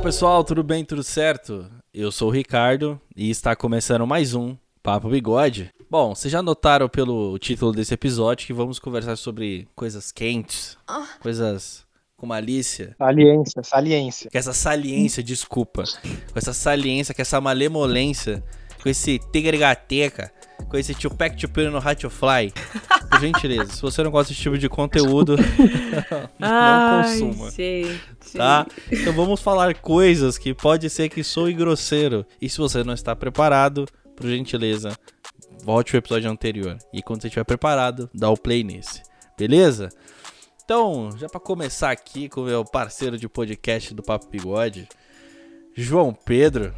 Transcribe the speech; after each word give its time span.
Olá 0.00 0.06
pessoal, 0.06 0.42
tudo 0.42 0.62
bem, 0.62 0.82
tudo 0.82 1.02
certo? 1.02 1.70
Eu 1.92 2.10
sou 2.10 2.28
o 2.28 2.32
Ricardo 2.32 2.98
e 3.14 3.28
está 3.28 3.54
começando 3.54 4.06
mais 4.06 4.34
um 4.34 4.56
Papo 4.82 5.10
Bigode. 5.10 5.70
Bom, 5.90 6.14
vocês 6.14 6.32
já 6.32 6.40
notaram 6.42 6.88
pelo 6.88 7.38
título 7.38 7.70
desse 7.70 7.92
episódio 7.92 8.46
que 8.46 8.52
vamos 8.54 8.78
conversar 8.78 9.14
sobre 9.16 9.68
coisas 9.76 10.10
quentes, 10.10 10.78
coisas 11.20 11.84
com 12.16 12.26
malícia. 12.26 12.94
Saliência, 12.96 13.62
saliência. 13.62 14.30
Com 14.30 14.38
essa 14.38 14.54
saliência, 14.54 15.22
desculpa. 15.22 15.84
Com 16.32 16.38
essa 16.38 16.54
saliência, 16.54 17.14
com 17.14 17.20
essa 17.20 17.38
malemolência, 17.38 18.42
com 18.82 18.88
esse 18.88 19.18
tigregateca, 19.30 20.32
com 20.68 20.76
esse 20.76 20.94
tupec 20.94 21.36
tupino 21.36 21.70
no 21.70 21.78
Hatchfly. 21.78 22.52
Por 23.10 23.20
gentileza, 23.20 23.72
se 23.72 23.82
você 23.82 24.02
não 24.02 24.10
gosta 24.10 24.32
desse 24.32 24.42
tipo 24.42 24.56
de 24.56 24.68
conteúdo, 24.68 25.36
não 26.38 26.48
Ai, 26.48 27.18
consuma. 27.20 27.50
Gente. 27.50 28.00
Tá? 28.36 28.66
Então 28.90 29.12
vamos 29.12 29.40
falar 29.40 29.74
coisas 29.74 30.38
que 30.38 30.54
pode 30.54 30.88
ser 30.88 31.08
que 31.08 31.24
soe 31.24 31.52
grosseiro. 31.52 32.24
E 32.40 32.48
se 32.48 32.58
você 32.58 32.84
não 32.84 32.94
está 32.94 33.14
preparado, 33.16 33.86
por 34.16 34.26
gentileza, 34.26 34.96
volte 35.64 35.96
ao 35.96 35.98
episódio 35.98 36.30
anterior. 36.30 36.78
E 36.92 37.02
quando 37.02 37.22
você 37.22 37.28
estiver 37.28 37.44
preparado, 37.44 38.08
dá 38.14 38.30
o 38.30 38.36
play 38.36 38.62
nesse. 38.62 39.02
Beleza? 39.36 39.88
Então, 40.64 41.10
já 41.16 41.28
para 41.28 41.40
começar 41.40 41.90
aqui 41.90 42.28
com 42.28 42.42
o 42.42 42.44
meu 42.44 42.64
parceiro 42.64 43.18
de 43.18 43.28
podcast 43.28 43.92
do 43.92 44.02
Papo 44.02 44.28
Bigode, 44.28 44.88
João 45.74 46.12
Pedro. 46.14 46.72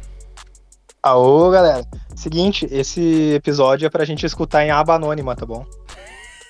Aô, 1.05 1.51
galera. 1.51 1.85
Seguinte, 2.15 2.65
esse 2.71 3.33
episódio 3.33 3.85
é 3.85 3.89
pra 3.89 4.05
gente 4.05 4.25
escutar 4.25 4.63
em 4.63 4.71
aba 4.71 4.95
anônima, 4.95 5.35
tá 5.35 5.45
bom? 5.45 5.65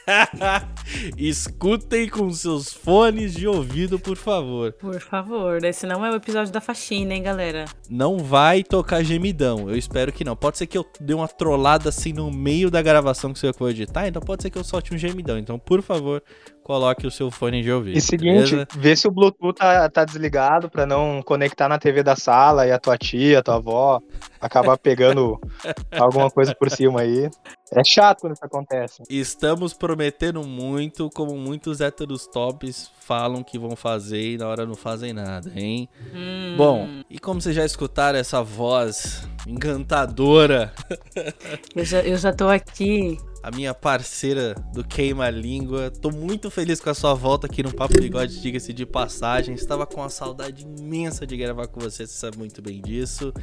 Escutem 1.18 2.08
com 2.08 2.32
seus 2.32 2.72
fones 2.72 3.34
de 3.34 3.48
ouvido, 3.48 3.98
por 3.98 4.16
favor. 4.16 4.72
Por 4.74 5.00
favor, 5.00 5.64
esse 5.64 5.88
não 5.88 6.06
é 6.06 6.12
o 6.12 6.16
episódio 6.16 6.54
da 6.54 6.62
faxina, 6.62 7.16
hein, 7.16 7.24
galera? 7.24 7.66
Não 7.90 8.20
vai 8.20 8.64
tocar 8.64 9.02
gemidão. 9.02 9.68
Eu 9.68 9.76
espero 9.76 10.12
que 10.12 10.24
não. 10.24 10.36
Pode 10.36 10.60
ser 10.60 10.68
que 10.68 10.78
eu 10.78 10.86
dê 11.00 11.16
uma 11.16 11.28
trollada 11.28 11.90
assim 11.90 12.14
no 12.14 12.30
meio 12.30 12.70
da 12.70 12.82
gravação 12.84 13.34
que 13.34 13.40
você 13.40 13.52
for 13.52 13.72
editar, 13.72 14.08
então 14.08 14.22
pode 14.22 14.44
ser 14.44 14.52
que 14.52 14.58
eu 14.60 14.64
solte 14.64 14.94
um 14.94 14.98
gemidão. 15.00 15.40
Então, 15.40 15.58
por 15.58 15.82
favor, 15.82 16.22
coloque 16.64 17.06
o 17.06 17.12
seu 17.12 17.30
fone 17.30 17.62
de 17.62 17.72
ouvido. 17.72 17.98
E 17.98 18.02
seguinte, 18.02 18.52
beleza? 18.52 18.68
vê 18.76 18.96
se 18.96 19.08
o 19.08 19.12
Bluetooth 19.12 19.56
tá, 19.56 19.90
tá 19.90 20.06
desligado 20.06 20.70
pra 20.70 20.86
não 20.86 21.22
conectar 21.22 21.68
na 21.68 21.78
TV 21.78 22.02
da 22.02 22.16
sala 22.16 22.66
e 22.66 22.72
a 22.72 22.80
tua 22.80 22.98
tia, 22.98 23.40
a 23.40 23.44
tua 23.44 23.56
avó 23.56 24.02
acabar 24.40 24.78
pegando 24.78 25.40
alguma 25.92 26.30
coisa 26.30 26.56
por 26.56 26.70
cima 26.70 27.02
aí. 27.02 27.30
É 27.76 27.84
chato 27.84 28.22
quando 28.22 28.34
isso 28.34 28.46
acontece. 28.46 29.04
Estamos 29.10 29.74
prometendo 29.74 30.44
muito, 30.44 31.10
como 31.10 31.36
muitos 31.38 31.82
héteros 31.82 32.28
tops 32.28 32.92
falam 33.00 33.44
que 33.44 33.60
vão 33.60 33.76
fazer 33.76 34.34
e 34.34 34.38
na 34.38 34.48
hora 34.48 34.66
não 34.66 34.76
fazem 34.76 35.12
nada, 35.14 35.52
hein? 35.56 35.90
Hum, 36.14 36.56
Bom, 36.58 36.88
e 37.10 37.20
como 37.20 37.42
vocês 37.42 37.56
já 37.56 37.66
escutaram 37.66 38.18
essa 38.18 38.42
voz 38.42 39.28
encantadora, 39.48 40.74
Eu 41.76 41.84
já, 41.86 42.00
eu 42.02 42.18
já 42.18 42.32
tô 42.32 42.48
aqui. 42.48 43.18
a 43.42 43.52
minha 43.52 43.74
parceira 43.74 44.56
do 44.74 44.84
Queima 44.84 45.30
Língua. 45.30 45.92
Tô 45.92 46.12
muito 46.12 46.50
feliz 46.50 46.80
com 46.80 46.90
a 46.90 46.94
sua 46.94 47.14
volta 47.14 47.48
aqui 47.48 47.62
no 47.64 47.74
Papo 47.74 47.96
Bigode, 48.00 48.42
diga-se 48.42 48.72
de 48.72 48.86
passagem. 48.86 49.54
Estava 49.56 49.86
com 49.86 50.00
uma 50.02 50.10
saudade 50.10 50.64
imensa 50.64 51.26
de 51.28 51.36
gravar 51.36 51.68
com 51.68 51.80
você, 51.82 52.08
você 52.08 52.14
sabe 52.14 52.38
muito 52.38 52.62
bem 52.62 52.82
disso. 52.82 53.34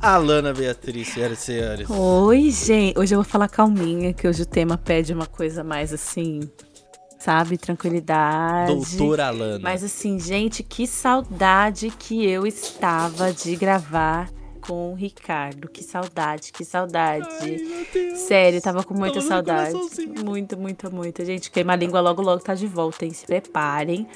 Alana 0.00 0.52
Beatriz, 0.52 1.08
senhoras 1.08 1.38
e 1.38 1.42
senhores. 1.42 1.90
Oi, 1.90 2.50
gente. 2.50 2.98
Hoje 2.98 3.14
eu 3.14 3.18
vou 3.22 3.24
falar 3.24 3.48
calminha, 3.48 4.12
que 4.12 4.26
hoje 4.26 4.42
o 4.42 4.46
tema 4.46 4.76
pede 4.76 5.12
uma 5.12 5.26
coisa 5.26 5.62
mais 5.62 5.92
assim, 5.92 6.40
sabe? 7.18 7.56
Tranquilidade. 7.56 8.72
Doutora 8.72 9.28
Alana. 9.28 9.60
Mas 9.60 9.84
assim, 9.84 10.18
gente, 10.18 10.62
que 10.62 10.86
saudade 10.86 11.90
que 11.90 12.24
eu 12.26 12.46
estava 12.46 13.32
de 13.32 13.54
gravar 13.54 14.28
com 14.66 14.92
o 14.92 14.94
Ricardo. 14.94 15.68
Que 15.68 15.82
saudade, 15.82 16.52
que 16.52 16.64
saudade. 16.64 17.28
Deus. 17.92 18.18
Sério, 18.20 18.60
tava 18.62 18.82
com 18.82 18.94
muita 18.94 19.16
Tava 19.16 19.26
saudade. 19.26 19.76
Muito, 20.24 20.56
muito, 20.56 20.94
muito. 20.94 21.24
Gente, 21.24 21.50
queima 21.50 21.74
a 21.74 21.76
língua 21.76 22.00
logo, 22.00 22.22
logo 22.22 22.42
tá 22.42 22.54
de 22.54 22.66
volta, 22.66 23.04
hein? 23.04 23.12
Se 23.12 23.26
preparem. 23.26 24.06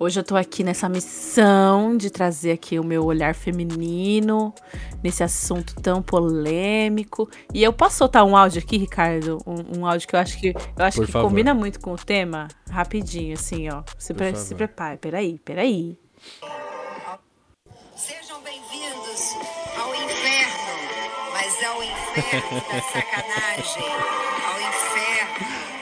Hoje 0.00 0.20
eu 0.20 0.24
tô 0.24 0.36
aqui 0.36 0.62
nessa 0.62 0.88
missão 0.88 1.96
de 1.96 2.08
trazer 2.08 2.52
aqui 2.52 2.78
o 2.78 2.84
meu 2.84 3.04
olhar 3.04 3.34
feminino 3.34 4.54
nesse 5.02 5.24
assunto 5.24 5.74
tão 5.74 6.00
polêmico. 6.00 7.28
E 7.52 7.64
eu 7.64 7.72
posso 7.72 7.96
soltar 7.96 8.24
um 8.24 8.36
áudio 8.36 8.62
aqui, 8.62 8.76
Ricardo? 8.78 9.38
Um, 9.44 9.80
um 9.80 9.86
áudio 9.86 10.06
que 10.06 10.14
eu 10.14 10.20
acho 10.20 10.38
que 10.38 10.48
eu 10.50 10.84
acho 10.84 10.98
Por 10.98 11.06
que 11.06 11.12
favor. 11.12 11.28
combina 11.28 11.52
muito 11.52 11.80
com 11.80 11.92
o 11.92 11.96
tema. 11.96 12.46
Rapidinho, 12.70 13.34
assim, 13.34 13.68
ó. 13.70 13.82
Se, 13.98 14.14
pre 14.14 14.30
favor. 14.30 14.40
se 14.46 14.54
prepare. 14.54 14.98
Peraí, 14.98 15.38
peraí. 15.40 15.98
Sejam 17.96 18.40
bem-vindos 18.42 19.34
ao 19.76 19.92
inferno, 19.96 21.32
mas 21.32 21.64
ao 21.64 21.82
inferno 21.82 22.60
da 22.70 22.82
sacanagem, 22.82 23.82
ao 24.46 24.60
inferno 24.60 25.77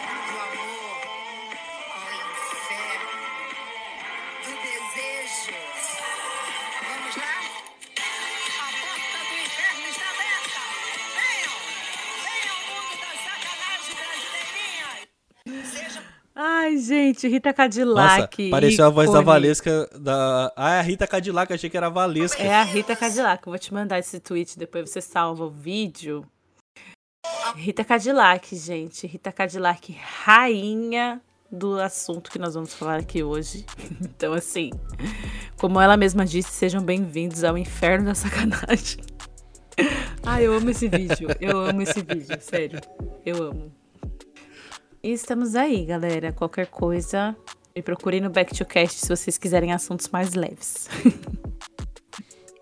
gente, 16.87 17.29
Rita 17.29 17.51
Nossa, 17.51 17.57
Cadillac. 17.57 18.51
pareceu 18.51 18.87
a 18.87 18.91
voz 18.91 19.11
da. 19.11 19.21
Valesca 19.21 19.89
da. 19.99 20.53
Ah, 20.57 20.75
é 20.75 20.79
a 20.79 20.83
Rita 20.83 21.07
Cadillac, 21.07 21.53
achei 21.53 21.69
que 21.69 21.77
era 21.77 21.89
a 21.89 21.91
Valesca. 21.91 22.43
É 22.43 22.55
a 22.55 22.63
Rita 22.63 22.95
Cadillac. 22.95 23.47
Eu 23.47 23.51
vou 23.51 23.59
te 23.59 23.75
mandar 23.75 23.99
esse 23.99 24.21
tweet, 24.21 24.59
depois 24.59 24.91
você 24.91 25.01
salva 25.01 25.45
o 25.45 25.51
vídeo. 25.51 26.25
Rita 27.57 27.85
Cadillac, 27.85 28.55
gente. 28.57 29.07
Rita 29.07 29.33
Cadillac, 29.33 29.97
rainha 30.25 31.21
do 31.51 31.79
assunto 31.81 32.31
que 32.31 32.39
nós 32.39 32.55
vamos 32.55 32.75
falar 32.75 32.99
aqui 32.99 33.23
hoje. 33.23 33.65
Então, 34.17 34.33
assim, 34.33 34.71
como 35.59 35.79
ela 35.79 35.95
mesma 35.95 36.25
disse, 36.25 36.51
sejam 36.51 36.83
bem-vindos 36.83 37.45
ao 37.45 37.59
inferno 37.59 38.07
da 38.07 38.15
sacanagem. 38.15 38.99
Ai, 40.25 40.47
eu 40.47 40.55
amo 40.55 40.71
esse 40.71 40.89
vídeo. 40.89 41.29
Eu 41.39 41.59
amo 41.59 41.83
esse 41.83 42.03
vídeo, 42.03 42.39
sério. 42.41 42.81
Eu 43.25 43.43
amo. 43.43 43.73
E 45.03 45.13
estamos 45.13 45.55
aí, 45.55 45.85
galera. 45.85 46.33
Qualquer 46.33 46.67
coisa, 46.67 47.37
me 47.75 47.83
procurem 47.83 48.21
no 48.21 48.31
Back 48.31 48.55
to 48.57 48.65
Cast 48.65 49.01
se 49.01 49.09
vocês 49.09 49.39
quiserem 49.39 49.73
assuntos 49.73 50.09
mais 50.09 50.35
leves. 50.35 50.89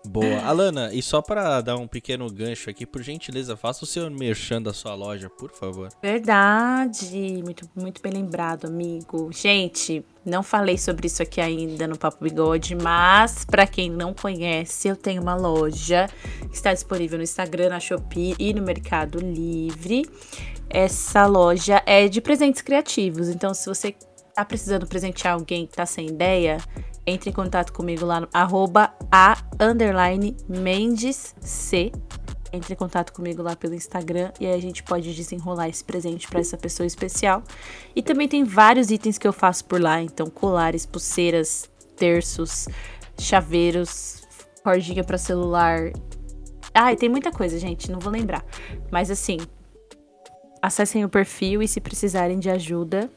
Boa. 0.09 0.41
Alana, 0.41 0.93
e 0.93 1.01
só 1.01 1.21
pra 1.21 1.61
dar 1.61 1.77
um 1.77 1.87
pequeno 1.87 2.29
gancho 2.29 2.69
aqui, 2.69 2.85
por 2.85 3.01
gentileza, 3.01 3.55
faça 3.55 3.83
o 3.83 3.87
seu 3.87 4.09
merchan 4.09 4.61
da 4.61 4.73
sua 4.73 4.95
loja, 4.95 5.29
por 5.29 5.51
favor. 5.51 5.89
Verdade, 6.01 7.41
muito, 7.43 7.69
muito 7.75 8.01
bem 8.01 8.13
lembrado, 8.13 8.65
amigo. 8.65 9.29
Gente, 9.31 10.03
não 10.25 10.41
falei 10.41 10.77
sobre 10.77 11.07
isso 11.07 11.21
aqui 11.21 11.39
ainda 11.39 11.87
no 11.87 11.97
Papo 11.97 12.23
Bigode, 12.23 12.75
mas 12.75 13.45
pra 13.45 13.67
quem 13.67 13.89
não 13.89 14.13
conhece, 14.13 14.87
eu 14.87 14.95
tenho 14.95 15.21
uma 15.21 15.35
loja 15.35 16.07
que 16.49 16.55
está 16.55 16.73
disponível 16.73 17.17
no 17.17 17.23
Instagram, 17.23 17.69
na 17.69 17.79
Shopee 17.79 18.35
e 18.39 18.53
no 18.53 18.61
Mercado 18.61 19.19
Livre. 19.19 20.05
Essa 20.69 21.25
loja 21.25 21.81
é 21.85 22.07
de 22.07 22.19
presentes 22.19 22.61
criativos, 22.61 23.29
então 23.29 23.53
se 23.53 23.67
você 23.67 23.95
tá 24.33 24.43
precisando 24.43 24.85
presentear 24.85 25.35
alguém 25.35 25.65
que 25.65 25.73
tá 25.73 25.85
sem 25.85 26.07
ideia, 26.07 26.57
entre 27.05 27.29
em 27.29 27.33
contato 27.33 27.71
comigo 27.71 28.05
lá 28.05 28.19
no 28.19 28.27
arroba 28.33 28.93
a 29.11 29.37
underline 29.59 30.35
Mendes 30.47 31.35
C. 31.39 31.91
Entre 32.51 32.73
em 32.73 32.77
contato 32.77 33.11
comigo 33.11 33.41
lá 33.41 33.55
pelo 33.55 33.73
Instagram 33.73 34.31
e 34.39 34.45
aí 34.45 34.53
a 34.53 34.61
gente 34.61 34.81
pode 34.81 35.13
desenrolar 35.13 35.67
esse 35.67 35.83
presente 35.83 36.27
para 36.27 36.39
essa 36.39 36.57
pessoa 36.57 36.87
especial. 36.87 37.43
E 37.95 38.01
também 38.01 38.27
tem 38.27 38.43
vários 38.43 38.89
itens 38.89 39.17
que 39.17 39.27
eu 39.27 39.33
faço 39.33 39.65
por 39.65 39.81
lá, 39.81 40.01
então 40.01 40.27
colares, 40.27 40.85
pulseiras, 40.85 41.69
terços, 41.95 42.67
chaveiros, 43.19 44.23
cordinha 44.63 45.03
para 45.03 45.17
celular. 45.17 45.91
Ai, 46.73 46.95
tem 46.95 47.09
muita 47.09 47.31
coisa, 47.31 47.59
gente, 47.59 47.91
não 47.91 47.99
vou 47.99 48.11
lembrar. 48.11 48.43
Mas 48.89 49.11
assim, 49.11 49.37
acessem 50.61 51.03
o 51.05 51.09
perfil 51.09 51.61
e 51.61 51.67
se 51.67 51.79
precisarem 51.79 52.39
de 52.39 52.49
ajuda, 52.49 53.09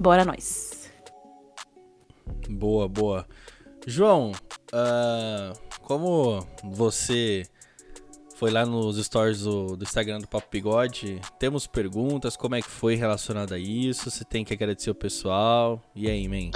bora 0.00 0.24
nós. 0.24 0.73
Boa, 2.48 2.88
boa. 2.88 3.26
João, 3.86 4.32
ah, 4.72 5.52
como 5.82 6.44
você 6.62 7.44
foi 8.36 8.50
lá 8.50 8.66
nos 8.66 9.02
stories 9.04 9.42
do, 9.42 9.76
do 9.76 9.84
Instagram 9.84 10.18
do 10.20 10.26
Papo 10.28 10.48
Bigode, 10.50 11.20
temos 11.38 11.66
perguntas, 11.66 12.36
como 12.36 12.54
é 12.54 12.62
que 12.62 12.68
foi 12.68 12.94
relacionado 12.94 13.54
a 13.54 13.58
isso? 13.58 14.10
Você 14.10 14.24
tem 14.24 14.44
que 14.44 14.52
agradecer 14.52 14.90
o 14.90 14.94
pessoal. 14.94 15.80
E 15.94 16.08
aí, 16.10 16.26
man? 16.28 16.50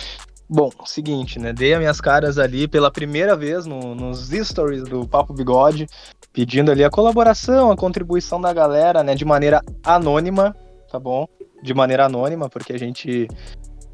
Bom, 0.50 0.70
seguinte, 0.86 1.38
né? 1.38 1.52
Dei 1.52 1.74
as 1.74 1.78
minhas 1.78 2.00
caras 2.00 2.38
ali 2.38 2.66
pela 2.66 2.90
primeira 2.90 3.36
vez 3.36 3.66
no- 3.66 3.94
nos 3.94 4.30
stories 4.30 4.82
do 4.84 5.06
Papo 5.06 5.34
Bigode, 5.34 5.86
pedindo 6.32 6.70
ali 6.70 6.82
a 6.82 6.90
colaboração, 6.90 7.70
a 7.70 7.76
contribuição 7.76 8.40
da 8.40 8.52
galera, 8.52 9.02
né? 9.02 9.14
De 9.14 9.26
maneira 9.26 9.62
anônima, 9.84 10.56
tá 10.90 10.98
bom? 10.98 11.28
De 11.62 11.74
maneira 11.74 12.06
anônima, 12.06 12.48
porque 12.48 12.72
a 12.72 12.78
gente 12.78 13.28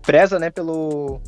preza, 0.01 0.39
né, 0.39 0.51
pelo, 0.51 1.21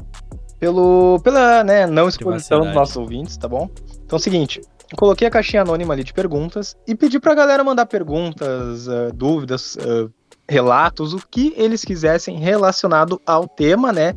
pelo, 0.58 1.20
pela 1.22 1.62
né, 1.64 1.86
não 1.86 2.08
exposição 2.08 2.58
dos 2.60 2.74
nossos 2.74 2.96
ouvintes, 2.96 3.36
tá 3.36 3.48
bom? 3.48 3.68
Então 4.04 4.16
é 4.16 4.20
o 4.20 4.22
seguinte, 4.22 4.60
eu 4.90 4.96
coloquei 4.96 5.26
a 5.26 5.30
caixinha 5.30 5.62
anônima 5.62 5.92
ali 5.94 6.04
de 6.04 6.12
perguntas 6.12 6.76
e 6.86 6.94
pedi 6.94 7.18
pra 7.18 7.34
galera 7.34 7.62
mandar 7.64 7.86
perguntas, 7.86 8.88
ah, 8.88 9.10
dúvidas, 9.14 9.76
ah, 9.80 10.08
relatos, 10.48 11.12
o 11.12 11.18
que 11.28 11.52
eles 11.56 11.84
quisessem 11.84 12.38
relacionado 12.38 13.20
ao 13.26 13.48
tema, 13.48 13.92
né? 13.92 14.14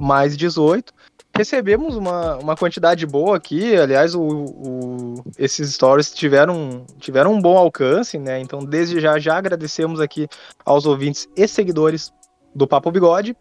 Mais 0.00 0.36
18. 0.36 0.92
Recebemos 1.34 1.96
uma, 1.96 2.36
uma 2.36 2.54
quantidade 2.56 3.06
boa 3.06 3.36
aqui, 3.38 3.74
aliás, 3.74 4.14
o, 4.14 4.20
o- 4.22 5.24
esses 5.38 5.72
stories 5.74 6.12
tiveram, 6.12 6.84
tiveram 6.98 7.32
um 7.32 7.40
bom 7.40 7.56
alcance, 7.56 8.18
né? 8.18 8.38
Então, 8.38 8.60
desde 8.60 9.00
já, 9.00 9.18
já 9.18 9.36
agradecemos 9.38 9.98
aqui 9.98 10.28
aos 10.64 10.84
ouvintes 10.86 11.26
e 11.34 11.48
seguidores 11.48 12.12
do 12.54 12.66
Papo 12.66 12.90
Bigode. 12.90 13.34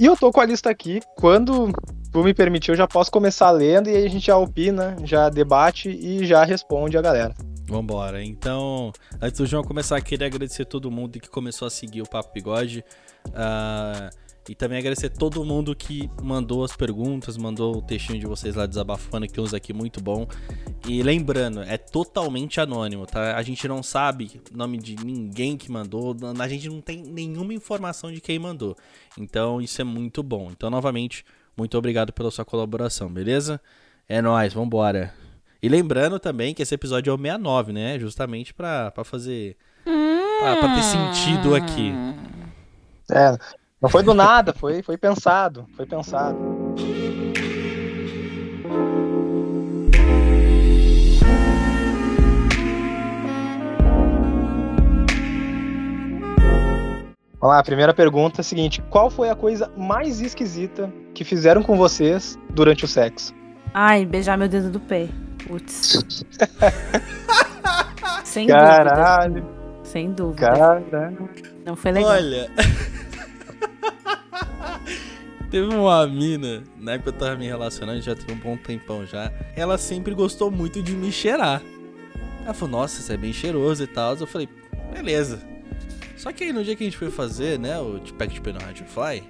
E 0.00 0.06
eu 0.06 0.16
tô 0.16 0.32
com 0.32 0.40
a 0.40 0.46
lista 0.46 0.70
aqui. 0.70 1.02
Quando 1.14 1.70
tu 2.10 2.24
me 2.24 2.32
permitir, 2.32 2.70
eu 2.70 2.74
já 2.74 2.88
posso 2.88 3.10
começar 3.10 3.50
lendo 3.50 3.90
e 3.90 3.94
aí 3.94 4.06
a 4.06 4.08
gente 4.08 4.28
já 4.28 4.38
opina, 4.38 4.96
já 5.04 5.28
debate 5.28 5.90
e 5.90 6.24
já 6.24 6.42
responde 6.42 6.96
a 6.96 7.02
galera. 7.02 7.34
Vambora. 7.68 8.24
Então, 8.24 8.92
antes 9.20 9.38
do 9.38 9.44
João 9.44 9.62
começar, 9.62 10.00
queria 10.00 10.26
agradecer 10.26 10.64
todo 10.64 10.90
mundo 10.90 11.20
que 11.20 11.28
começou 11.28 11.68
a 11.68 11.70
seguir 11.70 12.00
o 12.00 12.08
Papo 12.08 12.32
Bigode. 12.32 12.82
ah, 13.34 14.08
e 14.50 14.54
também 14.56 14.78
agradecer 14.78 15.10
todo 15.10 15.44
mundo 15.44 15.76
que 15.76 16.10
mandou 16.20 16.64
as 16.64 16.74
perguntas, 16.74 17.36
mandou 17.36 17.76
o 17.76 17.80
textinho 17.80 18.18
de 18.18 18.26
vocês 18.26 18.56
lá 18.56 18.66
desabafando, 18.66 19.24
que 19.28 19.32
tem 19.32 19.44
uns 19.44 19.54
aqui 19.54 19.72
muito 19.72 20.02
bom. 20.02 20.26
E 20.88 21.04
lembrando, 21.04 21.62
é 21.62 21.78
totalmente 21.78 22.60
anônimo, 22.60 23.06
tá? 23.06 23.36
A 23.36 23.42
gente 23.44 23.68
não 23.68 23.80
sabe 23.80 24.42
o 24.52 24.56
nome 24.56 24.76
de 24.76 24.96
ninguém 25.04 25.56
que 25.56 25.70
mandou, 25.70 26.16
a 26.36 26.48
gente 26.48 26.68
não 26.68 26.80
tem 26.80 27.00
nenhuma 27.00 27.54
informação 27.54 28.10
de 28.10 28.20
quem 28.20 28.40
mandou. 28.40 28.76
Então, 29.16 29.60
isso 29.62 29.80
é 29.80 29.84
muito 29.84 30.20
bom. 30.20 30.50
Então, 30.50 30.68
novamente, 30.68 31.24
muito 31.56 31.78
obrigado 31.78 32.12
pela 32.12 32.32
sua 32.32 32.44
colaboração, 32.44 33.08
beleza? 33.08 33.60
É 34.08 34.20
nóis, 34.20 34.52
vambora. 34.52 35.14
E 35.62 35.68
lembrando 35.68 36.18
também 36.18 36.54
que 36.54 36.62
esse 36.62 36.74
episódio 36.74 37.12
é 37.12 37.14
o 37.14 37.16
69, 37.16 37.72
né? 37.72 38.00
Justamente 38.00 38.52
pra, 38.52 38.90
pra 38.90 39.04
fazer. 39.04 39.56
Pra, 39.84 40.56
pra 40.56 40.74
ter 40.74 40.82
sentido 40.82 41.54
aqui. 41.54 41.92
É, 43.12 43.36
não 43.80 43.88
foi 43.88 44.02
do 44.02 44.12
nada, 44.12 44.52
foi, 44.52 44.82
foi 44.82 44.98
pensado, 44.98 45.66
foi 45.74 45.86
pensado. 45.86 46.36
Vamos 57.40 57.54
lá, 57.54 57.58
a 57.58 57.64
primeira 57.64 57.94
pergunta 57.94 58.40
é 58.40 58.42
a 58.42 58.44
seguinte: 58.44 58.82
qual 58.90 59.08
foi 59.08 59.30
a 59.30 59.34
coisa 59.34 59.70
mais 59.76 60.20
esquisita 60.20 60.92
que 61.14 61.24
fizeram 61.24 61.62
com 61.62 61.76
vocês 61.76 62.38
durante 62.50 62.84
o 62.84 62.88
sexo? 62.88 63.34
Ai, 63.72 64.04
beijar 64.04 64.36
meu 64.36 64.48
dedo 64.48 64.70
do 64.70 64.80
pé. 64.80 65.08
Putz. 65.46 66.04
Sem 68.24 68.46
dúvida. 68.46 68.84
Caralho, 68.84 69.46
Sem 69.82 70.12
dúvida. 70.12 70.48
caralho. 70.48 71.30
Não 71.64 71.74
foi 71.74 71.92
legal. 71.92 72.10
Olha. 72.10 72.50
Teve 75.50 75.74
uma 75.74 76.06
mina, 76.06 76.62
na 76.76 76.92
época 76.92 77.10
eu 77.10 77.14
tava 77.14 77.36
me 77.36 77.46
relacionando, 77.46 78.00
já 78.00 78.14
tem 78.14 78.34
um 78.34 78.38
bom 78.38 78.56
tempão 78.56 79.04
já. 79.04 79.32
Ela 79.56 79.76
sempre 79.76 80.14
gostou 80.14 80.50
muito 80.50 80.80
de 80.82 80.92
me 80.92 81.10
cheirar. 81.10 81.60
Ela 82.44 82.54
falou, 82.54 82.80
nossa, 82.80 83.02
você 83.02 83.14
é 83.14 83.16
bem 83.16 83.32
cheiroso 83.32 83.82
e 83.82 83.86
tal. 83.86 84.14
Eu 84.16 84.26
falei, 84.26 84.48
beleza. 84.94 85.42
Só 86.16 86.32
que 86.32 86.44
aí 86.44 86.52
no 86.52 86.62
dia 86.62 86.76
que 86.76 86.84
a 86.84 86.86
gente 86.86 86.96
foi 86.96 87.10
fazer, 87.10 87.58
né, 87.58 87.80
o 87.80 88.00
Pack 88.16 88.34
de 88.34 88.40
Pena 88.40 88.60
Radio 88.60 88.84
Fly, 88.84 89.24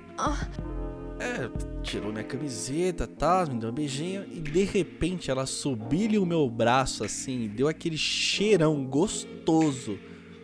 é, 1.19 1.51
tirou 1.83 2.11
minha 2.11 2.25
camiseta 2.25 3.05
e 3.05 3.07
tal, 3.07 3.47
me 3.47 3.61
deu 3.61 3.71
um 3.71 3.73
beijinho. 3.73 4.25
E 4.31 4.41
de 4.41 4.65
repente 4.65 5.31
ela 5.31 5.47
subiu-lhe 5.47 6.19
o 6.19 6.27
meu 6.27 6.49
braço 6.51 7.05
assim, 7.05 7.49
deu 7.49 7.69
aquele 7.69 7.97
cheirão 7.97 8.85
gostoso 8.85 9.99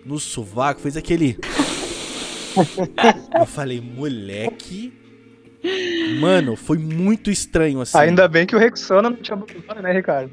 no 0.04 0.18
sovaco, 0.18 0.80
fez 0.80 0.96
aquele. 0.96 1.38
Eu 3.38 3.46
falei, 3.46 3.80
moleque. 3.80 4.92
Mano, 6.20 6.54
foi 6.54 6.78
muito 6.78 7.30
estranho 7.30 7.80
assim. 7.80 7.98
Ainda 7.98 8.28
bem 8.28 8.46
que 8.46 8.54
o 8.54 8.58
Rexona 8.58 9.10
não 9.10 9.16
te 9.16 9.32
abandonou, 9.32 9.82
né, 9.82 9.92
Ricardo? 9.92 10.30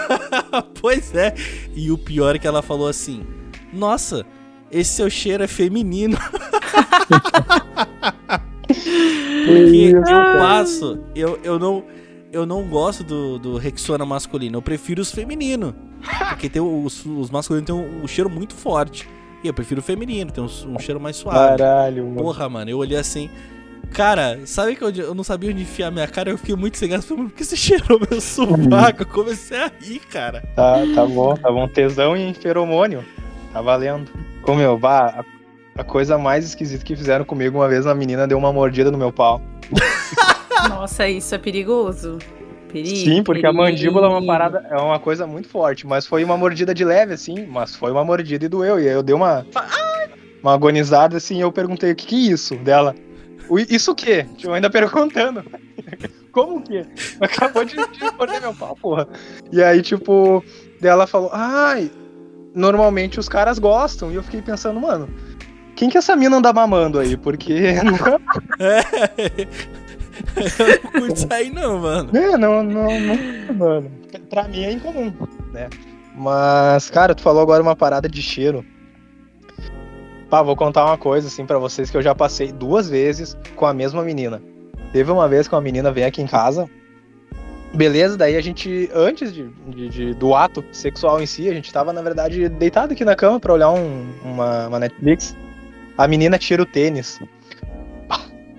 pois 0.80 1.14
é. 1.14 1.34
E 1.74 1.90
o 1.90 1.98
pior 1.98 2.36
é 2.36 2.38
que 2.38 2.46
ela 2.46 2.62
falou 2.62 2.88
assim: 2.88 3.26
Nossa, 3.72 4.24
esse 4.70 4.94
seu 4.94 5.10
cheiro 5.10 5.44
é 5.44 5.46
feminino. 5.46 6.16
Porque 9.46 9.92
eu 9.94 10.02
passo, 10.38 11.04
eu, 11.14 11.38
eu 11.42 11.58
não. 11.58 11.84
Eu 12.32 12.44
não 12.44 12.68
gosto 12.68 13.02
do, 13.02 13.38
do 13.38 13.56
Rexona 13.56 14.04
masculino, 14.04 14.58
eu 14.58 14.62
prefiro 14.62 15.00
os 15.00 15.10
femininos. 15.10 15.72
Porque 16.28 16.50
tem 16.50 16.60
os, 16.60 17.06
os 17.06 17.30
masculinos 17.30 17.66
têm 17.66 17.74
um, 17.74 18.02
um 18.02 18.08
cheiro 18.08 18.28
muito 18.28 18.54
forte. 18.54 19.08
E 19.46 19.48
eu 19.48 19.54
prefiro 19.54 19.80
o 19.80 19.84
feminino, 19.84 20.32
tem 20.32 20.42
um, 20.42 20.48
um 20.74 20.76
cheiro 20.76 20.98
mais 21.00 21.14
suave. 21.14 21.56
Caralho, 21.56 22.04
mano. 22.04 22.16
Porra, 22.16 22.48
mano, 22.48 22.68
eu 22.68 22.78
olhei 22.78 22.98
assim. 22.98 23.30
Cara, 23.92 24.40
sabe 24.44 24.74
que 24.74 24.82
eu, 24.82 24.90
eu 24.90 25.14
não 25.14 25.22
sabia 25.22 25.50
onde 25.52 25.62
enfiar 25.62 25.92
minha 25.92 26.08
cara? 26.08 26.30
Eu 26.30 26.36
fiquei 26.36 26.56
muito 26.56 26.76
sem 26.76 26.88
graça. 26.88 27.06
Falei, 27.06 27.18
"Mano, 27.22 27.30
por 27.30 27.36
que 27.36 27.44
você 27.44 27.54
cheirou 27.56 28.00
meu 28.10 28.20
sovaco? 28.20 29.02
Eu 29.02 29.06
comecei 29.06 29.56
a 29.56 29.70
rir, 29.80 30.00
cara. 30.00 30.42
Tá, 30.56 30.78
tá 30.92 31.06
bom, 31.06 31.36
tá 31.36 31.48
bom. 31.52 31.68
Tesão 31.68 32.16
e 32.16 32.34
feromônio. 32.34 33.04
Tá 33.52 33.62
valendo. 33.62 34.10
Ô 34.42 34.52
meu, 34.56 34.76
bah, 34.76 35.24
a, 35.76 35.80
a 35.80 35.84
coisa 35.84 36.18
mais 36.18 36.44
esquisita 36.44 36.84
que 36.84 36.96
fizeram 36.96 37.24
comigo 37.24 37.56
uma 37.58 37.68
vez, 37.68 37.86
uma 37.86 37.94
menina 37.94 38.26
deu 38.26 38.38
uma 38.38 38.52
mordida 38.52 38.90
no 38.90 38.98
meu 38.98 39.12
pau. 39.12 39.40
Nossa, 40.68 41.08
isso 41.08 41.32
é 41.36 41.38
perigoso. 41.38 42.18
Perigo. 42.82 42.96
Sim, 42.96 43.22
porque 43.22 43.46
a 43.46 43.52
mandíbula 43.52 44.06
é 44.06 44.10
uma 44.10 44.24
parada, 44.26 44.66
é 44.70 44.76
uma 44.76 44.98
coisa 44.98 45.26
muito 45.26 45.48
forte, 45.48 45.86
mas 45.86 46.06
foi 46.06 46.22
uma 46.24 46.36
mordida 46.36 46.74
de 46.74 46.84
leve, 46.84 47.14
assim, 47.14 47.46
mas 47.46 47.74
foi 47.74 47.90
uma 47.90 48.04
mordida 48.04 48.44
e 48.44 48.48
doeu. 48.48 48.78
E 48.80 48.88
aí 48.88 48.94
eu 48.94 49.02
dei 49.02 49.14
uma. 49.14 49.46
Uma 50.42 50.54
agonizada 50.54 51.16
assim, 51.16 51.38
e 51.38 51.40
eu 51.40 51.50
perguntei 51.50 51.90
o 51.90 51.96
que 51.96 52.06
que 52.06 52.14
é 52.28 52.32
isso 52.32 52.54
dela. 52.56 52.94
"O- 53.48 53.58
Isso 53.58 53.92
o 53.92 53.94
quê? 53.94 54.26
Tipo, 54.36 54.52
ainda 54.52 54.68
perguntando. 54.70 55.42
Como 56.30 56.60
que? 56.62 56.84
Acabou 57.20 57.64
de, 57.64 57.74
de 57.76 58.12
morder 58.16 58.40
meu 58.42 58.54
pau, 58.54 58.76
porra. 58.76 59.08
E 59.50 59.62
aí, 59.62 59.80
tipo, 59.82 60.44
dela 60.80 61.06
falou, 61.06 61.30
ai, 61.32 61.90
normalmente 62.54 63.18
os 63.18 63.28
caras 63.28 63.58
gostam. 63.58 64.12
E 64.12 64.16
eu 64.16 64.22
fiquei 64.22 64.42
pensando, 64.42 64.78
mano, 64.78 65.08
quem 65.74 65.88
que 65.88 65.96
essa 65.96 66.14
mina 66.14 66.36
anda 66.36 66.52
mamando 66.52 66.98
aí? 66.98 67.16
Porque 67.16 67.54
É. 68.60 69.46
Eu 70.36 70.82
não 70.82 70.90
curto 71.00 71.14
isso 71.16 71.26
aí, 71.30 71.50
não, 71.50 71.78
mano. 71.80 72.10
É, 72.16 72.36
não, 72.36 72.62
não, 72.62 73.00
não, 73.00 73.54
mano. 73.54 73.90
Pra 74.30 74.46
mim 74.48 74.62
é 74.64 74.72
incomum, 74.72 75.12
né? 75.52 75.68
Mas, 76.14 76.88
cara, 76.90 77.14
tu 77.14 77.22
falou 77.22 77.42
agora 77.42 77.62
uma 77.62 77.76
parada 77.76 78.08
de 78.08 78.22
cheiro. 78.22 78.64
Pá, 80.30 80.42
vou 80.42 80.56
contar 80.56 80.84
uma 80.84 80.98
coisa, 80.98 81.28
assim, 81.28 81.46
pra 81.46 81.58
vocês 81.58 81.90
que 81.90 81.96
eu 81.96 82.02
já 82.02 82.14
passei 82.14 82.50
duas 82.52 82.88
vezes 82.88 83.36
com 83.54 83.64
a 83.66 83.72
mesma 83.74 84.02
menina. 84.02 84.42
Teve 84.92 85.10
uma 85.10 85.28
vez 85.28 85.46
que 85.46 85.54
uma 85.54 85.60
menina 85.60 85.92
veio 85.92 86.06
aqui 86.06 86.20
em 86.22 86.26
casa. 86.26 86.68
Beleza, 87.74 88.16
daí 88.16 88.36
a 88.36 88.40
gente, 88.40 88.90
antes 88.94 89.32
de, 89.32 89.48
de- 89.68 89.88
de- 89.88 90.14
do 90.14 90.34
ato 90.34 90.64
sexual 90.72 91.20
em 91.20 91.26
si, 91.26 91.48
a 91.48 91.52
gente 91.52 91.72
tava, 91.72 91.92
na 91.92 92.00
verdade, 92.02 92.48
deitado 92.48 92.92
aqui 92.92 93.04
na 93.04 93.14
cama 93.14 93.38
pra 93.38 93.52
olhar 93.52 93.70
um- 93.70 94.06
uma, 94.24 94.68
uma 94.68 94.78
Netflix. 94.80 95.36
A 95.98 96.08
menina 96.08 96.38
tira 96.38 96.62
o 96.62 96.66
tênis. 96.66 97.20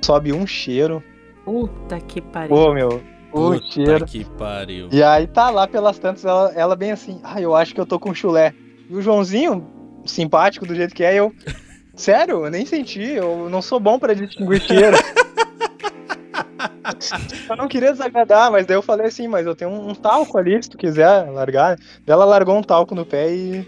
Sobe 0.01 0.31
um 0.31 0.45
cheiro. 0.47 1.03
Puta 1.47 1.97
que 2.01 2.19
pariu. 2.19 2.53
Pô, 2.53 2.73
meu, 2.73 3.01
o 3.31 3.53
Puta 3.53 3.65
cheiro. 3.67 4.05
que 4.05 4.25
pariu. 4.25 4.89
E 4.91 5.01
aí 5.01 5.25
tá 5.25 5.49
lá 5.49 5.65
pelas 5.65 5.97
tantas, 5.97 6.25
ela, 6.25 6.51
ela 6.53 6.75
bem 6.75 6.91
assim, 6.91 7.21
ah, 7.23 7.39
eu 7.39 7.55
acho 7.55 7.73
que 7.73 7.79
eu 7.79 7.85
tô 7.85 7.97
com 7.97 8.13
chulé. 8.13 8.53
E 8.89 8.93
o 8.93 9.01
Joãozinho, 9.01 9.65
simpático 10.05 10.65
do 10.65 10.75
jeito 10.75 10.93
que 10.93 11.05
é, 11.05 11.15
eu. 11.15 11.33
Sério, 11.95 12.45
eu 12.45 12.51
nem 12.51 12.65
senti, 12.65 13.01
eu 13.01 13.49
não 13.49 13.61
sou 13.61 13.79
bom 13.79 13.97
pra 13.97 14.13
distinguir 14.13 14.59
cheiro. 14.59 14.97
eu 17.49 17.55
não 17.55 17.69
queria 17.69 17.93
desagradar, 17.93 18.51
mas 18.51 18.65
daí 18.65 18.75
eu 18.75 18.81
falei 18.81 19.07
assim, 19.07 19.29
mas 19.29 19.45
eu 19.45 19.55
tenho 19.55 19.71
um, 19.71 19.91
um 19.91 19.95
talco 19.95 20.37
ali, 20.37 20.61
se 20.61 20.69
tu 20.69 20.77
quiser 20.77 21.31
largar. 21.31 21.77
Ela 22.05 22.25
largou 22.25 22.57
um 22.57 22.61
talco 22.61 22.93
no 22.93 23.05
pé 23.05 23.33
e. 23.33 23.65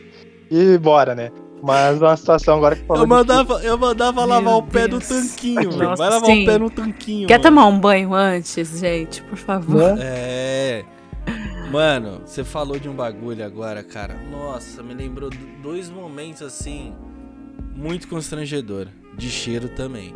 e 0.52 0.78
bora, 0.78 1.16
né? 1.16 1.32
Mas 1.62 2.02
uma 2.02 2.16
situação 2.16 2.58
agora 2.58 2.76
que 2.76 2.84
falou 2.86 3.04
Eu 3.04 3.06
de- 3.06 3.10
mandava, 3.10 3.54
eu 3.64 3.78
mandava 3.78 4.22
Meu 4.22 4.30
lavar 4.30 4.54
o 4.56 4.64
pé 4.64 4.88
no 4.88 5.00
tanquinho, 5.00 5.72
velho. 5.72 5.78
Nossa, 5.84 5.96
Vai 6.04 6.10
lavar 6.10 6.26
sim. 6.30 6.44
o 6.44 6.46
pé 6.46 6.58
no 6.58 6.70
tanquinho. 6.70 7.28
Quer 7.28 7.38
mano. 7.38 7.44
tomar 7.44 7.66
um 7.68 7.80
banho 7.80 8.14
antes, 8.14 8.80
gente? 8.80 9.22
Por 9.24 9.38
favor. 9.38 9.96
É. 10.00 10.84
Mano, 11.72 12.22
você 12.26 12.44
falou 12.44 12.80
de 12.80 12.90
um 12.90 12.94
bagulho 12.94 13.46
agora, 13.46 13.84
cara. 13.84 14.16
Nossa, 14.32 14.82
me 14.82 14.94
lembrou 14.94 15.30
do- 15.30 15.62
dois 15.62 15.90
momentos 15.90 16.42
assim 16.42 16.94
muito 17.76 18.08
constrangedor. 18.08 18.88
De 19.18 19.30
cheiro 19.30 19.68
também. 19.70 20.14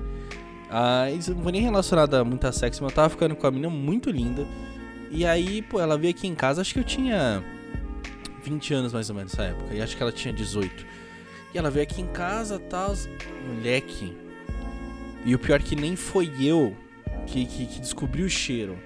Ah, 0.71 1.11
isso 1.11 1.35
não 1.35 1.43
foi 1.43 1.51
nem 1.51 1.61
relacionado 1.61 2.13
a 2.15 2.23
muita 2.23 2.51
sexo, 2.51 2.81
mas 2.81 2.91
eu 2.91 2.95
tava 2.95 3.09
ficando 3.09 3.35
com 3.35 3.45
a 3.45 3.51
menina 3.51 3.69
muito 3.69 4.09
linda. 4.09 4.47
E 5.11 5.25
aí, 5.25 5.61
pô, 5.61 5.79
ela 5.79 5.95
veio 5.97 6.09
aqui 6.11 6.25
em 6.27 6.33
casa, 6.33 6.61
acho 6.61 6.73
que 6.73 6.79
eu 6.79 6.83
tinha 6.83 7.43
20 8.43 8.73
anos 8.73 8.91
mais 8.93 9.09
ou 9.09 9.15
menos 9.15 9.31
nessa 9.33 9.43
época. 9.51 9.73
E 9.75 9.81
acho 9.81 9.95
que 9.95 10.01
ela 10.01 10.11
tinha 10.11 10.33
18. 10.33 10.83
E 11.53 11.57
ela 11.57 11.69
veio 11.69 11.83
aqui 11.83 12.01
em 12.01 12.07
casa, 12.07 12.57
tal, 12.59 12.93
moleque. 13.47 14.15
E 15.25 15.35
o 15.35 15.39
pior 15.39 15.61
que 15.61 15.75
nem 15.75 15.95
foi 15.95 16.31
eu 16.41 16.75
que, 17.27 17.45
que, 17.45 17.65
que 17.65 17.79
descobriu 17.79 18.25
o 18.25 18.29
cheiro. 18.29 18.77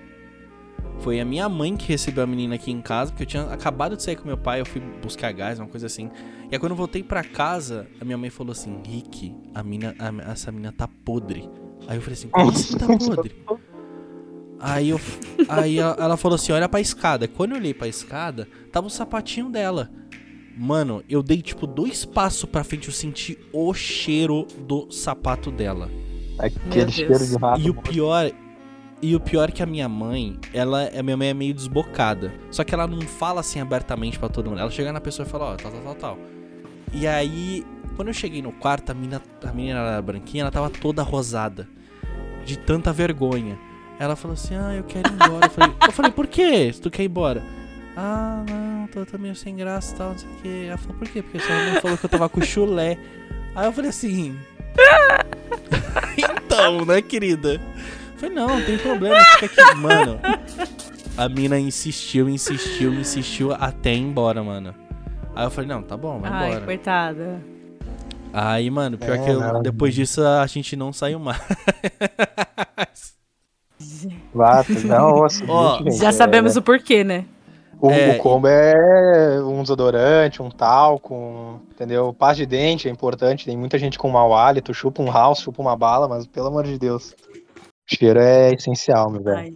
Foi 0.99 1.19
a 1.19 1.25
minha 1.25 1.47
mãe 1.47 1.77
que 1.77 1.87
recebeu 1.87 2.23
a 2.23 2.27
menina 2.27 2.55
aqui 2.55 2.71
em 2.71 2.81
casa, 2.81 3.11
porque 3.11 3.23
eu 3.23 3.27
tinha 3.27 3.43
acabado 3.43 3.95
de 3.95 4.01
sair 4.03 4.15
com 4.15 4.27
meu 4.27 4.37
pai, 4.37 4.61
eu 4.61 4.65
fui 4.65 4.81
buscar 5.01 5.31
gás, 5.31 5.59
uma 5.59 5.67
coisa 5.67 5.85
assim. 5.85 6.09
E 6.51 6.55
aí 6.55 6.59
quando 6.59 6.71
eu 6.71 6.75
voltei 6.75 7.03
pra 7.03 7.23
casa, 7.23 7.87
a 8.01 8.05
minha 8.05 8.17
mãe 8.17 8.29
falou 8.31 8.51
assim, 8.51 8.81
Rick, 8.85 9.35
a 9.53 9.61
mina, 9.63 9.95
a- 9.99 10.31
essa 10.31 10.51
menina 10.51 10.71
tá 10.75 10.87
podre. 10.87 11.47
Aí 11.87 11.97
eu 11.97 12.01
falei 12.01 12.13
assim, 12.13 12.29
como 12.29 12.49
assim 12.49 12.77
tá 12.77 12.87
podre? 12.87 13.35
Aí, 14.59 14.89
eu, 14.89 14.99
aí 15.47 15.77
ela 15.77 16.17
falou 16.17 16.35
assim, 16.35 16.51
olha 16.51 16.67
pra 16.67 16.81
escada. 16.81 17.27
Quando 17.27 17.51
eu 17.51 17.57
olhei 17.57 17.75
pra 17.75 17.87
escada, 17.87 18.47
tava 18.71 18.87
o 18.87 18.89
sapatinho 18.89 19.49
dela. 19.49 19.91
Mano, 20.57 21.03
eu 21.07 21.21
dei 21.21 21.39
tipo 21.39 21.67
dois 21.67 22.03
passos 22.03 22.45
pra 22.45 22.63
frente, 22.63 22.87
eu 22.87 22.93
senti 22.93 23.37
o 23.53 23.71
cheiro 23.75 24.47
do 24.67 24.91
sapato 24.91 25.51
dela. 25.51 25.87
Aquele 26.39 26.91
cheiro 26.91 27.25
de 27.25 27.35
rato. 27.37 27.61
E 27.61 27.69
o 27.69 27.75
pior. 27.75 28.31
E 28.99 29.15
o 29.15 29.19
pior 29.19 29.49
é 29.49 29.51
que 29.51 29.61
a 29.61 29.65
minha 29.67 29.87
mãe, 29.87 30.39
ela, 30.51 30.89
a 30.97 31.03
minha 31.03 31.15
mãe 31.15 31.27
é 31.27 31.33
meio 31.33 31.53
desbocada. 31.53 32.33
Só 32.49 32.63
que 32.63 32.73
ela 32.73 32.87
não 32.87 33.01
fala 33.01 33.41
assim 33.41 33.59
abertamente 33.59 34.17
pra 34.17 34.27
todo 34.27 34.49
mundo. 34.49 34.59
Ela 34.59 34.71
chega 34.71 34.91
na 34.91 34.99
pessoa 34.99 35.27
e 35.27 35.29
fala, 35.29 35.53
ó, 35.53 35.55
tal, 35.55 35.71
tal, 35.71 35.81
tal, 35.81 35.95
tal. 35.95 36.17
E 36.91 37.05
aí, 37.05 37.63
quando 37.95 38.07
eu 38.07 38.13
cheguei 38.15 38.41
no 38.41 38.51
quarto, 38.51 38.89
a 38.89 38.95
menina, 38.95 39.21
a 39.43 39.53
menina 39.53 39.79
era 39.79 40.01
branquinha, 40.01 40.41
ela 40.41 40.51
tava 40.51 40.71
toda 40.71 41.03
rosada. 41.03 41.67
De 42.43 42.57
tanta 42.57 42.91
vergonha. 42.91 43.59
Ela 43.99 44.15
falou 44.15 44.33
assim, 44.33 44.55
ah, 44.55 44.73
eu 44.73 44.83
quero 44.83 45.07
ir 45.07 45.13
embora. 45.13 45.45
Eu 45.45 45.49
falei, 45.51 45.75
eu 45.85 45.91
falei, 45.91 46.11
por 46.11 46.25
quê? 46.25 46.73
Se 46.73 46.81
tu 46.81 46.89
quer 46.89 47.03
ir 47.03 47.05
embora? 47.05 47.43
Ah, 47.99 48.43
não, 48.47 48.85
tô, 48.87 49.03
tô 49.07 49.17
meio 49.17 49.35
sem 49.35 49.55
graça 49.55 49.95
e 49.95 49.97
tal, 49.97 50.09
não 50.11 50.17
sei 50.19 50.29
o 50.29 50.35
quê. 50.43 50.65
Ela 50.67 50.77
falou, 50.77 50.97
por 50.99 51.07
quê? 51.09 51.23
Porque 51.23 51.39
sua 51.39 51.55
mãe 51.55 51.81
falou 51.81 51.97
que 51.97 52.05
eu 52.05 52.09
tava 52.09 52.29
com 52.29 52.41
chulé. 52.41 52.95
Aí 53.55 53.65
eu 53.65 53.71
falei 53.73 53.89
assim. 53.89 54.37
então, 56.15 56.85
né, 56.85 57.01
querida? 57.01 57.53
Eu 57.55 58.17
falei, 58.19 58.35
não, 58.35 58.47
não 58.59 58.63
tem 58.65 58.77
problema, 58.77 59.17
fica 59.39 59.63
aqui. 59.63 59.75
Mano, 59.77 60.19
a 61.17 61.27
mina 61.27 61.57
insistiu, 61.59 62.29
insistiu, 62.29 62.93
insistiu 62.93 63.51
até 63.53 63.95
ir 63.95 63.99
embora, 64.01 64.43
mano. 64.43 64.75
Aí 65.35 65.45
eu 65.45 65.49
falei, 65.51 65.67
não, 65.67 65.81
tá 65.81 65.97
bom, 65.97 66.19
vai 66.19 66.29
Ai, 66.31 66.49
embora. 66.49 66.65
coitada. 66.65 67.41
Aí, 68.31 68.69
mano, 68.69 68.97
pior 68.99 69.15
É, 69.15 69.23
que 69.23 69.29
eu- 69.31 69.39
não. 69.39 69.61
depois 69.63 69.95
disso 69.95 70.23
a 70.23 70.45
gente 70.45 70.75
não 70.75 70.93
saiu 70.93 71.17
mais. 71.17 71.41
Vato, 74.33 74.71
não, 74.85 75.09
nossa, 75.21 75.43
Ó, 75.47 75.77
gente, 75.79 75.97
Já 75.97 76.09
é- 76.09 76.11
sabemos 76.11 76.55
o 76.55 76.61
porquê, 76.61 77.03
né? 77.03 77.25
O, 77.79 77.91
É, 77.91 78.17
o 78.17 78.19
combo 78.19 78.47
é 78.47 79.39
um 79.43 79.61
desodorante, 79.61 80.41
um 80.41 80.49
talco, 80.49 81.13
um, 81.13 81.59
entendeu? 81.71 82.11
Paz 82.13 82.35
de 82.35 82.45
dente 82.45 82.87
é 82.87 82.91
importante. 82.91 83.45
Tem 83.45 83.55
muita 83.55 83.77
gente 83.77 83.99
com 83.99 84.09
mau 84.09 84.33
hálito, 84.33 84.73
chupa 84.73 85.01
um 85.01 85.11
house, 85.11 85.39
chupa 85.41 85.61
uma 85.61 85.75
bala, 85.75 86.07
mas 86.07 86.25
pelo 86.25 86.47
amor 86.47 86.63
de 86.63 86.77
Deus. 86.79 87.15
O 87.89 87.95
cheiro 87.95 88.19
é 88.19 88.53
essencial, 88.53 89.09
meu 89.11 89.21
velho. 89.21 89.37
Ai. 89.37 89.53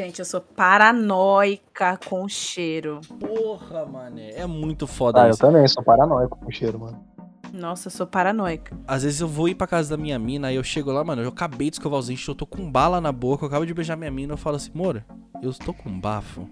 Gente, 0.00 0.20
eu 0.20 0.24
sou 0.24 0.40
paranoica 0.40 1.98
com 2.08 2.28
cheiro. 2.28 3.00
Porra, 3.18 3.84
mano, 3.84 4.20
é 4.20 4.46
muito 4.46 4.86
foda 4.86 5.22
Ah, 5.22 5.26
eu 5.26 5.30
isso. 5.30 5.40
também 5.40 5.66
sou 5.66 5.82
paranoico 5.82 6.38
com 6.38 6.46
o 6.46 6.52
cheiro, 6.52 6.78
mano. 6.78 7.04
Nossa, 7.52 7.88
eu 7.88 7.90
sou 7.90 8.06
paranoica. 8.06 8.76
Às 8.86 9.02
vezes 9.02 9.20
eu 9.20 9.26
vou 9.26 9.48
ir 9.48 9.56
pra 9.56 9.66
casa 9.66 9.96
da 9.96 10.00
minha 10.00 10.16
mina, 10.18 10.48
aí 10.48 10.54
eu 10.54 10.62
chego 10.62 10.92
lá, 10.92 11.02
mano, 11.02 11.22
eu 11.22 11.30
acabei 11.30 11.68
de 11.68 11.76
escovar 11.76 11.98
os 11.98 12.06
dentes, 12.06 12.28
eu 12.28 12.34
tô 12.34 12.46
com 12.46 12.70
bala 12.70 13.00
na 13.00 13.10
boca, 13.10 13.44
eu 13.44 13.48
acabo 13.48 13.66
de 13.66 13.74
beijar 13.74 13.96
minha 13.96 14.10
mina, 14.10 14.34
eu 14.34 14.36
falo 14.38 14.54
assim, 14.54 14.70
amor, 14.72 15.04
eu 15.42 15.52
tô 15.52 15.74
com 15.74 15.90
bafo. 15.98 16.48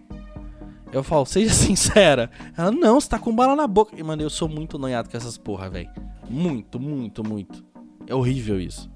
Eu 0.92 1.02
falo, 1.02 1.26
seja 1.26 1.52
sincera. 1.54 2.30
Ela, 2.56 2.70
não, 2.70 3.00
você 3.00 3.08
tá 3.08 3.18
com 3.18 3.34
bala 3.34 3.56
na 3.56 3.66
boca. 3.66 3.94
E, 3.96 4.02
mano, 4.02 4.22
eu 4.22 4.30
sou 4.30 4.48
muito 4.48 4.78
noiado 4.78 5.08
com 5.08 5.16
essas 5.16 5.36
porra, 5.36 5.68
velho. 5.68 5.90
Muito, 6.28 6.78
muito, 6.80 7.26
muito. 7.26 7.64
É 8.06 8.14
horrível 8.14 8.60
isso. 8.60 8.90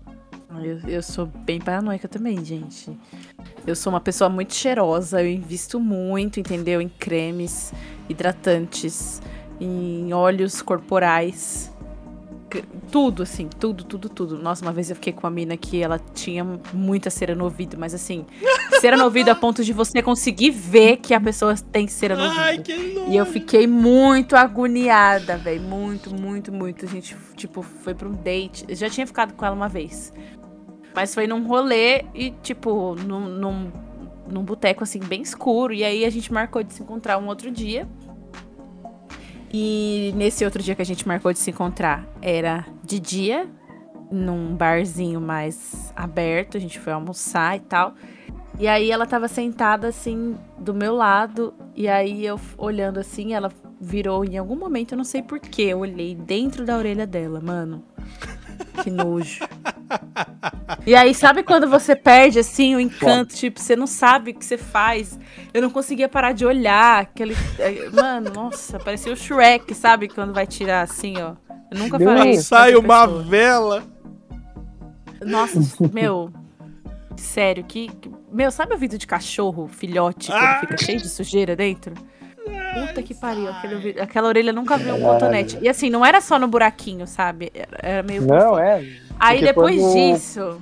Eu, 0.62 0.80
eu 0.88 1.02
sou 1.02 1.26
bem 1.26 1.60
paranoica 1.60 2.08
também, 2.08 2.44
gente. 2.44 2.90
Eu 3.66 3.76
sou 3.76 3.92
uma 3.92 4.00
pessoa 4.00 4.28
muito 4.28 4.52
cheirosa, 4.54 5.22
eu 5.22 5.30
invisto 5.30 5.78
muito, 5.78 6.40
entendeu? 6.40 6.80
Em 6.80 6.88
cremes, 6.88 7.72
hidratantes, 8.08 9.22
em 9.60 10.12
óleos 10.12 10.60
corporais. 10.60 11.72
Tudo, 12.90 13.22
assim, 13.22 13.48
tudo, 13.48 13.84
tudo, 13.84 14.08
tudo. 14.08 14.38
Nossa, 14.38 14.64
uma 14.64 14.72
vez 14.72 14.90
eu 14.90 14.96
fiquei 14.96 15.12
com 15.12 15.20
uma 15.20 15.30
mina 15.30 15.56
que 15.56 15.82
ela 15.82 15.98
tinha 16.14 16.44
muita 16.72 17.10
cera 17.10 17.34
no 17.34 17.44
ouvido, 17.44 17.76
mas 17.78 17.94
assim, 17.94 18.26
cera 18.80 18.96
no 18.96 19.04
ouvido 19.04 19.28
a 19.28 19.34
ponto 19.34 19.62
de 19.62 19.72
você 19.72 20.02
conseguir 20.02 20.50
ver 20.50 20.96
que 20.96 21.14
a 21.14 21.20
pessoa 21.20 21.54
tem 21.54 21.86
cera 21.86 22.16
no 22.16 22.24
ouvido. 22.24 22.62
que 22.62 22.72
E 23.08 23.16
eu 23.16 23.26
fiquei 23.26 23.66
muito 23.66 24.36
agoniada, 24.36 25.36
velho. 25.36 25.62
Muito, 25.62 26.14
muito, 26.14 26.52
muito. 26.52 26.84
A 26.84 26.88
gente, 26.88 27.16
tipo, 27.36 27.62
foi 27.62 27.94
pra 27.94 28.08
um 28.08 28.12
date. 28.12 28.64
Eu 28.68 28.74
já 28.74 28.90
tinha 28.90 29.06
ficado 29.06 29.34
com 29.34 29.44
ela 29.44 29.54
uma 29.54 29.68
vez. 29.68 30.12
Mas 30.94 31.14
foi 31.14 31.26
num 31.26 31.46
rolê 31.46 32.04
e, 32.14 32.30
tipo, 32.42 32.94
num, 32.96 33.28
num, 33.28 33.72
num 34.28 34.42
boteco, 34.42 34.82
assim, 34.82 34.98
bem 34.98 35.22
escuro. 35.22 35.72
E 35.72 35.84
aí 35.84 36.04
a 36.04 36.10
gente 36.10 36.32
marcou 36.32 36.62
de 36.62 36.74
se 36.74 36.82
encontrar 36.82 37.18
um 37.18 37.26
outro 37.26 37.50
dia. 37.50 37.88
E 39.52 40.12
nesse 40.14 40.44
outro 40.44 40.62
dia 40.62 40.74
que 40.74 40.82
a 40.82 40.86
gente 40.86 41.06
marcou 41.06 41.32
de 41.32 41.38
se 41.38 41.50
encontrar, 41.50 42.06
era 42.22 42.64
de 42.84 43.00
dia, 43.00 43.48
num 44.10 44.54
barzinho 44.54 45.20
mais 45.20 45.92
aberto. 45.96 46.56
A 46.56 46.60
gente 46.60 46.78
foi 46.78 46.92
almoçar 46.92 47.56
e 47.56 47.60
tal. 47.60 47.94
E 48.58 48.68
aí 48.68 48.90
ela 48.90 49.06
tava 49.06 49.26
sentada 49.26 49.88
assim 49.88 50.36
do 50.58 50.74
meu 50.74 50.94
lado 50.94 51.54
e 51.74 51.88
aí 51.88 52.26
eu 52.26 52.38
olhando 52.58 53.00
assim, 53.00 53.32
ela 53.32 53.50
virou 53.80 54.22
em 54.22 54.36
algum 54.36 54.56
momento, 54.56 54.92
eu 54.92 54.98
não 54.98 55.04
sei 55.04 55.22
porquê, 55.22 55.62
eu 55.62 55.78
olhei 55.78 56.14
dentro 56.14 56.66
da 56.66 56.76
orelha 56.76 57.06
dela, 57.06 57.40
mano. 57.40 57.82
Que 58.82 58.90
nojo. 58.90 59.40
E 60.86 60.94
aí, 60.94 61.14
sabe 61.14 61.42
quando 61.42 61.68
você 61.68 61.94
perde 61.96 62.38
assim 62.38 62.74
o 62.76 62.80
encanto, 62.80 63.34
tipo, 63.34 63.58
você 63.60 63.74
não 63.76 63.86
sabe 63.86 64.30
o 64.30 64.34
que 64.34 64.44
você 64.44 64.56
faz. 64.58 65.18
Eu 65.52 65.60
não 65.62 65.70
conseguia 65.70 66.08
parar 66.08 66.32
de 66.32 66.44
olhar, 66.46 67.00
aquele 67.02 67.36
eh, 67.58 67.88
mano, 67.92 68.30
nossa, 68.32 68.78
parecia 68.78 69.12
o 69.12 69.16
Shrek, 69.16 69.74
sabe 69.74 70.08
quando 70.08 70.32
vai 70.32 70.46
tirar 70.46 70.82
assim, 70.82 71.14
ó. 71.20 71.34
Eu 71.70 71.78
nunca 71.78 71.98
com 71.98 72.04
outra 72.04 72.42
Sai 72.42 72.74
uma 72.74 73.06
pessoa. 73.06 73.22
vela. 73.24 73.82
Nossa, 75.24 75.60
meu. 75.92 76.30
Sério, 77.16 77.64
que. 77.64 77.88
que- 78.00 78.10
Meu, 78.32 78.50
sabe 78.50 78.74
o 78.74 78.78
vidro 78.78 78.96
de 78.96 79.06
cachorro, 79.06 79.68
filhote, 79.68 80.30
Ah! 80.32 80.38
quando 80.60 80.60
fica 80.60 80.76
cheio 80.78 80.98
de 80.98 81.08
sujeira 81.08 81.54
dentro? 81.56 81.94
Puta 82.86 83.02
que 83.02 83.14
pariu, 83.14 83.48
aquele 83.48 84.00
aquela 84.00 84.28
orelha 84.28 84.52
nunca 84.52 84.76
viu 84.76 84.94
um 84.94 85.00
cotonete. 85.00 85.58
E 85.60 85.68
assim, 85.68 85.90
não 85.90 86.04
era 86.04 86.20
só 86.20 86.38
no 86.38 86.46
buraquinho, 86.48 87.06
sabe? 87.06 87.50
Era, 87.54 87.78
era 87.82 88.02
meio. 88.02 88.22
Não, 88.22 88.50
fora. 88.50 88.80
é. 88.80 88.86
Aí 89.18 89.40
depois 89.40 89.80
quando- 89.80 89.92
disso, 89.94 90.60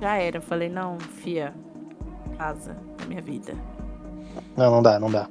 já 0.00 0.16
era. 0.16 0.38
Eu 0.38 0.42
falei, 0.42 0.68
não, 0.68 0.98
fia, 0.98 1.52
casa 2.38 2.76
da 2.98 3.04
minha 3.06 3.20
vida. 3.20 3.54
Não, 4.56 4.70
não 4.70 4.82
dá, 4.82 4.98
não 4.98 5.10
dá. 5.10 5.28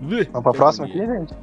Vamos 0.00 0.26
pra 0.42 0.52
próxima 0.52 0.86
aqui, 0.86 0.98
gente? 0.98 1.34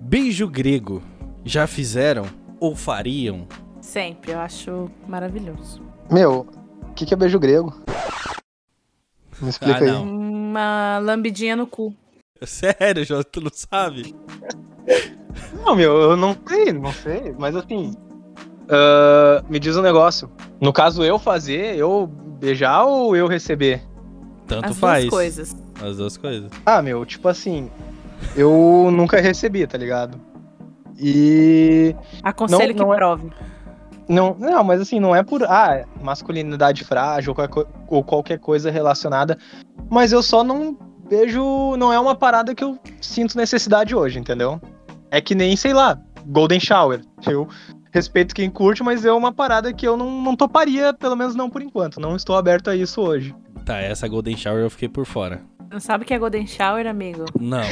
Beijo 0.00 0.48
grego. 0.48 1.02
Já 1.44 1.66
fizeram 1.66 2.24
ou 2.58 2.74
fariam? 2.74 3.46
Sempre, 3.80 4.32
eu 4.32 4.38
acho 4.40 4.90
maravilhoso. 5.06 5.80
Meu, 6.10 6.46
o 6.82 6.92
que, 6.94 7.06
que 7.06 7.14
é 7.14 7.16
beijo 7.16 7.38
grego? 7.38 7.72
Me 9.40 9.48
explica 9.50 9.78
Ah, 9.78 9.82
aí. 9.84 9.90
Uma 10.02 10.98
lambidinha 11.02 11.54
no 11.54 11.66
cu. 11.66 11.94
Sério, 12.46 13.04
João, 13.04 13.22
tu 13.22 13.40
não 13.40 13.50
sabe? 13.52 14.14
Não, 15.64 15.74
meu, 15.74 15.92
eu 15.96 16.16
não 16.16 16.36
sei, 16.46 16.72
não 16.72 16.92
sei, 16.92 17.34
mas 17.38 17.54
assim. 17.56 17.92
ah, 18.68 19.42
me 19.48 19.58
diz 19.58 19.76
um 19.76 19.82
negócio. 19.82 20.30
No 20.60 20.72
caso, 20.72 21.02
eu 21.04 21.18
fazer, 21.18 21.76
eu 21.76 22.06
beijar 22.06 22.84
ou 22.84 23.16
eu 23.16 23.26
receber? 23.26 23.82
Tanto 24.46 24.70
As 24.70 24.78
faz. 24.78 25.04
duas 25.04 25.10
coisas. 25.14 25.56
As 25.82 25.96
duas 25.96 26.16
coisas. 26.16 26.50
Ah, 26.64 26.80
meu, 26.82 27.04
tipo 27.04 27.28
assim. 27.28 27.70
Eu 28.34 28.88
nunca 28.92 29.20
recebi, 29.20 29.66
tá 29.66 29.76
ligado? 29.76 30.18
E. 30.98 31.94
Aconselho 32.22 32.74
Não, 32.74 32.86
não 32.86 32.86
que 32.88 32.92
é- 32.92 32.96
prove. 32.96 33.32
Não, 34.08 34.36
não, 34.38 34.62
mas 34.62 34.80
assim, 34.80 35.00
não 35.00 35.14
é 35.14 35.22
por. 35.22 35.42
Ah, 35.44 35.84
masculinidade 36.00 36.84
frágil 36.84 37.30
ou 37.30 37.34
qualquer, 37.34 37.52
co- 37.52 37.68
ou 37.88 38.04
qualquer 38.04 38.38
coisa 38.38 38.70
relacionada. 38.70 39.36
Mas 39.90 40.12
eu 40.12 40.22
só 40.22 40.44
não 40.44 40.78
vejo. 41.08 41.76
Não 41.76 41.92
é 41.92 41.98
uma 41.98 42.14
parada 42.14 42.54
que 42.54 42.62
eu 42.62 42.78
sinto 43.00 43.36
necessidade 43.36 43.94
hoje, 43.94 44.18
entendeu? 44.18 44.60
É 45.10 45.20
que 45.20 45.34
nem, 45.34 45.56
sei 45.56 45.72
lá, 45.72 45.98
Golden 46.26 46.60
Shower. 46.60 47.00
Eu 47.26 47.48
respeito 47.92 48.34
quem 48.34 48.50
curte, 48.50 48.82
mas 48.82 49.04
é 49.04 49.12
uma 49.12 49.32
parada 49.32 49.72
que 49.72 49.86
eu 49.86 49.96
não, 49.96 50.22
não 50.22 50.36
toparia, 50.36 50.92
pelo 50.92 51.16
menos 51.16 51.34
não 51.34 51.48
por 51.48 51.62
enquanto. 51.62 52.00
Não 52.00 52.14
estou 52.14 52.36
aberto 52.36 52.68
a 52.68 52.76
isso 52.76 53.00
hoje. 53.00 53.34
Tá, 53.64 53.78
essa 53.78 54.06
Golden 54.06 54.36
Shower 54.36 54.62
eu 54.62 54.70
fiquei 54.70 54.88
por 54.88 55.06
fora. 55.06 55.40
Não 55.70 55.80
sabe 55.80 56.04
o 56.04 56.06
que 56.06 56.14
é 56.14 56.18
Golden 56.18 56.46
Shower, 56.46 56.86
amigo? 56.86 57.24
Não. 57.38 57.62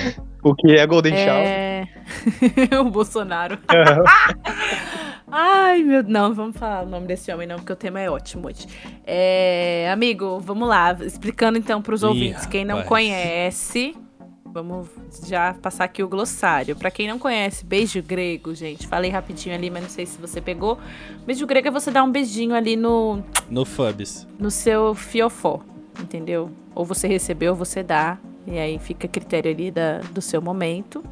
O 0.43 0.55
que 0.55 0.73
é 0.73 0.87
Golden 0.87 1.15
Shower? 1.15 1.47
É. 1.47 1.87
o 2.81 2.91
Bolsonaro. 2.91 3.59
Ai, 5.37 5.83
meu. 5.83 6.03
Não, 6.05 6.33
vamos 6.33 6.57
falar 6.57 6.85
o 6.85 6.89
nome 6.89 7.09
desse 7.09 7.33
homem, 7.33 7.45
não, 7.47 7.57
porque 7.57 7.73
o 7.73 7.77
tema 7.77 8.01
é 8.01 8.09
ótimo 8.09 8.47
hoje. 8.47 8.69
É, 9.05 9.91
amigo, 9.93 10.39
vamos 10.39 10.69
lá. 10.69 10.97
Explicando 11.01 11.59
então 11.59 11.83
pros 11.83 12.03
Ih, 12.03 12.07
ouvintes. 12.07 12.47
Quem 12.47 12.65
não 12.65 12.85
conhece, 12.85 13.97
Vamos 14.55 14.87
já 15.27 15.53
passar 15.55 15.83
aqui 15.83 16.01
o 16.01 16.07
glossário. 16.07 16.77
Pra 16.77 16.89
quem 16.89 17.09
não 17.09 17.19
conhece, 17.19 17.65
beijo 17.65 18.01
grego, 18.01 18.55
gente. 18.55 18.87
Falei 18.87 19.11
rapidinho 19.11 19.53
ali, 19.53 19.69
mas 19.69 19.83
não 19.83 19.91
sei 19.91 20.07
se 20.07 20.17
você 20.17 20.41
pegou. 20.41 20.79
Beijo 21.27 21.45
grego 21.45 21.67
é 21.67 21.71
você 21.73 21.91
dar 21.91 22.05
um 22.05 22.13
beijinho 22.13 22.55
ali 22.55 22.77
no, 22.77 23.21
No 23.51 23.65
Fubs. 23.65 24.29
no 24.39 24.53
seu 24.53 24.95
fiofó, 24.95 25.61
entendeu? 26.01 26.53
Ou 26.73 26.85
você 26.85 27.09
recebeu, 27.09 27.51
ou 27.51 27.59
você 27.59 27.83
dá. 27.83 28.17
E 28.47 28.57
aí 28.57 28.79
fica 28.79 29.09
a 29.09 29.11
critério 29.11 29.51
ali 29.51 29.73
da, 29.73 29.99
do 30.13 30.23
seu 30.23 30.41
momento. 30.41 31.03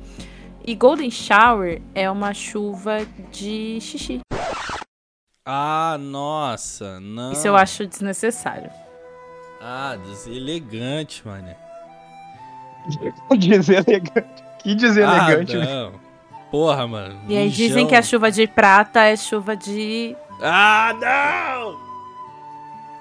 E 0.64 0.74
Golden 0.76 1.10
Shower 1.10 1.82
é 1.94 2.08
uma 2.10 2.32
chuva 2.32 3.04
de 3.32 3.80
xixi. 3.80 4.20
Ah, 5.44 5.96
nossa, 5.98 7.00
não. 7.00 7.32
Isso 7.32 7.48
eu 7.48 7.56
acho 7.56 7.86
desnecessário. 7.86 8.70
Ah, 9.60 9.96
deselegante, 9.96 11.26
mano. 11.26 11.54
Deselegante. 13.38 14.42
Que 14.62 14.74
deselegante. 14.74 15.56
Ah, 15.56 15.58
né? 15.58 15.66
não. 15.66 16.00
Porra, 16.50 16.86
mano. 16.86 17.18
E 17.28 17.36
aí 17.36 17.44
mijão. 17.44 17.66
dizem 17.66 17.86
que 17.86 17.94
a 17.94 18.02
chuva 18.02 18.30
de 18.30 18.46
prata 18.46 19.00
é 19.00 19.16
chuva 19.16 19.56
de. 19.56 20.16
Ah, 20.40 20.94
não! 21.00 21.81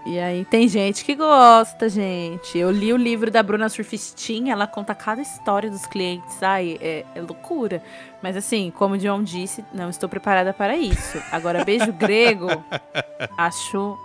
E 0.05 0.17
aí 0.17 0.43
tem 0.45 0.67
gente 0.67 1.05
que 1.05 1.15
gosta, 1.15 1.87
gente. 1.87 2.57
Eu 2.57 2.71
li 2.71 2.91
o 2.91 2.97
livro 2.97 3.29
da 3.29 3.43
Bruna 3.43 3.69
Surfistinha, 3.69 4.53
ela 4.53 4.65
conta 4.65 4.95
cada 4.95 5.21
história 5.21 5.69
dos 5.69 5.85
clientes. 5.85 6.41
Ai, 6.41 6.77
é, 6.81 7.05
é 7.13 7.21
loucura. 7.21 7.83
Mas 8.21 8.35
assim, 8.35 8.71
como 8.75 8.95
o 8.95 8.97
John 8.97 9.21
disse, 9.21 9.63
não 9.71 9.89
estou 9.89 10.09
preparada 10.09 10.53
para 10.53 10.75
isso. 10.75 11.21
Agora, 11.31 11.63
beijo 11.63 11.93
grego, 11.93 12.47
acho 13.37 13.97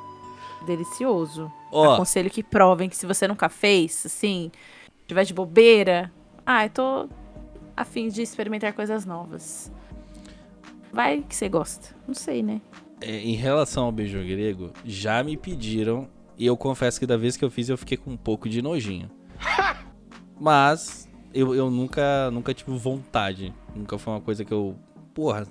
delicioso. 0.66 1.50
Ó, 1.72 1.94
Aconselho 1.94 2.30
que 2.30 2.42
provem 2.42 2.88
que 2.90 2.96
se 2.96 3.06
você 3.06 3.26
nunca 3.26 3.48
fez, 3.48 4.04
assim, 4.04 4.52
tiver 5.06 5.24
de 5.24 5.32
bobeira, 5.32 6.12
ah, 6.44 6.66
eu 6.66 6.70
tô 6.70 7.08
a 7.74 7.84
fim 7.84 8.08
de 8.08 8.20
experimentar 8.20 8.74
coisas 8.74 9.06
novas. 9.06 9.72
Vai 10.92 11.22
que 11.22 11.34
você 11.34 11.48
gosta. 11.48 11.94
Não 12.06 12.14
sei, 12.14 12.42
né? 12.42 12.60
É, 13.00 13.18
em 13.18 13.34
relação 13.34 13.84
ao 13.84 13.92
beijo 13.92 14.18
grego, 14.18 14.72
já 14.84 15.22
me 15.22 15.36
pediram. 15.36 16.08
E 16.38 16.46
eu 16.46 16.56
confesso 16.56 17.00
que 17.00 17.06
da 17.06 17.16
vez 17.16 17.36
que 17.36 17.44
eu 17.44 17.50
fiz, 17.50 17.68
eu 17.68 17.78
fiquei 17.78 17.96
com 17.96 18.10
um 18.10 18.16
pouco 18.16 18.48
de 18.48 18.60
nojinho. 18.60 19.10
Mas 20.38 21.08
eu, 21.32 21.54
eu 21.54 21.70
nunca, 21.70 22.30
nunca 22.30 22.52
tive 22.52 22.76
vontade. 22.76 23.54
Nunca 23.74 23.98
foi 23.98 24.12
uma 24.12 24.20
coisa 24.20 24.44
que 24.44 24.52
eu. 24.52 24.76
Porra, 25.14 25.46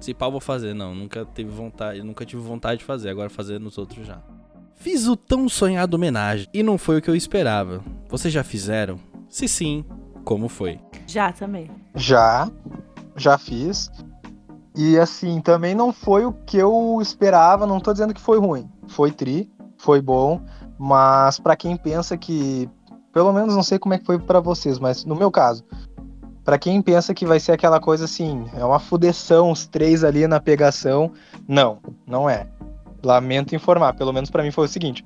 se 0.00 0.14
pau 0.14 0.30
vou 0.30 0.40
fazer. 0.40 0.74
Não, 0.74 0.94
nunca 0.94 1.24
teve 1.24 1.50
vontade. 1.50 2.02
Nunca 2.02 2.24
tive 2.24 2.42
vontade 2.42 2.80
de 2.80 2.84
fazer. 2.84 3.10
Agora 3.10 3.28
fazer 3.28 3.58
nos 3.58 3.76
outros 3.78 4.06
já. 4.06 4.22
Fiz 4.74 5.06
o 5.08 5.16
tão 5.16 5.48
sonhado 5.48 5.94
homenagem. 5.94 6.46
E 6.54 6.62
não 6.62 6.78
foi 6.78 6.98
o 6.98 7.02
que 7.02 7.10
eu 7.10 7.16
esperava. 7.16 7.82
Vocês 8.08 8.32
já 8.32 8.44
fizeram? 8.44 8.98
Se 9.28 9.48
sim, 9.48 9.84
como 10.24 10.48
foi? 10.48 10.78
Já 11.06 11.32
também. 11.32 11.70
Já, 11.94 12.50
já 13.16 13.36
fiz. 13.36 13.90
E 14.80 14.96
assim, 14.96 15.40
também 15.40 15.74
não 15.74 15.92
foi 15.92 16.24
o 16.24 16.32
que 16.32 16.56
eu 16.56 17.00
esperava, 17.02 17.66
não 17.66 17.80
tô 17.80 17.92
dizendo 17.92 18.14
que 18.14 18.20
foi 18.20 18.38
ruim. 18.38 18.70
Foi 18.86 19.10
tri, 19.10 19.50
foi 19.76 20.00
bom, 20.00 20.40
mas 20.78 21.40
pra 21.40 21.56
quem 21.56 21.76
pensa 21.76 22.16
que, 22.16 22.70
pelo 23.12 23.32
menos 23.32 23.56
não 23.56 23.62
sei 23.64 23.76
como 23.76 23.94
é 23.94 23.98
que 23.98 24.06
foi 24.06 24.20
pra 24.20 24.38
vocês, 24.38 24.78
mas 24.78 25.04
no 25.04 25.16
meu 25.16 25.32
caso, 25.32 25.64
pra 26.44 26.56
quem 26.60 26.80
pensa 26.80 27.12
que 27.12 27.26
vai 27.26 27.40
ser 27.40 27.50
aquela 27.50 27.80
coisa 27.80 28.04
assim, 28.04 28.44
é 28.56 28.64
uma 28.64 28.78
fudeção 28.78 29.50
os 29.50 29.66
três 29.66 30.04
ali 30.04 30.28
na 30.28 30.38
pegação, 30.38 31.10
não, 31.48 31.80
não 32.06 32.30
é. 32.30 32.46
Lamento 33.02 33.56
informar, 33.56 33.94
pelo 33.94 34.12
menos 34.12 34.30
pra 34.30 34.44
mim 34.44 34.52
foi 34.52 34.66
o 34.66 34.68
seguinte, 34.68 35.04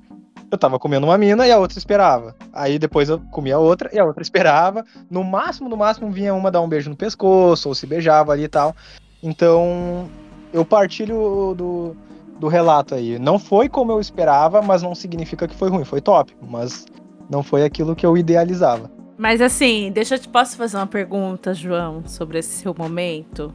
eu 0.51 0.57
tava 0.59 0.77
comendo 0.77 1.07
uma 1.07 1.17
mina 1.17 1.47
e 1.47 1.51
a 1.51 1.57
outra 1.57 1.79
esperava. 1.79 2.35
Aí 2.53 2.77
depois 2.77 3.09
eu 3.09 3.19
comia 3.31 3.57
outra 3.57 3.89
e 3.91 3.97
a 3.97 4.05
outra 4.05 4.21
esperava. 4.23 4.85
No 5.09 5.23
máximo, 5.23 5.67
no 5.67 5.75
máximo, 5.75 6.11
vinha 6.11 6.31
uma 6.31 6.51
dar 6.51 6.61
um 6.61 6.69
beijo 6.69 6.91
no 6.91 6.95
pescoço, 6.95 7.69
ou 7.69 7.73
se 7.73 7.87
beijava 7.87 8.31
ali 8.31 8.43
e 8.43 8.47
tal. 8.47 8.75
Então, 9.23 10.09
eu 10.51 10.65
partilho 10.65 11.55
do, 11.55 11.95
do 12.37 12.47
relato 12.49 12.93
aí. 12.93 13.17
Não 13.17 13.39
foi 13.39 13.69
como 13.69 13.91
eu 13.91 14.01
esperava, 14.01 14.61
mas 14.61 14.83
não 14.83 14.93
significa 14.93 15.47
que 15.47 15.55
foi 15.55 15.69
ruim. 15.69 15.85
Foi 15.85 16.01
top, 16.01 16.35
mas 16.41 16.85
não 17.29 17.41
foi 17.41 17.63
aquilo 17.63 17.95
que 17.95 18.05
eu 18.05 18.17
idealizava. 18.17 18.91
Mas 19.17 19.39
assim, 19.39 19.91
deixa 19.93 20.15
eu 20.15 20.19
te 20.19 20.27
posso 20.27 20.57
fazer 20.57 20.75
uma 20.75 20.87
pergunta, 20.87 21.53
João, 21.53 22.03
sobre 22.05 22.39
esse 22.39 22.61
seu 22.61 22.75
momento. 22.77 23.53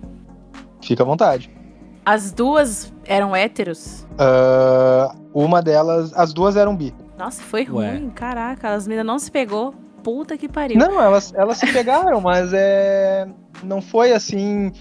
Fica 0.81 1.03
à 1.03 1.07
vontade. 1.07 1.51
As 2.07 2.33
duas 2.33 2.91
eram 3.05 3.37
héteros? 3.37 4.07
Ah, 4.17 5.15
uma 5.35 5.61
delas, 5.61 6.13
as 6.15 6.33
duas 6.33 6.57
eram 6.57 6.75
bi. 6.75 6.95
Nossa, 7.19 7.43
foi 7.43 7.69
Ué. 7.69 7.91
ruim, 7.91 8.11
caraca, 8.11 8.71
as 8.71 8.87
meninas 8.87 9.07
não 9.07 9.19
se 9.19 9.31
pegou. 9.31 9.75
Puta 10.03 10.39
que 10.39 10.49
pariu. 10.49 10.79
Não, 10.79 11.03
elas, 11.03 11.35
elas 11.35 11.59
se 11.59 11.71
pegaram, 11.71 12.21
mas 12.21 12.53
é. 12.55 13.27
Não 13.63 13.83
foi 13.83 14.13
assim. 14.13 14.73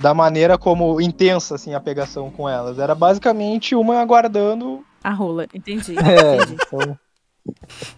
Da 0.00 0.12
maneira 0.14 0.58
como 0.58 1.00
intensa 1.00 1.54
assim 1.54 1.72
a 1.74 1.80
pegação 1.80 2.30
com 2.30 2.48
elas. 2.48 2.78
Era 2.78 2.94
basicamente 2.94 3.74
uma 3.74 4.00
aguardando. 4.00 4.84
A 5.02 5.10
rola, 5.10 5.46
entendi. 5.54 5.94
É, 5.98 6.36
entendi. 6.36 6.56
então, 6.66 6.98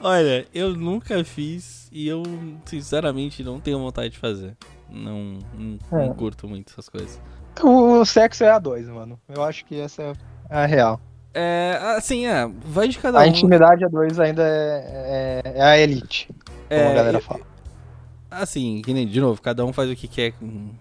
Olha, 0.00 0.46
eu 0.54 0.74
nunca 0.74 1.22
fiz 1.24 1.88
e 1.92 2.08
eu, 2.08 2.22
sinceramente, 2.64 3.42
não 3.44 3.60
tenho 3.60 3.78
vontade 3.78 4.10
de 4.10 4.18
fazer. 4.18 4.56
Não, 4.90 5.38
não, 5.56 5.78
É. 5.98 6.06
não 6.06 6.14
curto 6.14 6.46
muito 6.48 6.70
essas 6.72 6.88
coisas. 6.88 7.20
o 7.62 8.04
sexo 8.04 8.44
é 8.44 8.50
a 8.50 8.58
dois, 8.58 8.88
mano. 8.88 9.18
Eu 9.28 9.42
acho 9.42 9.64
que 9.64 9.78
essa 9.80 10.02
é 10.02 10.12
a 10.50 10.66
real. 10.66 11.00
É, 11.32 11.78
assim, 11.96 12.26
é, 12.26 12.46
vai 12.64 12.86
de 12.88 12.98
cada 12.98 13.18
A 13.20 13.22
um. 13.24 13.26
intimidade 13.26 13.84
a 13.84 13.88
dois 13.88 14.18
ainda 14.20 14.42
é, 14.44 15.42
é, 15.44 15.52
é 15.58 15.62
a 15.62 15.78
elite, 15.78 16.28
como 16.68 16.80
É, 16.80 16.90
a 16.92 16.94
galera 16.94 17.18
eu- 17.18 17.22
fala. 17.22 17.40
Assim, 18.40 18.82
que 18.82 18.92
nem, 18.92 19.06
de 19.06 19.20
novo, 19.20 19.40
cada 19.40 19.64
um 19.64 19.72
faz 19.72 19.90
o 19.90 19.96
que 19.96 20.08
quer, 20.08 20.34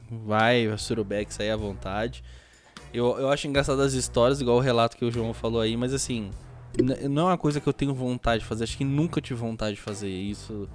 vai, 0.10 0.68
a 0.68 0.78
surubeck, 0.78 1.34
sair 1.34 1.52
à 1.52 1.56
vontade. 1.56 2.24
Eu, 2.94 3.18
eu 3.20 3.30
acho 3.30 3.48
engraçado 3.48 3.82
as 3.82 3.94
histórias, 3.94 4.40
igual 4.40 4.58
o 4.58 4.60
relato 4.60 4.96
que 4.96 5.06
o 5.06 5.12
João 5.12 5.34
falou 5.34 5.62
aí, 5.62 5.76
mas 5.76 5.94
assim, 5.94 6.30
não 7.10 7.24
é 7.24 7.32
uma 7.32 7.38
coisa 7.38 7.60
que 7.60 7.68
eu 7.68 7.74
tenho 7.74 7.94
vontade 7.94 8.42
de 8.42 8.48
fazer, 8.48 8.64
acho 8.64 8.78
que 8.78 8.86
nunca 8.86 9.22
tive 9.22 9.40
vontade 9.40 9.76
de 9.76 9.82
fazer 9.82 10.10
isso. 10.10 10.68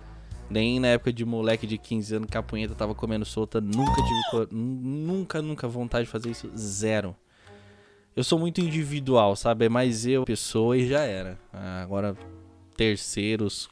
Nem 0.51 0.81
na 0.81 0.89
época 0.89 1.13
de 1.13 1.25
moleque 1.27 1.67
de 1.67 1.77
15 1.77 2.17
anos 2.17 2.31
que 2.31 2.39
a 2.39 2.43
punheta 2.43 2.75
tava 2.75 2.95
comendo 2.95 3.25
solta, 3.25 3.61
nunca 3.61 4.03
tive, 4.03 4.49
nunca, 4.51 5.43
nunca 5.43 5.69
vontade 5.69 6.07
de 6.07 6.11
fazer 6.11 6.31
isso, 6.31 6.51
zero. 6.57 7.15
Eu 8.17 8.25
sou 8.25 8.39
muito 8.39 8.61
individual, 8.61 9.37
sabe? 9.37 9.67
É 9.67 9.69
mais 9.69 10.07
eu, 10.07 10.25
pessoa 10.25 10.77
e 10.77 10.89
já 10.89 11.03
era. 11.03 11.39
Agora, 11.53 12.17
terceiros... 12.77 13.69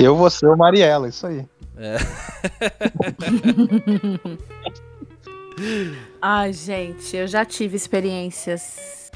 Eu 0.00 0.16
vou 0.16 0.28
ser 0.30 0.48
o 0.48 0.56
Mariela, 0.56 1.08
isso 1.08 1.26
aí. 1.26 1.46
Ai, 6.20 6.52
gente, 6.52 7.16
eu 7.16 7.26
já 7.26 7.42
tive 7.44 7.76
experiências 7.76 9.10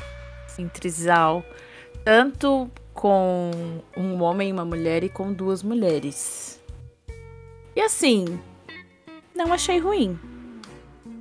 em 0.59 0.69
trisal, 0.69 1.45
tanto 2.05 2.69
com 2.93 3.51
um 3.97 4.21
homem 4.23 4.51
e 4.51 4.53
uma 4.53 4.65
mulher 4.65 5.05
e 5.05 5.09
com 5.09 5.33
duas 5.33 5.63
mulheres. 5.63 6.61
E 7.75 7.81
assim, 7.81 8.39
não 9.35 9.53
achei 9.53 9.79
ruim. 9.79 10.19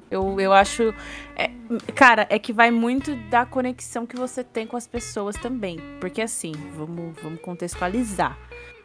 Eu, 0.10 0.39
eu 0.39 0.54
acho. 0.54 0.93
é, 1.36 1.50
cara, 1.96 2.28
é 2.30 2.38
que 2.38 2.54
vai 2.54 2.69
muito 2.69 3.15
da 3.30 3.48
conexão 3.48 4.06
que 4.06 4.15
você 4.15 4.43
tem 4.43 4.67
com 4.67 4.78
as 4.78 4.86
pessoas 4.86 5.36
também. 5.36 5.80
Porque 6.00 6.22
assim, 6.22 6.52
vamos, 6.76 7.19
vamos 7.19 7.41
contextualizar. 7.41 8.38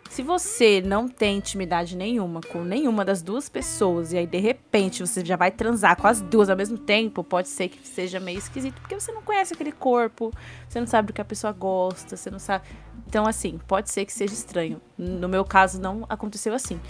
Se 0.08 0.22
você 0.22 0.80
não 0.80 1.06
tem 1.06 1.36
intimidade 1.36 1.96
nenhuma 1.96 2.40
com 2.40 2.64
nenhuma 2.64 3.04
das 3.04 3.22
duas 3.22 3.48
pessoas 3.48 4.12
e 4.12 4.18
aí 4.18 4.26
de 4.26 4.38
repente 4.38 5.06
você 5.06 5.24
já 5.24 5.36
vai 5.36 5.50
transar 5.50 5.96
com 5.96 6.06
as 6.06 6.20
duas 6.20 6.48
ao 6.48 6.56
mesmo 6.56 6.78
tempo, 6.78 7.22
pode 7.22 7.48
ser 7.48 7.68
que 7.68 7.86
seja 7.86 8.18
meio 8.18 8.38
esquisito, 8.38 8.80
porque 8.80 8.98
você 8.98 9.12
não 9.12 9.22
conhece 9.22 9.52
aquele 9.52 9.70
corpo, 9.70 10.32
você 10.68 10.80
não 10.80 10.86
sabe 10.86 11.08
do 11.08 11.12
que 11.12 11.20
a 11.20 11.24
pessoa 11.24 11.52
gosta, 11.52 12.16
você 12.16 12.30
não 12.30 12.38
sabe. 12.38 12.64
Então, 13.06 13.26
assim, 13.26 13.58
pode 13.68 13.90
ser 13.90 14.04
que 14.06 14.12
seja 14.12 14.32
estranho. 14.32 14.80
No 14.96 15.28
meu 15.28 15.44
caso, 15.44 15.80
não 15.80 16.04
aconteceu 16.08 16.54
assim. 16.54 16.80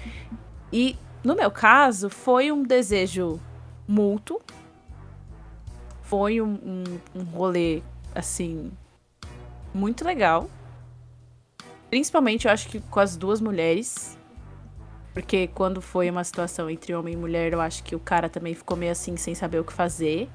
E 0.72 0.96
no 1.22 1.34
meu 1.34 1.50
caso, 1.50 2.08
foi 2.08 2.52
um 2.52 2.62
desejo 2.62 3.40
mútuo, 3.86 4.40
foi 6.02 6.40
um, 6.40 6.54
um, 6.54 7.20
um 7.20 7.24
rolê, 7.24 7.82
assim, 8.14 8.70
muito 9.74 10.04
legal. 10.04 10.48
Principalmente, 11.90 12.46
eu 12.46 12.52
acho 12.52 12.68
que 12.68 12.80
com 12.80 13.00
as 13.00 13.16
duas 13.16 13.40
mulheres. 13.40 14.16
Porque 15.14 15.48
quando 15.48 15.80
foi 15.80 16.10
uma 16.10 16.22
situação 16.22 16.68
entre 16.70 16.94
homem 16.94 17.14
e 17.14 17.16
mulher, 17.16 17.52
eu 17.52 17.60
acho 17.60 17.82
que 17.82 17.96
o 17.96 17.98
cara 17.98 18.28
também 18.28 18.54
ficou 18.54 18.76
meio 18.76 18.92
assim, 18.92 19.16
sem 19.16 19.34
saber 19.34 19.58
o 19.58 19.64
que 19.64 19.72
fazer. 19.72 20.28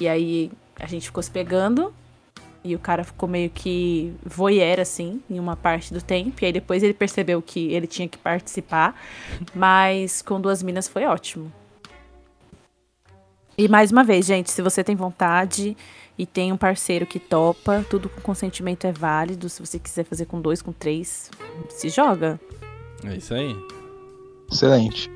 E 0.00 0.08
aí 0.08 0.50
a 0.76 0.86
gente 0.86 1.06
ficou 1.06 1.22
se 1.22 1.30
pegando. 1.30 1.94
E 2.62 2.74
o 2.74 2.78
cara 2.78 3.04
ficou 3.04 3.28
meio 3.28 3.48
que 3.48 4.12
voyeur, 4.24 4.80
assim, 4.80 5.22
em 5.30 5.38
uma 5.38 5.56
parte 5.56 5.94
do 5.94 6.02
tempo. 6.02 6.42
E 6.42 6.46
aí 6.46 6.52
depois 6.52 6.82
ele 6.82 6.92
percebeu 6.92 7.40
que 7.40 7.72
ele 7.72 7.86
tinha 7.86 8.08
que 8.08 8.18
participar. 8.18 8.94
Mas 9.54 10.22
com 10.22 10.40
duas 10.40 10.62
minas 10.62 10.88
foi 10.88 11.04
ótimo. 11.04 11.50
E 13.56 13.68
mais 13.68 13.92
uma 13.92 14.02
vez, 14.02 14.24
gente, 14.24 14.50
se 14.50 14.62
você 14.62 14.82
tem 14.82 14.96
vontade 14.96 15.76
e 16.20 16.26
tem 16.26 16.52
um 16.52 16.56
parceiro 16.56 17.06
que 17.06 17.18
topa, 17.18 17.84
tudo 17.88 18.08
com 18.08 18.20
consentimento 18.20 18.86
é 18.86 18.92
válido. 18.92 19.48
Se 19.48 19.64
você 19.64 19.78
quiser 19.78 20.04
fazer 20.04 20.26
com 20.26 20.40
dois, 20.40 20.60
com 20.60 20.72
três, 20.72 21.30
se 21.70 21.88
joga. 21.88 22.38
É 23.04 23.16
isso 23.16 23.32
aí. 23.32 23.56
Excelente. 24.52 25.10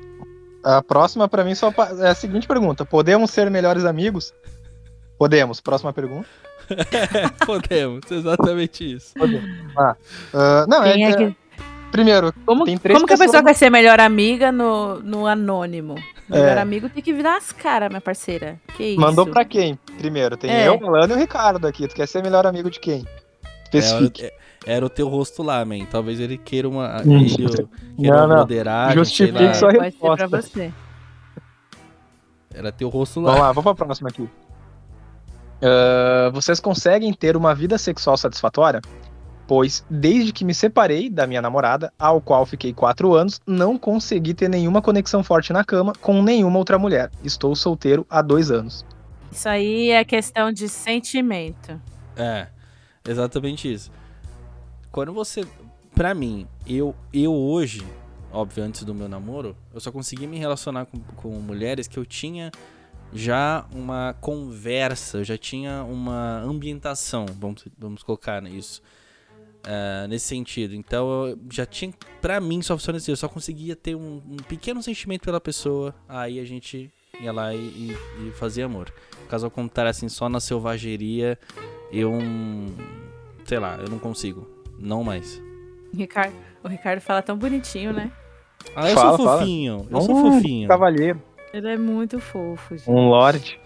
A 0.63 0.81
próxima 0.81 1.27
pra 1.27 1.43
mim 1.43 1.53
só 1.53 1.71
é 2.01 2.07
a 2.09 2.15
seguinte 2.15 2.47
pergunta: 2.47 2.83
Podemos 2.85 3.29
ser 3.29 3.51
melhores 3.51 3.85
amigos? 3.85 4.33
Podemos. 5.17 5.61
Próxima 5.61 5.93
pergunta. 5.93 6.27
Podemos, 7.45 8.09
exatamente 8.09 8.95
isso. 8.95 9.13
Ah, 9.77 10.65
não, 10.67 10.83
é, 10.83 10.93
Quem 10.93 11.05
é 11.05 11.09
é- 11.11 11.15
que- 11.15 11.35
primeiro, 11.91 12.33
Como, 12.45 12.65
Tem 12.65 12.77
três 12.77 12.97
como 12.97 13.05
que 13.05 13.13
a 13.13 13.17
pessoa 13.17 13.27
pessoas- 13.27 13.43
vai 13.43 13.53
ser 13.53 13.69
melhor 13.69 13.99
amiga 13.99 14.51
no, 14.51 14.99
no 15.01 15.27
anônimo? 15.27 15.95
Melhor 16.29 16.57
É. 16.57 16.59
amigo 16.61 16.89
tem 16.89 17.03
que 17.03 17.13
virar 17.13 17.37
as 17.37 17.51
caras, 17.51 17.89
minha 17.89 18.01
parceira. 18.01 18.59
Que 18.75 18.83
isso? 18.83 18.99
mandou 18.99 19.27
pra 19.27 19.45
quem? 19.45 19.77
Primeiro, 19.97 20.35
tem 20.35 20.49
É. 20.51 20.67
eu, 20.67 20.77
o 20.79 20.87
Alano 20.87 21.13
e 21.13 21.15
o 21.15 21.19
Ricardo 21.19 21.65
aqui. 21.67 21.87
Tu 21.87 21.93
quer 21.95 22.07
ser 22.07 22.23
melhor 22.23 22.47
amigo 22.47 22.69
de 22.69 22.79
quem? 22.79 23.05
Era, 23.43 23.77
Especifique. 23.83 24.23
é- 24.25 24.33
era 24.65 24.85
o 24.85 24.89
teu 24.89 25.07
rosto 25.07 25.43
lá, 25.43 25.63
man. 25.65 25.85
Talvez 25.85 26.19
ele 26.19 26.37
queira 26.37 26.67
uma. 26.67 27.01
Hum. 27.05 27.17
Ele, 27.19 27.29
queira 27.35 27.67
Não, 27.97 28.27
broderagem, 28.27 28.97
Justifique 28.97 29.43
lá. 29.43 29.53
sua 29.53 29.67
Pode 29.69 29.77
ser 29.79 29.83
resposta. 29.85 30.29
pra 30.29 30.41
você. 30.41 30.73
Era 32.53 32.71
teu 32.71 32.89
rosto 32.89 33.21
Vamos 33.21 33.37
lá. 33.39 33.47
lá, 33.47 33.51
vamos 33.51 33.73
pra 33.75 33.85
próxima 33.85 34.09
aqui. 34.09 34.27
Ah, 35.61 36.29
vocês 36.33 36.59
conseguem 36.59 37.13
ter 37.13 37.35
uma 37.37 37.53
vida 37.53 37.77
sexual 37.77 38.17
satisfatória? 38.17 38.81
Pois, 39.47 39.85
desde 39.89 40.33
que 40.33 40.43
me 40.43 40.53
separei 40.53 41.09
da 41.09 41.27
minha 41.27 41.41
namorada, 41.41 41.93
ao 41.99 42.19
qual 42.19 42.45
fiquei 42.45 42.73
quatro 42.73 43.13
anos, 43.13 43.39
não 43.45 43.77
consegui 43.77 44.33
ter 44.33 44.49
nenhuma 44.49 44.81
conexão 44.81 45.23
forte 45.23 45.53
na 45.53 45.63
cama 45.63 45.93
com 46.01 46.23
nenhuma 46.23 46.57
outra 46.57 46.79
mulher. 46.79 47.11
Estou 47.23 47.55
solteiro 47.55 48.05
há 48.09 48.21
dois 48.21 48.49
anos. 48.49 48.85
Isso 49.31 49.47
aí 49.47 49.91
é 49.91 50.03
questão 50.03 50.51
de 50.51 50.67
sentimento. 50.67 51.79
É, 52.15 52.47
exatamente 53.07 53.71
isso. 53.71 53.91
Quando 54.91 55.13
você. 55.13 55.45
Pra 55.93 56.13
mim, 56.13 56.47
eu, 56.67 56.93
eu 57.13 57.33
hoje, 57.33 57.85
óbvio, 58.31 58.63
antes 58.63 58.83
do 58.83 58.93
meu 58.93 59.07
namoro, 59.07 59.55
eu 59.73 59.79
só 59.79 59.91
consegui 59.91 60.27
me 60.27 60.37
relacionar 60.37 60.85
com, 60.85 60.99
com 61.15 61.29
mulheres 61.39 61.87
que 61.87 61.97
eu 61.97 62.05
tinha 62.05 62.51
já 63.13 63.65
uma 63.73 64.13
conversa, 64.19 65.19
eu 65.19 65.23
já 65.23 65.37
tinha 65.37 65.83
uma 65.83 66.39
ambientação, 66.41 67.25
vamos, 67.39 67.65
vamos 67.77 68.03
colocar 68.03 68.43
isso. 68.43 68.81
É, 69.65 70.07
nesse 70.07 70.27
sentido. 70.27 70.75
Então 70.75 71.27
eu 71.27 71.39
já 71.51 71.65
tinha. 71.65 71.93
Pra 72.21 72.39
mim 72.39 72.61
só 72.61 72.75
funciona 72.77 72.97
assim, 72.97 73.11
eu 73.11 73.17
só 73.17 73.27
conseguia 73.27 73.75
ter 73.75 73.95
um, 73.95 74.21
um 74.29 74.37
pequeno 74.47 74.81
sentimento 74.83 75.21
pela 75.23 75.39
pessoa, 75.41 75.93
aí 76.07 76.39
a 76.39 76.45
gente 76.45 76.91
ia 77.21 77.31
lá 77.31 77.53
e, 77.53 77.57
e- 77.57 77.97
e 78.27 78.31
fazia 78.31 78.65
amor. 78.65 78.93
Caso 79.29 79.45
ao 79.45 79.51
contrário, 79.51 79.89
assim, 79.89 80.07
só 80.09 80.27
na 80.29 80.39
selvageria, 80.39 81.37
eu. 81.91 82.11
Sei 83.45 83.59
lá, 83.59 83.77
eu 83.77 83.89
não 83.89 83.99
consigo. 83.99 84.47
Não 84.77 85.03
mais. 85.03 85.41
O 85.93 85.97
Ricardo, 85.97 86.33
o 86.63 86.67
Ricardo 86.67 86.99
fala 86.99 87.21
tão 87.21 87.37
bonitinho, 87.37 87.93
né? 87.93 88.11
Ah, 88.75 88.89
eu 88.89 88.95
Fala, 88.95 89.15
sou 89.17 89.25
fala. 89.25 89.39
fofinho. 89.39 89.87
Eu 89.89 90.01
sou 90.01 90.15
fofinho. 90.21 90.67
Cavalheiro, 90.67 91.21
Ele 91.53 91.67
é 91.69 91.77
muito 91.77 92.19
fofo, 92.19 92.75
gente. 92.75 92.89
um 92.89 93.07
lorde. 93.09 93.59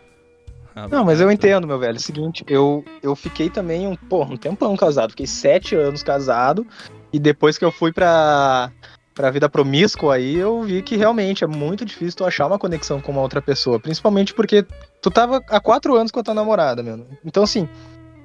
Ah, 0.86 0.88
Não, 0.90 1.06
mas 1.06 1.20
eu 1.20 1.26
obrigado. 1.28 1.46
entendo, 1.46 1.68
meu 1.68 1.80
velho. 1.80 1.96
É 1.96 1.98
o 1.98 2.02
seguinte, 2.02 2.44
eu, 2.48 2.84
eu 3.02 3.16
fiquei 3.16 3.50
também 3.50 3.88
um, 3.88 3.96
pô, 3.96 4.24
um 4.24 4.38
tempão 4.38 4.76
casado. 4.76 5.12
Fiquei 5.12 5.28
sete 5.28 5.76
anos 5.76 6.04
casado. 6.04 6.66
E 7.12 7.20
depois 7.20 7.58
que 7.58 7.66
eu 7.66 7.72
fui 7.72 7.92
pra, 7.92 8.72
pra 9.16 9.32
vida 9.32 9.50
promíscua 9.50 10.16
aí, 10.16 10.36
eu 10.36 10.62
vi 10.62 10.82
que 10.82 10.96
realmente 10.96 11.44
é 11.44 11.48
muito 11.48 11.84
difícil 11.84 12.18
tu 12.18 12.26
achar 12.26 12.48
uma 12.48 12.60
conexão 12.60 13.02
com 13.02 13.12
uma 13.12 13.22
outra 13.22 13.42
pessoa. 13.42 13.80
Principalmente 13.80 14.34
porque 14.34 14.66
tu 15.02 15.10
tava 15.10 15.42
há 15.50 15.60
quatro 15.60 15.96
anos 15.96 16.12
com 16.12 16.20
a 16.20 16.24
tua 16.24 16.34
namorada, 16.34 16.84
meu. 16.84 17.06
Então, 17.26 17.44
assim, 17.44 17.68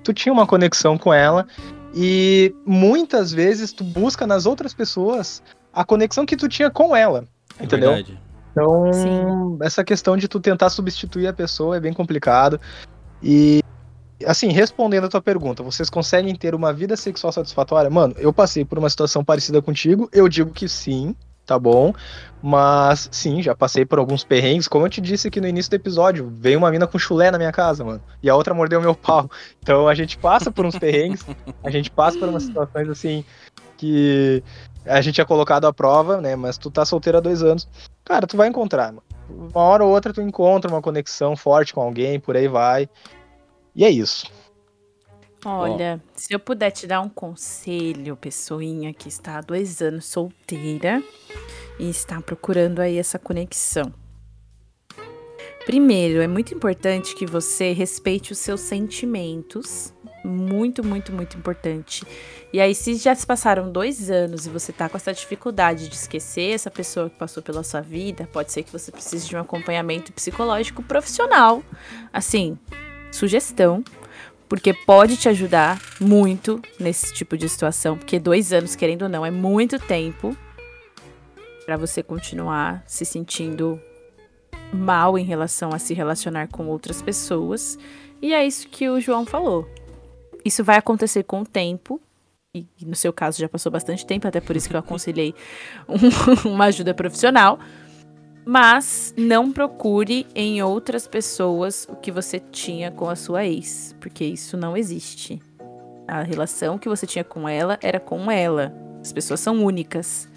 tu 0.03 0.13
tinha 0.13 0.33
uma 0.33 0.47
conexão 0.47 0.97
com 0.99 1.13
ela. 1.13 1.47
E 1.95 2.53
muitas 2.67 3.33
vezes 3.33 3.73
tu 3.73 3.85
busca 3.85 4.27
nas 4.27 4.47
outras 4.47 4.75
pessoas 4.75 5.43
a 5.73 5.85
conexão 5.85 6.27
que 6.27 6.37
tu 6.37 6.49
tinha 6.49 6.69
com 6.71 6.95
ela. 6.95 7.25
É 7.59 7.65
Entendeu? 7.65 7.91
verdade. 7.95 8.19
Então, 8.55 8.93
Sim. 8.93 9.59
essa 9.63 9.83
questão 9.83 10.17
de 10.17 10.29
tu 10.29 10.39
tentar 10.39 10.71
substituir 10.71 11.27
a 11.27 11.33
pessoa 11.33 11.77
é 11.77 11.81
bem 11.81 11.93
complicado. 11.93 12.61
E, 13.21 13.61
assim, 14.25 14.49
respondendo 14.49 15.07
a 15.07 15.09
tua 15.09 15.21
pergunta, 15.21 15.61
vocês 15.61 15.91
conseguem 15.91 16.37
ter 16.37 16.55
uma 16.55 16.73
vida 16.73 16.97
sexual 16.97 17.33
satisfatória? 17.33 17.91
Mano, 17.91 18.15
eu 18.17 18.33
passei 18.33 18.65
por 18.65 18.79
uma 18.79 18.89
situação 18.89 19.25
parecida 19.25 19.61
contigo, 19.61 20.09
eu 20.13 20.29
digo 20.29 20.53
que 20.53 20.69
sim, 20.69 21.17
tá 21.45 21.59
bom? 21.59 21.93
Mas, 22.41 23.09
sim, 23.11 23.43
já 23.43 23.57
passei 23.57 23.85
por 23.85 23.99
alguns 23.99 24.23
perrengues. 24.23 24.69
Como 24.69 24.87
eu 24.87 24.91
te 24.91 25.01
disse 25.01 25.27
aqui 25.27 25.41
no 25.41 25.49
início 25.49 25.71
do 25.71 25.75
episódio, 25.75 26.33
veio 26.33 26.59
uma 26.59 26.71
mina 26.71 26.87
com 26.87 26.97
chulé 26.97 27.33
na 27.33 27.39
minha 27.39 27.51
casa, 27.51 27.85
mano, 27.85 28.01
e 28.23 28.31
a 28.31 28.37
outra 28.37 28.55
mordeu 28.55 28.81
meu 28.81 28.95
pau. 28.95 29.29
Então, 29.61 29.89
a 29.89 29.95
gente 29.97 30.17
passa 30.17 30.49
por 30.49 30.65
uns 30.65 30.79
perrengues, 30.79 31.27
a 31.65 31.71
gente 31.71 31.91
passa 31.91 32.17
por 32.21 32.29
umas 32.29 32.45
situações, 32.45 32.89
assim, 32.89 33.25
que 33.77 34.45
a 34.87 35.01
gente 35.01 35.21
é 35.21 35.25
colocado 35.25 35.67
à 35.67 35.73
prova, 35.73 36.21
né? 36.21 36.37
Mas 36.37 36.57
tu 36.57 36.71
tá 36.71 36.85
solteiro 36.85 37.19
há 37.19 37.21
dois 37.21 37.43
anos. 37.43 37.69
Cara, 38.05 38.27
tu 38.27 38.37
vai 38.37 38.49
encontrar, 38.49 38.93
mano. 38.93 39.03
Uma 39.29 39.63
hora 39.63 39.85
ou 39.85 39.91
outra 39.91 40.13
tu 40.13 40.21
encontra 40.21 40.71
uma 40.71 40.83
conexão 40.83 41.35
forte 41.35 41.73
com 41.73 41.81
alguém, 41.81 42.21
por 42.21 42.37
aí 42.37 42.47
vai. 42.47 42.89
E 43.75 43.85
é 43.85 43.91
isso. 43.91 44.31
Olha, 45.47 46.03
se 46.15 46.33
eu 46.33 46.41
puder 46.41 46.71
te 46.71 46.87
dar 46.87 47.01
um 47.01 47.09
conselho, 47.09 48.17
pessoinha 48.17 48.95
que 48.95 49.09
está 49.09 49.39
há 49.39 49.41
dois 49.43 49.83
anos 49.83 50.07
solteira 50.07 51.03
e 51.79 51.89
está 51.89 52.21
procurando 52.21 52.81
aí 52.81 52.99
essa 52.99 53.19
conexão. 53.19 53.93
Primeiro, 55.67 56.21
é 56.21 56.27
muito 56.27 56.55
importante 56.55 57.15
que 57.15 57.27
você 57.27 57.73
respeite 57.73 58.33
os 58.33 58.39
seus 58.39 58.61
sentimentos. 58.61 59.94
Muito, 60.25 60.83
muito, 60.83 61.13
muito 61.13 61.37
importante. 61.37 62.03
E 62.51 62.59
aí, 62.59 62.75
se 62.75 62.95
já 62.95 63.15
se 63.15 63.27
passaram 63.27 63.71
dois 63.71 64.11
anos 64.11 64.47
e 64.47 64.51
você 64.51 64.73
tá 64.73 64.89
com 64.89 64.97
essa 64.97 65.13
dificuldade 65.13 65.87
de 65.87 65.95
esquecer 65.95 66.55
essa 66.55 66.71
pessoa 66.71 67.11
que 67.11 67.17
passou 67.17 67.43
pela 67.43 67.63
sua 67.63 67.83
vida, 67.83 68.27
pode 68.33 68.51
ser 68.51 68.63
que 68.63 68.73
você 68.73 68.91
precise 68.91 69.29
de 69.29 69.37
um 69.37 69.41
acompanhamento 69.41 70.15
psicológico 70.15 70.83
profissional. 70.83 71.63
Assim, 72.11 72.59
sugestão, 73.13 73.85
porque 74.49 74.73
pode 74.73 75.19
te 75.19 75.29
ajudar 75.29 75.79
muito 76.01 76.63
nesse 76.81 77.13
tipo 77.13 77.37
de 77.37 77.47
situação, 77.47 77.99
porque 77.99 78.19
dois 78.19 78.51
anos, 78.51 78.75
querendo 78.75 79.03
ou 79.03 79.09
não, 79.11 79.27
é 79.27 79.31
muito 79.31 79.79
tempo 79.79 80.35
para 81.67 81.77
você 81.77 82.03
continuar 82.03 82.83
se 82.87 83.05
sentindo 83.05 83.79
mal 84.73 85.19
em 85.19 85.25
relação 85.25 85.71
a 85.75 85.79
se 85.79 85.93
relacionar 85.93 86.49
com 86.49 86.67
outras 86.67 87.03
pessoas. 87.03 87.79
E 88.23 88.33
é 88.33 88.47
isso 88.47 88.69
que 88.69 88.89
o 88.89 89.01
João 89.01 89.27
falou. 89.27 89.69
Isso 90.45 90.63
vai 90.63 90.77
acontecer 90.77 91.23
com 91.25 91.41
o 91.43 91.47
tempo. 91.47 92.01
E 92.55 92.67
no 92.87 92.95
seu 92.95 93.13
caso 93.13 93.39
já 93.41 93.49
passou 93.49 93.73
bastante 93.73 94.07
tempo, 94.07 94.29
até 94.29 94.41
por 94.41 94.55
isso 94.55 94.69
que 94.69 94.77
eu 94.77 94.81
aconselhei 94.81 95.35
um- 95.89 96.49
uma 96.55 96.67
ajuda 96.67 96.95
profissional. 96.95 97.59
Mas 98.47 99.15
não 99.17 99.51
procure 99.51 100.27
em 100.35 100.63
outras 100.63 101.07
pessoas 101.09 101.87
o 101.91 101.97
que 101.97 102.13
você 102.13 102.39
tinha 102.39 102.91
com 102.91 103.09
a 103.09 103.17
sua 103.17 103.47
ex, 103.47 103.97
porque 104.01 104.25
isso 104.25 104.57
não 104.57 104.77
existe. 104.77 105.41
A 106.07 106.23
relação 106.23 106.79
que 106.79 106.89
você 106.89 107.07
tinha 107.07 107.25
com 107.25 107.49
ela 107.49 107.79
era 107.83 107.99
com 107.99 108.31
ela. 108.31 108.73
As 109.01 109.13
pessoas 109.13 109.41
são 109.41 109.65
únicas. 109.65 110.29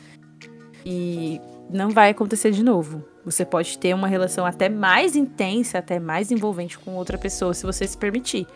E 0.85 1.41
não 1.69 1.89
vai 1.89 2.09
acontecer 2.11 2.51
de 2.51 2.63
novo. 2.63 3.03
Você 3.25 3.43
pode 3.45 3.77
ter 3.77 3.93
uma 3.93 4.07
relação 4.07 4.45
até 4.45 4.69
mais 4.69 5.17
intensa, 5.17 5.79
até 5.79 5.99
mais 5.99 6.31
envolvente 6.31 6.79
com 6.79 6.95
outra 6.95 7.17
pessoa, 7.17 7.53
se 7.53 7.65
você 7.65 7.85
se 7.85 7.97
permitir. 7.97 8.47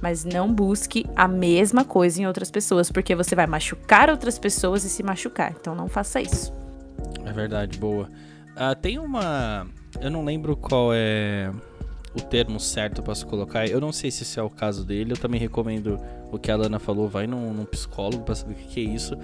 Mas 0.00 0.24
não 0.24 0.52
busque 0.52 1.06
a 1.16 1.26
mesma 1.26 1.84
coisa 1.84 2.20
em 2.20 2.26
outras 2.26 2.50
pessoas, 2.50 2.90
porque 2.90 3.14
você 3.14 3.34
vai 3.34 3.46
machucar 3.46 4.10
outras 4.10 4.38
pessoas 4.38 4.84
e 4.84 4.88
se 4.88 5.02
machucar. 5.02 5.54
Então 5.58 5.74
não 5.74 5.88
faça 5.88 6.20
isso. 6.20 6.52
É 7.24 7.32
verdade, 7.32 7.78
boa. 7.78 8.08
Ah, 8.54 8.74
tem 8.74 8.98
uma. 8.98 9.66
Eu 10.00 10.10
não 10.10 10.24
lembro 10.24 10.56
qual 10.56 10.90
é 10.92 11.50
o 12.14 12.20
termo 12.22 12.58
certo 12.58 13.02
pra 13.02 13.14
se 13.14 13.24
colocar. 13.26 13.68
Eu 13.68 13.80
não 13.80 13.92
sei 13.92 14.10
se 14.10 14.22
esse 14.22 14.38
é 14.38 14.42
o 14.42 14.48
caso 14.48 14.84
dele. 14.84 15.12
Eu 15.12 15.16
também 15.16 15.38
recomendo 15.38 15.98
o 16.32 16.38
que 16.38 16.50
a 16.50 16.56
Lana 16.56 16.78
falou. 16.78 17.08
Vai 17.08 17.26
num, 17.26 17.52
num 17.52 17.64
psicólogo 17.64 18.24
pra 18.24 18.34
saber 18.34 18.54
o 18.54 18.56
que, 18.56 18.80
é 18.80 18.84
isso. 18.84 19.16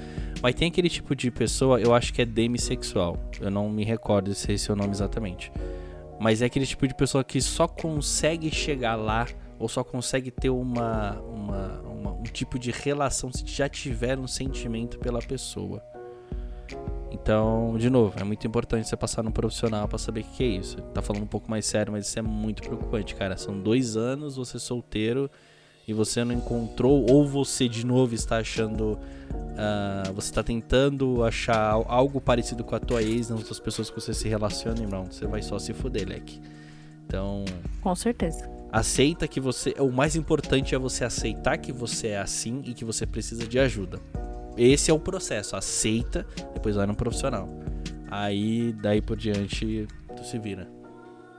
Mas 0.43 0.55
tem 0.55 0.69
aquele 0.69 0.89
tipo 0.89 1.17
de 1.17 1.31
pessoa, 1.31 1.81
eu 1.81 1.95
acho 1.95 2.13
que 2.13 2.21
é 2.21 2.27
demissexual. 2.27 3.19
Eu 3.41 3.51
não 3.51 3.69
me 3.71 3.85
recordo 3.85 4.35
se 4.35 4.53
esse 4.53 4.71
é 4.71 4.75
o 4.75 4.77
nome 4.77 4.91
exatamente. 4.91 5.51
Mas 6.21 6.43
é 6.43 6.47
aquele 6.47 6.67
tipo 6.67 6.87
de 6.87 6.95
pessoa 6.95 7.25
que 7.25 7.41
só 7.41 7.67
consegue 7.67 8.51
chegar 8.51 8.97
lá 8.97 9.27
ou 9.63 9.69
só 9.69 9.83
consegue 9.85 10.31
ter 10.31 10.51
uma, 10.51 11.13
uma, 11.21 11.81
uma- 11.83 12.13
um 12.13 12.23
tipo 12.25 12.59
de 12.59 12.71
relação 12.71 13.31
se 13.33 13.47
já 13.47 13.69
tiver 13.69 14.19
um 14.19 14.27
sentimento 14.27 14.99
pela 14.99 15.21
pessoa. 15.21 15.83
Então, 17.11 17.77
de 17.79 17.91
novo, 17.91 18.15
é 18.19 18.25
muito 18.25 18.47
importante 18.47 18.89
você 18.89 18.97
passar 18.97 19.23
num 19.23 19.31
profissional 19.31 19.87
pra 19.87 19.99
saber 19.99 20.21
o 20.23 20.25
que 20.25 20.43
é 20.43 20.47
isso. 20.47 20.77
Tá 20.95 21.03
falando 21.03 21.23
um 21.25 21.27
pouco 21.27 21.51
mais 21.51 21.67
sério, 21.67 21.93
mas 21.93 22.07
isso 22.07 22.19
é 22.19 22.23
muito 22.23 22.63
preocupante, 22.63 23.15
cara. 23.15 23.37
São 23.37 23.59
dois 23.59 23.97
anos 23.97 24.37
você 24.37 24.59
solteiro 24.59 25.31
e 25.87 25.93
você 25.93 26.25
não 26.25 26.33
encontrou, 26.35 27.05
ou 27.11 27.27
você 27.27 27.69
de 27.69 27.85
novo 27.85 28.15
está 28.15 28.39
achando. 28.39 28.99
ah, 29.59 30.11
você 30.15 30.31
está 30.31 30.43
tentando 30.43 31.23
achar 31.23 31.73
al- 31.73 31.85
algo 31.89 32.21
parecido 32.21 32.65
com 32.65 32.75
a 32.75 32.81
tua 32.81 33.03
ex 33.03 33.29
nas 33.29 33.41
outras 33.41 33.61
pessoas 33.61 33.91
que 33.91 34.01
você 34.01 34.15
se 34.15 34.29
relaciona, 34.29 34.81
irmão. 34.81 35.05
Você 35.11 35.27
vai 35.27 35.43
só 35.43 35.59
se 35.59 35.75
fuder, 35.75 36.09
leque. 36.09 36.41
Então, 37.07 37.45
Com 37.83 37.95
certeza. 37.95 38.49
Aceita 38.73 39.29
que 39.29 39.39
você. 39.39 39.75
O 39.79 39.93
mais 39.93 40.17
importante 40.17 40.75
é 40.75 40.79
você 40.79 41.05
aceitar 41.05 41.59
que 41.59 41.71
você 41.71 42.09
é 42.09 42.19
assim 42.19 42.63
e 42.65 42.73
que 42.73 42.85
você 42.85 43.07
precisa 43.07 43.47
de 43.47 43.59
ajuda. 43.59 43.99
esse 44.57 44.91
é 44.91 44.95
o 44.95 44.99
processo. 44.99 45.55
Aceita, 45.55 46.27
depois 46.55 46.75
vai 46.75 46.87
no 46.87 46.97
profissional. 46.97 47.49
Aí, 48.11 48.73
daí 48.73 49.01
por 49.03 49.17
diante, 49.17 49.87
tu 50.17 50.25
se 50.25 50.39
vira. 50.39 50.69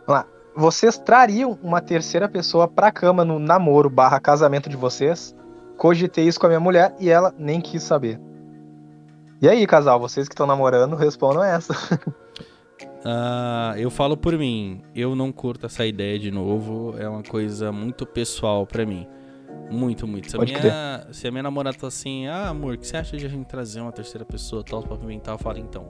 Vamos 0.05 0.21
lá. 0.21 0.27
Vocês 0.55 0.99
trariam 0.99 1.57
uma 1.63 1.81
terceira 1.81 2.29
pessoa 2.29 2.67
pra 2.67 2.91
cama 2.91 3.25
no 3.25 3.39
namoro 3.39 3.89
barra 3.89 4.19
casamento 4.19 4.69
de 4.69 4.77
vocês? 4.77 5.35
Cogitei 5.77 6.27
isso 6.27 6.39
com 6.39 6.45
a 6.45 6.49
minha 6.49 6.59
mulher 6.59 6.95
e 6.99 7.09
ela 7.09 7.33
nem 7.39 7.59
quis 7.59 7.81
saber. 7.81 8.19
E 9.41 9.49
aí, 9.49 9.65
casal, 9.65 9.99
vocês 9.99 10.27
que 10.27 10.33
estão 10.33 10.45
namorando, 10.45 10.95
respondam 10.95 11.43
essa. 11.43 11.73
Ah, 13.05 13.73
eu 13.77 13.89
falo 13.89 14.15
por 14.15 14.37
mim, 14.37 14.81
eu 14.95 15.15
não 15.15 15.31
curto 15.31 15.65
essa 15.65 15.85
ideia 15.85 16.17
de 16.17 16.31
novo, 16.31 16.95
é 16.97 17.07
uma 17.07 17.21
coisa 17.21 17.71
muito 17.71 18.05
pessoal 18.05 18.65
pra 18.65 18.85
mim. 18.85 19.05
Muito, 19.69 20.07
muito. 20.07 20.29
Se 20.29 20.37
a, 20.37 20.39
minha, 20.39 21.07
se 21.11 21.27
a 21.27 21.31
minha 21.31 21.43
namorada 21.43 21.77
tá 21.77 21.87
assim, 21.87 22.27
ah, 22.27 22.49
amor, 22.49 22.75
o 22.75 22.77
que 22.77 22.87
você 22.87 22.95
acha 22.95 23.17
de 23.17 23.25
a 23.25 23.29
gente 23.29 23.45
trazer 23.47 23.81
uma 23.81 23.91
terceira 23.91 24.23
pessoa, 24.23 24.63
tal, 24.63 24.83
pra 24.83 24.95
pimentar? 24.95 25.33
Eu 25.33 25.39
falo, 25.39 25.57
então, 25.57 25.85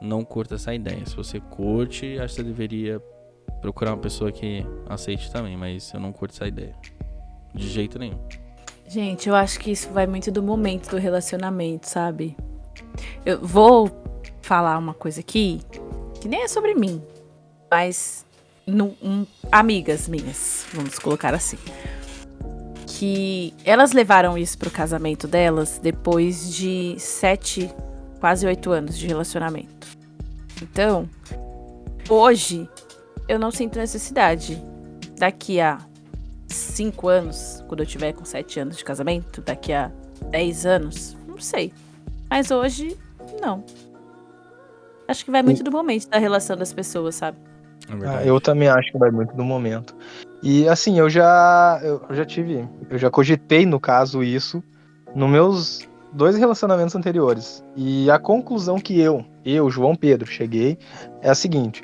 não 0.00 0.24
curta 0.24 0.56
essa 0.56 0.74
ideia. 0.74 1.04
Se 1.06 1.14
você 1.14 1.40
curte, 1.40 2.18
acho 2.18 2.34
que 2.34 2.42
você 2.42 2.42
deveria 2.42 3.00
procurar 3.60 3.92
uma 3.92 3.98
pessoa 3.98 4.32
que 4.32 4.66
aceite 4.88 5.30
também, 5.30 5.56
mas 5.56 5.92
eu 5.92 6.00
não 6.00 6.12
curto 6.12 6.34
essa 6.34 6.46
ideia. 6.46 6.74
De 7.54 7.68
jeito 7.68 7.98
nenhum. 7.98 8.18
Gente, 8.86 9.28
eu 9.28 9.34
acho 9.34 9.60
que 9.60 9.70
isso 9.70 9.90
vai 9.90 10.06
muito 10.06 10.30
do 10.30 10.42
momento 10.42 10.90
do 10.90 10.96
relacionamento, 10.96 11.88
sabe? 11.88 12.36
Eu 13.24 13.40
vou 13.40 13.90
falar 14.42 14.78
uma 14.78 14.94
coisa 14.94 15.20
aqui 15.20 15.60
que 16.20 16.28
nem 16.28 16.42
é 16.42 16.48
sobre 16.48 16.74
mim, 16.74 17.02
mas 17.70 18.24
no- 18.66 18.94
um- 19.02 19.26
amigas 19.50 20.08
minhas, 20.08 20.64
vamos 20.72 20.98
colocar 20.98 21.34
assim. 21.34 21.58
Que 22.86 23.54
elas 23.64 23.92
levaram 23.92 24.36
isso 24.36 24.58
pro 24.58 24.70
casamento 24.70 25.28
delas 25.28 25.78
depois 25.80 26.52
de 26.52 26.96
sete, 26.98 27.72
quase 28.18 28.46
oito 28.46 28.70
anos 28.72 28.98
de 28.98 29.06
relacionamento. 29.06 29.86
Então, 30.60 31.08
hoje 32.08 32.68
eu 33.28 33.38
não 33.38 33.50
sinto 33.50 33.78
necessidade. 33.78 34.60
Daqui 35.16 35.60
a 35.60 35.78
cinco 36.48 37.08
anos, 37.08 37.62
quando 37.68 37.80
eu 37.80 37.86
tiver 37.86 38.12
com 38.12 38.24
sete 38.24 38.58
anos 38.58 38.76
de 38.76 38.84
casamento, 38.84 39.40
daqui 39.42 39.72
a 39.72 39.90
10 40.30 40.66
anos, 40.66 41.16
não 41.28 41.38
sei. 41.40 41.72
Mas 42.28 42.50
hoje, 42.50 42.96
não. 43.40 43.64
Acho 45.08 45.24
que 45.24 45.30
vai 45.30 45.42
muito 45.42 45.64
do 45.64 45.72
momento 45.72 46.06
da 46.08 46.18
relação 46.18 46.54
das 46.54 46.70
pessoas, 46.70 47.14
sabe? 47.14 47.38
É 47.88 48.06
Ah, 48.06 48.24
eu 48.26 48.38
também 48.38 48.68
acho 48.68 48.92
que 48.92 48.98
vai 48.98 49.10
muito 49.10 49.34
no 49.34 49.42
momento. 49.42 49.96
E 50.42 50.68
assim, 50.68 50.98
eu 50.98 51.08
já 51.08 51.80
eu, 51.82 52.02
eu 52.10 52.14
já 52.14 52.26
tive, 52.26 52.68
eu 52.90 52.98
já 52.98 53.10
cogitei 53.10 53.64
no 53.64 53.80
caso 53.80 54.22
isso 54.22 54.62
nos 55.14 55.30
meus 55.30 55.88
dois 56.12 56.36
relacionamentos 56.36 56.94
anteriores. 56.94 57.64
E 57.74 58.10
a 58.10 58.18
conclusão 58.18 58.78
que 58.78 59.00
eu, 59.00 59.24
eu, 59.44 59.70
João 59.70 59.96
Pedro, 59.96 60.30
cheguei 60.30 60.78
é 61.22 61.30
a 61.30 61.34
seguinte: 61.34 61.82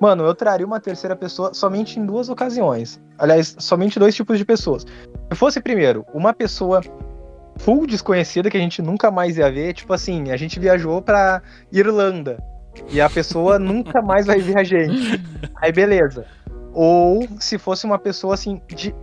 Mano, 0.00 0.24
eu 0.24 0.34
traria 0.34 0.66
uma 0.66 0.80
terceira 0.80 1.14
pessoa 1.14 1.54
somente 1.54 2.00
em 2.00 2.04
duas 2.04 2.28
ocasiões. 2.28 3.00
Aliás, 3.16 3.54
somente 3.60 4.00
dois 4.00 4.16
tipos 4.16 4.36
de 4.36 4.44
pessoas. 4.44 4.84
Se 5.30 5.38
fosse 5.38 5.60
primeiro, 5.60 6.04
uma 6.12 6.34
pessoa 6.34 6.80
full 7.58 7.86
desconhecida 7.86 8.50
que 8.50 8.56
a 8.56 8.60
gente 8.60 8.82
nunca 8.82 9.12
mais 9.12 9.38
ia 9.38 9.50
ver, 9.50 9.72
tipo 9.74 9.92
assim, 9.92 10.32
a 10.32 10.36
gente 10.36 10.58
viajou 10.58 11.00
pra 11.00 11.40
Irlanda 11.72 12.42
e 12.90 13.00
a 13.00 13.08
pessoa 13.08 13.58
nunca 13.58 14.02
mais 14.02 14.26
vai 14.26 14.40
ver 14.40 14.58
a 14.58 14.64
gente. 14.64 15.20
Aí 15.56 15.72
beleza. 15.72 16.26
Ou 16.72 17.26
se 17.38 17.58
fosse 17.58 17.86
uma 17.86 17.98
pessoa 17.98 18.34
assim 18.34 18.60
de 18.68 18.94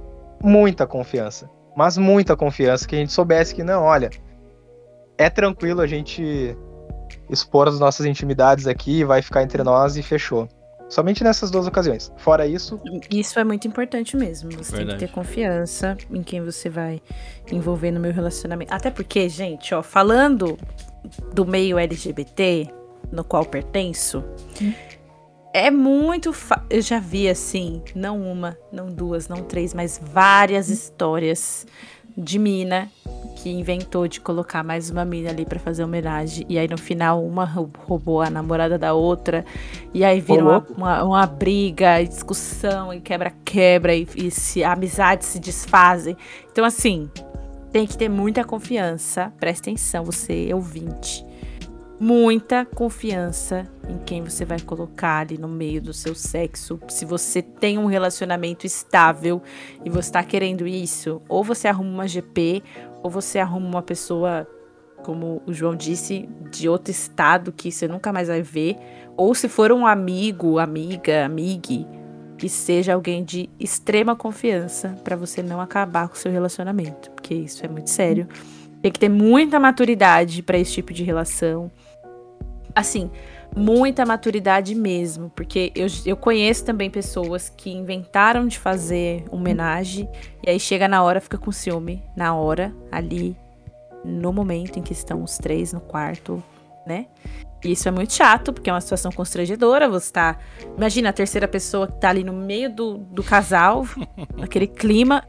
muita 0.44 0.86
confiança, 0.86 1.50
mas 1.76 1.98
muita 1.98 2.36
confiança 2.36 2.88
que 2.88 2.96
a 2.96 3.00
gente 3.00 3.14
soubesse 3.14 3.56
que 3.56 3.64
não, 3.64 3.84
olha, 3.84 4.10
é 5.18 5.30
tranquilo 5.30 5.82
a 5.82 5.88
gente 5.88 6.56
expor 7.30 7.68
as 7.68 7.80
nossas 7.80 8.06
intimidades 8.06 8.68
aqui, 8.68 9.04
vai 9.04 9.22
ficar 9.22 9.44
entre 9.44 9.64
nós 9.64 9.96
e 9.96 10.04
fechou. 10.04 10.48
Somente 10.90 11.24
nessas 11.24 11.50
duas 11.50 11.66
ocasiões. 11.68 12.12
Fora 12.18 12.46
isso, 12.46 12.78
Isso 13.10 13.40
é 13.40 13.46
muito 13.46 13.66
importante 13.66 14.18
mesmo. 14.18 14.52
Você 14.52 14.72
tem 14.72 14.80
Verdade. 14.80 15.00
que 15.00 15.08
ter 15.08 15.14
confiança 15.14 15.98
em 16.12 16.22
quem 16.22 16.44
você 16.44 16.70
vai 16.70 17.02
envolver 17.50 17.92
no 17.92 18.00
meu 18.02 18.12
relacionamento. 18.12 18.74
Até 18.74 18.92
porque, 18.92 19.30
gente, 19.30 19.74
ó, 19.74 19.82
falando 19.82 20.58
do 21.34 21.46
meio 21.46 21.80
LGBT, 21.80 22.70
no 23.12 23.24
qual 23.24 23.46
pertenço, 23.46 24.24
é 25.54 25.70
muito. 25.70 26.32
fa- 26.32 26.64
Eu 26.70 26.82
já 26.82 27.00
vi, 27.00 27.28
assim, 27.30 27.82
não 27.96 28.22
uma, 28.22 28.58
não 28.72 28.88
duas, 28.88 29.28
não 29.28 29.44
três, 29.44 29.74
mas 29.74 30.00
várias 30.02 30.70
histórias 30.70 31.66
de 32.18 32.38
mina 32.38 32.90
que 33.38 33.50
inventou 33.50 34.06
de 34.08 34.20
colocar 34.20 34.64
mais 34.64 34.90
uma 34.90 35.04
mina 35.06 35.30
ali 35.30 35.46
pra 35.46 35.58
fazer 35.60 35.84
homenagem. 35.84 36.46
E 36.50 36.60
aí 36.60 36.68
no 36.68 36.78
final 36.78 37.26
uma 37.26 37.44
rou- 37.46 37.70
roubou 37.86 38.22
a 38.22 38.30
namorada 38.30 38.78
da 38.78 38.94
outra. 38.94 39.44
E 39.94 40.04
aí 40.06 40.20
vira 40.22 40.44
uma, 40.44 40.68
uma, 40.78 41.04
uma 41.04 41.26
briga, 41.26 42.04
discussão, 42.04 42.94
e 42.94 43.00
quebra-quebra, 43.02 43.96
e, 43.96 44.08
e 44.16 44.30
se, 44.32 44.64
amizades 44.64 45.28
se 45.28 45.40
desfazem. 45.40 46.16
Então, 46.52 46.64
assim, 46.66 47.10
tem 47.72 47.88
que 47.88 47.98
ter 47.98 48.10
muita 48.10 48.44
confiança. 48.44 49.32
Presta 49.40 49.70
atenção, 49.70 50.04
você 50.04 50.54
ouvinte. 50.54 51.26
Muita 52.04 52.66
confiança 52.66 53.70
em 53.88 54.00
quem 54.00 54.24
você 54.24 54.44
vai 54.44 54.60
colocar 54.60 55.20
ali 55.20 55.38
no 55.38 55.48
meio 55.48 55.80
do 55.80 55.94
seu 55.94 56.16
sexo. 56.16 56.80
Se 56.88 57.06
você 57.06 57.44
tem 57.44 57.78
um 57.78 57.86
relacionamento 57.86 58.66
estável 58.66 59.40
e 59.86 59.90
você 59.92 60.12
tá 60.12 60.24
querendo 60.24 60.66
isso, 60.66 61.22
ou 61.30 61.44
você 61.44 61.68
arruma 61.68 61.92
uma 61.92 62.08
GP, 62.08 62.64
ou 63.04 63.12
você 63.12 63.38
arruma 63.38 63.68
uma 63.68 63.82
pessoa, 63.84 64.48
como 65.04 65.44
o 65.46 65.54
João 65.54 65.76
disse, 65.76 66.28
de 66.50 66.68
outro 66.68 66.90
estado 66.90 67.52
que 67.52 67.72
você 67.72 67.88
nunca 67.88 68.12
mais 68.12 68.30
vai 68.30 68.42
ver. 68.42 68.78
Ou 69.16 69.36
se 69.36 69.48
for 69.48 69.72
um 69.72 69.86
amigo, 69.86 70.58
amiga, 70.58 71.24
amigue, 71.24 71.86
que 72.36 72.50
seja 72.50 72.96
alguém 72.96 73.24
de 73.24 73.48
extrema 73.60 74.16
confiança 74.16 74.98
pra 75.04 75.16
você 75.16 75.44
não 75.44 75.62
acabar 75.62 76.08
com 76.08 76.16
o 76.16 76.18
seu 76.18 76.32
relacionamento, 76.32 77.12
porque 77.12 77.36
isso 77.36 77.64
é 77.64 77.70
muito 77.70 77.92
sério. 77.92 78.28
Tem 78.82 78.92
que 78.92 79.00
ter 79.00 79.10
muita 79.10 79.60
maturidade 79.60 80.42
pra 80.42 80.58
esse 80.58 80.74
tipo 80.74 80.92
de 80.92 81.04
relação. 81.04 81.70
Assim, 82.76 83.10
muita 83.56 84.06
maturidade 84.06 84.74
mesmo, 84.74 85.30
porque 85.36 85.72
eu, 85.76 85.88
eu 86.06 86.16
conheço 86.16 86.66
também 86.66 86.90
pessoas 86.90 87.50
que 87.50 87.70
inventaram 87.70 88.48
de 88.48 88.58
fazer 88.58 89.26
homenagem 89.30 90.10
e 90.46 90.50
aí 90.50 90.60
chega 90.60 90.88
na 90.88 91.04
hora, 91.04 91.20
fica 91.20 91.38
com 91.38 91.52
ciúme, 91.52 92.02
na 92.16 92.34
hora, 92.34 92.74
ali, 92.92 93.36
no 94.06 94.32
momento 94.32 94.80
em 94.80 94.82
que 94.82 94.94
estão 94.94 95.24
os 95.24 95.38
três 95.38 95.74
no 95.74 95.82
quarto, 95.82 96.42
né? 96.86 97.08
E 97.64 97.74
isso 97.74 97.88
é 97.88 97.92
muito 97.92 98.14
chato, 98.14 98.52
porque 98.52 98.70
é 98.70 98.74
uma 98.74 98.82
situação 98.82 99.12
constrangedora. 99.12 99.88
Você 99.88 100.12
tá. 100.12 100.38
Imagina 100.76 101.10
a 101.10 101.14
terceira 101.14 101.48
pessoa 101.48 101.88
que 101.88 102.00
tá 102.00 102.10
ali 102.10 102.24
no 102.24 102.34
meio 102.34 102.74
do, 102.74 102.98
do 102.98 103.24
casal, 103.24 103.86
aquele 104.42 104.68
clima. 104.68 105.24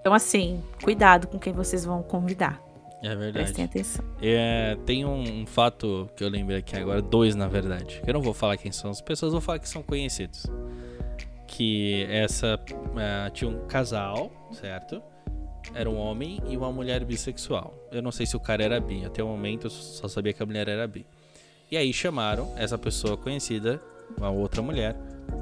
Então, 0.00 0.12
assim, 0.12 0.62
cuidado 0.82 1.26
com 1.26 1.38
quem 1.38 1.52
vocês 1.52 1.84
vão 1.84 2.02
convidar. 2.02 2.60
É 3.02 3.08
verdade. 3.14 3.32
Prestem 3.32 3.64
atenção. 3.64 4.04
É, 4.20 4.76
tem 4.84 5.04
um, 5.04 5.42
um 5.42 5.46
fato 5.46 6.08
que 6.16 6.24
eu 6.24 6.28
lembrei 6.28 6.58
aqui 6.58 6.76
agora, 6.76 7.00
dois 7.00 7.34
na 7.36 7.46
verdade. 7.46 8.02
Eu 8.06 8.12
não 8.14 8.20
vou 8.20 8.34
falar 8.34 8.56
quem 8.56 8.72
são 8.72 8.90
as 8.90 9.00
pessoas, 9.00 9.32
vou 9.32 9.40
falar 9.40 9.58
que 9.60 9.68
são 9.68 9.82
conhecidos. 9.82 10.46
Que 11.46 12.04
essa. 12.10 12.58
é, 12.96 13.30
tinha 13.30 13.50
um 13.50 13.66
casal, 13.66 14.30
certo? 14.52 15.00
Era 15.74 15.88
um 15.88 15.96
homem 15.96 16.40
e 16.48 16.56
uma 16.56 16.72
mulher 16.72 17.04
bissexual. 17.04 17.74
Eu 17.92 18.02
não 18.02 18.10
sei 18.10 18.26
se 18.26 18.36
o 18.36 18.40
cara 18.40 18.62
era 18.64 18.80
bi, 18.80 19.04
até 19.04 19.22
o 19.22 19.28
momento 19.28 19.66
eu 19.66 19.70
só 19.70 20.08
sabia 20.08 20.32
que 20.32 20.42
a 20.42 20.46
mulher 20.46 20.68
era 20.68 20.86
bi. 20.86 21.06
E 21.70 21.76
aí 21.76 21.92
chamaram 21.92 22.52
essa 22.56 22.78
pessoa 22.78 23.16
conhecida, 23.16 23.80
uma 24.16 24.30
outra 24.30 24.62
mulher, 24.62 24.96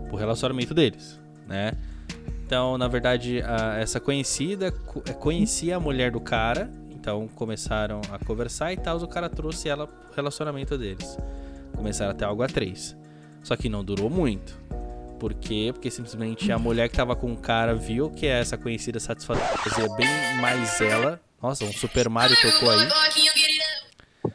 pro 0.09 0.17
relacionamento 0.17 0.75
deles, 0.75 1.21
né? 1.47 1.73
Então, 2.45 2.77
na 2.77 2.89
verdade, 2.89 3.41
a- 3.43 3.77
essa 3.79 3.99
conhecida 4.01 4.71
co- 4.73 5.03
eh, 5.07 5.13
conhecia 5.13 5.77
a 5.77 5.81
mulher 5.81 6.11
do 6.11 6.21
cara, 6.21 6.69
então 7.07 7.29
começaram 7.37 8.01
a 8.11 8.19
conversar 8.25 8.73
e 8.73 8.77
tal, 8.77 8.97
o 8.99 9.07
cara 9.07 9.29
trouxe 9.31 9.69
ela 9.69 9.87
pro 9.87 10.13
relacionamento 10.17 10.77
deles. 10.77 11.17
Começaram 11.77 12.11
a 12.11 12.15
ter 12.15 12.25
algo 12.25 12.43
a 12.43 12.49
três. 12.49 12.97
Só 13.45 13.55
que 13.55 13.69
não 13.69 13.85
durou 13.85 14.11
muito. 14.11 14.59
Por 15.21 15.33
quê? 15.33 15.71
Porque 15.73 15.89
simplesmente 15.89 16.51
a 16.51 16.59
mulher 16.59 16.89
que 16.89 16.97
tava 16.97 17.15
com 17.15 17.33
o 17.33 17.37
cara 17.37 17.77
viu 17.77 18.11
que 18.11 18.27
essa 18.27 18.59
conhecida 18.59 18.99
satisfazia 18.99 19.89
bem 19.97 20.09
mais 20.41 20.81
ela. 20.81 21.21
Nossa, 21.41 21.65
um 21.65 21.73
Super 21.73 22.09
Mario 22.09 22.37
tocou 22.43 22.71
aí. 22.73 22.89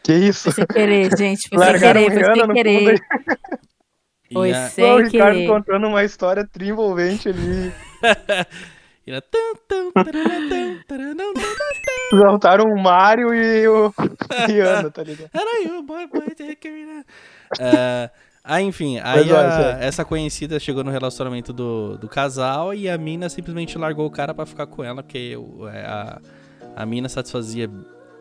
que 0.01 0.13
isso? 0.13 0.43
Foi 0.43 0.53
sem 0.53 0.65
querer, 0.65 1.17
gente. 1.17 1.49
Foi 1.49 1.57
sem 1.57 1.67
Largaram 1.67 2.01
querer, 2.05 2.23
foi 2.25 2.35
sem 2.35 2.53
querer. 2.53 3.01
Foi 4.31 4.53
a- 4.53 4.57
Ó, 4.57 4.67
o 4.67 4.69
sem 4.69 5.03
Ricardo 5.03 5.35
querer. 5.35 5.47
contando 5.47 5.87
uma 5.87 6.05
história 6.05 6.47
trienvolvente 6.49 7.27
ali. 7.27 7.73
e 9.17 9.21
tum. 9.21 9.91
Juntaram 12.13 12.65
o 12.65 12.81
Mario 12.81 13.33
e 13.33 13.67
o 13.67 13.93
Rihanna, 14.47 14.91
tá 14.91 15.03
ligado? 15.03 15.29
Era 15.33 15.63
eu, 15.67 15.81
boy, 15.83 16.07
boy, 16.07 16.27
take 16.29 16.67
it. 16.67 17.05
Ah, 17.59 18.09
ah, 18.43 18.61
enfim, 18.61 18.99
aí 19.03 19.21
olha, 19.31 19.39
a- 19.47 19.51
sério. 19.51 19.83
essa 19.83 20.03
conhecida 20.05 20.59
chegou 20.59 20.83
no 20.83 20.91
relacionamento 20.91 21.53
do, 21.53 21.97
do 21.97 22.09
casal 22.09 22.73
e 22.73 22.89
a 22.89 22.97
mina 22.97 23.29
simplesmente 23.29 23.77
largou 23.77 24.05
o 24.05 24.11
cara 24.11 24.33
pra 24.33 24.45
ficar 24.45 24.65
com 24.67 24.83
ela, 24.83 25.01
porque 25.03 25.35
o- 25.37 25.67
é, 25.67 25.85
a, 25.85 26.19
a 26.75 26.85
mina 26.85 27.07
satisfazia 27.07 27.69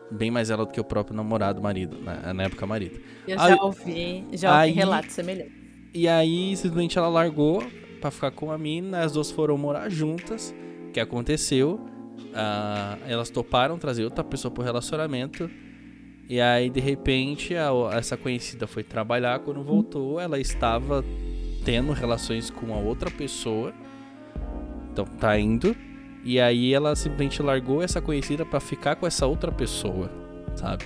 bem 0.09 0.29
mais 0.31 0.49
ela 0.49 0.65
do 0.65 0.71
que 0.71 0.79
o 0.79 0.83
próprio 0.83 1.15
namorado, 1.15 1.61
marido, 1.61 1.97
na, 2.01 2.33
na 2.33 2.43
época 2.43 2.65
marido. 2.65 2.99
Eu 3.27 3.39
Aí- 3.39 3.55
já 3.55 3.61
ouvi, 3.63 4.25
já 4.33 4.49
ouvi 4.51 4.61
aí- 4.63 4.71
relatos 4.71 5.11
semelhantes. 5.13 5.53
E 5.93 6.07
aí, 6.07 6.55
simplesmente 6.55 6.97
ela 6.97 7.09
largou 7.09 7.61
pra 7.99 8.09
ficar 8.09 8.31
com 8.31 8.49
a 8.51 8.57
mina, 8.57 9.01
as 9.03 9.11
duas 9.11 9.29
foram 9.29 9.57
morar 9.57 9.89
juntas. 9.89 10.53
O 10.91 10.93
que 10.93 10.99
aconteceu? 10.99 11.79
Ah, 12.35 12.97
elas 13.07 13.29
toparam 13.29 13.77
trazer 13.77 14.03
outra 14.03 14.25
pessoa 14.25 14.51
pro 14.53 14.61
relacionamento. 14.61 15.49
E 16.27 16.39
aí, 16.41 16.69
de 16.69 16.81
repente, 16.81 17.55
a- 17.55 17.71
essa 17.93 18.17
conhecida 18.17 18.67
foi 18.67 18.83
trabalhar. 18.83 19.39
Quando 19.39 19.63
voltou, 19.63 20.19
ela 20.19 20.37
estava 20.37 21.01
tendo 21.63 21.93
relações 21.93 22.49
com 22.49 22.73
a 22.73 22.77
outra 22.77 23.09
pessoa. 23.09 23.73
Então, 24.91 25.05
tá 25.05 25.39
indo. 25.39 25.73
E 26.25 26.41
aí, 26.41 26.73
ela 26.73 26.93
simplesmente 26.93 27.41
largou 27.41 27.81
essa 27.81 28.01
conhecida 28.01 28.45
pra 28.45 28.59
ficar 28.59 28.97
com 28.97 29.07
essa 29.07 29.25
outra 29.25 29.49
pessoa, 29.49 30.11
sabe? 30.57 30.83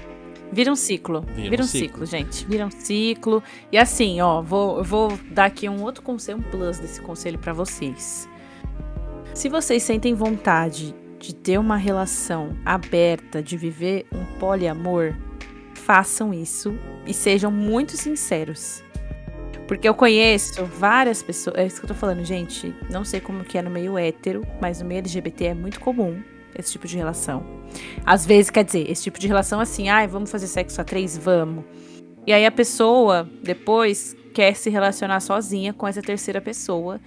Vira 0.51 0.71
um 0.71 0.75
ciclo. 0.75 1.21
Vira 1.35 1.49
Vira, 1.49 1.63
um 1.63 1.65
ciclo. 1.65 1.87
ciclo. 1.87 2.05
gente. 2.05 2.45
Vira 2.45 2.67
um 2.67 2.71
ciclo. 2.71 3.41
E 3.71 3.77
assim, 3.79 4.21
ó, 4.21 4.39
vou, 4.41 4.77
eu 4.77 4.83
vou 4.83 5.17
dar 5.31 5.45
aqui 5.45 5.67
um 5.67 5.81
outro 5.81 6.03
conselho, 6.03 6.37
um 6.37 6.41
plus 6.43 6.77
desse 6.79 7.01
conselho 7.01 7.39
pra 7.39 7.53
vocês. 7.53 8.29
Se 9.35 9.49
vocês 9.49 9.83
sentem 9.83 10.13
vontade 10.13 10.95
de 11.19 11.35
ter 11.35 11.59
uma 11.59 11.75
relação 11.75 12.57
aberta, 12.63 13.43
de 13.43 13.57
viver 13.57 14.05
um 14.13 14.23
poliamor, 14.39 15.13
façam 15.73 16.33
isso 16.33 16.73
e 17.05 17.13
sejam 17.13 17.51
muito 17.51 17.97
sinceros. 17.97 18.81
Porque 19.67 19.89
eu 19.89 19.93
conheço 19.93 20.63
várias 20.63 21.21
pessoas. 21.21 21.57
É 21.57 21.67
isso 21.67 21.81
que 21.81 21.85
eu 21.85 21.89
tô 21.89 21.93
falando, 21.93 22.23
gente. 22.23 22.73
Não 22.89 23.03
sei 23.03 23.19
como 23.19 23.43
que 23.43 23.57
é 23.57 23.61
no 23.61 23.69
meio 23.69 23.97
hétero, 23.97 24.41
mas 24.61 24.79
no 24.79 24.87
meio 24.87 24.99
LGBT 24.99 25.47
é 25.47 25.53
muito 25.53 25.81
comum 25.81 26.23
esse 26.57 26.71
tipo 26.71 26.87
de 26.87 26.95
relação. 26.95 27.45
Às 28.05 28.25
vezes, 28.25 28.49
quer 28.49 28.63
dizer, 28.63 28.89
esse 28.89 29.03
tipo 29.03 29.19
de 29.19 29.27
relação 29.27 29.59
assim, 29.59 29.89
ai, 29.89 30.07
vamos 30.07 30.31
fazer 30.31 30.47
sexo 30.47 30.79
a 30.79 30.83
três? 30.85 31.17
Vamos. 31.17 31.65
E 32.25 32.31
aí 32.31 32.45
a 32.45 32.51
pessoa, 32.51 33.29
depois, 33.43 34.15
quer 34.35 34.53
se 34.53 34.69
relacionar 34.69 35.21
sozinha 35.21 35.71
com 35.71 35.87
essa 35.87 36.01
terceira 36.01 36.41
pessoa, 36.41 36.99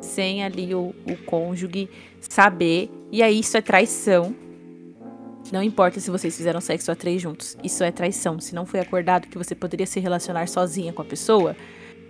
sem 0.00 0.42
ali 0.42 0.74
o, 0.74 0.92
o 1.06 1.16
cônjuge 1.24 1.88
saber. 2.20 2.90
E 3.12 3.22
aí 3.22 3.38
isso 3.38 3.56
é 3.56 3.62
traição. 3.62 4.34
Não 5.52 5.62
importa 5.62 6.00
se 6.00 6.10
vocês 6.10 6.36
fizeram 6.36 6.60
sexo 6.60 6.90
a 6.90 6.96
três 6.96 7.22
juntos, 7.22 7.56
isso 7.62 7.84
é 7.84 7.92
traição. 7.92 8.40
Se 8.40 8.52
não 8.52 8.66
foi 8.66 8.80
acordado 8.80 9.28
que 9.28 9.38
você 9.38 9.54
poderia 9.54 9.86
se 9.86 10.00
relacionar 10.00 10.48
sozinha 10.48 10.92
com 10.92 11.02
a 11.02 11.04
pessoa, 11.04 11.56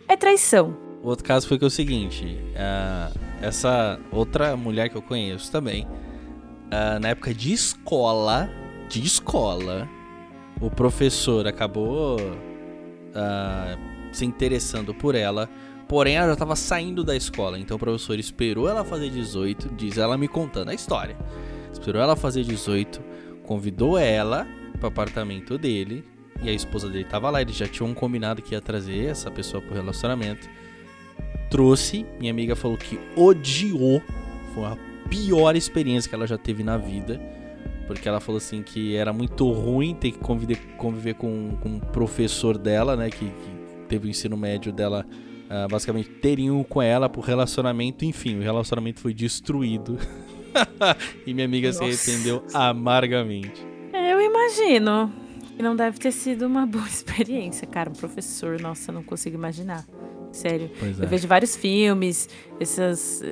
é 0.09 0.17
traição. 0.17 0.75
O 1.03 1.09
outro 1.09 1.25
caso 1.25 1.47
foi 1.47 1.59
que 1.59 1.65
é 1.65 1.67
o 1.67 1.71
seguinte: 1.71 2.39
ah, 2.57 3.13
essa 3.43 4.01
outra 4.11 4.57
mulher 4.57 4.89
que 4.89 4.97
eu 4.97 5.03
conheço 5.03 5.53
também, 5.53 5.87
ah, 6.71 6.99
na 6.99 7.09
época 7.09 7.35
de 7.35 7.53
escola, 7.53 8.49
de 8.89 9.05
escola, 9.05 9.87
o 10.63 10.71
professor 10.71 11.47
acabou 11.47 12.17
ah, 13.15 13.77
se 14.13 14.25
interessando 14.25 14.95
por 14.95 15.15
ela. 15.15 15.49
Porém, 15.89 16.17
ela 16.17 16.29
já 16.29 16.33
estava 16.35 16.57
saindo 16.57 17.05
da 17.05 17.15
escola, 17.17 17.59
então 17.59 17.77
o 17.77 17.81
professor 17.81 18.19
esperou 18.19 18.69
ela 18.69 18.85
fazer 18.85 19.11
18, 19.11 19.75
diz 19.75 19.99
ela 19.99 20.17
me 20.17 20.29
contando 20.29 20.71
a 20.71 20.75
história. 20.75 21.17
Esperou 21.73 22.01
ela 22.01 22.17
fazer 22.17 22.45
18, 22.45 23.03
convidou 23.43 23.99
ela 23.99 24.47
para 24.79 24.89
apartamento 24.89 25.59
dele, 25.59 26.05
e 26.43 26.49
a 26.49 26.53
esposa 26.53 26.89
dele 26.89 27.05
tava 27.05 27.31
lá, 27.31 27.43
eles 27.43 27.55
já 27.55 27.69
tinham 27.69 27.93
combinado 27.95 28.43
que 28.43 28.55
ia 28.55 28.61
trazer 28.61 29.07
essa 29.07 29.31
pessoa 29.31 29.63
pro 29.63 29.75
relacionamento. 29.75 30.49
Trouxe, 31.51 32.07
minha 32.19 32.33
amiga 32.33 32.57
falou 32.57 32.77
que 32.77 32.99
odiou, 33.15 34.03
foi 34.55 34.65
a 34.65 34.77
pior 35.09 35.55
experiência 35.55 36.09
que 36.09 36.15
ela 36.15 36.27
já 36.27 36.39
teve 36.39 36.65
na 36.65 36.79
vida. 36.79 37.21
Porque 37.87 38.09
ela 38.09 38.21
falou 38.21 38.39
assim 38.39 38.63
que 38.63 38.97
era 38.97 39.13
muito 39.13 39.51
ruim 39.53 39.95
ter 39.95 40.13
que 40.13 40.19
conviver, 40.19 40.57
conviver 40.79 41.15
com, 41.15 41.57
com 41.61 41.69
um 41.69 41.79
professor 41.79 42.57
dela, 42.57 42.97
né? 42.97 43.11
Que, 43.11 43.27
que 43.27 43.52
teve 43.93 44.07
o 44.09 44.11
ensino 44.11 44.39
médio 44.39 44.73
dela, 44.73 45.05
ah, 45.51 45.67
basicamente 45.71 46.09
teriam 46.09 46.65
com 46.65 46.81
ela 46.81 47.11
pro 47.11 47.21
relacionamento. 47.21 48.07
Enfim, 48.07 48.39
o 48.39 48.43
relacionamento 48.43 49.01
foi 49.01 49.13
destruído. 49.13 49.99
e 51.27 51.35
minha 51.35 51.45
amiga 51.45 51.71
se 51.73 51.81
Nossa. 51.81 52.11
arrependeu 52.11 52.43
amargamente. 52.55 53.67
É, 53.93 54.15
Eu 54.15 54.21
imagino. 54.23 55.13
que 55.55 55.63
não 55.63 55.77
deve 55.77 55.99
ter 55.99 56.11
sido 56.11 56.47
uma 56.47 56.65
boa 56.65 56.85
experiência, 56.89 57.67
cara. 57.67 57.91
Um 57.91 57.93
professor, 57.93 58.59
nossa, 58.59 58.91
eu 58.91 58.95
não 58.95 59.03
consigo 59.03 59.37
imaginar. 59.37 59.85
Sério. 60.33 60.71
Pois 60.81 60.99
Eu 60.99 61.05
é. 61.05 61.07
vejo 61.07 61.29
vários 61.29 61.55
filmes, 61.55 62.31
essas. 62.59 63.23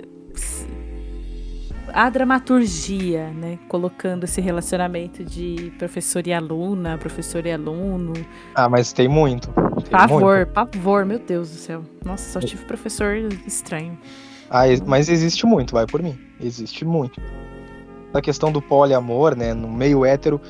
A 1.93 2.09
dramaturgia, 2.11 3.31
né? 3.31 3.59
Colocando 3.67 4.25
esse 4.25 4.41
relacionamento 4.43 5.25
de 5.25 5.73
professor 5.79 6.25
e 6.27 6.33
aluna, 6.35 6.99
professor 6.99 7.45
e 7.47 7.51
aluno. 7.53 8.13
Ah, 8.55 8.69
mas 8.69 8.93
tem 8.93 9.09
muito. 9.09 9.51
Pavor, 9.89 10.47
pavor, 10.47 11.05
meu 11.05 11.19
Deus 11.19 11.49
do 11.51 11.57
céu. 11.57 11.83
Nossa, 12.05 12.31
só 12.33 12.41
tive 12.47 12.65
professor 12.65 13.15
estranho. 13.47 13.99
Ah, 14.51 14.63
mas 14.87 15.09
existe 15.09 15.47
muito, 15.47 15.73
vai 15.75 15.87
por 15.87 16.03
mim. 16.03 16.19
Existe 16.41 16.85
muito. 16.85 17.21
A 18.13 18.21
questão 18.21 18.51
do 18.51 18.61
poliamor, 18.61 19.37
né, 19.37 19.55
no 19.55 19.69
meio 19.71 20.05
hétero. 20.05 20.41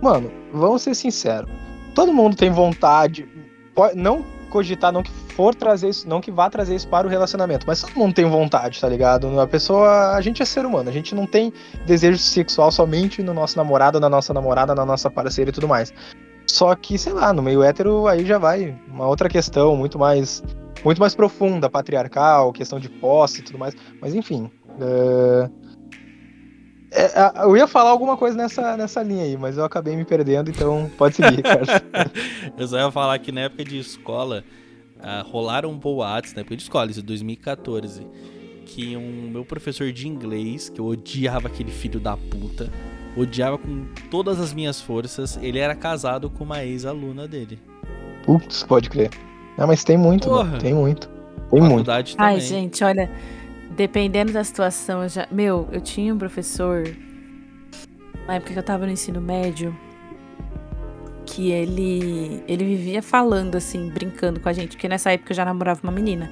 Mano, 0.00 0.30
vamos 0.52 0.82
ser 0.82 0.94
sinceros. 0.94 1.50
Todo 1.94 2.12
mundo 2.12 2.34
tem 2.36 2.50
vontade. 2.50 3.28
po- 3.74 3.94
Não 3.94 4.24
cogitar, 4.48 4.90
não 4.92 5.02
que 5.02 5.10
for 5.12 5.54
trazer 5.54 5.88
isso, 5.90 6.08
não 6.08 6.20
que 6.20 6.30
vá 6.30 6.50
trazer 6.50 6.74
isso 6.74 6.88
para 6.88 7.06
o 7.06 7.10
relacionamento, 7.10 7.64
mas 7.68 7.80
todo 7.82 7.92
mundo 7.94 8.12
tem 8.14 8.24
vontade, 8.28 8.80
tá 8.80 8.88
ligado? 8.88 9.38
A 9.38 9.46
pessoa, 9.46 10.16
a 10.16 10.20
gente 10.20 10.42
é 10.42 10.44
ser 10.44 10.66
humano, 10.66 10.88
a 10.88 10.92
gente 10.92 11.14
não 11.14 11.24
tem 11.24 11.52
desejo 11.86 12.18
sexual 12.18 12.72
somente 12.72 13.22
no 13.22 13.32
nosso 13.32 13.56
namorado, 13.56 14.00
na 14.00 14.08
nossa 14.08 14.34
namorada, 14.34 14.74
na 14.74 14.84
nossa 14.84 15.08
parceira 15.08 15.50
e 15.50 15.52
tudo 15.52 15.68
mais. 15.68 15.94
Só 16.50 16.74
que, 16.74 16.98
sei 16.98 17.12
lá, 17.12 17.32
no 17.32 17.42
meio 17.42 17.62
hétero 17.62 18.06
aí 18.06 18.24
já 18.26 18.38
vai 18.38 18.76
uma 18.88 19.06
outra 19.06 19.28
questão 19.28 19.76
muito 19.76 19.98
mais 19.98 20.42
muito 20.84 20.98
mais 20.98 21.14
profunda, 21.14 21.68
patriarcal, 21.68 22.52
questão 22.52 22.80
de 22.80 22.88
posse 22.88 23.40
e 23.40 23.42
tudo 23.44 23.58
mais. 23.58 23.74
Mas 24.00 24.14
enfim. 24.14 24.50
é, 24.80 25.50
é, 26.92 27.20
a- 27.20 27.32
eu 27.42 27.56
ia 27.56 27.66
falar 27.66 27.90
alguma 27.90 28.16
coisa 28.16 28.36
nessa, 28.36 28.76
nessa 28.76 29.02
linha 29.02 29.24
aí, 29.24 29.36
mas 29.36 29.56
eu 29.56 29.64
acabei 29.64 29.94
me 29.94 30.04
perdendo, 30.04 30.50
então 30.50 30.90
pode 30.98 31.16
seguir, 31.16 31.36
Ricardo. 31.36 31.68
Eu 32.58 32.66
só 32.66 32.78
ia 32.78 32.90
falar 32.90 33.18
que 33.18 33.30
na 33.30 33.42
época 33.42 33.64
de 33.64 33.78
escola, 33.78 34.42
ah, 35.02 35.22
rolaram 35.26 35.76
boatos, 35.78 36.34
na 36.34 36.40
época 36.40 36.56
de 36.56 36.62
escola, 36.62 36.90
isso 36.90 37.02
2014, 37.02 38.06
que 38.66 38.96
um 38.96 39.30
meu 39.30 39.44
professor 39.44 39.92
de 39.92 40.08
inglês, 40.08 40.68
que 40.68 40.80
eu 40.80 40.86
odiava 40.86 41.48
aquele 41.48 41.70
filho 41.70 42.00
da 42.00 42.16
puta, 42.16 42.70
odiava 43.16 43.58
com 43.58 43.86
todas 44.10 44.40
as 44.40 44.52
minhas 44.52 44.80
forças, 44.80 45.38
ele 45.42 45.58
era 45.58 45.74
casado 45.74 46.30
com 46.30 46.44
uma 46.44 46.64
ex-aluna 46.64 47.26
dele. 47.26 47.58
Putz, 48.24 48.62
pode 48.62 48.88
crer. 48.90 49.10
Não, 49.58 49.66
mas 49.66 49.84
tem 49.84 49.96
muito, 49.96 50.30
mano, 50.30 50.58
tem 50.58 50.74
muito. 50.74 51.08
Tem 51.50 51.60
muito. 51.60 51.70
Faculdade 51.70 52.16
também. 52.16 52.34
Ai, 52.34 52.40
gente, 52.40 52.82
olha, 52.84 53.10
dependendo 53.70 54.32
da 54.32 54.44
situação, 54.44 55.02
eu 55.02 55.08
já. 55.08 55.26
Meu, 55.30 55.68
eu 55.72 55.80
tinha 55.80 56.14
um 56.14 56.18
professor. 56.18 56.84
Na 58.26 58.34
época 58.34 58.52
que 58.52 58.58
eu 58.58 58.62
tava 58.62 58.86
no 58.86 58.92
ensino 58.92 59.20
médio. 59.20 59.76
Que 61.26 61.50
ele. 61.50 62.42
Ele 62.46 62.64
vivia 62.64 63.02
falando, 63.02 63.56
assim, 63.56 63.90
brincando 63.90 64.40
com 64.40 64.48
a 64.48 64.52
gente. 64.52 64.70
Porque 64.70 64.88
nessa 64.88 65.12
época 65.12 65.32
eu 65.32 65.36
já 65.36 65.44
namorava 65.44 65.80
uma 65.82 65.92
menina. 65.92 66.30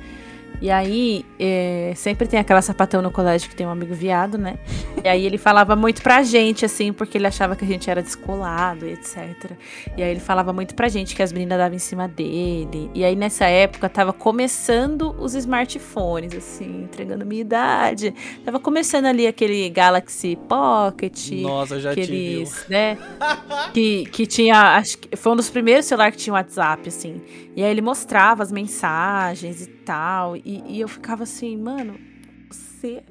E 0.60 0.70
aí, 0.70 1.24
é, 1.38 1.92
sempre 1.96 2.26
tem 2.26 2.38
aquela 2.38 2.60
sapatão 2.60 3.00
no 3.00 3.10
colégio 3.10 3.48
que 3.48 3.54
tem 3.54 3.66
um 3.66 3.70
amigo 3.70 3.94
viado, 3.94 4.36
né? 4.36 4.58
E 5.04 5.08
aí 5.08 5.24
ele 5.24 5.38
falava 5.38 5.76
muito 5.76 6.02
pra 6.02 6.22
gente, 6.22 6.64
assim, 6.64 6.92
porque 6.92 7.16
ele 7.16 7.26
achava 7.26 7.54
que 7.54 7.64
a 7.64 7.68
gente 7.68 7.88
era 7.88 8.02
descolado 8.02 8.86
e 8.86 8.92
etc. 8.92 9.52
E 9.96 10.02
aí 10.02 10.10
ele 10.10 10.20
falava 10.20 10.52
muito 10.52 10.74
pra 10.74 10.88
gente 10.88 11.14
que 11.14 11.22
as 11.22 11.32
meninas 11.32 11.58
davam 11.58 11.76
em 11.76 11.78
cima 11.78 12.08
dele. 12.08 12.90
E 12.94 13.04
aí 13.04 13.14
nessa 13.14 13.46
época 13.46 13.88
tava 13.88 14.12
começando 14.12 15.14
os 15.18 15.34
smartphones, 15.34 16.34
assim, 16.34 16.82
entregando 16.82 17.24
minha 17.24 17.40
idade. 17.40 18.12
Tava 18.44 18.58
começando 18.58 19.06
ali 19.06 19.26
aquele 19.26 19.68
Galaxy 19.70 20.36
Pocket. 20.48 21.30
Nossa, 21.42 21.76
eu 21.76 21.80
já 21.80 21.94
tive. 21.94 22.02
Aqueles, 22.02 22.66
né? 22.68 22.98
que, 23.72 24.06
que 24.06 24.26
tinha. 24.26 24.76
Acho 24.76 24.98
que 24.98 25.16
foi 25.16 25.32
um 25.32 25.36
dos 25.36 25.50
primeiros 25.50 25.86
celulares 25.86 26.16
que 26.16 26.22
tinha 26.22 26.34
WhatsApp, 26.34 26.88
assim. 26.88 27.20
E 27.54 27.62
aí 27.62 27.70
ele 27.70 27.82
mostrava 27.82 28.42
as 28.42 28.52
mensagens 28.52 29.62
e 29.62 29.77
tal. 29.88 30.36
E, 30.36 30.62
e 30.66 30.80
eu 30.80 30.86
ficava 30.86 31.22
assim, 31.22 31.56
mano, 31.56 31.98
você 32.50 32.96
é 32.98 33.02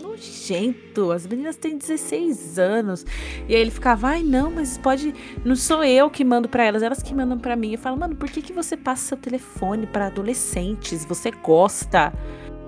nojento. 0.00 1.10
As 1.10 1.26
meninas 1.26 1.56
têm 1.56 1.76
16 1.76 2.60
anos. 2.60 3.04
E 3.48 3.54
aí 3.54 3.60
ele 3.60 3.72
ficava, 3.72 4.08
ai, 4.08 4.22
não, 4.22 4.52
mas 4.52 4.78
pode. 4.78 5.12
Não 5.44 5.56
sou 5.56 5.82
eu 5.82 6.08
que 6.08 6.24
mando 6.24 6.48
pra 6.48 6.64
elas, 6.64 6.82
elas 6.82 7.02
que 7.02 7.12
mandam 7.12 7.38
pra 7.38 7.56
mim. 7.56 7.72
Eu 7.72 7.78
falo, 7.78 7.96
mano, 7.96 8.14
por 8.14 8.30
que, 8.30 8.40
que 8.40 8.52
você 8.52 8.76
passa 8.76 9.08
seu 9.08 9.16
telefone 9.16 9.86
pra 9.88 10.06
adolescentes? 10.06 11.04
Você 11.04 11.32
gosta? 11.32 12.12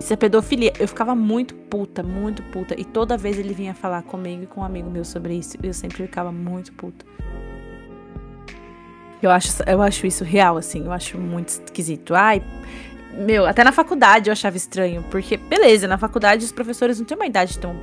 Isso 0.01 0.13
é 0.13 0.17
pedofilia. 0.17 0.73
Eu 0.79 0.89
ficava 0.89 1.15
muito 1.15 1.55
puta, 1.55 2.03
muito 2.03 2.43
puta. 2.45 2.75
E 2.79 2.85
toda 2.85 3.17
vez 3.17 3.39
ele 3.39 3.55
vinha 3.55 3.73
falar 3.73 4.03
comigo 4.03 4.43
e 4.43 4.47
com 4.47 4.63
um 4.63 4.65
amigo 4.65 4.91
meu 4.91 5.05
sobre 5.05 5.35
isso. 5.35 5.57
Eu 5.63 5.73
sempre 5.73 5.99
ficava 5.99 6.33
muito 6.33 6.73
puta. 6.73 7.07
Eu 9.21 9.31
acho, 9.31 9.63
eu 9.67 9.83
acho 9.83 10.07
isso 10.07 10.25
real, 10.25 10.57
assim. 10.57 10.85
Eu 10.85 10.93
acho 10.93 11.19
muito 11.19 11.49
esquisito. 11.49 12.15
Ai, 12.15 12.43
meu, 13.15 13.47
até 13.47 13.63
na 13.65 13.73
faculdade 13.73 14.29
eu 14.29 14.33
achava 14.33 14.57
estranho. 14.57 15.05
Porque, 15.11 15.37
beleza, 15.37 15.87
na 15.89 15.99
faculdade 15.99 16.45
os 16.45 16.53
professores 16.53 16.99
não 16.99 17.07
têm 17.07 17.17
uma 17.17 17.27
idade 17.27 17.59
tão 17.59 17.77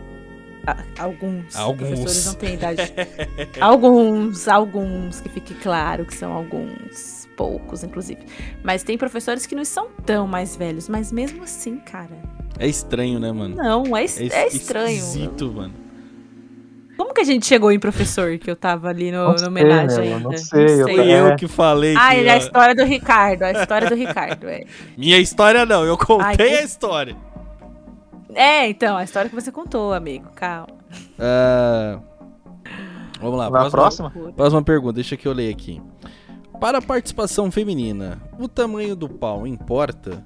alguns. 0.98 1.56
Alguns. 1.56 1.90
Professores 1.90 2.26
não 2.26 2.34
têm 2.34 2.54
idade. 2.56 2.94
alguns, 3.62 4.48
alguns, 4.48 5.22
que 5.22 5.30
fique 5.30 5.54
claro 5.56 6.06
que 6.06 6.16
são 6.16 6.32
alguns. 6.34 7.26
Poucos, 7.38 7.84
inclusive. 7.84 8.22
Mas 8.64 8.82
tem 8.82 8.98
professores 8.98 9.46
que 9.46 9.56
não 9.56 9.66
são 9.66 9.90
tão 10.06 10.26
mais 10.26 10.56
velhos, 10.56 10.88
mas 10.88 11.12
mesmo 11.12 11.44
assim, 11.44 11.78
cara. 11.78 12.18
É 12.58 12.66
estranho, 12.68 13.20
né, 13.20 13.32
mano? 13.32 13.56
Não, 13.56 13.96
é, 13.98 14.06
es- 14.06 14.18
é 14.20 14.48
estranho. 14.48 14.98
esquisito, 14.98 15.52
mano. 15.52 15.74
Como 16.98 17.14
que 17.14 17.22
a 17.22 17.24
gente 17.26 17.46
chegou 17.46 17.72
em 17.72 17.80
professor 17.80 18.38
que 18.38 18.50
eu 18.50 18.56
tava 18.56 18.88
ali 18.89 19.12
no, 19.12 19.18
Não 19.18 19.32
na 19.32 19.38
sei, 19.38 19.48
homenagem 19.48 20.00
meu, 20.06 20.16
ainda? 20.18 20.30
não 20.30 20.38
sei, 20.38 20.82
eu- 20.82 20.88
Fui 20.88 21.12
É. 21.12 21.20
eu 21.32 21.36
que 21.36 21.48
falei 21.48 21.96
Ah, 21.98 22.12
que... 22.16 22.26
é 22.28 22.32
a 22.32 22.38
história 22.38 22.76
do 22.76 22.84
Ricardo, 22.84 23.43
a 23.43 23.52
história 23.52 23.89
do 23.89 23.96
Ricardo, 23.96 24.48
é. 24.48 24.64
Minha 24.98 25.18
história 25.20 25.66
não, 25.66 25.84
eu 25.84 25.98
contei 25.98 26.26
Ai, 26.26 26.36
que- 26.38 26.43
a 26.43 26.64
história. 26.64 27.16
É, 28.34 28.68
então, 28.70 28.98
a 28.98 29.04
história 29.04 29.30
que 29.30 29.36
você 29.36 29.52
contou, 29.52 29.93
amigo, 29.93 30.28
calma. 30.36 30.68
Ah, 31.20 32.00
Vamos 33.22 33.39
lá, 33.39 33.50
Na 33.50 33.70
próxima? 33.70 34.12
Próxima 34.36 34.62
pergunta, 34.62 34.93
deixa 34.93 35.16
que 35.16 35.26
eu 35.28 35.32
ler 35.34 35.50
aqui. 35.54 35.82
Para 36.60 36.78
a 36.80 36.82
participação 36.82 37.50
feminina, 37.50 38.22
o 38.38 38.48
tamanho 38.48 38.96
do 38.96 39.08
pau 39.10 39.48
importa? 39.48 40.24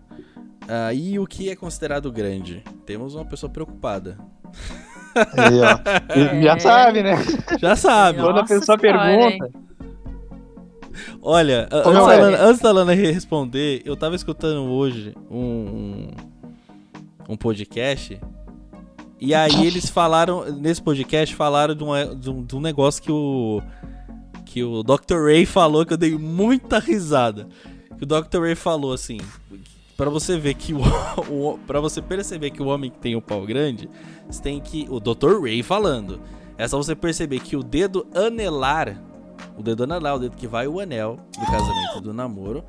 Ah, 0.67 0.91
e 0.93 1.17
o 1.19 1.25
que 1.27 1.49
é 1.49 1.55
considerado 1.55 2.11
grande? 2.11 2.63
Temos 2.85 3.13
uma 3.15 3.25
pessoa 3.25 3.49
preocupada. 3.51 4.17
Aí, 5.15 5.59
ó. 5.59 5.79
É. 6.09 6.41
Já 6.41 6.59
sabe, 6.59 7.03
né? 7.03 7.15
Já 7.59 7.75
sabe. 7.75 8.17
Nossa 8.19 8.29
Quando 8.31 8.39
a 8.39 8.45
pessoa 8.45 8.79
senhora, 8.79 8.99
pergunta. 8.99 9.51
Olha, 11.21 11.67
a- 11.71 11.87
Ô, 11.87 11.91
antes, 11.91 11.93
da. 12.07 12.15
Lana, 12.17 12.37
antes 12.43 12.61
da 12.61 12.71
Lana 12.71 12.93
responder, 12.93 13.81
eu 13.85 13.95
tava 13.95 14.15
escutando 14.15 14.63
hoje 14.69 15.13
um, 15.29 15.37
um, 15.39 16.07
um 17.29 17.37
podcast. 17.37 18.19
E 19.19 19.35
aí 19.35 19.65
eles 19.67 19.89
falaram, 19.89 20.45
nesse 20.51 20.81
podcast, 20.81 21.35
falaram 21.35 21.75
de 21.75 21.83
um, 21.83 22.15
de 22.19 22.29
um, 22.29 22.43
de 22.43 22.55
um 22.55 22.61
negócio 22.61 23.01
que 23.01 23.11
o. 23.11 23.61
Que 24.45 24.63
o 24.63 24.81
Dr. 24.81 25.25
Ray 25.25 25.45
falou 25.45 25.85
que 25.85 25.93
eu 25.93 25.97
dei 25.97 26.17
muita 26.17 26.79
risada. 26.79 27.47
Que 27.97 28.03
o 28.03 28.07
Dr. 28.07 28.41
Ray 28.41 28.55
falou 28.55 28.93
assim. 28.93 29.19
Pra 29.95 30.09
você 30.09 30.37
ver 30.39 30.53
que 30.55 30.73
o, 30.73 30.79
o 31.29 31.59
para 31.67 31.79
você 31.79 32.01
perceber 32.01 32.49
que 32.49 32.63
o 32.63 32.67
homem 32.67 32.89
que 32.89 32.97
tem 32.97 33.15
o 33.15 33.21
pau 33.21 33.45
grande, 33.45 33.89
você 34.29 34.41
tem 34.41 34.59
que 34.59 34.85
o 34.89 34.99
Dr. 34.99 35.41
Ray 35.41 35.63
falando. 35.63 36.21
É 36.57 36.67
só 36.67 36.77
você 36.77 36.95
perceber 36.95 37.39
que 37.39 37.55
o 37.55 37.63
dedo 37.63 38.05
anelar, 38.13 39.01
o 39.57 39.63
dedo 39.63 39.83
anelar, 39.83 40.15
o 40.15 40.19
dedo 40.19 40.35
que 40.35 40.47
vai 40.47 40.67
o 40.67 40.79
anel 40.79 41.17
do 41.37 41.45
casamento 41.45 42.01
do 42.01 42.13
namoro, 42.13 42.63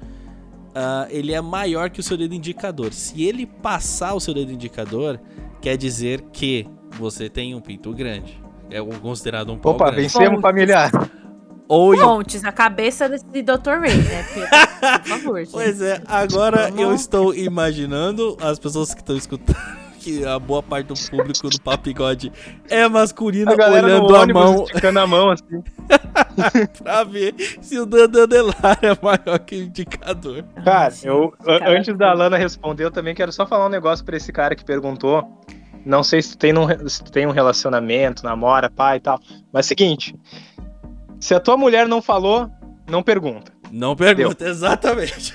ah, 0.75 1.07
ele 1.11 1.33
é 1.35 1.41
maior 1.41 1.91
que 1.91 2.01
o 2.01 2.03
seu 2.03 2.17
dedo 2.17 2.35
indicador. 2.35 2.93
Se 2.93 3.23
ele 3.25 3.45
passar 3.45 4.15
o 4.15 4.21
seu 4.21 4.33
dedo 4.33 4.53
indicador, 4.53 5.21
quer 5.61 5.77
dizer 5.77 6.23
que 6.33 6.67
você 6.99 7.29
tem 7.29 7.55
um 7.55 7.61
pinto 7.61 7.93
grande. 7.93 8.41
É 8.71 8.81
considerado 8.81 9.53
um 9.53 9.59
pau 9.59 9.73
Opa, 9.73 9.87
grande. 9.87 10.03
vencemos 10.03 10.41
familiar. 10.41 10.91
Ou 11.69 11.97
Pontes, 11.97 12.45
a 12.45 12.51
cabeça 12.51 13.09
desse 13.09 13.25
Dr. 13.25 13.79
Ray, 13.81 13.97
né? 13.97 14.25
Porque, 14.35 14.99
por 14.99 15.09
favor, 15.09 15.39
gente. 15.39 15.53
Pois 15.53 15.81
é, 15.81 16.03
agora 16.07 16.65
Vamos. 16.65 16.81
eu 16.81 16.95
estou 16.95 17.35
imaginando 17.35 18.37
as 18.41 18.59
pessoas 18.59 18.93
que 18.93 19.01
estão 19.01 19.17
escutando 19.17 19.80
que 20.01 20.25
a 20.25 20.39
boa 20.39 20.63
parte 20.63 20.87
do 20.87 20.95
público 20.95 21.49
do 21.49 21.61
Papigode 21.61 22.33
é 22.69 22.89
masculina 22.89 23.53
A 23.53 23.71
olhando 23.71 24.17
a 24.17 24.27
mão 24.27 24.65
esticando 24.65 24.99
a 24.99 25.07
mão 25.07 25.31
assim. 25.31 25.63
pra 26.83 27.05
ver 27.05 27.35
se 27.61 27.79
o 27.79 27.85
dedo 27.85 28.23
anelar 28.23 28.79
é 28.83 28.97
maior 29.03 29.39
que 29.41 29.57
o 29.57 29.63
indicador. 29.65 30.43
Cara, 30.65 30.95
eu 31.03 31.35
antes 31.47 31.97
da 31.97 32.13
Lana 32.15 32.39
responder, 32.39 32.85
eu 32.85 32.91
também 32.91 33.15
quero 33.15 33.31
só 33.31 33.47
falar 33.47 33.67
um 33.67 33.71
negócio 33.71 34.05
pra 34.05 34.17
esse 34.17 34.33
cara 34.33 34.57
que 34.57 34.65
perguntou. 34.65 35.23
Não 35.85 36.03
sei 36.03 36.21
se 36.23 36.31
tu 36.31 36.39
tem, 36.39 36.53
num, 36.53 36.67
se 36.89 37.03
tu 37.03 37.13
tem 37.13 37.27
um 37.27 37.31
relacionamento, 37.31 38.25
namora, 38.25 38.71
pai 38.71 38.97
e 38.97 39.01
tal. 39.01 39.21
Mas 39.53 39.67
seguinte, 39.67 40.15
se 41.19 41.35
a 41.35 41.41
tua 41.41 41.57
mulher 41.57 41.87
não 41.87 42.01
falou, 42.01 42.51
não 42.89 43.03
pergunta. 43.03 43.53
Não 43.71 43.95
pergunta, 43.95 44.45
exatamente. 44.47 45.21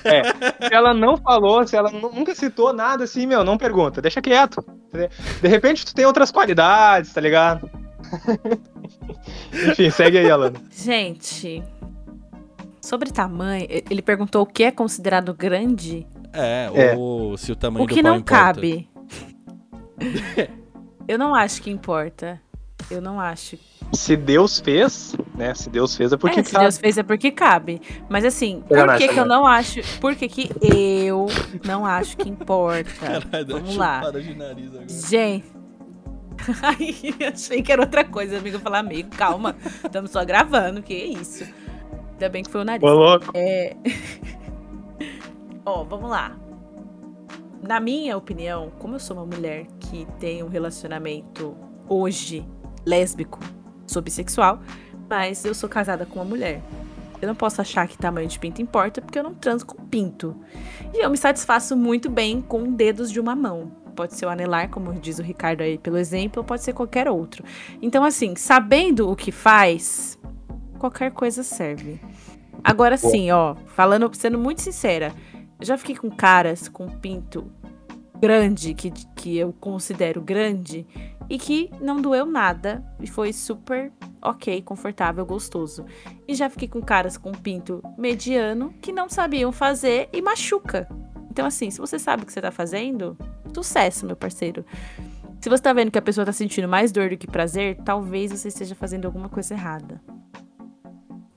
ela 0.72 0.92
não 0.92 1.16
falou, 1.16 1.66
se 1.66 1.74
ela 1.76 1.90
nu- 1.90 2.12
nunca 2.12 2.34
citou 2.34 2.72
nada 2.72 3.04
assim, 3.04 3.26
meu, 3.26 3.42
não 3.44 3.56
pergunta, 3.56 4.00
deixa 4.02 4.20
quieto. 4.20 4.62
De 5.40 5.48
repente 5.48 5.84
tu 5.86 5.94
tem 5.94 6.04
outras 6.06 6.30
qualidades, 6.30 7.12
tá 7.12 7.20
ligado? 7.20 7.70
Enfim, 9.70 9.90
segue 9.90 10.18
aí, 10.18 10.30
Alana. 10.30 10.60
Gente, 10.70 11.62
sobre 12.80 13.10
tamanho, 13.10 13.66
ele 13.68 14.02
perguntou 14.02 14.42
o 14.42 14.46
que 14.46 14.64
é 14.64 14.70
considerado 14.70 15.32
grande, 15.34 16.06
É, 16.32 16.70
É. 16.74 16.96
ou 16.96 17.36
se 17.36 17.50
o 17.52 17.56
tamanho 17.56 17.84
o 17.84 17.86
do 17.88 17.94
que 17.94 18.02
pau 18.02 18.12
não 18.12 18.18
importa. 18.18 18.44
cabe. 18.54 18.88
Eu 21.08 21.18
não 21.18 21.34
acho 21.34 21.62
que 21.62 21.70
importa. 21.70 22.40
Eu 22.90 23.00
não 23.00 23.18
acho. 23.20 23.56
Se 23.92 24.16
Deus 24.16 24.60
fez, 24.60 25.14
né? 25.34 25.54
Se 25.54 25.70
Deus 25.70 25.96
fez 25.96 26.12
é 26.12 26.16
porque 26.16 26.40
é, 26.40 26.42
se 26.42 26.52
cabe. 26.52 26.64
Deus 26.64 26.78
fez 26.78 26.98
é 26.98 27.02
porque 27.02 27.30
cabe. 27.30 27.80
Mas 28.08 28.24
assim, 28.24 28.62
por 28.68 28.96
que, 28.96 29.08
que 29.08 29.18
eu 29.18 29.24
não 29.24 29.46
acho. 29.46 29.80
Por 30.00 30.14
que, 30.14 30.28
que 30.28 30.50
eu 30.60 31.26
não 31.64 31.86
acho 31.86 32.16
que 32.16 32.28
importa? 32.28 32.90
Caralho, 33.00 33.46
Vamos 33.48 33.76
lá. 33.76 33.98
chupada 33.98 34.20
de 34.20 34.34
nariz 34.34 34.68
agora. 34.68 34.88
Gente. 34.88 35.56
Ai, 36.62 36.94
achei 37.32 37.62
que 37.62 37.72
era 37.72 37.80
outra 37.80 38.04
coisa, 38.04 38.38
amigo. 38.38 38.58
Falar, 38.58 38.80
amigo, 38.80 39.08
calma. 39.16 39.56
Estamos 39.84 40.10
só 40.10 40.24
gravando, 40.24 40.82
que 40.82 40.94
isso. 40.94 41.44
Ainda 42.12 42.28
bem 42.28 42.42
que 42.42 42.50
foi 42.50 42.60
o 42.60 42.64
nariz. 42.64 42.82
Ô, 42.82 42.92
louco. 42.92 43.30
É. 43.34 43.76
Ó, 45.64 45.84
vamos 45.84 46.10
lá. 46.10 46.36
Na 47.62 47.80
minha 47.80 48.16
opinião, 48.16 48.70
como 48.78 48.94
eu 48.94 49.00
sou 49.00 49.16
uma 49.16 49.26
mulher 49.26 49.66
que 49.80 50.06
tem 50.20 50.42
um 50.42 50.48
relacionamento 50.48 51.56
hoje 51.88 52.46
lésbico, 52.84 53.40
sou 53.86 54.02
bissexual, 54.02 54.60
mas 55.08 55.44
eu 55.44 55.54
sou 55.54 55.68
casada 55.68 56.06
com 56.06 56.18
uma 56.18 56.24
mulher. 56.24 56.62
Eu 57.20 57.28
não 57.28 57.34
posso 57.34 57.60
achar 57.60 57.88
que 57.88 57.96
tamanho 57.96 58.28
de 58.28 58.38
pinto 58.38 58.60
importa 58.60 59.00
porque 59.00 59.18
eu 59.18 59.22
não 59.22 59.34
transo 59.34 59.64
com 59.64 59.82
pinto. 59.86 60.36
E 60.92 61.02
eu 61.02 61.10
me 61.10 61.16
satisfaço 61.16 61.76
muito 61.76 62.10
bem 62.10 62.40
com 62.40 62.72
dedos 62.72 63.10
de 63.10 63.18
uma 63.18 63.34
mão. 63.34 63.70
Pode 63.94 64.14
ser 64.14 64.26
o 64.26 64.28
anelar, 64.28 64.68
como 64.68 64.92
diz 64.92 65.18
o 65.18 65.22
Ricardo 65.22 65.62
aí 65.62 65.78
pelo 65.78 65.96
exemplo, 65.96 66.42
ou 66.42 66.44
pode 66.44 66.62
ser 66.62 66.74
qualquer 66.74 67.08
outro. 67.08 67.42
Então, 67.80 68.04
assim, 68.04 68.36
sabendo 68.36 69.10
o 69.10 69.16
que 69.16 69.32
faz, 69.32 70.18
qualquer 70.78 71.10
coisa 71.12 71.42
serve. 71.42 71.98
Agora 72.62 72.98
sim, 72.98 73.30
ó, 73.30 73.54
falando, 73.68 74.10
sendo 74.14 74.38
muito 74.38 74.60
sincera, 74.60 75.14
eu 75.58 75.64
já 75.64 75.78
fiquei 75.78 75.96
com 75.96 76.10
caras 76.10 76.68
com 76.68 76.86
pinto 76.88 77.50
grande, 78.20 78.74
que, 78.74 78.90
que 78.90 79.36
eu 79.36 79.52
considero 79.52 80.20
grande, 80.20 80.86
e 81.28 81.38
que 81.38 81.70
não 81.80 82.00
doeu 82.00 82.24
nada 82.24 82.84
e 83.00 83.06
foi 83.06 83.32
super 83.32 83.92
ok, 84.22 84.62
confortável, 84.62 85.24
gostoso. 85.24 85.84
E 86.26 86.34
já 86.34 86.48
fiquei 86.48 86.68
com 86.68 86.80
caras 86.80 87.16
com 87.16 87.32
pinto 87.32 87.82
mediano 87.98 88.72
que 88.80 88.92
não 88.92 89.08
sabiam 89.08 89.52
fazer 89.52 90.08
e 90.12 90.22
machuca. 90.22 90.88
Então, 91.30 91.46
assim, 91.46 91.70
se 91.70 91.78
você 91.78 91.98
sabe 91.98 92.22
o 92.22 92.26
que 92.26 92.32
você 92.32 92.40
tá 92.40 92.50
fazendo, 92.50 93.16
sucesso, 93.54 94.06
meu 94.06 94.16
parceiro. 94.16 94.64
Se 95.40 95.48
você 95.48 95.62
tá 95.62 95.72
vendo 95.72 95.90
que 95.90 95.98
a 95.98 96.02
pessoa 96.02 96.24
tá 96.24 96.32
sentindo 96.32 96.66
mais 96.66 96.90
dor 96.90 97.10
do 97.10 97.16
que 97.16 97.26
prazer, 97.26 97.76
talvez 97.84 98.32
você 98.32 98.48
esteja 98.48 98.74
fazendo 98.74 99.04
alguma 99.04 99.28
coisa 99.28 99.54
errada. 99.54 100.00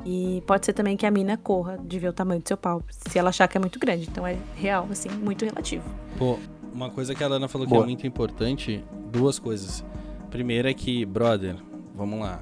E 0.05 0.41
pode 0.47 0.65
ser 0.65 0.73
também 0.73 0.95
que 0.95 1.05
a 1.05 1.11
mina 1.11 1.37
corra 1.37 1.77
de 1.77 1.99
ver 1.99 2.07
o 2.07 2.13
tamanho 2.13 2.41
do 2.41 2.47
seu 2.47 2.57
pau, 2.57 2.81
se 2.89 3.19
ela 3.19 3.29
achar 3.29 3.47
que 3.47 3.57
é 3.57 3.59
muito 3.59 3.77
grande. 3.77 4.07
Então 4.09 4.25
é 4.25 4.37
real, 4.55 4.87
assim, 4.89 5.09
muito 5.09 5.43
relativo. 5.43 5.83
Pô, 6.17 6.39
uma 6.73 6.89
coisa 6.89 7.13
que 7.15 7.23
a 7.23 7.27
Lana 7.27 7.47
falou 7.47 7.67
que 7.67 7.73
Boa. 7.73 7.83
é 7.83 7.87
muito 7.87 8.05
importante, 8.05 8.83
duas 9.11 9.39
coisas. 9.39 9.83
Primeiro 10.29 10.67
é 10.67 10.73
que, 10.73 11.05
brother, 11.05 11.55
vamos 11.95 12.19
lá. 12.19 12.41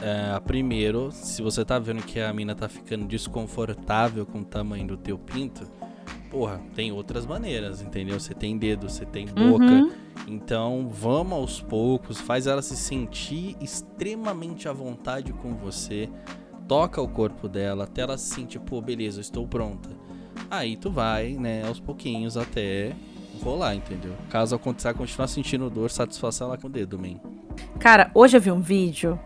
É, 0.00 0.38
primeiro, 0.40 1.10
se 1.10 1.42
você 1.42 1.64
tá 1.64 1.78
vendo 1.78 2.02
que 2.02 2.20
a 2.20 2.32
mina 2.32 2.54
tá 2.54 2.68
ficando 2.68 3.06
desconfortável 3.06 4.24
com 4.24 4.40
o 4.40 4.44
tamanho 4.44 4.86
do 4.86 4.96
teu 4.96 5.18
pinto, 5.18 5.66
porra, 6.30 6.60
tem 6.74 6.92
outras 6.92 7.26
maneiras, 7.26 7.82
entendeu? 7.82 8.18
Você 8.18 8.34
tem 8.34 8.56
dedo, 8.56 8.88
você 8.88 9.04
tem 9.04 9.26
boca. 9.26 9.64
Uhum. 9.64 9.92
Então, 10.26 10.88
vamos 10.90 11.32
aos 11.32 11.60
poucos, 11.60 12.20
faz 12.20 12.46
ela 12.46 12.62
se 12.62 12.76
sentir 12.76 13.56
extremamente 13.60 14.68
à 14.68 14.72
vontade 14.72 15.32
com 15.32 15.54
você. 15.54 16.08
Toca 16.66 17.00
o 17.00 17.08
corpo 17.08 17.48
dela 17.48 17.84
até 17.84 18.02
ela 18.02 18.18
se 18.18 18.34
sentir, 18.34 18.60
pô, 18.60 18.80
beleza, 18.80 19.18
eu 19.18 19.22
estou 19.22 19.48
pronta. 19.48 19.88
Aí 20.50 20.76
tu 20.76 20.90
vai, 20.90 21.32
né, 21.32 21.66
aos 21.66 21.80
pouquinhos 21.80 22.36
até 22.36 22.94
rolar, 23.38 23.74
entendeu? 23.74 24.14
Caso 24.28 24.54
acontecer, 24.54 24.94
continuar 24.94 25.28
sentindo 25.28 25.70
dor, 25.70 25.90
satisfação 25.90 26.48
ela 26.48 26.58
com 26.58 26.66
o 26.66 26.70
dedo, 26.70 26.98
man. 26.98 27.20
Cara, 27.78 28.10
hoje 28.14 28.36
eu 28.36 28.40
vi 28.40 28.50
um 28.50 28.60
vídeo. 28.60 29.18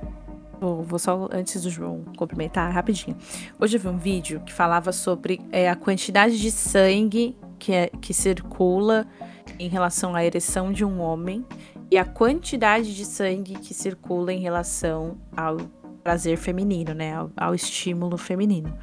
Vou, 0.60 0.82
vou 0.82 0.98
só, 0.98 1.28
antes 1.32 1.62
do 1.62 1.70
João 1.70 2.04
complementar, 2.16 2.72
rapidinho. 2.72 3.16
Hoje 3.58 3.76
eu 3.76 3.80
vi 3.80 3.88
um 3.88 3.98
vídeo 3.98 4.40
que 4.46 4.52
falava 4.52 4.92
sobre 4.92 5.40
é, 5.50 5.68
a 5.68 5.74
quantidade 5.74 6.40
de 6.40 6.50
sangue 6.50 7.36
que, 7.58 7.72
é, 7.72 7.88
que 8.00 8.14
circula 8.14 9.06
em 9.58 9.68
relação 9.68 10.14
à 10.14 10.24
ereção 10.24 10.72
de 10.72 10.84
um 10.84 11.00
homem 11.00 11.44
e 11.90 11.98
a 11.98 12.04
quantidade 12.04 12.94
de 12.94 13.04
sangue 13.04 13.54
que 13.54 13.74
circula 13.74 14.32
em 14.32 14.40
relação 14.40 15.18
ao 15.36 15.56
prazer 16.02 16.36
feminino, 16.36 16.94
né? 16.94 17.14
Ao, 17.14 17.30
ao 17.36 17.54
estímulo 17.54 18.16
feminino. 18.16 18.76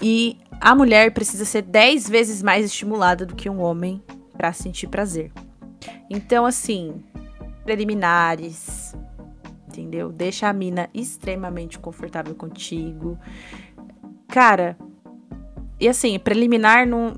E 0.00 0.38
a 0.60 0.74
mulher 0.74 1.12
precisa 1.12 1.44
ser 1.44 1.62
10 1.62 2.08
vezes 2.08 2.42
mais 2.42 2.64
estimulada 2.64 3.24
do 3.24 3.34
que 3.34 3.48
um 3.48 3.60
homem 3.60 4.02
para 4.36 4.52
sentir 4.52 4.86
prazer. 4.88 5.32
Então, 6.10 6.44
assim, 6.46 7.02
preliminares. 7.64 8.94
Entendeu? 9.68 10.10
Deixa 10.10 10.48
a 10.48 10.52
mina 10.52 10.88
extremamente 10.94 11.78
confortável 11.78 12.34
contigo. 12.34 13.18
Cara, 14.28 14.76
e 15.78 15.88
assim, 15.88 16.18
preliminar 16.18 16.86
não. 16.86 17.14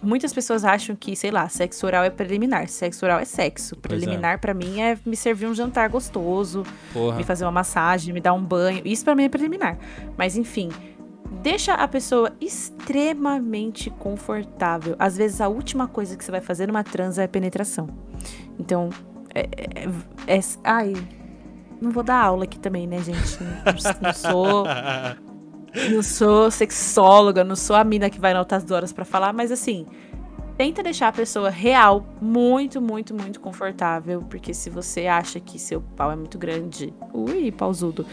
Muitas 0.00 0.32
pessoas 0.32 0.64
acham 0.64 0.94
que, 0.94 1.14
sei 1.16 1.30
lá, 1.30 1.48
sexo 1.48 1.84
oral 1.86 2.04
é 2.04 2.10
preliminar. 2.10 2.68
Sexo 2.68 3.04
oral 3.04 3.18
é 3.18 3.24
sexo. 3.24 3.76
Pois 3.76 4.00
é. 4.00 4.06
Preliminar, 4.06 4.38
pra 4.40 4.54
mim, 4.54 4.80
é 4.80 4.96
me 5.04 5.16
servir 5.16 5.46
um 5.46 5.54
jantar 5.54 5.88
gostoso, 5.88 6.62
Porra. 6.92 7.16
me 7.16 7.24
fazer 7.24 7.44
uma 7.44 7.50
massagem, 7.52 8.14
me 8.14 8.20
dar 8.20 8.32
um 8.32 8.42
banho. 8.42 8.80
Isso 8.84 9.04
pra 9.04 9.14
mim 9.14 9.24
é 9.24 9.28
preliminar. 9.28 9.76
Mas 10.16 10.36
enfim, 10.36 10.70
deixa 11.42 11.74
a 11.74 11.88
pessoa 11.88 12.32
extremamente 12.40 13.90
confortável. 13.90 14.94
Às 14.98 15.16
vezes 15.16 15.40
a 15.40 15.48
última 15.48 15.88
coisa 15.88 16.16
que 16.16 16.24
você 16.24 16.30
vai 16.30 16.40
fazer 16.40 16.66
numa 16.66 16.84
transa 16.84 17.22
é 17.22 17.26
penetração. 17.26 17.88
Então, 18.58 18.90
é, 19.34 19.48
é- 20.26 20.36
é- 20.38 20.40
ai, 20.64 20.94
não 21.80 21.90
vou 21.90 22.02
dar 22.02 22.22
aula 22.22 22.44
aqui 22.44 22.58
também, 22.58 22.86
né, 22.86 22.98
gente? 22.98 23.38
Não, 23.42 24.12
sou 24.12 24.64
não 25.90 26.02
sou 26.02 26.50
sexóloga, 26.50 27.42
não 27.42 27.56
sou 27.56 27.74
a 27.74 27.82
mina 27.82 28.10
que 28.10 28.20
vai 28.20 28.32
em 28.32 28.36
altas 28.36 28.70
horas 28.70 28.92
pra 28.92 29.04
falar, 29.04 29.32
mas 29.32 29.50
assim, 29.50 29.86
tenta 30.56 30.82
deixar 30.82 31.08
a 31.08 31.12
pessoa 31.12 31.48
real 31.48 32.06
muito, 32.20 32.80
muito, 32.80 33.14
muito 33.14 33.40
confortável, 33.40 34.22
porque 34.28 34.52
se 34.52 34.68
você 34.68 35.06
acha 35.06 35.40
que 35.40 35.58
seu 35.58 35.80
pau 35.80 36.12
é 36.12 36.16
muito 36.16 36.38
grande, 36.38 36.92
ui, 37.14 37.50
pausudo, 37.50 38.04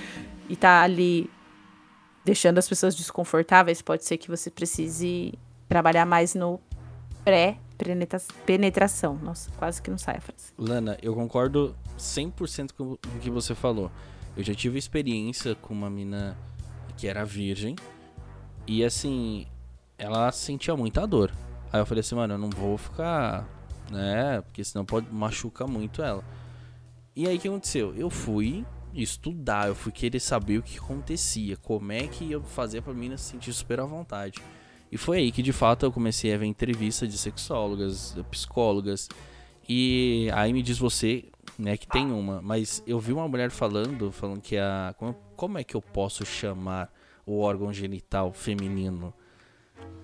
e 0.48 0.56
tá 0.56 0.82
ali 0.82 1.30
deixando 2.24 2.58
as 2.58 2.68
pessoas 2.68 2.96
desconfortáveis, 2.96 3.82
pode 3.82 4.06
ser 4.06 4.18
que 4.18 4.28
você 4.28 4.50
precise 4.50 5.34
trabalhar 5.68 6.06
mais 6.06 6.34
no 6.36 6.60
pré-penetração. 7.24 9.18
Nossa, 9.22 9.52
quase 9.58 9.82
que 9.82 9.90
não 9.90 9.98
sai 9.98 10.18
a 10.18 10.22
frase. 10.22 10.54
Lana, 10.58 10.98
eu 11.02 11.14
concordo 11.14 11.76
100% 11.98 12.72
com 12.74 12.94
o 12.94 12.98
que 13.22 13.30
você 13.30 13.54
falou. 13.54 13.92
Eu 14.36 14.44
já 14.44 14.54
tive 14.54 14.78
experiência 14.78 15.56
com 15.56 15.74
uma 15.74 15.90
mina 15.90 16.38
que 16.98 17.08
era 17.08 17.24
virgem 17.26 17.76
e 18.68 18.84
assim, 18.84 19.48
ela 19.98 20.32
sentia 20.32 20.76
muita 20.76 21.06
dor. 21.06 21.32
Aí 21.72 21.80
eu 21.80 21.86
falei 21.86 22.02
assim, 22.02 22.16
mano, 22.16 22.34
eu 22.34 22.38
não 22.38 22.50
vou 22.50 22.78
ficar, 22.78 23.48
né, 23.92 24.42
porque 24.42 24.64
senão 24.64 24.86
pode 24.86 25.12
machucar 25.12 25.68
muito 25.68 26.02
ela. 26.02 26.24
E 27.16 27.28
aí 27.28 27.38
o 27.38 27.40
que 27.40 27.48
aconteceu? 27.48 27.94
Eu 27.96 28.10
fui 28.10 28.66
estudar, 29.04 29.68
eu 29.68 29.76
fui 29.76 29.92
querer 29.92 30.20
saber 30.20 30.58
o 30.58 30.64
que 30.64 30.78
acontecia, 30.78 31.58
como 31.58 31.92
é 31.92 32.08
que 32.08 32.26
ia 32.26 32.40
fazer 32.40 32.82
pra 32.82 32.94
mina 32.94 33.18
se 33.18 33.32
sentir 33.32 33.54
super 33.54 33.80
à 33.80 33.86
vontade. 33.86 34.42
E 34.92 34.98
foi 34.98 35.20
aí 35.20 35.32
que 35.32 35.44
de 35.44 35.54
fato 35.54 35.86
eu 35.86 35.92
comecei 35.92 36.34
a 36.34 36.38
ver 36.38 36.46
entrevista 36.46 37.08
de 37.08 37.18
sexólogas, 37.18 38.16
psicólogas. 38.32 39.08
E 39.68 40.30
aí 40.34 40.52
me 40.52 40.64
diz 40.64 40.80
você, 40.80 41.26
né, 41.58 41.78
que 41.78 41.88
tem 41.88 42.12
uma, 42.12 42.42
mas 42.42 42.82
eu 42.88 43.00
vi 43.00 43.14
uma 43.14 43.28
mulher 43.28 43.52
falando, 43.52 44.12
falando 44.12 44.42
que 44.42 44.58
a 44.58 44.96
como, 44.98 45.14
como 45.36 45.58
é 45.60 45.64
que 45.64 45.76
eu 45.76 45.82
posso 45.82 46.26
chamar 46.26 46.92
o 47.26 47.40
órgão 47.40 47.72
genital 47.72 48.34
feminino 48.34 49.14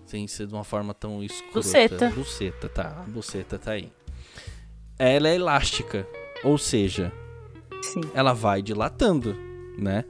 sem 0.05 0.27
ser 0.27 0.45
de 0.45 0.53
uma 0.53 0.63
forma 0.63 0.93
tão 0.93 1.23
escrota? 1.23 1.53
Buceta. 1.55 2.09
Buceta, 2.11 2.69
tá. 2.69 3.01
A 3.01 3.09
buceta 3.09 3.57
tá 3.57 3.71
aí. 3.71 3.91
Ela 4.99 5.29
é 5.29 5.35
elástica, 5.35 6.07
ou 6.43 6.59
seja, 6.59 7.11
Sim. 7.93 8.01
ela 8.13 8.33
vai 8.33 8.61
dilatando, 8.61 9.35
né? 9.77 10.03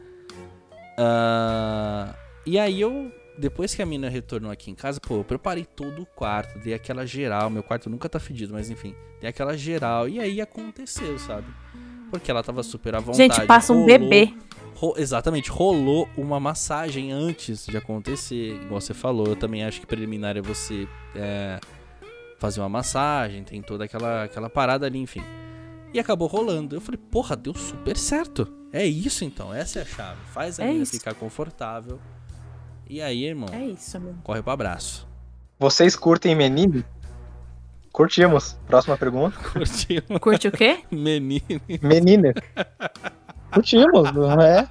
Ah, 0.98 2.16
e 2.46 2.58
aí 2.58 2.80
eu, 2.80 3.12
depois 3.38 3.74
que 3.76 3.82
a 3.82 3.86
mina 3.86 4.08
retornou 4.10 4.52
aqui 4.52 4.72
em 4.72 4.76
casa, 4.76 5.00
pô, 5.00 5.18
eu 5.18 5.24
preparei 5.24 5.66
todo 5.66 6.02
o 6.02 6.06
quarto, 6.06 6.58
dei 6.60 6.74
aquela 6.74 7.06
geral. 7.06 7.50
Meu 7.50 7.64
quarto 7.64 7.90
nunca 7.90 8.08
tá 8.08 8.20
fedido, 8.20 8.54
mas 8.54 8.70
enfim, 8.70 8.96
dei 9.20 9.30
aquela 9.30 9.58
geral. 9.58 10.08
E 10.08 10.20
aí 10.20 10.40
aconteceu, 10.42 11.18
sabe? 11.20 11.48
Porque 12.10 12.32
ela 12.32 12.44
tava 12.44 12.64
super 12.64 12.96
à 12.96 13.00
vontade. 13.00 13.18
Gente, 13.18 13.46
passa 13.46 13.74
um 13.74 13.82
rolou- 13.82 13.88
bebê. 14.00 14.34
ro- 14.76 14.94
exatamente, 14.98 15.50
rolou 15.50 16.08
uma 16.16 16.40
massagem 16.40 17.12
antes 17.12 17.66
de 17.66 17.76
acontecer. 17.76 18.56
Igual 18.62 18.80
você 18.80 18.94
falou, 18.94 19.28
eu 19.28 19.36
também 19.36 19.66
acho 19.66 19.82
que 19.82 19.88
preliminar 19.88 20.38
é 20.38 20.42
você 20.42 20.88
é, 21.16 21.60
fazer 22.40 22.62
uma 22.62 22.70
massagem, 22.70 23.44
tem 23.44 23.62
toda 23.62 23.84
aquela, 23.86 24.24
aquela 24.24 24.50
parada 24.50 24.86
ali, 24.86 25.00
enfim. 25.00 25.22
E 25.96 26.00
acabou 26.00 26.28
rolando. 26.28 26.76
Eu 26.76 26.82
falei, 26.82 27.00
porra, 27.10 27.38
deu 27.38 27.54
super 27.54 27.96
certo. 27.96 28.46
É 28.74 28.86
isso 28.86 29.24
então, 29.24 29.54
essa 29.54 29.80
é 29.80 29.82
a 29.84 29.86
chave. 29.86 30.20
Faz 30.34 30.60
a 30.60 30.64
É 30.64 30.68
menina 30.68 30.86
ficar 30.86 31.14
confortável. 31.14 32.02
E 32.90 33.02
aí, 33.02 33.24
irmão, 33.24 33.48
É 33.54 33.64
isso, 33.66 33.96
amigo. 33.96 34.18
corre 34.22 34.42
pro 34.44 34.52
abraço. 34.52 35.08
Vocês 35.58 35.96
curtem 35.96 36.36
menino? 36.36 36.84
Curtimos. 37.94 38.58
Próxima 38.68 38.98
pergunta. 38.98 39.38
Curtiu? 39.54 40.02
Curte 40.20 40.50
o 40.50 40.52
quê? 40.52 40.84
Menino. 40.92 41.62
Meninas. 41.82 42.34
Curtimos, 43.54 44.12
não 44.12 44.42
é? 44.42 44.68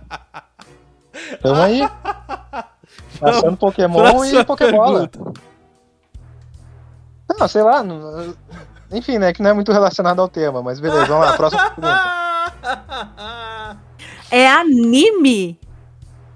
Tamo 1.40 1.62
aí. 1.62 1.80
Passando 3.18 3.56
Pokémon 3.56 3.94
Próxima 3.96 4.40
e 4.42 4.44
Pokébola. 4.44 5.08
pergunta. 5.08 5.40
Não, 7.38 7.48
sei 7.48 7.62
lá. 7.62 7.82
não- 7.82 8.34
Enfim, 8.94 9.18
né? 9.18 9.32
Que 9.32 9.42
não 9.42 9.50
é 9.50 9.52
muito 9.52 9.72
relacionado 9.72 10.20
ao 10.20 10.28
tema, 10.28 10.62
mas 10.62 10.80
beleza, 10.80 11.06
vamos 11.06 11.26
lá. 11.26 11.36
Próxima 11.36 11.70
pergunta. 11.70 12.14
É 14.30 14.48
anime? 14.48 15.58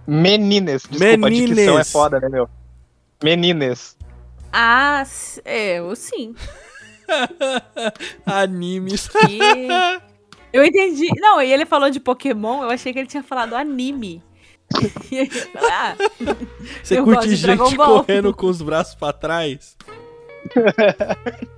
Menines. 0.06 0.82
Desculpa, 0.88 1.26
a 1.26 1.30
dicção 1.30 1.54
é 1.54 1.66
Menines. 1.66 1.92
foda, 1.92 2.20
né, 2.20 2.28
meu? 2.28 2.48
Menines. 3.22 3.96
Ah, 4.52 5.04
é, 5.44 5.78
eu 5.78 5.94
sim. 5.94 6.34
Animes. 8.26 9.08
Que... 9.08 9.38
Eu 10.52 10.64
entendi. 10.64 11.08
Não, 11.20 11.40
e 11.42 11.52
ele 11.52 11.66
falou 11.66 11.90
de 11.90 12.00
Pokémon, 12.00 12.62
eu 12.62 12.70
achei 12.70 12.92
que 12.92 12.98
ele 12.98 13.08
tinha 13.08 13.22
falado 13.22 13.54
anime. 13.54 14.22
Ah, 15.70 15.94
Você 16.82 17.00
curte 17.02 17.34
gente 17.34 17.76
correndo 17.76 18.34
com 18.34 18.46
os 18.46 18.60
braços 18.60 18.94
pra 18.94 19.12
trás? 19.12 19.76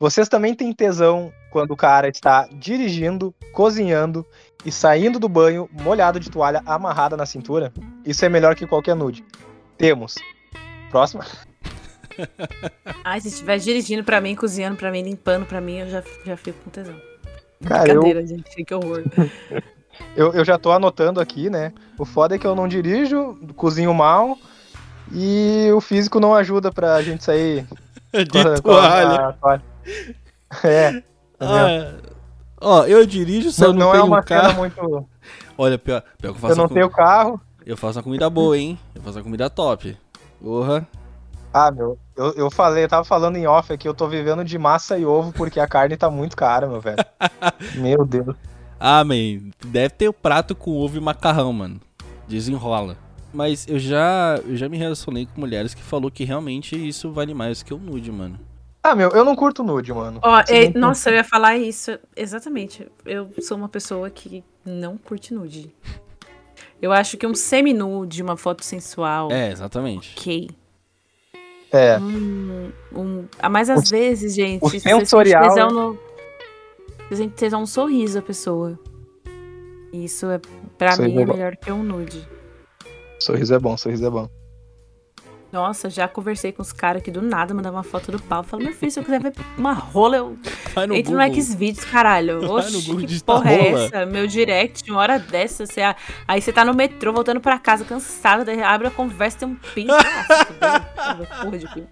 Vocês 0.00 0.28
também 0.28 0.54
têm 0.54 0.72
tesão 0.72 1.32
quando 1.50 1.72
o 1.72 1.76
cara 1.76 2.08
está 2.08 2.48
dirigindo, 2.52 3.34
cozinhando 3.52 4.24
e 4.64 4.70
saindo 4.70 5.18
do 5.18 5.28
banho 5.28 5.68
molhado 5.72 6.20
de 6.20 6.30
toalha 6.30 6.62
amarrada 6.64 7.16
na 7.16 7.26
cintura? 7.26 7.72
Isso 8.04 8.24
é 8.24 8.28
melhor 8.28 8.54
que 8.54 8.66
qualquer 8.66 8.94
nude. 8.94 9.24
Temos. 9.76 10.14
Próxima. 10.90 11.26
ai, 13.04 13.20
se 13.20 13.28
estiver 13.28 13.58
dirigindo 13.58 14.04
pra 14.04 14.20
mim, 14.20 14.36
cozinhando 14.36 14.76
pra 14.76 14.90
mim, 14.90 15.02
limpando 15.02 15.46
pra 15.46 15.60
mim, 15.60 15.78
eu 15.78 15.88
já, 15.88 16.02
já 16.24 16.36
fico 16.36 16.58
com 16.62 16.70
tesão. 16.70 16.94
Cara, 17.66 17.92
eu, 17.92 18.00
Brincadeira, 18.00 18.26
gente, 18.26 18.64
que 18.64 18.74
horror. 18.74 19.02
eu, 20.16 20.32
eu 20.32 20.44
já 20.44 20.58
tô 20.58 20.70
anotando 20.72 21.20
aqui, 21.20 21.48
né? 21.50 21.72
O 21.98 22.04
foda 22.04 22.34
é 22.34 22.38
que 22.38 22.46
eu 22.46 22.54
não 22.54 22.68
dirijo, 22.68 23.36
cozinho 23.56 23.92
mal 23.94 24.36
e 25.12 25.70
o 25.74 25.80
físico 25.80 26.20
não 26.20 26.34
ajuda 26.34 26.70
pra 26.72 27.02
gente 27.02 27.24
sair 27.24 27.66
De 28.12 28.42
com 28.42 28.48
a- 28.48 28.60
toalha. 28.60 29.62
É. 30.64 31.02
Ah, 31.38 31.94
ó, 32.60 32.84
eu 32.86 33.04
dirijo, 33.06 33.50
só 33.52 33.66
não, 33.66 33.72
não, 33.74 33.78
não 33.80 33.88
é 33.90 33.92
tenho 33.92 34.04
uma 34.06 34.18
um 34.20 34.22
carro. 34.22 34.54
muito. 34.54 35.08
Olha, 35.58 35.78
pior, 35.78 36.02
pior 36.18 36.18
que 36.18 36.26
eu 36.26 36.30
Eu 36.30 36.34
faço, 36.34 36.54
não 36.56 36.62
uma 36.64 36.68
com- 36.68 36.74
tenho 36.74 36.90
carro. 36.90 37.40
eu 37.66 37.76
faço 37.76 37.98
uma 37.98 38.02
comida 38.02 38.30
boa, 38.30 38.56
hein? 38.56 38.78
Eu 38.94 39.02
faço 39.02 39.18
uma 39.18 39.24
comida 39.24 39.50
top. 39.50 39.96
Porra. 40.42 40.86
Ah, 41.52 41.70
meu, 41.70 41.98
eu, 42.16 42.32
eu 42.34 42.50
falei, 42.50 42.84
eu 42.84 42.88
tava 42.88 43.04
falando 43.04 43.36
em 43.36 43.46
off 43.46 43.72
aqui, 43.72 43.86
eu 43.88 43.94
tô 43.94 44.06
vivendo 44.08 44.44
de 44.44 44.58
massa 44.58 44.98
e 44.98 45.04
ovo 45.04 45.32
porque 45.32 45.58
a 45.60 45.66
carne 45.66 45.96
tá 45.96 46.10
muito 46.10 46.36
cara, 46.36 46.66
meu 46.66 46.80
velho. 46.80 46.98
meu 47.74 48.04
Deus. 48.04 48.34
Ah, 48.80 49.02
man, 49.04 49.50
deve 49.66 49.90
ter 49.90 50.08
o 50.08 50.12
prato 50.12 50.54
com 50.54 50.76
ovo 50.76 50.96
e 50.96 51.00
macarrão, 51.00 51.52
mano. 51.52 51.80
Desenrola. 52.28 52.96
Mas 53.32 53.66
eu 53.68 53.78
já, 53.78 54.40
eu 54.46 54.56
já 54.56 54.68
me 54.68 54.76
relacionei 54.78 55.26
com 55.26 55.40
mulheres 55.40 55.74
que 55.74 55.82
falou 55.82 56.10
que 56.10 56.24
realmente 56.24 56.76
isso 56.76 57.10
vale 57.12 57.34
mais 57.34 57.62
que 57.62 57.74
o 57.74 57.78
nude, 57.78 58.10
mano. 58.10 58.38
Ah, 58.82 58.94
meu, 58.94 59.10
eu 59.10 59.24
não 59.24 59.34
curto 59.36 59.62
nude, 59.62 59.92
mano. 59.92 60.20
Ó, 60.22 60.44
Se 60.46 60.54
é, 60.54 60.70
nossa, 60.70 61.10
eu 61.10 61.16
ia 61.16 61.24
falar 61.24 61.56
isso. 61.58 61.98
Exatamente. 62.16 62.86
Eu 63.04 63.30
sou 63.40 63.56
uma 63.58 63.68
pessoa 63.68 64.08
que 64.08 64.42
não 64.64 64.96
curte 64.96 65.34
nude. 65.34 65.74
Eu 66.80 66.92
acho 66.92 67.16
que 67.16 67.26
um 67.26 67.34
semi-nude, 67.34 68.22
uma 68.22 68.36
foto 68.36 68.64
sensual, 68.64 69.30
É, 69.32 69.50
exatamente. 69.50 70.14
ok. 70.16 70.48
É. 71.72 71.98
Um, 71.98 72.72
um, 72.94 73.24
ah, 73.40 73.48
mas 73.50 73.68
às 73.68 73.88
O- 73.88 73.90
vezes, 73.90 74.34
gente, 74.34 74.64
o 74.64 74.70
sensorial- 74.70 75.48
tesão 75.48 75.70
no. 75.70 75.98
Você 77.10 77.28
tesão 77.28 77.60
no 77.60 77.66
sorriso 77.66 78.14
da 78.14 78.22
pessoa. 78.22 78.78
Isso 79.92 80.26
é, 80.26 80.40
pra 80.76 80.92
Sorriso 80.92 81.14
mim, 81.14 81.20
é 81.20 81.24
é 81.24 81.26
melhor 81.26 81.56
que 81.56 81.72
um 81.72 81.82
nude. 81.82 82.26
Sorriso 83.18 83.54
é 83.54 83.58
bom, 83.58 83.76
sorriso 83.76 84.06
é 84.06 84.10
bom. 84.10 84.28
Nossa, 85.50 85.88
já 85.88 86.06
conversei 86.06 86.52
com 86.52 86.60
os 86.60 86.72
caras 86.74 87.02
que 87.02 87.10
do 87.10 87.22
nada 87.22 87.54
mandavam 87.54 87.78
uma 87.78 87.82
foto 87.82 88.12
do 88.12 88.20
pau. 88.20 88.42
Falei, 88.42 88.66
meu 88.66 88.74
filho, 88.74 88.92
se 88.92 89.00
eu 89.00 89.04
quiser 89.04 89.18
ver 89.18 89.32
uma 89.56 89.72
rola, 89.72 90.18
eu 90.18 90.38
Vai 90.74 90.86
no 90.86 90.94
entro 90.94 91.12
no 91.16 91.18
Google. 91.24 91.42
Xvideos, 91.42 91.84
caralho. 91.86 92.42
No 92.42 92.52
Oxi, 92.58 92.82
Google 92.86 93.06
que 93.06 93.24
porra 93.24 93.50
é 93.50 93.70
rola. 93.70 93.84
essa? 93.84 94.06
Meu 94.06 94.26
direct, 94.26 94.90
uma 94.90 95.00
hora 95.00 95.18
dessa, 95.18 95.64
você, 95.64 95.80
aí 96.26 96.42
você 96.42 96.52
tá 96.52 96.66
no 96.66 96.74
metrô, 96.74 97.14
voltando 97.14 97.40
pra 97.40 97.58
casa, 97.58 97.82
cansado, 97.82 98.44
daí 98.44 98.62
abre 98.62 98.88
a 98.88 98.90
conversa, 98.90 99.38
tem 99.38 99.48
um 99.48 99.54
pinto. 99.54 99.88
Nossa, 99.94 101.42
porra 101.42 101.58
de 101.58 101.66
pinto. 101.72 101.88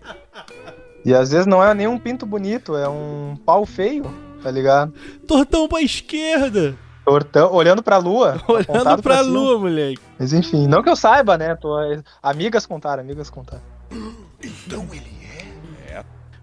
E 1.03 1.15
às 1.15 1.31
vezes 1.31 1.47
não 1.47 1.65
é 1.65 1.73
nem 1.73 1.87
um 1.87 1.99
pinto 1.99 2.27
bonito, 2.27 2.77
é 2.77 2.87
um 2.87 3.39
pau 3.47 3.65
feio, 3.65 4.05
tá 4.43 4.51
ligado? 4.51 4.93
Tortão 5.27 5.69
pra 5.69 5.83
esquerda. 5.83 6.77
Tortão, 7.05 7.53
olhando 7.53 7.83
pra 7.83 7.99
lua. 7.99 8.43
Olhando 8.49 8.71
apontado 8.71 9.03
pra, 9.03 9.19
cima. 9.19 9.31
lua, 9.31 9.59
moleque. 9.59 10.01
Mas 10.19 10.33
enfim, 10.33 10.67
não 10.67 10.83
que 10.83 10.89
eu 10.89 10.97
saiba, 10.97 11.39
né? 11.39 11.55
Tô... 11.55 11.77
Amigas 12.21 12.67
contaram, 12.67 13.03
amigas 13.03 13.31
contaram. 13.31 13.63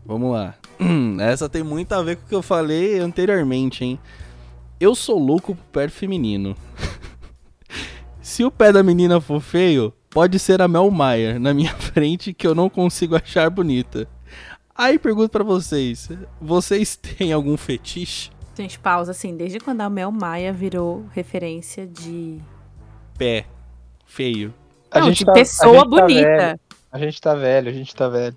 Vamos 0.05 0.31
lá. 0.31 0.55
Hum, 0.79 1.17
Essa 1.21 1.49
tem 1.49 1.63
muito 1.63 1.91
a 1.93 2.01
ver 2.01 2.17
com 2.17 2.25
o 2.25 2.27
que 2.27 2.35
eu 2.35 2.41
falei 2.41 2.99
anteriormente, 2.99 3.83
hein? 3.83 3.99
Eu 4.79 4.95
sou 4.95 5.17
louco 5.17 5.55
pro 5.55 5.65
pé 5.65 5.87
feminino. 5.87 6.55
Se 8.21 8.43
o 8.43 8.51
pé 8.51 8.71
da 8.71 8.83
menina 8.83 9.19
for 9.19 9.41
feio, 9.41 9.93
pode 10.09 10.39
ser 10.39 10.61
a 10.61 10.67
Mel 10.67 10.89
Maia 10.89 11.39
na 11.39 11.53
minha 11.53 11.73
frente 11.75 12.33
que 12.33 12.47
eu 12.47 12.55
não 12.55 12.69
consigo 12.69 13.15
achar 13.15 13.49
bonita. 13.49 14.07
Aí 14.75 14.97
pergunto 14.97 15.29
pra 15.29 15.43
vocês, 15.43 16.09
vocês 16.41 16.95
têm 16.97 17.31
algum 17.31 17.55
fetiche? 17.57 18.31
Gente, 18.57 18.77
pausa 18.79 19.11
assim, 19.11 19.35
desde 19.35 19.59
quando 19.59 19.81
a 19.81 19.89
Mel 19.89 20.11
Maia 20.11 20.53
virou 20.53 21.05
referência 21.11 21.87
de. 21.87 22.39
Pé 23.17 23.45
feio. 24.05 24.53
A 24.91 24.99
Não, 24.99 25.07
gente 25.07 25.19
de 25.19 25.25
tá- 25.25 25.31
a 25.31 25.35
pessoa 25.35 25.73
gente 25.79 25.83
tá 25.83 25.89
bonita. 26.01 26.23
velho, 26.27 26.59
a 26.91 26.99
gente 26.99 27.21
tá 27.21 27.35
velho, 27.35 27.69
a 27.69 27.73
gente 27.73 27.95
tá 27.95 28.09
velho. 28.09 28.35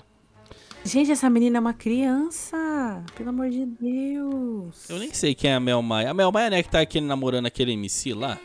Gente, 0.84 1.10
essa 1.10 1.28
menina 1.28 1.58
é 1.58 1.60
uma 1.60 1.74
criança. 1.74 3.02
Pelo 3.16 3.30
amor 3.30 3.50
de 3.50 3.66
Deus. 3.66 4.88
Eu 4.88 4.98
nem 4.98 5.12
sei 5.12 5.34
quem 5.34 5.50
é 5.50 5.54
a 5.54 5.60
Mel 5.60 5.82
Maia. 5.82 6.10
A 6.10 6.14
Mel 6.14 6.30
Maia 6.30 6.48
né, 6.48 6.62
que 6.62 6.70
tá 6.70 6.80
aquele 6.80 7.04
namorando 7.04 7.46
aquele 7.46 7.72
MC 7.72 8.14
lá? 8.14 8.38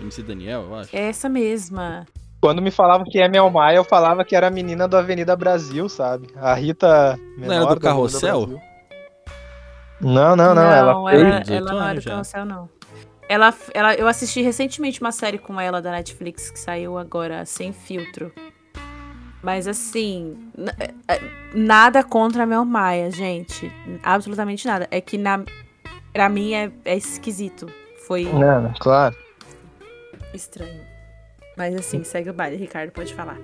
MC 0.00 0.22
Daniel, 0.22 0.62
eu 0.62 0.74
acho. 0.76 0.94
É 0.94 1.00
essa 1.08 1.28
mesma. 1.28 2.06
Quando 2.44 2.60
me 2.60 2.70
falavam 2.70 3.06
que 3.06 3.18
é 3.18 3.26
Mel 3.26 3.48
Maia, 3.48 3.76
eu 3.76 3.84
falava 3.84 4.22
que 4.22 4.36
era 4.36 4.48
a 4.48 4.50
menina 4.50 4.86
do 4.86 4.98
Avenida 4.98 5.34
Brasil, 5.34 5.88
sabe? 5.88 6.28
A 6.36 6.52
Rita. 6.52 7.18
Não 7.38 7.44
era 7.44 7.46
do 7.46 7.48
menor 7.48 7.74
da 7.76 7.80
Carrossel? 7.80 8.46
Brasil. 8.46 8.62
Não, 9.98 10.36
não, 10.36 10.54
não. 10.54 10.62
ela 10.62 10.90
ela, 10.90 11.10
fez. 11.10 11.22
ela, 11.22 11.40
18 11.40 11.64
não 11.64 11.82
era 11.88 12.00
do. 12.00 12.04
Carrossel, 12.04 12.44
não. 12.44 12.68
Ela, 13.30 13.54
ela, 13.72 13.94
eu 13.94 14.06
assisti 14.06 14.42
recentemente 14.42 15.00
uma 15.00 15.10
série 15.10 15.38
com 15.38 15.58
ela 15.58 15.80
da 15.80 15.90
Netflix 15.90 16.50
que 16.50 16.58
saiu 16.60 16.98
agora, 16.98 17.46
sem 17.46 17.72
filtro. 17.72 18.30
Mas 19.42 19.66
assim, 19.66 20.36
é- 20.78 21.14
é- 21.14 21.20
nada 21.54 22.04
contra 22.04 22.42
a 22.42 22.46
Mel 22.46 22.66
Maia, 22.66 23.10
gente. 23.10 23.72
Absolutamente 24.02 24.66
nada. 24.66 24.86
É 24.90 25.00
que 25.00 25.16
na, 25.16 25.42
pra 26.12 26.28
mim 26.28 26.52
é, 26.52 26.70
é 26.84 26.94
esquisito. 26.94 27.66
Foi 28.06 28.24
Não, 28.24 28.70
claro. 28.78 29.16
estranho. 30.34 30.93
Mas 31.56 31.74
assim, 31.74 32.02
segue 32.02 32.30
o 32.30 32.34
baile, 32.34 32.56
Ricardo, 32.56 32.90
pode 32.90 33.14
falar. 33.14 33.38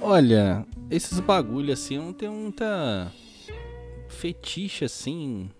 Olha, 0.00 0.66
esses 0.90 1.18
bagulho 1.20 1.72
assim, 1.72 1.96
eu 1.96 2.02
não 2.02 2.12
tenho 2.12 2.32
muita 2.32 3.10
fetiche 4.08 4.84
assim. 4.84 5.50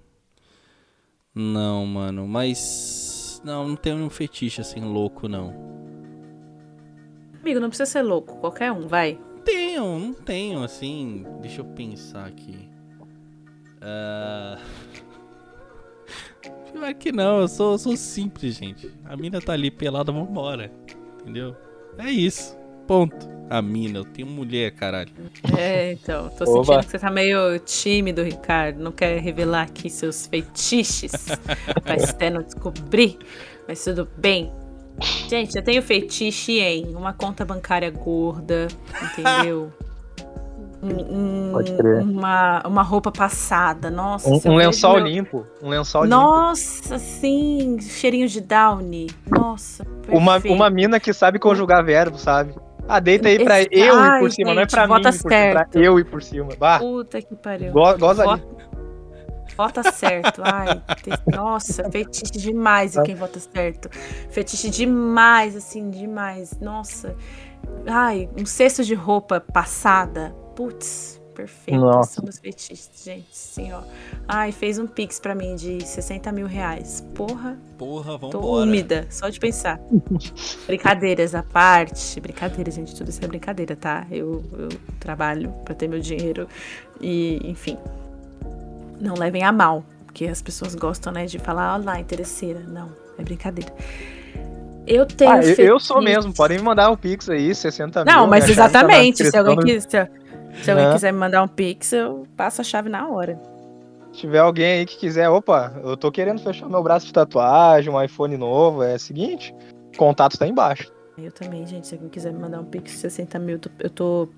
Não, 1.34 1.86
mano, 1.86 2.28
mas 2.28 3.40
não, 3.44 3.68
não 3.68 3.76
tenho 3.76 3.96
um 3.96 4.10
fetiche 4.10 4.60
assim 4.60 4.80
louco 4.80 5.28
não. 5.28 5.54
Amigo, 7.40 7.58
não 7.58 7.68
precisa 7.68 7.90
ser 7.90 8.02
louco, 8.02 8.36
qualquer 8.36 8.70
um, 8.70 8.86
vai. 8.86 9.18
Tenho, 9.44 9.98
não 9.98 10.12
tenho 10.12 10.62
assim. 10.62 11.24
Deixa 11.40 11.60
eu 11.60 11.64
pensar 11.64 12.26
aqui. 12.26 12.68
Ah, 13.80 14.58
Pior 16.72 16.94
que 16.94 17.12
não, 17.12 17.40
eu 17.40 17.48
sou, 17.48 17.72
eu 17.72 17.78
sou 17.78 17.96
simples, 17.96 18.56
gente. 18.56 18.90
A 19.04 19.16
mina 19.16 19.40
tá 19.40 19.52
ali 19.52 19.70
pelada, 19.70 20.12
vambora. 20.12 20.70
Entendeu? 21.22 21.56
É 21.98 22.10
isso. 22.10 22.56
Ponto. 22.86 23.30
A 23.48 23.60
mina, 23.60 23.98
eu 23.98 24.04
tenho 24.04 24.26
mulher, 24.26 24.70
caralho. 24.72 25.10
É, 25.58 25.92
então, 25.92 26.30
tô 26.30 26.44
Oba. 26.44 26.64
sentindo 26.64 26.84
que 26.84 26.90
você 26.90 26.98
tá 26.98 27.10
meio 27.10 27.58
tímido, 27.58 28.22
Ricardo. 28.22 28.82
Não 28.82 28.90
quer 28.92 29.18
revelar 29.20 29.62
aqui 29.62 29.90
seus 29.90 30.26
feitiços. 30.26 31.12
pra 31.84 31.96
Esté 32.00 32.30
não 32.30 32.42
descobrir. 32.42 33.18
Mas 33.68 33.84
tudo 33.84 34.08
bem. 34.16 34.50
Gente, 35.28 35.56
eu 35.56 35.62
tenho 35.62 35.82
fetiche 35.82 36.60
em 36.60 36.94
uma 36.94 37.12
conta 37.12 37.44
bancária 37.44 37.90
gorda, 37.90 38.68
entendeu? 39.02 39.72
Um- 40.82 41.48
um- 41.48 41.52
Pode 41.52 41.72
crer. 41.76 42.02
uma, 42.02 42.60
uma 42.66 42.82
roupa 42.82 43.12
passada, 43.12 43.88
nossa. 43.90 44.28
Um, 44.28 44.40
um 44.46 44.56
lençol 44.56 44.96
meu- 44.96 45.04
limpo. 45.06 45.46
Um 45.62 45.68
lençol 45.68 46.02
limpo. 46.04 46.16
Nossa, 46.16 46.98
sim, 46.98 47.78
cheirinho 47.80 48.26
de 48.26 48.40
Downy. 48.40 49.06
Nossa, 49.30 49.86
Uma, 50.08 50.32
perfeito. 50.32 50.54
uma 50.56 50.68
mina 50.70 50.98
que 50.98 51.12
sabe 51.12 51.38
conjugar 51.38 51.84
verbo, 51.84 52.18
sabe? 52.18 52.54
Ah, 52.88 52.98
deita 52.98 53.28
aí 53.28 53.44
pra 53.44 53.60
Esse- 53.60 53.68
eu 53.70 53.94
ir 53.94 53.98
Ai, 53.98 54.20
por 54.20 54.30
cima, 54.32 54.54
não 54.54 54.60
é 54.60 54.64
gente, 54.64 54.70
pra 54.72 54.86
mim 54.88 54.94
ir 54.94 55.02
por 55.02 55.12
cima, 55.12 55.34
é 55.34 55.52
certo. 55.52 55.70
pra 55.70 55.80
eu 55.80 55.98
ir 56.00 56.04
por 56.04 56.22
cima. 56.22 56.48
Bah, 56.58 56.78
Puta 56.80 57.22
que 57.22 57.34
pariu. 57.36 57.72
go, 57.72 57.96
goza 57.96 58.28
ali. 58.28 58.42
Vota, 58.42 58.66
vota 59.80 59.92
certo. 59.92 60.42
Ai, 60.44 60.82
te- 61.00 61.36
nossa, 61.36 61.88
fetiche 61.90 62.32
demais 62.32 62.96
em 62.96 63.02
quem 63.04 63.14
vota 63.14 63.38
certo. 63.38 63.88
Fetiche 64.30 64.68
demais, 64.68 65.54
assim, 65.54 65.90
demais. 65.90 66.58
Nossa. 66.60 67.14
Ai, 67.86 68.28
um 68.36 68.44
cesto 68.44 68.82
de 68.82 68.94
roupa 68.94 69.40
passada. 69.40 70.34
Putz, 70.54 71.20
perfeito. 71.34 71.80
Nossa. 71.80 72.14
São 72.14 72.24
meus 72.24 72.38
fetiches, 72.38 72.90
gente. 73.04 73.26
Sim, 73.30 73.72
ó. 73.72 73.82
Ai, 74.28 74.52
fez 74.52 74.78
um 74.78 74.86
pix 74.86 75.18
pra 75.18 75.34
mim 75.34 75.56
de 75.56 75.84
60 75.86 76.30
mil 76.32 76.46
reais. 76.46 77.02
Porra, 77.14 77.56
Porra, 77.78 78.18
tô 78.18 78.30
vambora. 78.30 78.62
úmida, 78.64 79.06
só 79.10 79.28
de 79.28 79.40
pensar. 79.40 79.80
Brincadeiras 80.66 81.34
à 81.34 81.42
parte. 81.42 82.20
Brincadeira, 82.20 82.70
gente. 82.70 82.94
Tudo 82.94 83.08
isso 83.08 83.24
é 83.24 83.26
brincadeira, 83.28 83.74
tá? 83.74 84.06
Eu, 84.10 84.44
eu 84.52 84.68
trabalho 85.00 85.50
pra 85.64 85.74
ter 85.74 85.88
meu 85.88 86.00
dinheiro. 86.00 86.46
E, 87.00 87.40
enfim. 87.44 87.78
Não 89.00 89.14
levem 89.14 89.42
a 89.42 89.50
mal. 89.52 89.84
Porque 90.06 90.26
as 90.26 90.42
pessoas 90.42 90.74
gostam, 90.74 91.10
né, 91.10 91.24
de 91.24 91.38
falar, 91.38 91.74
ó 91.74 91.82
lá, 91.82 91.98
interesseira. 91.98 92.60
Não, 92.60 92.90
é 93.18 93.22
brincadeira. 93.22 93.72
Eu 94.86 95.06
tenho. 95.06 95.30
Ah, 95.30 95.40
eu, 95.42 95.54
eu 95.54 95.80
sou 95.80 96.02
mesmo, 96.02 96.34
podem 96.34 96.58
me 96.58 96.64
mandar 96.64 96.90
o 96.90 96.96
Pix 96.96 97.30
aí, 97.30 97.54
60 97.54 98.04
mil. 98.04 98.12
Não, 98.12 98.26
mas 98.26 98.44
tá 98.44 98.50
exatamente. 98.50 99.24
Se 99.24 99.36
alguém, 99.36 99.58
quiser, 99.58 100.10
se 100.62 100.70
alguém 100.70 100.92
quiser 100.92 101.12
me 101.12 101.18
mandar 101.18 101.42
um 101.42 101.48
pix, 101.48 101.92
eu 101.92 102.26
passo 102.36 102.60
a 102.60 102.64
chave 102.64 102.88
na 102.88 103.08
hora. 103.08 103.40
Se 104.12 104.20
tiver 104.20 104.38
alguém 104.40 104.80
aí 104.80 104.86
que 104.86 104.96
quiser, 104.98 105.28
opa, 105.28 105.72
eu 105.82 105.96
tô 105.96 106.10
querendo 106.12 106.40
fechar 106.40 106.68
meu 106.68 106.82
braço 106.82 107.06
de 107.06 107.12
tatuagem, 107.12 107.90
um 107.92 108.02
iPhone 108.02 108.36
novo, 108.36 108.82
é 108.82 108.94
o 108.96 108.98
seguinte, 108.98 109.54
o 109.94 109.96
contato 109.96 110.36
tá 110.38 110.46
embaixo. 110.46 110.92
Eu 111.16 111.30
também, 111.32 111.66
gente. 111.66 111.86
Se 111.86 111.94
alguém 111.94 112.08
quiser 112.10 112.32
me 112.32 112.38
mandar 112.38 112.60
um 112.60 112.64
pix 112.64 112.92
de 112.92 112.98
60 112.98 113.38
mil, 113.38 113.54
eu 113.56 113.58
tô- 113.60 113.70
eu 113.78 113.90
tô 113.90 114.28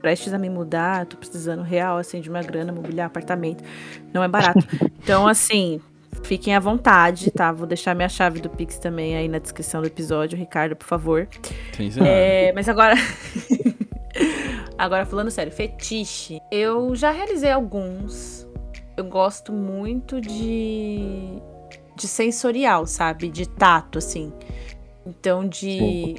prestes 0.00 0.32
a 0.32 0.38
me 0.38 0.48
mudar, 0.50 1.06
tô 1.06 1.16
precisando 1.16 1.62
real, 1.62 1.96
assim, 1.98 2.20
de 2.20 2.28
uma 2.30 2.42
grana, 2.42 2.72
mobiliar 2.72 3.06
apartamento. 3.06 3.64
Não 4.12 4.22
é 4.22 4.28
barato. 4.28 4.58
Então, 5.02 5.26
assim, 5.26 5.80
fiquem 6.22 6.54
à 6.54 6.60
vontade, 6.60 7.30
tá? 7.30 7.50
Vou 7.50 7.66
deixar 7.66 7.94
minha 7.94 8.08
chave 8.08 8.40
do 8.40 8.50
Pix 8.50 8.78
também 8.78 9.16
aí 9.16 9.26
na 9.26 9.38
descrição 9.38 9.80
do 9.80 9.86
episódio, 9.86 10.36
Ricardo, 10.36 10.76
por 10.76 10.86
favor. 10.86 11.26
Sim. 11.76 11.90
É, 12.04 12.52
mas 12.52 12.68
agora. 12.68 12.94
agora, 14.76 15.04
falando 15.06 15.30
sério, 15.30 15.52
fetiche. 15.52 16.40
Eu 16.50 16.94
já 16.94 17.10
realizei 17.10 17.50
alguns. 17.50 18.46
Eu 18.96 19.04
gosto 19.04 19.52
muito 19.52 20.20
de. 20.20 21.40
de 21.96 22.08
sensorial, 22.08 22.86
sabe? 22.86 23.28
De 23.28 23.48
tato, 23.48 23.98
assim. 23.98 24.32
Então, 25.06 25.46
de 25.46 26.16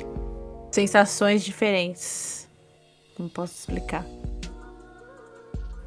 sensações 0.71 1.43
diferentes. 1.43 2.47
Como 3.15 3.29
posso 3.29 3.53
explicar? 3.53 4.05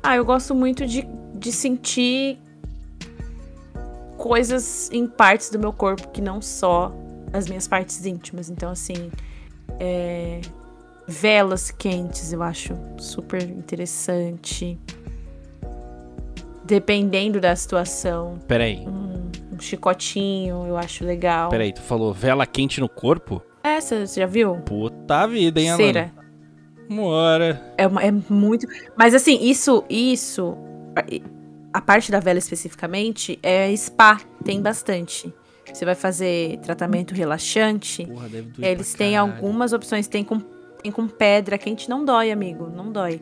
Ah, 0.02 0.16
eu 0.16 0.24
gosto 0.24 0.54
muito 0.54 0.86
de, 0.86 1.06
de 1.34 1.52
sentir 1.52 2.38
coisas 4.18 4.90
em 4.92 5.06
partes 5.06 5.50
do 5.50 5.58
meu 5.58 5.72
corpo 5.72 6.08
que 6.08 6.20
não 6.20 6.42
só 6.42 6.92
as 7.32 7.48
minhas 7.48 7.66
partes 7.66 8.04
íntimas. 8.04 8.50
Então, 8.50 8.70
assim, 8.70 9.10
é, 9.80 10.40
velas 11.06 11.70
quentes 11.70 12.32
eu 12.32 12.42
acho 12.42 12.74
super 12.98 13.42
interessante. 13.42 14.78
Dependendo 16.64 17.40
da 17.40 17.54
situação, 17.56 18.38
Peraí, 18.46 18.78
um, 18.86 19.30
um 19.52 19.58
chicotinho 19.60 20.64
eu 20.66 20.76
acho 20.76 21.04
legal. 21.04 21.50
peraí, 21.50 21.72
tu 21.72 21.82
falou 21.82 22.12
vela 22.14 22.46
quente 22.46 22.80
no 22.80 22.88
corpo? 22.88 23.42
Essa, 23.64 24.06
você 24.06 24.20
já 24.20 24.26
viu? 24.26 24.56
Puta 24.60 25.26
vida, 25.26 25.60
hein, 25.60 25.70
Alana? 25.70 25.84
Cera. 25.92 26.12
Bora. 26.88 27.74
É, 27.76 27.86
uma- 27.86 28.02
é 28.02 28.10
muito. 28.28 28.66
Mas 28.96 29.14
assim, 29.14 29.38
isso, 29.42 29.84
isso. 29.90 30.56
A 31.72 31.80
parte 31.80 32.10
da 32.12 32.20
vela 32.20 32.38
especificamente 32.38 33.38
é 33.42 33.74
spa, 33.76 34.20
tem 34.44 34.60
bastante. 34.60 35.32
Você 35.72 35.84
vai 35.84 35.94
fazer 35.94 36.58
tratamento 36.58 37.14
relaxante. 37.14 38.04
Porra, 38.06 38.28
deve 38.28 38.50
doer 38.50 38.68
Eles 38.68 38.92
têm 38.94 39.16
algumas 39.16 39.72
opções. 39.72 40.06
Tem 40.06 40.22
com. 40.22 40.40
Tem 40.82 40.90
com 40.92 41.06
pedra 41.08 41.56
quente, 41.58 41.88
não 41.88 42.04
dói, 42.04 42.30
amigo. 42.32 42.68
Não 42.68 42.90
dói. 42.90 43.20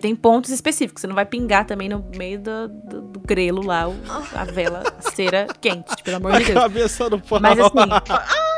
Tem 0.00 0.14
pontos 0.16 0.50
específicos. 0.50 1.00
Você 1.02 1.06
não 1.06 1.14
vai 1.14 1.26
pingar 1.26 1.66
também 1.66 1.88
no 1.88 2.04
meio 2.16 2.38
do, 2.40 2.68
do, 2.68 3.02
do 3.02 3.20
grelo 3.20 3.62
lá, 3.64 3.88
o- 3.88 3.94
a 4.34 4.44
vela, 4.44 4.82
a 4.98 5.02
cera 5.10 5.46
quente, 5.60 6.02
pelo 6.02 6.16
amor 6.18 6.32
de 6.38 6.44
Deus. 6.46 6.58
cabeça 6.60 7.10
do 7.10 7.18
pau. 7.20 7.40
Mas 7.40 7.58
assim. 7.58 7.74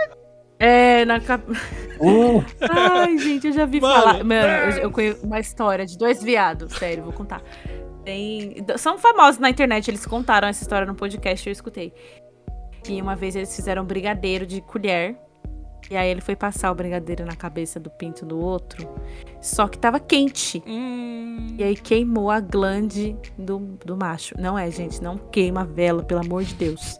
É, 0.64 1.04
na 1.04 1.18
cap... 1.18 1.42
Uh, 2.00 2.44
Ai, 2.70 3.18
gente, 3.18 3.48
eu 3.48 3.52
já 3.52 3.66
vi 3.66 3.80
Mano. 3.80 3.94
falar. 4.00 4.22
Mano, 4.22 4.46
eu, 4.76 4.82
eu 4.84 4.90
conheço 4.92 5.26
uma 5.26 5.40
história 5.40 5.84
de 5.84 5.98
dois 5.98 6.22
viados, 6.22 6.72
sério, 6.74 7.02
vou 7.02 7.12
contar. 7.12 7.42
Tem... 8.04 8.64
São 8.76 8.96
famosos 8.96 9.40
na 9.40 9.50
internet, 9.50 9.88
eles 9.90 10.06
contaram 10.06 10.46
essa 10.46 10.62
história 10.62 10.86
no 10.86 10.94
podcast, 10.94 11.48
eu 11.48 11.52
escutei. 11.52 11.92
Que 12.84 13.02
uma 13.02 13.16
vez 13.16 13.34
eles 13.34 13.54
fizeram 13.56 13.82
um 13.82 13.84
brigadeiro 13.86 14.46
de 14.46 14.60
colher. 14.60 15.16
E 15.90 15.96
aí 15.96 16.10
ele 16.10 16.20
foi 16.20 16.36
passar 16.36 16.70
o 16.70 16.74
brigadeiro 16.74 17.24
na 17.24 17.36
cabeça 17.36 17.78
do 17.78 17.90
pinto 17.90 18.24
do 18.24 18.38
outro. 18.38 18.88
Só 19.40 19.68
que 19.68 19.78
tava 19.78 19.98
quente. 20.00 20.62
Hum. 20.66 21.48
E 21.58 21.62
aí 21.62 21.76
queimou 21.76 22.30
a 22.30 22.40
glande 22.40 23.16
do, 23.36 23.58
do 23.84 23.96
macho. 23.96 24.34
Não 24.38 24.58
é, 24.58 24.70
gente, 24.70 25.02
não 25.02 25.16
queima 25.16 25.62
a 25.62 25.64
vela, 25.64 26.02
pelo 26.02 26.20
amor 26.20 26.44
de 26.44 26.54
Deus. 26.54 26.98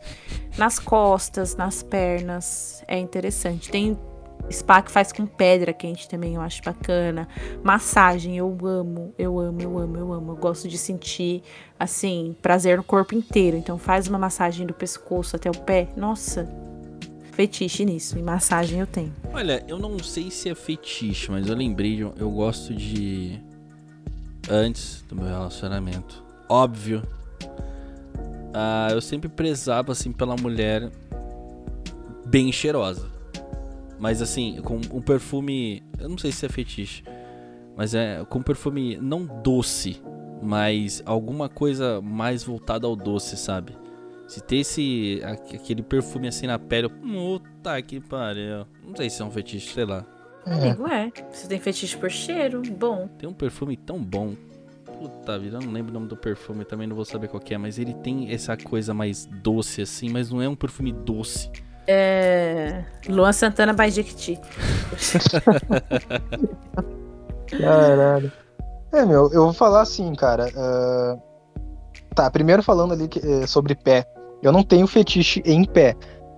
Nas 0.58 0.78
costas, 0.78 1.56
nas 1.56 1.82
pernas, 1.82 2.84
é 2.86 2.98
interessante. 2.98 3.70
Tem 3.70 3.96
spa 4.50 4.82
que 4.82 4.90
faz 4.90 5.12
com 5.12 5.26
pedra 5.26 5.72
quente 5.72 6.08
também, 6.08 6.34
eu 6.34 6.40
acho 6.40 6.62
bacana. 6.62 7.28
Massagem, 7.62 8.36
eu 8.36 8.56
amo, 8.64 9.14
eu 9.18 9.38
amo, 9.38 9.60
eu 9.60 9.78
amo, 9.78 9.96
eu 9.96 10.12
amo. 10.12 10.32
Eu 10.32 10.36
gosto 10.36 10.68
de 10.68 10.76
sentir, 10.76 11.42
assim, 11.78 12.36
prazer 12.42 12.76
no 12.76 12.84
corpo 12.84 13.14
inteiro. 13.14 13.56
Então 13.56 13.78
faz 13.78 14.08
uma 14.08 14.18
massagem 14.18 14.66
do 14.66 14.74
pescoço 14.74 15.36
até 15.36 15.50
o 15.50 15.56
pé. 15.56 15.88
Nossa, 15.96 16.48
fetiche 17.32 17.84
nisso. 17.84 18.18
E 18.18 18.22
massagem 18.22 18.78
eu 18.78 18.86
tenho. 18.86 19.12
Olha, 19.32 19.64
eu 19.66 19.78
não 19.78 19.98
sei 19.98 20.30
se 20.30 20.48
é 20.48 20.54
fetiche, 20.54 21.30
mas 21.30 21.48
eu 21.48 21.56
lembrei 21.56 21.96
de 21.96 22.02
eu 22.02 22.30
gosto 22.30 22.72
de 22.74 23.40
antes 24.48 25.04
do 25.08 25.16
meu 25.16 25.26
relacionamento. 25.26 26.22
Óbvio. 26.48 27.02
ah, 28.54 28.88
eu 28.92 29.00
sempre 29.00 29.28
prezava 29.28 29.92
assim 29.92 30.12
pela 30.12 30.36
mulher 30.36 30.90
bem 32.26 32.52
cheirosa. 32.52 33.10
Mas 33.98 34.20
assim, 34.20 34.60
com 34.62 34.76
um 34.92 35.00
perfume, 35.00 35.82
eu 35.98 36.08
não 36.08 36.18
sei 36.18 36.32
se 36.32 36.44
é 36.44 36.48
fetiche, 36.48 37.04
mas 37.76 37.94
é 37.94 38.24
com 38.24 38.40
um 38.40 38.42
perfume 38.42 38.96
não 38.96 39.24
doce, 39.24 40.02
mas 40.42 41.02
alguma 41.06 41.48
coisa 41.48 42.00
mais 42.00 42.42
voltada 42.42 42.86
ao 42.86 42.96
doce, 42.96 43.36
sabe? 43.36 43.76
Se 44.32 44.40
ter 44.40 44.56
esse 44.56 45.20
aquele 45.52 45.82
perfume 45.82 46.26
assim 46.26 46.46
na 46.46 46.58
pele, 46.58 46.86
eu, 46.86 46.90
puta 46.90 47.82
que 47.82 48.00
pariu. 48.00 48.64
Não 48.82 48.96
sei 48.96 49.10
se 49.10 49.20
é 49.20 49.24
um 49.26 49.30
fetiche, 49.30 49.74
sei 49.74 49.84
lá. 49.84 50.06
é. 50.46 50.52
Amigo, 50.54 50.86
é. 50.88 51.12
Você 51.30 51.46
tem 51.46 51.60
fetiche 51.60 51.98
por 51.98 52.10
cheiro? 52.10 52.62
Bom. 52.62 53.08
Tem 53.18 53.28
um 53.28 53.34
perfume 53.34 53.76
tão 53.76 54.02
bom. 54.02 54.34
Puta 54.98 55.38
vida, 55.38 55.58
eu 55.58 55.60
não 55.60 55.70
lembro 55.70 55.90
o 55.90 55.94
nome 55.94 56.06
do 56.08 56.16
perfume, 56.16 56.64
também 56.64 56.86
não 56.86 56.96
vou 56.96 57.04
saber 57.04 57.28
qual 57.28 57.42
que 57.42 57.52
é, 57.52 57.58
mas 57.58 57.78
ele 57.78 57.92
tem 57.92 58.32
essa 58.32 58.56
coisa 58.56 58.94
mais 58.94 59.26
doce 59.26 59.82
assim, 59.82 60.08
mas 60.08 60.30
não 60.30 60.40
é 60.40 60.48
um 60.48 60.54
perfume 60.56 60.92
doce. 60.92 61.50
É. 61.86 62.84
Luan 63.10 63.32
Santana 63.34 63.74
by 63.74 63.90
Jequiti. 63.90 64.40
Caralho. 67.48 68.32
É, 68.92 69.04
meu, 69.04 69.30
eu 69.32 69.44
vou 69.44 69.52
falar 69.52 69.82
assim, 69.82 70.14
cara. 70.14 70.48
ah, 70.56 71.16
Tá, 72.14 72.30
primeiro 72.30 72.62
falando 72.62 72.92
ali 72.92 73.08
que- 73.08 73.20
eh, 73.20 73.46
sobre 73.46 73.74
pé. 73.74 74.06
Eu 74.42 74.52
não 74.52 74.62
tenho 74.62 74.86
fetiche 74.86 75.42
em 75.44 75.64
pé. 75.64 75.94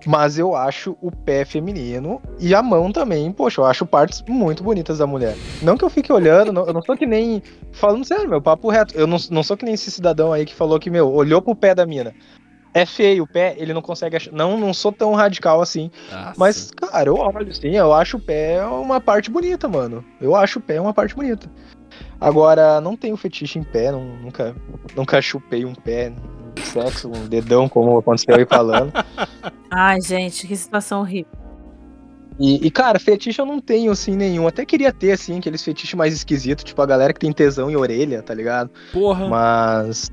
Mas 0.07 0.37
eu 0.37 0.55
acho 0.55 0.95
o 1.01 1.09
pé 1.09 1.43
feminino 1.43 2.21
e 2.39 2.53
a 2.53 2.61
mão 2.61 2.91
também, 2.91 3.31
poxa, 3.31 3.59
eu 3.59 3.65
acho 3.65 3.87
partes 3.87 4.23
muito 4.29 4.63
bonitas 4.63 4.99
da 4.99 5.07
mulher. 5.07 5.35
Não 5.63 5.75
que 5.75 5.83
eu 5.83 5.89
fique 5.89 6.13
olhando, 6.13 6.53
não- 6.53 6.67
eu 6.67 6.73
não 6.73 6.81
sou 6.83 6.95
que 6.95 7.07
nem. 7.07 7.41
Falando 7.71 8.05
sério, 8.05 8.29
meu, 8.29 8.39
papo 8.39 8.69
reto. 8.69 8.93
Eu 8.95 9.07
não, 9.07 9.17
não 9.31 9.41
sou 9.41 9.57
que 9.57 9.65
nem 9.65 9.73
esse 9.73 9.89
cidadão 9.89 10.31
aí 10.31 10.45
que 10.45 10.53
falou 10.53 10.79
que, 10.79 10.91
meu, 10.91 11.11
olhou 11.11 11.41
pro 11.41 11.55
pé 11.55 11.73
da 11.73 11.87
mina. 11.87 12.13
É 12.71 12.85
feio 12.85 13.23
o 13.23 13.27
pé, 13.27 13.55
ele 13.57 13.73
não 13.73 13.81
consegue 13.81 14.15
achar. 14.17 14.31
Não, 14.31 14.59
não 14.59 14.75
sou 14.75 14.91
tão 14.91 15.13
radical 15.15 15.59
assim. 15.59 15.89
Nossa. 16.11 16.33
Mas, 16.37 16.69
cara, 16.71 17.09
eu 17.09 17.15
olho, 17.15 17.55
sim, 17.55 17.69
eu 17.75 17.91
acho 17.91 18.17
o 18.17 18.19
pé 18.19 18.63
uma 18.63 19.01
parte 19.01 19.31
bonita, 19.31 19.67
mano. 19.67 20.05
Eu 20.21 20.35
acho 20.35 20.59
o 20.59 20.61
pé 20.61 20.79
uma 20.79 20.93
parte 20.93 21.15
bonita. 21.15 21.49
Agora, 22.19 22.79
não 22.79 22.95
tenho 22.95 23.17
fetiche 23.17 23.57
em 23.57 23.63
pé, 23.63 23.91
não- 23.91 24.17
nunca, 24.17 24.55
nunca 24.95 25.21
chupei 25.21 25.65
um 25.65 25.73
pé 25.73 26.13
sexo, 26.61 27.09
um 27.09 27.27
dedão, 27.27 27.67
como 27.67 27.97
aconteceu 27.97 28.35
aí 28.35 28.45
falando. 28.45 28.91
Ai, 29.71 29.99
gente, 30.01 30.47
que 30.47 30.55
situação 30.55 31.01
horrível. 31.01 31.31
E, 32.39 32.67
e, 32.67 32.71
cara, 32.71 32.99
fetiche 32.99 33.39
eu 33.39 33.45
não 33.45 33.61
tenho, 33.61 33.91
assim, 33.91 34.15
nenhum. 34.15 34.47
Até 34.47 34.65
queria 34.65 34.91
ter, 34.91 35.13
assim, 35.13 35.37
aqueles 35.37 35.63
fetiches 35.63 35.93
mais 35.93 36.13
esquisitos, 36.13 36.63
tipo 36.63 36.81
a 36.81 36.85
galera 36.85 37.13
que 37.13 37.19
tem 37.19 37.31
tesão 37.31 37.71
em 37.71 37.75
orelha, 37.75 38.21
tá 38.21 38.33
ligado? 38.33 38.69
Porra. 38.91 39.27
Mas. 39.27 40.11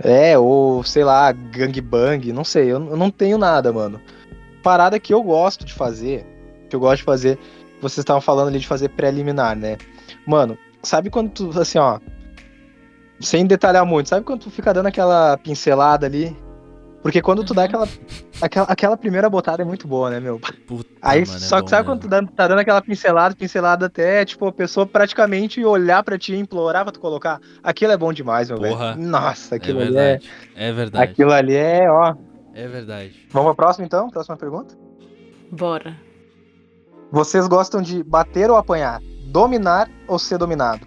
É, 0.00 0.38
ou 0.38 0.84
sei 0.84 1.02
lá, 1.02 1.32
gangbang, 1.32 2.32
não 2.32 2.44
sei, 2.44 2.70
eu, 2.70 2.90
eu 2.90 2.96
não 2.96 3.10
tenho 3.10 3.36
nada, 3.36 3.72
mano. 3.72 4.00
Parada 4.62 5.00
que 5.00 5.12
eu 5.12 5.22
gosto 5.22 5.64
de 5.64 5.74
fazer, 5.74 6.24
que 6.70 6.76
eu 6.76 6.78
gosto 6.78 6.98
de 6.98 7.04
fazer, 7.04 7.38
vocês 7.80 7.98
estavam 7.98 8.20
falando 8.20 8.48
ali 8.48 8.60
de 8.60 8.66
fazer 8.66 8.90
preliminar, 8.90 9.56
né? 9.56 9.76
Mano, 10.24 10.56
sabe 10.84 11.10
quando 11.10 11.30
tu, 11.30 11.60
assim, 11.60 11.78
ó, 11.78 11.98
sem 13.20 13.46
detalhar 13.46 13.84
muito, 13.84 14.08
sabe 14.08 14.24
quando 14.24 14.40
tu 14.42 14.50
fica 14.50 14.72
dando 14.72 14.86
aquela 14.86 15.36
pincelada 15.38 16.06
ali? 16.06 16.36
Porque 17.00 17.22
quando 17.22 17.44
tu 17.44 17.54
dá 17.54 17.62
aquela, 17.64 17.88
aquela, 18.42 18.66
aquela 18.66 18.96
primeira 18.96 19.30
botada 19.30 19.62
é 19.62 19.64
muito 19.64 19.86
boa, 19.86 20.10
né, 20.10 20.18
meu? 20.18 20.40
Puta, 20.66 20.90
Aí, 21.00 21.20
mano, 21.24 21.36
é 21.36 21.38
só 21.40 21.62
que 21.62 21.70
sabe 21.70 21.86
quando 21.86 22.00
tu 22.00 22.10
mesmo. 22.10 22.26
dá- 22.26 22.32
tá 22.34 22.48
dando 22.48 22.58
aquela 22.58 22.82
pincelada, 22.82 23.36
pincelada 23.36 23.86
até, 23.86 24.24
tipo, 24.24 24.46
a 24.48 24.52
pessoa 24.52 24.84
praticamente 24.84 25.64
olhar 25.64 26.02
pra 26.02 26.18
ti 26.18 26.34
e 26.34 26.38
implorar 26.38 26.82
pra 26.82 26.92
tu 26.92 26.98
colocar. 26.98 27.40
Aquilo 27.62 27.92
é 27.92 27.96
bom 27.96 28.12
demais, 28.12 28.50
meu 28.50 28.58
Porra. 28.58 28.94
velho. 28.96 29.06
Nossa, 29.08 29.54
É 29.54 29.56
aquilo 29.58 29.78
ali 29.80 29.96
é. 29.96 30.00
verdade. 30.18 30.30
É 30.56 30.72
verdade. 30.72 31.04
Aquilo 31.12 31.32
ali 31.32 31.54
é, 31.54 31.88
ó. 31.88 32.14
É 32.52 32.66
verdade. 32.66 33.28
Vamos 33.30 33.54
pra 33.54 33.64
próxima 33.64 33.86
então? 33.86 34.10
Próxima 34.10 34.36
pergunta. 34.36 34.74
Bora. 35.52 35.96
Vocês 37.12 37.46
gostam 37.46 37.80
de 37.80 38.02
bater 38.02 38.50
ou 38.50 38.56
apanhar? 38.56 39.00
Dominar 39.26 39.88
ou 40.08 40.18
ser 40.18 40.36
dominado? 40.36 40.84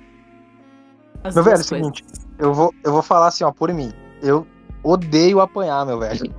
As 1.23 1.33
Meu 1.35 1.43
velho, 1.43 1.53
é 1.55 1.61
o 1.61 1.65
coisas. 1.65 1.67
seguinte, 1.67 2.03
eu 2.41 2.53
vou, 2.55 2.73
eu 2.83 2.91
vou 2.91 3.03
falar 3.03 3.27
assim, 3.27 3.43
ó, 3.43 3.51
por 3.51 3.71
mim. 3.71 3.93
Eu 4.21 4.47
odeio 4.83 5.39
apanhar, 5.39 5.85
meu 5.85 5.99
velho. 5.99 6.33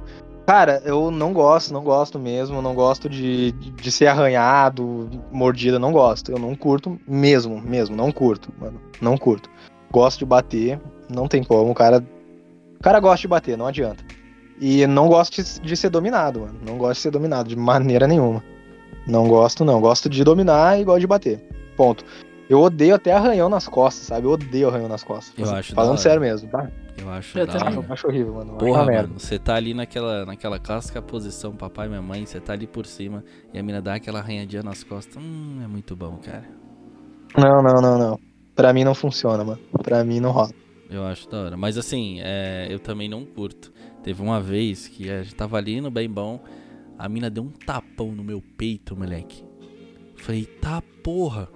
Cara, 0.45 0.83
eu 0.85 1.13
não 1.13 1.33
gosto, 1.33 1.73
não 1.73 1.85
gosto 1.85 2.19
mesmo, 2.19 2.61
não 2.61 2.75
gosto 2.75 3.09
de, 3.09 3.53
de, 3.53 3.93
ser 3.93 4.09
arranhado, 4.09 5.09
mordida, 5.31 5.79
não 5.79 5.93
gosto. 5.93 6.33
Eu 6.33 6.39
não 6.41 6.57
curto 6.57 6.99
mesmo, 7.07 7.63
mesmo, 7.63 7.95
não 7.95 8.11
curto, 8.11 8.53
mano. 8.59 8.81
Não 9.01 9.17
curto. 9.17 9.49
Gosto 9.93 10.19
de 10.19 10.25
bater, 10.25 10.81
não 11.09 11.29
tem 11.29 11.45
como, 11.45 11.71
o 11.71 11.75
cara. 11.75 12.05
O 12.79 12.83
cara 12.83 12.99
gosta 12.99 13.21
de 13.21 13.29
bater, 13.29 13.57
não 13.57 13.69
adianta. 13.69 14.05
E 14.61 14.85
não 14.89 15.07
gosto 15.07 15.41
de, 15.41 15.61
de 15.61 15.77
ser 15.77 15.91
dominado, 15.91 16.41
mano. 16.41 16.59
Não 16.67 16.77
gosto 16.79 16.95
de 16.95 17.03
ser 17.03 17.11
dominado 17.13 17.49
de 17.49 17.55
maneira 17.55 18.09
nenhuma. 18.09 18.43
Não 19.07 19.29
gosto, 19.29 19.65
não. 19.65 19.81
Gosto 19.81 20.09
de 20.09 20.25
dominar 20.25 20.81
e 20.81 20.85
gosto 20.85 21.01
de 21.01 21.07
bater. 21.07 21.41
Ponto. 21.77 22.05
Eu 22.53 22.61
odeio 22.61 22.95
até 22.95 23.15
arranhão 23.15 23.49
nas 23.49 23.67
costas, 23.67 24.09
sabe? 24.09 24.27
Eu 24.27 24.33
odeio 24.33 24.69
arranhão 24.69 24.87
nas 24.87 25.03
costas. 25.03 25.33
Eu 25.39 25.51
acho 25.55 25.71
da 25.71 25.75
Falando 25.75 25.93
hora. 25.93 26.01
sério 26.03 26.21
mesmo, 26.21 26.51
tá? 26.51 26.71
Eu 26.99 27.09
acho 27.09 27.39
Eu 27.39 27.47
da 27.47 27.55
hora. 27.55 27.75
Eu 27.75 27.85
acho 27.89 28.07
horrível, 28.07 28.35
mano. 28.35 28.51
Acho 28.51 28.59
Porra, 28.59 28.85
mano, 28.85 29.15
você 29.19 29.39
tá 29.39 29.55
ali 29.55 29.73
naquela, 29.73 30.27
naquela 30.27 30.59
clássica 30.59 31.01
posição, 31.01 31.57
papai 31.57 31.87
e 31.87 31.89
minha 31.89 32.03
mãe, 32.03 32.27
você 32.27 32.39
tá 32.41 32.53
ali 32.53 32.67
por 32.67 32.85
cima 32.85 33.25
e 33.55 33.59
a 33.59 33.63
mina 33.63 33.81
dá 33.81 33.95
aquela 33.95 34.19
arranhadinha 34.19 34.63
nas 34.63 34.85
costas. 34.85 35.17
Hum, 35.17 35.63
é 35.65 35.67
muito 35.67 35.97
bom, 35.97 36.19
cara. 36.19 36.45
Não, 37.39 37.63
não, 37.63 37.81
não, 37.81 37.99
não. 37.99 38.21
Pra 38.55 38.71
mim 38.75 38.85
não 38.85 38.95
funciona, 38.95 39.43
mano. 39.43 39.61
Pra 39.83 40.05
mim 40.05 40.21
não 40.21 40.31
rola. 40.31 40.51
Eu 40.91 41.07
acho 41.07 41.27
da 41.31 41.45
hora. 41.45 41.57
Mas 41.57 41.79
assim, 41.79 42.19
é, 42.21 42.67
eu 42.69 42.79
também 42.79 43.09
não 43.09 43.25
curto. 43.25 43.73
Teve 44.03 44.21
uma 44.21 44.43
vez 44.43 44.89
que 44.89 45.09
a 45.09 45.23
gente 45.23 45.35
tava 45.35 45.57
ali 45.57 45.81
no 45.81 45.91
bem 45.91 46.11
bom, 46.11 46.39
a 46.99 47.09
mina 47.09 47.31
deu 47.31 47.45
um 47.45 47.51
tapão 47.51 48.13
no 48.13 48.23
meu 48.23 48.43
peito, 48.59 48.95
moleque. 48.95 49.43
Falei, 50.17 50.45
tá 50.45 50.83
porra. 51.03 51.49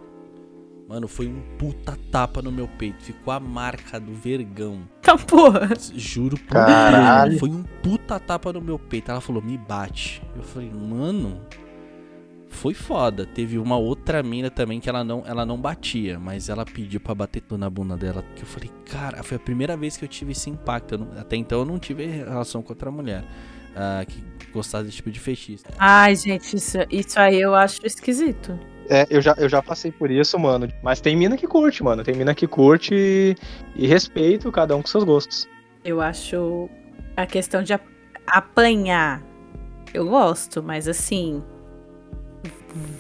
Mano, 0.89 1.09
foi 1.09 1.27
um 1.27 1.41
puta 1.59 1.99
tapa 2.13 2.41
no 2.41 2.53
meu 2.53 2.69
peito. 2.69 3.03
Ficou 3.03 3.33
a 3.35 3.41
marca 3.41 3.99
do 3.99 4.15
vergão. 4.15 4.89
Tá 5.03 5.17
porra. 5.19 5.69
Juro 5.95 6.39
por 6.39 6.53
Caralho. 6.53 7.31
Deus. 7.31 7.41
Foi 7.41 7.51
um 7.51 7.65
puta 7.83 8.21
tapa 8.21 8.53
no 8.53 8.61
meu 8.61 8.79
peito. 8.79 9.11
Ela 9.11 9.21
falou, 9.21 9.43
me 9.43 9.59
bate. 9.59 10.23
Eu 10.37 10.43
falei, 10.45 10.71
mano. 10.71 11.41
Foi 12.49 12.73
foda. 12.73 13.27
Teve 13.27 13.59
uma 13.59 13.77
outra 13.77 14.23
mina 14.23 14.49
também 14.49 14.79
que 14.79 14.89
ela 14.89 15.03
não, 15.03 15.25
ela 15.27 15.45
não 15.45 15.61
batia, 15.61 16.19
mas 16.21 16.49
ela 16.49 16.65
pediu 16.65 17.01
pra 17.01 17.15
bater 17.17 17.43
tudo 17.43 17.59
na 17.59 17.69
bunda 17.69 17.97
dela. 17.97 18.25
Que 18.37 18.43
eu 18.43 18.47
falei, 18.47 18.71
cara, 18.89 19.23
foi 19.25 19.37
a 19.37 19.41
primeira 19.41 19.77
vez 19.77 19.97
que 19.97 20.05
eu 20.05 20.09
tive 20.09 20.33
esse 20.33 20.49
impacto. 20.49 20.97
Não- 20.97 21.21
até 21.21 21.35
então 21.37 21.59
eu 21.59 21.65
não 21.67 21.79
tive 21.81 22.07
relação 22.07 22.63
com 22.63 22.71
outra 22.73 22.91
mulher 22.93 23.25
ah, 23.75 24.05
que 24.07 24.23
gostasse 24.53 24.85
desse 24.85 24.97
tipo 24.99 25.11
de 25.11 25.19
fetiche. 25.19 25.65
Ai, 25.79 26.15
gente, 26.15 26.57
isso, 26.57 26.79
isso 26.91 27.19
aí 27.19 27.41
eu 27.41 27.55
acho 27.57 27.85
esquisito. 27.85 28.57
É, 28.89 29.07
eu 29.11 29.21
já, 29.21 29.35
eu 29.39 29.49
já 29.49 29.63
passei 29.63 29.91
por 29.91 30.11
isso, 30.11 30.39
mano. 30.39 30.69
Mas 30.83 31.01
tem 31.01 31.17
mina 31.17 31.37
que 31.37 31.47
curte, 31.47 31.83
mano. 31.83 32.03
Tem 32.05 32.15
mina 32.15 32.35
que 32.35 32.47
curte 32.47 32.95
e, 32.95 33.37
e 33.75 33.87
respeito 33.87 34.51
cada 34.53 34.77
um 34.77 34.83
com 34.83 34.89
seus 34.89 35.05
gostos. 35.05 35.49
Eu 35.85 36.01
acho 36.01 36.69
a 37.17 37.27
questão 37.27 37.63
de 37.63 37.73
ap- 37.73 37.87
apanhar. 38.27 39.23
Eu 39.95 40.07
gosto, 40.09 40.63
mas 40.63 40.87
assim. 40.89 41.43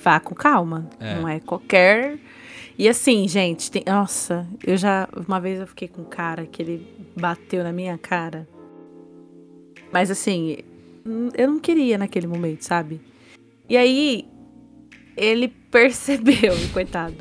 vá 0.03 0.18
com 0.20 0.34
calma. 0.34 0.89
É. 1.01 1.14
Não 1.14 1.28
é 1.28 1.41
qualquer. 1.41 2.18
E 2.78 2.89
assim, 2.89 3.26
gente, 3.26 3.70
tem... 3.70 3.82
nossa, 3.87 4.47
eu 4.64 4.76
já. 4.76 5.09
Uma 5.26 5.41
vez 5.41 5.61
eu 5.61 5.66
fiquei 5.66 5.89
com 5.89 6.03
um 6.03 6.07
cara 6.07 6.47
que 6.47 6.62
ele 6.62 6.87
bateu 7.18 7.62
na 7.64 7.72
minha 7.72 7.97
cara. 7.99 8.47
Mas 9.93 10.11
assim, 10.11 10.59
hum, 11.07 11.28
eu 11.37 11.49
não 11.49 11.59
queria 11.59 11.97
naquele 11.97 12.26
momento, 12.26 12.62
sabe? 12.62 13.01
E 13.68 13.76
aí, 13.76 14.28
ele 15.17 15.49
percebeu, 15.49 16.55
coitado. 16.73 17.17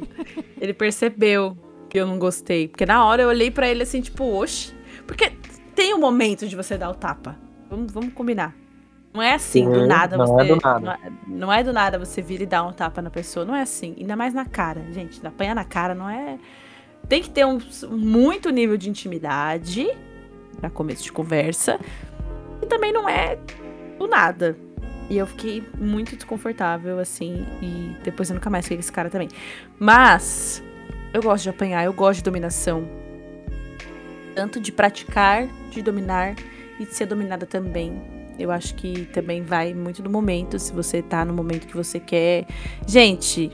Ele 0.59 0.73
percebeu 0.73 1.57
que 1.89 1.97
eu 1.97 2.05
não 2.05 2.19
gostei. 2.19 2.67
Porque 2.67 2.85
na 2.85 3.05
hora 3.05 3.23
eu 3.23 3.29
olhei 3.29 3.49
pra 3.49 3.67
ele 3.69 3.83
assim, 3.83 4.01
tipo, 4.01 4.23
oxe. 4.25 4.73
Porque 5.07 5.31
tem 5.73 5.93
um 5.93 5.99
momento 5.99 6.47
de 6.47 6.55
você 6.55 6.77
dar 6.77 6.89
o 6.89 6.95
tapa. 6.95 7.37
Vamos, 7.69 7.91
vamos 7.91 8.13
combinar. 8.13 8.53
Não 9.13 9.21
é 9.21 9.33
assim, 9.33 9.63
do 9.63 9.87
nada 9.87 10.17
não 10.17 10.27
você. 10.27 10.41
é 10.41 10.45
do 10.45 10.55
nada. 10.57 10.79
Não, 10.79 10.91
é, 10.91 11.11
não 11.25 11.53
é 11.53 11.63
do 11.63 11.71
nada 11.71 11.97
você 11.97 12.21
vir 12.21 12.41
e 12.41 12.45
dar 12.45 12.63
um 12.63 12.73
tapa 12.73 13.01
na 13.01 13.09
pessoa. 13.09 13.45
Não 13.45 13.55
é 13.55 13.61
assim. 13.61 13.95
Ainda 13.97 14.15
mais 14.15 14.33
na 14.33 14.45
cara, 14.45 14.85
gente. 14.91 15.25
Apanhar 15.25 15.55
na 15.55 15.63
cara 15.63 15.95
não 15.95 16.09
é. 16.09 16.37
Tem 17.07 17.21
que 17.21 17.29
ter 17.29 17.45
um 17.45 17.59
muito 17.91 18.49
nível 18.49 18.75
de 18.75 18.89
intimidade 18.89 19.87
pra 20.59 20.69
começo 20.69 21.03
de 21.03 21.13
conversa. 21.13 21.79
E 22.61 22.65
também 22.65 22.91
não 22.91 23.07
é 23.07 23.37
do 23.97 24.05
nada. 24.07 24.57
E 25.09 25.17
eu 25.17 25.27
fiquei 25.27 25.63
muito 25.79 26.15
desconfortável, 26.15 26.99
assim. 26.99 27.45
E 27.61 27.95
depois 28.03 28.29
eu 28.29 28.35
nunca 28.35 28.49
mais 28.49 28.65
fiquei 28.65 28.77
com 28.77 28.81
esse 28.81 28.91
cara 28.91 29.09
também. 29.09 29.29
Mas 29.79 30.63
eu 31.13 31.21
gosto 31.21 31.43
de 31.43 31.49
apanhar, 31.49 31.85
eu 31.85 31.93
gosto 31.93 32.17
de 32.17 32.23
dominação. 32.23 32.87
Tanto 34.33 34.59
de 34.59 34.71
praticar, 34.71 35.47
de 35.69 35.81
dominar 35.81 36.35
e 36.79 36.85
de 36.85 36.93
ser 36.93 37.05
dominada 37.05 37.45
também. 37.45 38.01
Eu 38.37 38.51
acho 38.51 38.75
que 38.75 39.05
também 39.13 39.41
vai 39.41 39.73
muito 39.73 40.01
do 40.01 40.09
momento, 40.09 40.59
se 40.59 40.73
você 40.73 41.01
tá 41.01 41.23
no 41.23 41.33
momento 41.33 41.67
que 41.67 41.75
você 41.75 41.99
quer. 41.99 42.45
Gente, 42.85 43.49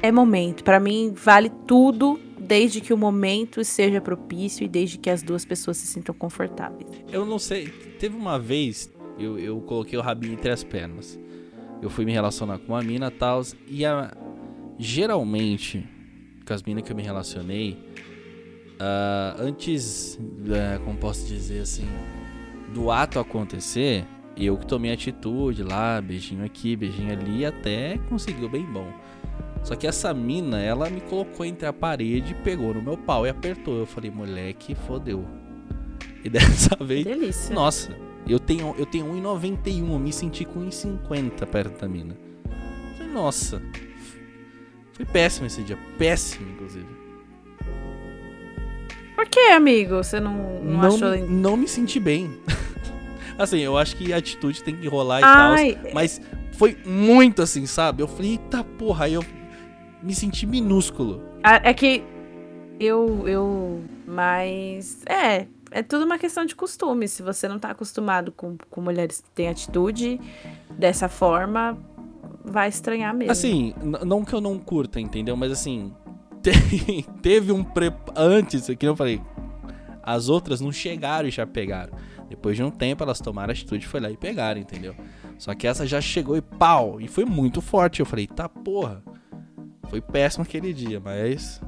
é 0.00 0.10
momento. 0.10 0.64
Pra 0.64 0.80
mim, 0.80 1.12
vale 1.14 1.50
tudo 1.66 2.18
desde 2.38 2.80
que 2.80 2.94
o 2.94 2.96
momento 2.96 3.62
seja 3.64 4.00
propício 4.00 4.64
e 4.64 4.68
desde 4.68 4.96
que 4.98 5.10
as 5.10 5.22
duas 5.22 5.44
pessoas 5.44 5.76
se 5.76 5.86
sintam 5.86 6.14
confortáveis. 6.14 6.88
Eu 7.12 7.26
não 7.26 7.38
sei. 7.38 7.68
Teve 7.98 8.16
uma 8.16 8.38
vez, 8.38 8.90
eu, 9.18 9.38
eu 9.38 9.60
coloquei 9.60 9.98
o 9.98 10.02
rabinho 10.02 10.34
entre 10.34 10.50
as 10.50 10.62
pernas. 10.62 11.18
Eu 11.82 11.90
fui 11.90 12.04
me 12.04 12.12
relacionar 12.12 12.58
com 12.58 12.72
uma 12.72 12.82
mina 12.82 13.08
e 13.08 13.10
tal. 13.10 13.42
E 13.68 13.84
a, 13.84 14.16
geralmente, 14.78 15.86
com 16.46 16.54
as 16.54 16.62
minas 16.62 16.82
que 16.82 16.92
eu 16.92 16.96
me 16.96 17.02
relacionei, 17.02 17.78
ah, 18.78 19.36
antes, 19.38 20.18
eh, 20.48 20.78
como 20.84 20.98
posso 20.98 21.26
dizer 21.26 21.60
assim, 21.60 21.88
do 22.74 22.90
ato 22.90 23.18
acontecer, 23.18 24.04
eu 24.36 24.56
que 24.58 24.66
tomei 24.66 24.92
atitude 24.92 25.62
lá, 25.62 26.00
beijinho 26.00 26.44
aqui, 26.44 26.76
beijinho 26.76 27.12
ali, 27.12 27.44
até 27.46 27.98
conseguiu 28.08 28.48
bem 28.48 28.64
bom. 28.64 28.92
Só 29.64 29.74
que 29.74 29.86
essa 29.86 30.12
mina, 30.14 30.60
ela 30.60 30.88
me 30.90 31.00
colocou 31.00 31.44
entre 31.44 31.66
a 31.66 31.72
parede, 31.72 32.34
pegou 32.44 32.72
no 32.74 32.82
meu 32.82 32.96
pau 32.96 33.26
e 33.26 33.30
apertou. 33.30 33.78
Eu 33.78 33.86
falei, 33.86 34.10
moleque, 34.10 34.74
fodeu. 34.74 35.24
E 36.22 36.28
dessa 36.30 36.76
vez, 36.84 37.04
Delícia. 37.04 37.54
nossa, 37.54 37.96
eu 38.32 38.38
tenho, 38.38 38.74
eu 38.78 38.86
tenho 38.86 39.06
1,91, 39.06 39.92
eu 39.92 39.98
me 39.98 40.12
senti 40.12 40.44
com 40.44 40.60
1,50 40.60 41.46
perto 41.46 41.80
da 41.80 41.88
mina. 41.88 42.16
Falei, 42.96 43.12
nossa, 43.12 43.62
foi 44.92 45.04
péssimo 45.04 45.46
esse 45.46 45.62
dia, 45.62 45.78
péssimo, 45.98 46.50
inclusive. 46.50 46.86
Por 49.14 49.26
que, 49.26 49.40
amigo? 49.50 49.96
Você 49.96 50.20
não, 50.20 50.62
não, 50.62 50.82
achou. 50.82 51.10
me, 51.10 51.20
não 51.22 51.56
me 51.56 51.66
senti 51.66 51.98
bem. 51.98 52.30
assim, 53.38 53.58
eu 53.60 53.76
acho 53.78 53.96
que 53.96 54.12
a 54.12 54.18
atitude 54.18 54.62
tem 54.62 54.76
que 54.76 54.86
rolar 54.88 55.20
e 55.20 55.22
tal. 55.22 55.52
Ai, 55.52 55.78
Mas 55.94 56.20
foi 56.52 56.76
muito 56.84 57.40
assim, 57.42 57.64
sabe? 57.66 58.02
Eu 58.02 58.08
falei, 58.08 58.32
eita 58.32 58.62
porra, 58.62 59.06
aí 59.06 59.14
eu 59.14 59.24
me 60.02 60.14
senti 60.14 60.46
minúsculo. 60.46 61.22
a- 61.42 61.60
é 61.64 61.72
que 61.72 62.02
eu. 62.78 63.26
eu 63.26 63.80
mas. 64.06 65.02
É. 65.06 65.46
É 65.76 65.82
tudo 65.82 66.06
uma 66.06 66.16
questão 66.18 66.46
de 66.46 66.54
costume. 66.56 67.06
Se 67.06 67.22
você 67.22 67.46
não 67.46 67.58
tá 67.58 67.70
acostumado 67.70 68.32
com, 68.32 68.56
com 68.70 68.80
mulheres 68.80 69.20
que 69.20 69.30
têm 69.30 69.48
atitude 69.48 70.18
dessa 70.70 71.06
forma, 71.06 71.76
vai 72.42 72.68
estranhar 72.70 73.14
mesmo. 73.14 73.30
Assim, 73.32 73.74
não 74.04 74.24
que 74.24 74.32
eu 74.34 74.40
não 74.40 74.58
curta, 74.58 74.98
entendeu? 74.98 75.36
Mas 75.36 75.52
assim, 75.52 75.92
te- 76.42 77.02
teve 77.20 77.52
um 77.52 77.64
antes, 78.16 78.66
que 78.78 78.86
eu 78.86 78.96
falei, 78.96 79.20
as 80.02 80.30
outras 80.30 80.62
não 80.62 80.72
chegaram 80.72 81.28
e 81.28 81.30
já 81.30 81.46
pegaram. 81.46 81.92
Depois 82.28 82.56
de 82.56 82.62
um 82.62 82.70
tempo 82.70 83.02
elas 83.02 83.20
tomaram 83.20 83.50
a 83.50 83.52
atitude, 83.52 83.86
foi 83.86 84.00
lá 84.00 84.10
e 84.10 84.16
pegaram, 84.16 84.58
entendeu? 84.58 84.94
Só 85.38 85.54
que 85.54 85.66
essa 85.66 85.86
já 85.86 86.00
chegou 86.00 86.38
e 86.38 86.40
pau, 86.40 86.98
e 87.00 87.06
foi 87.06 87.26
muito 87.26 87.60
forte. 87.60 88.00
Eu 88.00 88.06
falei, 88.06 88.26
tá 88.26 88.48
porra. 88.48 89.02
Foi 89.90 90.00
péssimo 90.00 90.42
aquele 90.42 90.72
dia, 90.72 90.98
mas 90.98 91.60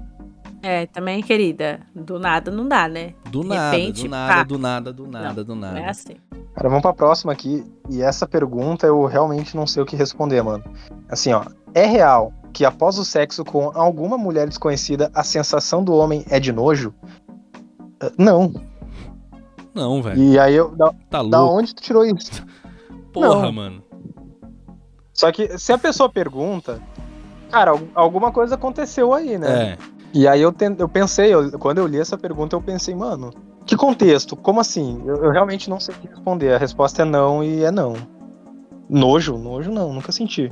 É, 0.69 0.87
também, 0.87 1.23
querida. 1.23 1.81
Do 1.95 2.19
nada 2.19 2.51
não 2.51 2.69
dá, 2.69 2.87
né? 2.89 3.15
do 3.31 3.41
De 3.43 3.49
nada, 3.49 3.77
repente, 3.77 4.03
do 4.03 4.09
nada, 4.11 4.35
pá. 4.35 4.43
do 4.43 4.59
nada, 4.59 4.93
do 4.93 5.07
nada, 5.07 5.45
do 5.45 5.55
Não 5.55 5.63
nada. 5.63 5.79
é 5.81 5.89
assim. 5.89 6.17
Cara, 6.55 6.69
vamos 6.69 6.83
pra 6.83 6.93
próxima 6.93 7.33
aqui. 7.33 7.65
E 7.89 8.03
essa 8.03 8.27
pergunta 8.27 8.87
eu 8.87 9.05
realmente 9.07 9.57
não 9.57 9.67
sei 9.67 9.83
o 9.83 9.87
que 9.87 9.97
responder, 9.97 10.43
mano. 10.43 10.63
Assim, 11.09 11.33
ó. 11.33 11.45
É 11.75 11.87
real 11.87 12.33
que 12.53 12.65
após 12.65 12.99
o 12.99 13.05
sexo 13.05 13.45
com 13.45 13.71
alguma 13.75 14.19
mulher 14.19 14.47
desconhecida, 14.49 15.11
a 15.15 15.23
sensação 15.25 15.83
do 15.85 15.95
homem 15.95 16.25
é 16.29 16.39
de 16.41 16.53
nojo? 16.53 16.93
Ah, 18.01 18.11
Não. 18.19 18.53
Não, 19.75 20.03
velho. 20.03 20.21
E 20.21 20.39
aí 20.39 20.55
eu. 20.55 20.75
Da, 20.75 20.93
Tá 21.09 21.23
da 21.23 21.41
louco. 21.41 21.59
onde 21.59 21.75
tu 21.75 21.83
tirou 21.83 22.05
isso? 22.05 22.45
Porra, 23.13 23.43
não. 23.43 23.53
mano. 23.53 23.83
Só 25.13 25.31
que 25.33 25.57
se 25.59 25.73
a 25.73 25.79
pessoa 25.79 26.09
pergunta, 26.09 26.81
cara, 27.51 27.71
al- 27.73 27.81
alguma 27.95 28.31
coisa 28.33 28.55
aconteceu 28.57 29.13
aí, 29.15 29.39
né? 29.39 29.73
É. 29.73 29.79
E 30.15 30.27
aí 30.27 30.41
eu, 30.41 30.53
ten- 30.53 30.77
eu 30.79 30.89
pensei, 30.89 31.33
eu- 31.35 31.59
quando 31.59 31.79
eu 31.79 31.87
li 31.87 31.99
essa 31.99 32.17
pergunta, 32.17 32.57
eu 32.57 32.63
pensei, 32.63 32.95
mano, 32.95 33.31
que 33.67 33.77
contexto? 33.77 34.35
Como 34.37 34.61
assim? 34.61 35.03
Eu, 35.07 35.17
eu 35.25 35.31
realmente 35.31 35.69
não 35.69 35.79
sei 35.79 35.95
o 35.95 35.99
que 35.99 36.07
responder. 36.09 36.55
A 36.55 36.59
resposta 36.59 37.03
é 37.03 37.05
não 37.05 37.45
e 37.45 37.63
é 37.63 37.71
não. 37.71 37.95
Nojo? 38.89 39.37
Nojo 39.37 39.71
não, 39.71 39.93
nunca 39.93 40.11
senti. 40.13 40.51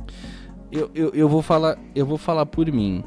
Eu, 0.70 0.90
eu, 0.94 1.11
eu 1.14 1.28
vou 1.28 1.40
falar, 1.42 1.78
eu 1.94 2.04
vou 2.04 2.18
falar 2.18 2.44
por 2.44 2.70
mim. 2.70 3.02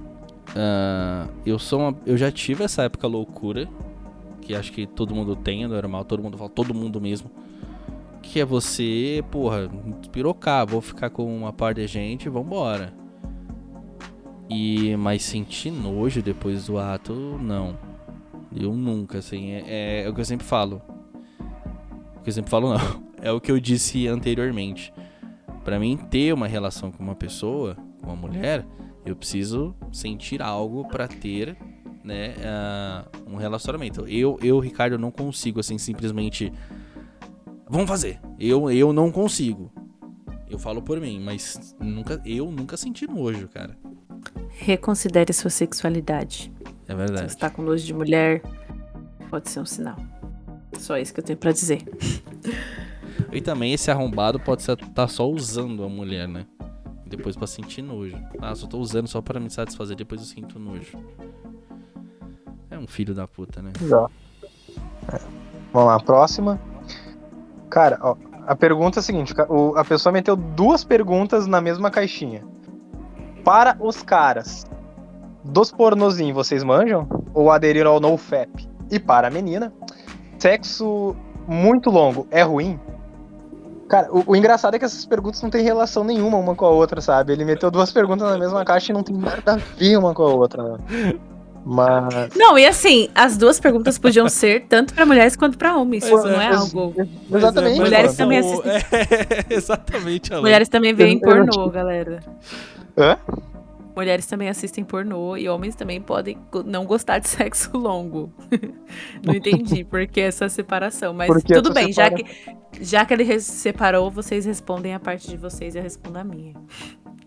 Ah, 0.56 1.28
eu 1.46 1.60
sou 1.60 1.80
uma, 1.80 1.96
eu 2.06 2.18
já 2.18 2.32
tive 2.32 2.64
essa 2.64 2.84
época 2.84 3.06
loucura, 3.08 3.68
que 4.42 4.56
acho 4.56 4.72
que 4.72 4.88
todo 4.88 5.14
mundo 5.14 5.36
tem, 5.36 5.64
é 5.64 5.68
normal, 5.68 6.04
todo 6.04 6.24
mundo 6.24 6.38
fala, 6.38 6.50
todo 6.50 6.74
mundo 6.74 7.00
mesmo. 7.00 7.30
Que 8.24 8.40
é 8.42 8.46
você, 8.46 9.24
porra, 9.30 9.70
despirocar, 10.02 10.66
vou 10.66 10.82
ficar 10.82 11.10
com 11.12 11.24
uma 11.38 11.54
par 11.54 11.74
de 11.76 11.86
gente, 11.86 12.28
vambora. 12.28 12.92
E 14.50 14.96
mas 14.98 15.22
sentir 15.22 15.72
nojo 15.72 16.22
depois 16.22 16.66
do 16.66 16.78
ato, 16.80 17.14
não. 17.14 17.78
Eu 18.56 18.74
nunca, 18.74 19.20
assim, 19.20 19.52
é, 19.52 20.04
é 20.04 20.10
o 20.10 20.14
que 20.14 20.22
eu 20.22 20.26
sempre 20.26 20.46
falo. 20.46 20.82
O 22.18 22.22
que 22.22 22.30
eu 22.30 22.34
sempre 22.34 22.50
falo 22.50 22.74
não. 22.74 23.10
É 23.22 23.34
o 23.34 23.42
que 23.42 23.52
eu 23.52 23.60
disse 23.60 24.08
anteriormente. 24.08 24.94
Pra 25.66 25.78
mim 25.78 25.98
ter 25.98 26.34
uma 26.34 26.48
relação 26.48 26.90
com 26.90 27.04
uma 27.04 27.16
pessoa, 27.16 27.76
com 28.02 28.08
uma 28.08 28.16
mulher, 28.16 28.66
eu 29.06 29.14
preciso 29.14 29.76
sentir 29.92 30.42
algo 30.42 30.88
pra 30.88 31.06
ter, 31.06 31.58
né, 32.02 32.36
ah, 32.46 33.06
um 33.28 33.36
relacionamento. 33.36 34.08
Eu, 34.08 34.40
eu, 34.42 34.58
Ricardo, 34.60 34.98
não 34.98 35.12
consigo 35.12 35.60
assim 35.60 35.78
simplesmente 35.78 36.50
vamos 37.70 37.88
fazer. 37.88 38.20
Eu, 38.40 38.72
eu 38.72 38.92
não 38.92 39.12
consigo. 39.12 39.72
Eu 40.50 40.58
falo 40.58 40.82
por 40.82 41.00
mim, 41.00 41.20
mas 41.20 41.76
nunca, 41.80 42.22
eu 42.26 42.52
nunca 42.52 42.76
senti 42.76 43.06
nojo, 43.06 43.48
cara. 43.48 43.78
Reconsidere 44.62 45.32
sua 45.34 45.50
sexualidade. 45.50 46.52
É 46.88 46.92
Se 46.92 46.96
verdade. 46.98 47.32
você 47.32 47.38
tá 47.38 47.50
com 47.50 47.62
nojo 47.62 47.86
de 47.86 47.94
mulher, 47.94 48.42
pode 49.30 49.50
ser 49.50 49.62
um 49.62 49.66
sinal. 49.66 49.96
Só 50.78 50.98
isso 50.98 51.14
que 51.14 51.20
eu 51.20 51.24
tenho 51.24 51.38
pra 51.40 51.52
dizer. 51.52 51.82
E 53.32 53.42
também 53.42 53.74
esse 53.74 53.92
arrombado 53.92 54.40
pode 54.40 54.64
estar 54.64 55.08
só 55.08 55.30
usando 55.30 55.84
a 55.84 55.90
mulher, 55.90 56.28
né? 56.28 56.48
Depois 57.06 57.36
pra 57.36 57.46
sentir 57.46 57.84
nojo. 57.84 58.18
Ah, 58.42 58.56
só 58.56 58.66
tô 58.66 58.80
usando 58.80 59.08
só 59.08 59.22
pra 59.22 59.40
me 59.40 59.52
satisfazer, 59.52 59.96
depois 59.96 60.22
eu 60.22 60.26
sinto 60.26 60.58
nojo. 60.58 60.98
É 62.72 62.78
um 62.78 62.88
filho 62.88 63.14
da 63.14 63.28
puta, 63.28 63.62
né? 63.62 63.72
Já. 63.88 64.08
É. 65.14 65.20
Vamos 65.72 65.90
lá, 65.90 66.00
próxima. 66.00 66.60
Cara, 67.70 68.00
ó, 68.02 68.16
a 68.48 68.56
pergunta 68.56 68.98
é 68.98 69.02
a 69.02 69.04
seguinte: 69.04 69.34
a 69.76 69.86
pessoa 69.86 70.12
meteu 70.12 70.36
duas 70.36 70.84
perguntas 70.84 71.46
na 71.46 71.62
mesma 71.62 71.92
caixinha. 71.92 72.44
Para 73.44 73.76
os 73.80 74.02
caras 74.04 74.66
dos 75.44 75.72
pornozinhos, 75.72 76.36
vocês 76.36 76.64
manjam? 76.64 77.08
Ou 77.34 77.52
aderiram 77.52 77.92
ao 77.92 78.00
NoFap? 78.00 78.68
E 78.92 79.00
para 79.00 79.28
a 79.28 79.32
menina, 79.32 79.72
sexo 80.38 81.16
muito 81.48 81.90
longo 81.90 82.28
é 82.32 82.42
ruim? 82.42 82.80
Cara, 83.88 84.08
o, 84.12 84.24
o 84.28 84.36
engraçado 84.36 84.76
é 84.76 84.80
que 84.80 84.86
essas 84.86 85.06
perguntas 85.06 85.42
não 85.42 85.50
têm 85.50 85.64
relação 85.64 86.04
nenhuma 86.04 86.38
uma 86.38 86.54
com 86.54 86.66
a 86.66 86.70
outra, 86.70 87.02
sabe? 87.02 87.34
Ele 87.34 87.44
meteu 87.46 87.72
duas 87.72 87.92
perguntas 87.92 88.30
na 88.30 88.38
mesma 88.38 88.64
caixa 88.64 88.92
e 88.92 88.94
não 88.96 89.02
tem 89.02 89.16
nada 89.16 89.54
a 89.54 89.56
ver 89.56 89.98
uma 89.98 90.14
com 90.14 90.24
a 90.24 90.34
outra. 90.34 90.64
né? 90.64 91.14
Mas. 91.66 92.30
Não, 92.36 92.58
e 92.58 92.66
assim, 92.68 93.10
as 93.16 93.36
duas 93.36 93.60
perguntas 93.60 93.98
podiam 93.98 94.30
ser 94.30 94.66
tanto 94.68 94.94
pra 94.94 95.06
mulheres 95.06 95.36
quanto 95.36 95.58
pra 95.58 95.76
homens. 95.76 96.08
Pois 96.08 96.24
não 96.24 96.40
é, 96.40 96.46
é, 96.46 96.50
Pois- 96.50 96.76
algo. 96.76 96.94
Exatamente. 97.34 97.76
é, 97.76 97.80
mas 97.80 97.90
Mulheres 97.90 98.16
também 98.16 98.42
o- 98.42 98.62
É, 98.64 99.46
exatamente, 99.54 100.34
Alan. 100.34 100.42
Mulheres 100.44 100.70
também 100.70 100.94
veem 100.94 101.20
pornô, 101.20 101.70
galera. 101.70 102.20
Hã? 103.00 103.18
Mulheres 103.96 104.26
também 104.28 104.48
assistem 104.50 104.84
pornô 104.84 105.36
e 105.36 105.50
homens 105.50 105.76
também 105.76 106.00
podem 106.02 106.38
não 106.66 106.86
gostar 106.86 107.20
de 107.20 107.28
sexo 107.30 107.76
longo. 107.78 108.32
não 109.26 109.34
entendi 109.34 109.84
por 109.90 110.06
que 110.08 110.22
essa 110.22 110.48
separação, 110.50 111.14
mas 111.14 111.28
Por 111.28 111.42
que 111.42 111.54
tudo 111.54 111.74
bem, 111.74 111.92
já 111.92 112.10
que, 112.12 112.26
separa- 112.26 112.58
já 112.82 113.06
que 113.06 113.14
ele 113.14 113.40
separou, 113.40 114.10
vocês 114.12 114.46
respondem 114.46 114.94
a 114.94 115.00
parte 115.00 115.28
de 115.30 115.36
vocês 115.38 115.76
e 115.76 115.78
eu 115.80 115.84
respondo 115.84 116.18
a 116.20 116.24
minha. 116.24 116.54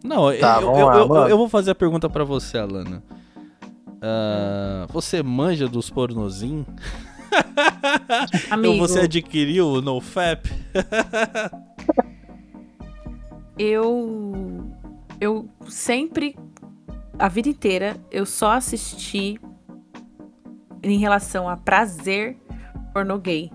Não, 0.04 0.36
Tá, 0.38 0.60
eu, 0.62 0.72
eu, 0.76 0.86
lá, 1.08 1.20
eu- 1.24 1.28
eu 1.30 1.38
vou 1.38 1.48
fazer 1.48 1.72
a 1.72 1.74
pergunta 1.74 2.08
pra 2.08 2.24
você, 2.24 2.58
Alana. 2.58 3.02
Ah, 4.00 4.86
você 4.90 5.22
manja 5.22 5.68
dos 5.68 5.88
pornozinhos? 5.90 6.66
Amigo, 8.50 8.72
Ou 8.74 8.78
você 8.78 9.00
adquiriu 9.00 9.66
o 9.68 9.80
NoFap? 9.82 10.48
eu 13.58 14.66
eu 15.22 15.48
sempre 15.68 16.36
a 17.16 17.28
vida 17.28 17.48
inteira 17.48 17.96
eu 18.10 18.26
só 18.26 18.50
assisti 18.52 19.38
em 20.82 20.98
relação 20.98 21.48
a 21.48 21.56
prazer 21.56 22.36
pornô 22.92 23.18
gay. 23.18 23.52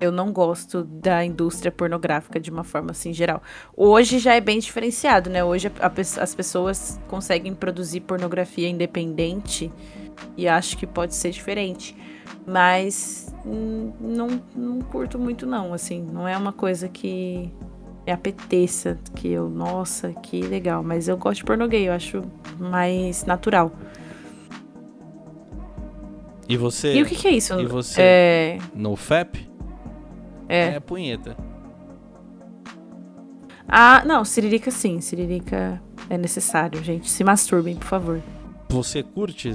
Eu 0.00 0.10
não 0.10 0.32
gosto 0.32 0.82
da 0.82 1.22
indústria 1.22 1.70
pornográfica 1.70 2.40
de 2.40 2.50
uma 2.50 2.64
forma 2.64 2.92
assim 2.92 3.12
geral. 3.12 3.42
Hoje 3.76 4.18
já 4.18 4.34
é 4.34 4.40
bem 4.40 4.58
diferenciado, 4.58 5.28
né? 5.28 5.44
Hoje 5.44 5.68
a- 5.78 5.86
a 5.86 6.22
as 6.22 6.34
pessoas 6.34 6.98
conseguem 7.06 7.54
produzir 7.54 8.00
pornografia 8.00 8.66
independente 8.66 9.70
e 10.38 10.48
acho 10.48 10.78
que 10.78 10.86
pode 10.86 11.14
ser 11.14 11.32
diferente. 11.32 11.94
Mas 12.46 13.30
não, 13.44 14.28
não 14.56 14.78
curto 14.80 15.18
muito 15.18 15.44
não, 15.44 15.74
assim, 15.74 16.00
não 16.02 16.26
é 16.26 16.34
uma 16.34 16.52
coisa 16.52 16.88
que 16.88 17.52
me 18.10 18.12
apeteça, 18.12 18.98
que 19.14 19.28
eu, 19.28 19.48
nossa, 19.48 20.12
que 20.14 20.42
legal. 20.42 20.82
Mas 20.82 21.06
eu 21.06 21.16
gosto 21.16 21.38
de 21.38 21.44
pornô 21.44 21.68
gay, 21.68 21.88
eu 21.88 21.92
acho 21.92 22.22
mais 22.58 23.24
natural. 23.24 23.72
E 26.48 26.56
você? 26.56 26.94
E 26.94 27.02
o 27.02 27.06
que, 27.06 27.14
que 27.14 27.28
é 27.28 27.30
isso? 27.30 27.58
E 27.60 27.66
você? 27.66 28.00
É, 28.02 28.58
NoFap? 28.74 29.48
é. 30.48 30.74
É 30.74 30.80
punheta. 30.80 31.36
Ah, 33.68 34.02
não, 34.04 34.24
Siririca 34.24 34.72
sim, 34.72 35.00
Siririca 35.00 35.80
é 36.08 36.18
necessário, 36.18 36.82
gente. 36.82 37.08
Se 37.08 37.22
masturbem, 37.22 37.76
por 37.76 37.86
favor. 37.86 38.20
Você 38.68 39.00
curte 39.04 39.52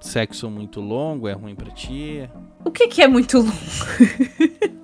sexo 0.00 0.48
muito 0.48 0.80
longo? 0.80 1.26
É 1.26 1.32
ruim 1.32 1.56
pra 1.56 1.72
ti? 1.72 2.30
O 2.64 2.70
que, 2.70 2.86
que 2.86 3.02
é 3.02 3.08
muito 3.08 3.38
longo? 3.38 3.50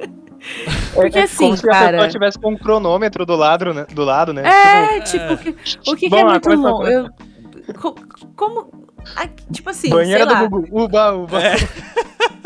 Porque 0.95 1.19
é 1.19 1.23
assim, 1.23 1.37
como 1.45 1.57
se 1.57 1.69
a 1.69 1.73
cara- 1.73 1.91
pessoa 1.93 2.09
tivesse 2.09 2.39
com 2.39 2.51
um 2.53 2.57
cronômetro 2.57 3.25
do 3.27 3.35
lado, 3.37 3.73
né? 3.73 3.87
Do 3.93 4.05
lado, 4.05 4.33
né? 4.33 4.43
É, 4.47 5.01
tipo, 5.01 5.33
o 5.35 5.39
que, 5.39 5.51
o 5.91 5.97
que, 5.97 6.09
que 6.11 6.15
é 6.17 6.25
muito 6.25 6.51
longo? 6.55 6.87
Eu, 6.87 7.09
co- 7.81 7.95
como. 8.37 8.83
Tipo 9.53 9.71
assim, 9.71 9.91
Banheira 9.91 10.25
sei 10.25 10.33
lá. 10.35 10.45
do 10.45 10.49
Google. 10.51 10.85
Uba, 10.85 11.13
uba. 11.15 11.39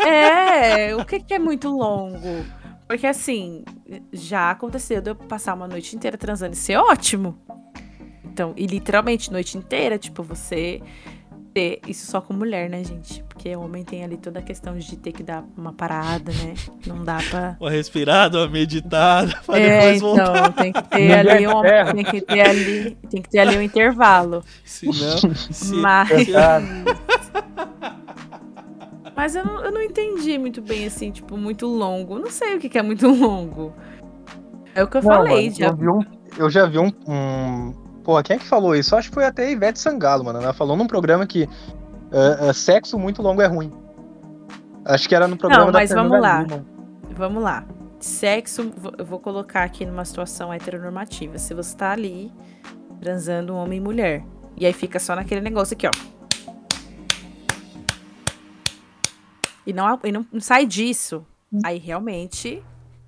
É, 0.07 0.95
o 0.97 1.05
que, 1.05 1.21
que 1.21 1.35
é 1.35 1.39
muito 1.39 1.69
longo? 1.69 2.45
Porque 2.87 3.07
assim, 3.07 3.65
já 4.13 4.51
aconteceu 4.53 5.01
de 5.01 5.11
eu 5.11 5.15
passar 5.17 5.55
uma 5.55 5.67
noite 5.67 5.97
inteira 5.97 6.17
transando 6.17 6.53
e 6.55 6.57
ser 6.57 6.77
ótimo. 6.77 7.37
Então, 8.25 8.53
e 8.57 8.67
literalmente, 8.67 9.33
noite 9.33 9.57
inteira, 9.59 9.99
tipo, 9.99 10.23
você 10.23 10.81
ter 11.57 11.81
isso 11.89 12.11
só 12.11 12.21
com 12.21 12.35
mulher, 12.35 12.69
né, 12.69 12.85
gente? 12.85 13.23
Porque 13.23 13.57
homem 13.57 13.83
tem 13.83 14.05
ali 14.05 14.19
toda 14.19 14.41
a 14.41 14.43
questão 14.43 14.77
de 14.77 14.95
ter 14.99 15.11
que 15.13 15.23
dar 15.23 15.43
uma 15.57 15.73
parada, 15.73 16.31
né? 16.33 16.55
Não 16.87 17.03
dá 17.03 17.17
pra. 17.31 17.57
Uma 17.59 17.71
respirada, 17.71 18.37
uma 18.39 18.49
meditada, 18.49 19.35
pra 19.47 19.59
É, 19.59 19.79
depois 19.79 20.01
voltar. 20.03 20.37
então, 20.37 20.53
tem 20.53 20.73
que 20.73 20.83
ter 20.83 21.13
ali 21.15 21.49
um, 21.49 21.63
ferra. 21.63 21.95
tem 21.95 22.05
que 22.05 22.21
ter 22.21 22.41
ali, 22.47 22.95
tem 23.09 23.23
que 23.23 23.31
ter 23.31 23.39
ali 23.39 23.57
um 23.57 23.63
intervalo. 23.63 24.45
Senão, 24.65 25.17
se, 25.51 25.75
Mas, 25.77 26.09
se- 26.09 26.33
mas 29.17 29.35
eu, 29.35 29.45
não, 29.45 29.65
eu 29.65 29.73
não 29.73 29.81
entendi 29.83 30.37
muito 30.37 30.61
bem, 30.61 30.85
assim, 30.87 31.11
tipo, 31.11 31.39
muito 31.39 31.67
longo. 31.67 32.19
Não 32.19 32.31
sei 32.31 32.57
o 32.57 32.61
que, 32.61 32.69
que 32.69 32.79
é 32.79 32.83
muito 32.83 33.07
longo. 33.09 33.73
É 34.75 34.85
o 34.85 34.87
que 34.87 34.99
eu 34.99 35.03
Não, 35.03 35.11
falei, 35.11 35.45
mano, 35.45 35.57
já. 35.57 35.67
Eu, 35.69 35.77
vi 35.77 35.89
um, 35.89 36.01
eu 36.37 36.51
já 36.51 36.67
vi 36.67 36.79
um, 36.79 36.93
um. 37.09 37.86
Pô, 38.07 38.23
quem 38.23 38.37
é 38.37 38.39
que 38.39 38.47
falou 38.47 38.77
isso? 38.77 38.95
Acho 38.95 39.09
que 39.09 39.15
foi 39.15 39.25
até 39.25 39.47
a 39.47 39.51
Ivete 39.51 39.81
Sangalo, 39.81 40.25
mano. 40.25 40.41
Ela 40.41 40.53
falou 40.53 40.77
num 40.77 40.87
programa 40.87 41.27
que 41.27 41.49
ah, 42.13 42.51
ah, 42.51 42.53
sexo 42.53 42.97
muito 42.97 43.21
longo 43.21 43.43
é 43.43 43.47
ruim. 43.47 43.73
Acho 44.85 45.09
que 45.09 45.15
era 45.17 45.27
no 45.27 45.37
programa 45.37 45.65
Não, 45.65 45.73
da 45.73 45.81
mas 45.81 45.91
vamos 45.91 46.13
Fernanda 46.13 46.29
lá. 46.29 46.43
Lima. 46.45 46.67
Vamos 47.11 47.43
lá. 47.43 47.67
Sexo, 47.99 48.73
eu 48.97 49.05
vou 49.05 49.19
colocar 49.19 49.65
aqui 49.65 49.85
numa 49.85 50.05
situação 50.05 50.55
heteronormativa. 50.55 51.37
Se 51.37 51.53
você 51.53 51.77
tá 51.77 51.91
ali 51.91 52.33
transando 53.01 53.53
um 53.53 53.57
homem 53.57 53.79
e 53.79 53.83
mulher, 53.83 54.25
e 54.57 54.65
aí 54.65 54.73
fica 54.73 55.01
só 55.01 55.17
naquele 55.17 55.41
negócio 55.41 55.75
aqui, 55.75 55.89
ó. 55.89 55.91
E 59.67 59.73
não, 59.73 59.99
e 60.05 60.13
não, 60.13 60.25
sai 60.39 60.65
disso. 60.65 61.27
Aí 61.65 61.77
realmente 61.77 62.63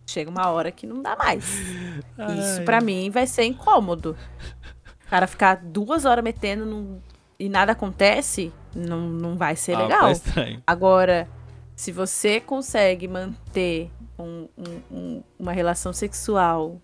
chega 0.08 0.30
uma 0.30 0.48
hora 0.48 0.72
que 0.72 0.86
não 0.86 1.02
dá 1.02 1.14
mais. 1.14 1.44
Isso 1.44 2.58
Ai. 2.58 2.64
pra 2.64 2.80
mim 2.80 3.10
vai 3.10 3.26
ser 3.26 3.44
incômodo. 3.44 4.16
O 5.08 5.10
cara 5.10 5.26
ficar 5.26 5.56
duas 5.56 6.04
horas 6.04 6.22
metendo 6.22 6.66
num- 6.66 7.00
e 7.40 7.48
nada 7.48 7.72
acontece, 7.72 8.52
não, 8.74 9.00
não 9.08 9.36
vai 9.36 9.56
ser 9.56 9.74
Ah, 9.74 9.82
legal. 9.82 10.00
tá 10.02 10.12
estranho. 10.12 10.62
Agora, 10.66 11.26
se 11.74 11.90
você 11.90 12.40
consegue 12.40 13.08
manter 13.08 13.90
um- 14.18 14.48
um- 14.58 14.82
um- 14.90 15.22
uma 15.38 15.52
relação 15.52 15.92
sexual 15.92 16.80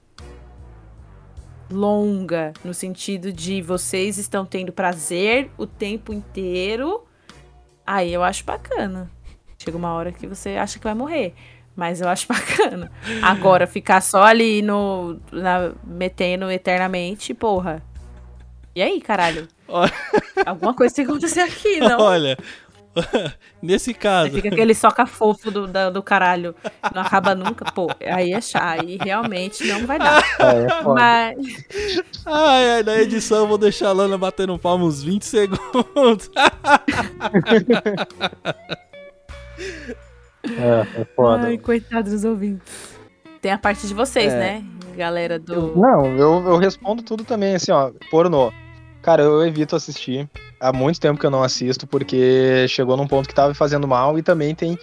longa, 1.70 2.52
no 2.64 2.72
sentido 2.74 3.32
de 3.32 3.60
vocês 3.62 4.18
estão 4.18 4.44
tendo 4.44 4.72
prazer 4.72 5.50
o 5.56 5.66
tempo 5.66 6.12
inteiro, 6.12 7.04
aí 7.86 8.12
eu 8.12 8.22
acho 8.22 8.44
bacana. 8.44 9.10
Chega 9.58 9.76
uma 9.76 9.92
hora 9.92 10.12
que 10.12 10.26
você 10.26 10.50
acha 10.56 10.78
que 10.78 10.84
vai 10.84 10.94
morrer. 10.94 11.34
Mas 11.76 12.00
eu 12.00 12.08
acho 12.08 12.28
bacana. 12.28 12.90
Agora, 13.22 13.66
ficar 13.66 14.00
só 14.00 14.22
ali 14.22 14.62
no. 14.62 15.18
na- 15.32 15.72
metendo 15.84 16.50
eternamente, 16.50 17.34
porra. 17.34 17.82
E 18.74 18.82
aí, 18.82 19.00
caralho? 19.00 19.46
Alguma 20.44 20.74
coisa 20.74 20.94
tem 20.94 21.04
que 21.04 21.10
acontecer 21.10 21.40
aqui, 21.40 21.78
não? 21.80 22.00
Olha, 22.00 22.36
nesse 23.62 23.90
Aí 23.90 23.94
caso, 23.94 24.30
fica 24.32 24.48
aquele 24.48 24.74
soca 24.74 25.06
fofo 25.06 25.50
do, 25.50 25.66
da- 25.66 25.90
do 25.90 26.02
caralho. 26.02 26.54
Não 26.94 27.02
acaba 27.02 27.34
nunca, 27.34 27.64
pô. 27.72 27.88
Aí 28.04 28.32
é 28.32 28.40
chato. 28.40 28.80
Aí 28.82 28.98
realmente 29.00 29.64
não 29.66 29.86
vai 29.86 29.98
dar. 29.98 30.22
É, 30.40 30.80
é. 30.80 30.82
Mas. 30.82 31.36
ai, 32.26 32.70
ai, 32.76 32.82
na 32.82 32.96
edição 32.98 33.38
eu 33.38 33.46
vou 33.48 33.58
deixar 33.58 33.88
a 33.88 33.92
Lana 33.92 34.18
batendo 34.18 34.58
palma 34.58 34.84
uns 34.84 35.02
20 35.02 35.22
segundos. 35.24 36.30
É, 40.46 41.00
é 41.00 41.04
foda. 41.16 41.46
Ai, 41.46 41.58
coitados 41.58 42.12
dos 42.12 42.24
ouvintes. 42.24 42.94
Tem 43.40 43.50
a 43.52 43.58
parte 43.58 43.86
de 43.86 43.94
vocês, 43.94 44.32
É. 44.32 44.38
né? 44.38 44.64
Galera 44.96 45.38
do. 45.38 45.74
Não, 45.76 46.06
eu, 46.16 46.44
eu 46.46 46.56
respondo 46.56 47.02
tudo 47.02 47.24
também, 47.24 47.54
assim, 47.54 47.72
ó, 47.72 47.90
pornô. 48.10 48.52
Cara, 49.04 49.22
eu 49.22 49.46
evito 49.46 49.76
assistir. 49.76 50.26
Há 50.58 50.72
muito 50.72 50.98
tempo 50.98 51.20
que 51.20 51.26
eu 51.26 51.30
não 51.30 51.42
assisto, 51.42 51.86
porque 51.86 52.66
chegou 52.68 52.96
num 52.96 53.06
ponto 53.06 53.28
que 53.28 53.34
tava 53.34 53.50
me 53.50 53.54
fazendo 53.54 53.86
mal 53.86 54.18
e 54.18 54.22
também 54.22 54.54
tem 54.54 54.78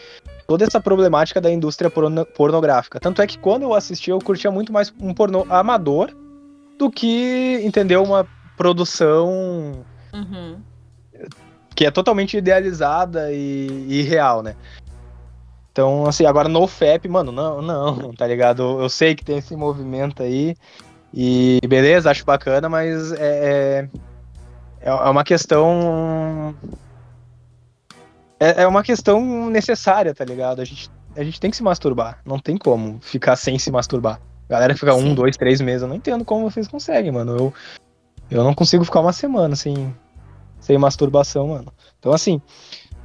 toda 0.48 0.64
essa 0.64 0.80
problemática 0.80 1.42
da 1.42 1.50
indústria 1.50 1.90
porno- 1.90 2.24
pornográfica. 2.26 3.00
Tanto 3.00 3.20
é 3.22 3.26
que 3.26 3.40
quando 3.40 3.64
eu 3.64 3.74
assisti, 3.74 4.12
eu 4.12 4.20
curtia 4.20 4.52
muito 4.52 4.72
mais 4.72 4.94
um 5.02 5.12
pornô 5.12 5.44
amador 5.50 6.12
do 6.78 6.92
que, 6.92 7.60
entendeu, 7.64 8.04
uma 8.04 8.28
produção 8.56 9.84
Uhum. 10.14 10.62
que 11.76 11.86
é 11.86 11.90
totalmente 11.90 12.38
idealizada 12.38 13.32
e, 13.32 13.88
e 13.90 14.02
real, 14.04 14.44
né? 14.44 14.56
Então, 15.72 16.06
assim, 16.06 16.26
agora 16.26 16.48
no 16.48 16.68
FAP, 16.68 17.08
mano, 17.08 17.32
não, 17.32 17.60
não, 17.60 18.14
tá 18.14 18.28
ligado? 18.28 18.62
Eu, 18.62 18.82
eu 18.82 18.90
sei 18.90 19.16
que 19.16 19.26
tem 19.26 19.40
esse 19.40 19.56
movimento 19.56 20.22
aí 20.22 20.56
e 21.14 21.60
beleza, 21.68 22.10
acho 22.12 22.26
bacana, 22.26 22.70
mas 22.70 23.12
é, 23.14 23.20
é, 23.20 23.90
é 24.82 25.10
uma 25.10 25.24
questão. 25.24 26.56
É, 28.40 28.64
é 28.64 28.68
uma 28.68 28.84
questão 28.84 29.50
necessária, 29.50 30.14
tá 30.14 30.26
ligado? 30.26 30.62
A 30.62 30.66
gente, 30.66 30.90
a 31.16 31.24
gente 31.24 31.40
tem 31.40 31.52
que 31.52 31.58
se 31.58 31.64
masturbar, 31.64 32.20
não 32.26 32.40
tem 32.40 32.58
como 32.58 33.00
ficar 33.02 33.36
sem 33.36 33.60
se 33.60 33.72
masturbar. 33.72 34.20
Galera 34.50 34.74
que 34.74 34.80
fica 34.80 34.94
um, 34.96 35.02
Sim. 35.02 35.16
dois, 35.16 35.38
três 35.38 35.62
meses, 35.62 35.84
eu 35.84 35.88
não 35.88 35.96
entendo 35.96 36.26
como 36.26 36.50
vocês 36.50 36.68
conseguem, 36.68 37.12
mano. 37.12 37.38
Eu, 37.38 37.54
eu 38.30 38.44
não 38.44 38.54
consigo 38.54 38.84
ficar 38.84 39.00
uma 39.00 39.14
semana 39.14 39.56
sem, 39.56 39.96
sem 40.60 40.78
masturbação, 40.78 41.50
mano. 41.50 41.72
Então, 42.00 42.12
assim, 42.12 42.42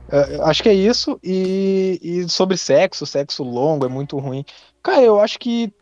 é, 0.09 0.41
acho 0.43 0.63
que 0.63 0.69
é 0.69 0.75
isso. 0.75 1.19
E, 1.23 2.01
e 2.03 2.29
sobre 2.29 2.57
sexo, 2.57 3.07
sexo 3.07 3.45
longo 3.45 3.85
é 3.85 3.89
muito 3.89 4.19
ruim. 4.19 4.45
Cara, 4.83 5.03
eu 5.03 5.21
acho 5.21 5.39
que 5.39 5.73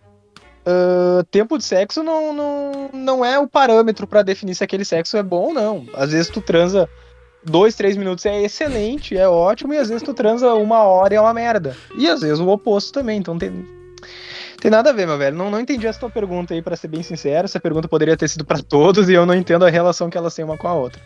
ah, 0.67 1.25
tempo 1.31 1.59
de 1.59 1.65
sexo 1.65 2.03
não, 2.03 2.33
não, 2.33 2.91
não 2.93 3.25
é 3.25 3.39
o 3.39 3.47
parâmetro 3.47 4.07
pra 4.07 4.23
definir 4.23 4.55
se 4.55 4.65
aquele 4.65 4.85
sexo 4.85 5.17
é 5.17 5.23
bom 5.23 5.49
ou 5.49 5.55
não. 5.55 5.87
Às 5.95 6.13
vezes 6.13 6.29
tu 6.29 6.41
transa 6.41 6.89
dois, 7.45 7.75
três 7.75 7.97
minutos 7.97 8.25
é 8.25 8.43
excelente, 8.43 9.17
é 9.17 9.29
ótimo, 9.29 9.75
e 9.75 9.79
às 9.79 9.89
vezes 9.89 10.03
tu 10.03 10.15
transa 10.15 10.55
uma 10.55 10.83
hora 10.83 11.15
e 11.15 11.17
é 11.17 11.21
uma 11.21 11.35
merda. 11.35 11.77
E 11.97 12.09
às 12.09 12.23
vezes 12.23 12.41
o 12.41 12.49
oposto 12.49 12.93
também, 12.93 13.19
então 13.19 13.39
tem. 13.39 13.67
Tem 14.61 14.71
nada 14.71 14.91
a 14.91 14.93
ver, 14.95 15.07
meu 15.07 15.19
velho. 15.19 15.37
Não, 15.37 15.51
não 15.51 15.61
entendi 15.61 15.87
essa 15.87 16.01
tua 16.01 16.09
pergunta 16.09 16.55
aí, 16.55 16.63
pra 16.63 16.75
ser 16.75 16.89
bem 16.89 17.03
sincero. 17.03 17.45
Essa 17.45 17.61
pergunta 17.61 17.87
poderia 17.87 18.17
ter 18.17 18.29
sido 18.29 18.47
pra 18.47 18.63
todos 18.63 19.11
e 19.11 19.13
eu 19.13 19.27
não 19.27 19.35
entendo 19.35 19.67
a 19.67 19.69
relação 19.69 20.09
que 20.09 20.17
elas 20.17 20.35
têm 20.35 20.43
uma 20.43 20.57
com 20.57 20.67
a 20.67 20.73
outra. 20.73 21.03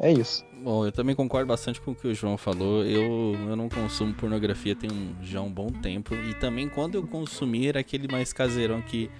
É 0.00 0.10
isso. 0.12 0.44
Bom, 0.62 0.84
eu 0.86 0.92
também 0.92 1.14
concordo 1.14 1.46
bastante 1.46 1.80
com 1.80 1.90
o 1.90 1.94
que 1.94 2.08
o 2.08 2.14
João 2.14 2.36
falou. 2.38 2.84
Eu, 2.84 3.34
eu 3.48 3.56
não 3.56 3.68
consumo 3.68 4.12
pornografia 4.14 4.74
tem 4.74 4.90
um, 4.90 5.14
já 5.22 5.40
um 5.40 5.50
bom 5.50 5.68
tempo. 5.70 6.14
E 6.14 6.34
também 6.34 6.68
quando 6.68 6.94
eu 6.96 7.06
consumi 7.06 7.66
era 7.68 7.80
aquele 7.80 8.08
mais 8.10 8.32
caseirão 8.32 8.80
que 8.82 9.10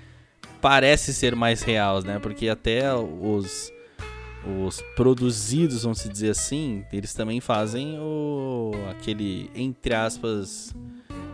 parece 0.60 1.12
ser 1.14 1.34
mais 1.36 1.62
real, 1.62 2.02
né? 2.02 2.18
Porque 2.18 2.48
até 2.48 2.94
os, 2.94 3.72
os 4.58 4.80
produzidos, 4.96 5.82
vamos 5.82 6.02
dizer 6.08 6.30
assim, 6.30 6.84
eles 6.92 7.12
também 7.14 7.40
fazem 7.40 7.98
o 7.98 8.72
aquele, 8.90 9.50
entre 9.54 9.94
aspas. 9.94 10.74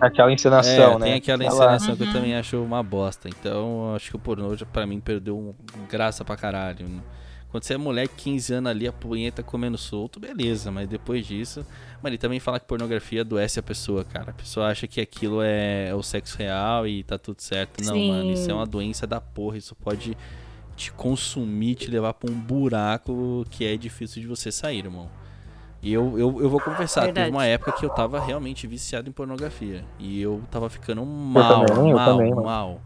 Aquela 0.00 0.32
encenação, 0.32 0.94
é, 0.94 0.98
né? 0.98 1.04
Tem 1.06 1.14
aquela 1.14 1.42
Ela- 1.44 1.52
encenação 1.54 1.96
que 1.96 2.02
eu 2.02 2.06
Uhum. 2.08 2.12
também 2.12 2.36
acho 2.36 2.62
uma 2.62 2.82
bosta. 2.82 3.28
Então, 3.28 3.88
eu 3.90 3.94
acho 3.96 4.10
que 4.10 4.16
o 4.16 4.18
pornô 4.18 4.54
já, 4.56 4.66
pra 4.66 4.86
mim 4.86 5.00
perdeu 5.00 5.36
um- 5.38 5.54
graça 5.88 6.24
pra 6.24 6.36
caralho. 6.36 6.86
Quando 7.50 7.64
você 7.64 7.74
é 7.74 7.76
mulher, 7.76 8.08
15 8.08 8.54
anos 8.54 8.70
ali, 8.70 8.86
a 8.86 8.92
punheta 8.92 9.42
comendo 9.42 9.78
solto, 9.78 10.18
beleza, 10.20 10.70
mas 10.70 10.88
depois 10.88 11.26
disso. 11.26 11.64
Mas 12.02 12.10
ele 12.10 12.18
também 12.18 12.40
fala 12.40 12.60
que 12.60 12.66
pornografia 12.66 13.22
adoece 13.22 13.58
a 13.58 13.62
pessoa, 13.62 14.04
cara. 14.04 14.30
A 14.30 14.34
pessoa 14.34 14.66
acha 14.66 14.86
que 14.86 15.00
aquilo 15.00 15.40
é 15.42 15.94
o 15.94 16.02
sexo 16.02 16.36
real 16.36 16.86
e 16.86 17.02
tá 17.02 17.16
tudo 17.16 17.40
certo. 17.40 17.82
Não, 17.84 17.94
Sim. 17.94 18.10
mano, 18.10 18.32
isso 18.32 18.50
é 18.50 18.54
uma 18.54 18.66
doença 18.66 19.06
da 19.06 19.20
porra. 19.20 19.56
Isso 19.56 19.74
pode 19.74 20.16
te 20.76 20.92
consumir, 20.92 21.76
te 21.76 21.90
levar 21.90 22.12
pra 22.14 22.30
um 22.30 22.34
buraco 22.34 23.46
que 23.50 23.64
é 23.64 23.76
difícil 23.76 24.20
de 24.20 24.28
você 24.28 24.52
sair, 24.52 24.78
irmão. 24.84 25.08
E 25.82 25.92
eu, 25.92 26.18
eu, 26.18 26.42
eu 26.42 26.50
vou 26.50 26.60
confessar, 26.60 27.02
Verdade. 27.04 27.26
teve 27.26 27.36
uma 27.36 27.46
época 27.46 27.72
que 27.72 27.84
eu 27.84 27.90
tava 27.90 28.18
realmente 28.20 28.66
viciado 28.66 29.08
em 29.08 29.12
pornografia. 29.12 29.84
E 29.98 30.20
eu 30.20 30.42
tava 30.50 30.68
ficando 30.68 31.04
mal, 31.06 31.64
também, 31.66 31.90
eu 31.90 31.96
mal, 31.96 32.06
também, 32.06 32.30
mano. 32.30 32.44
mal. 32.44 32.80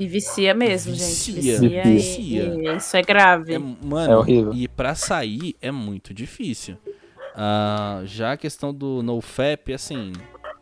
E 0.00 0.06
vicia 0.08 0.54
mesmo, 0.54 0.94
gente. 0.94 1.30
Vicia. 1.30 1.60
Vicia, 1.60 1.82
Vicia. 1.82 2.44
E, 2.54 2.66
e 2.68 2.76
isso 2.78 2.96
é 2.96 3.02
grave. 3.02 3.52
É, 3.52 3.58
mano, 3.58 4.10
É 4.10 4.16
horrível. 4.16 4.54
e 4.54 4.66
pra 4.66 4.94
sair 4.94 5.54
é 5.60 5.70
muito 5.70 6.14
difícil. 6.14 6.78
Ah, 7.36 8.00
já 8.06 8.32
a 8.32 8.36
questão 8.38 8.72
do 8.72 9.02
NoFap, 9.02 9.74
assim, 9.74 10.14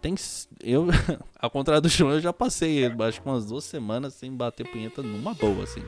tem. 0.03 0.17
Eu, 0.61 0.89
ao 1.41 1.49
contrário 1.51 1.81
do 1.81 1.89
João, 1.89 2.15
eu 2.15 2.21
já 2.21 2.33
passei 2.33 2.85
acho 2.87 3.23
que 3.23 3.29
umas 3.29 3.47
duas 3.47 3.63
semanas 3.63 4.15
sem 4.15 4.33
bater 4.35 4.67
punheta 4.67 5.03
numa 5.03 5.33
boa, 5.35 5.63
assim. 5.63 5.85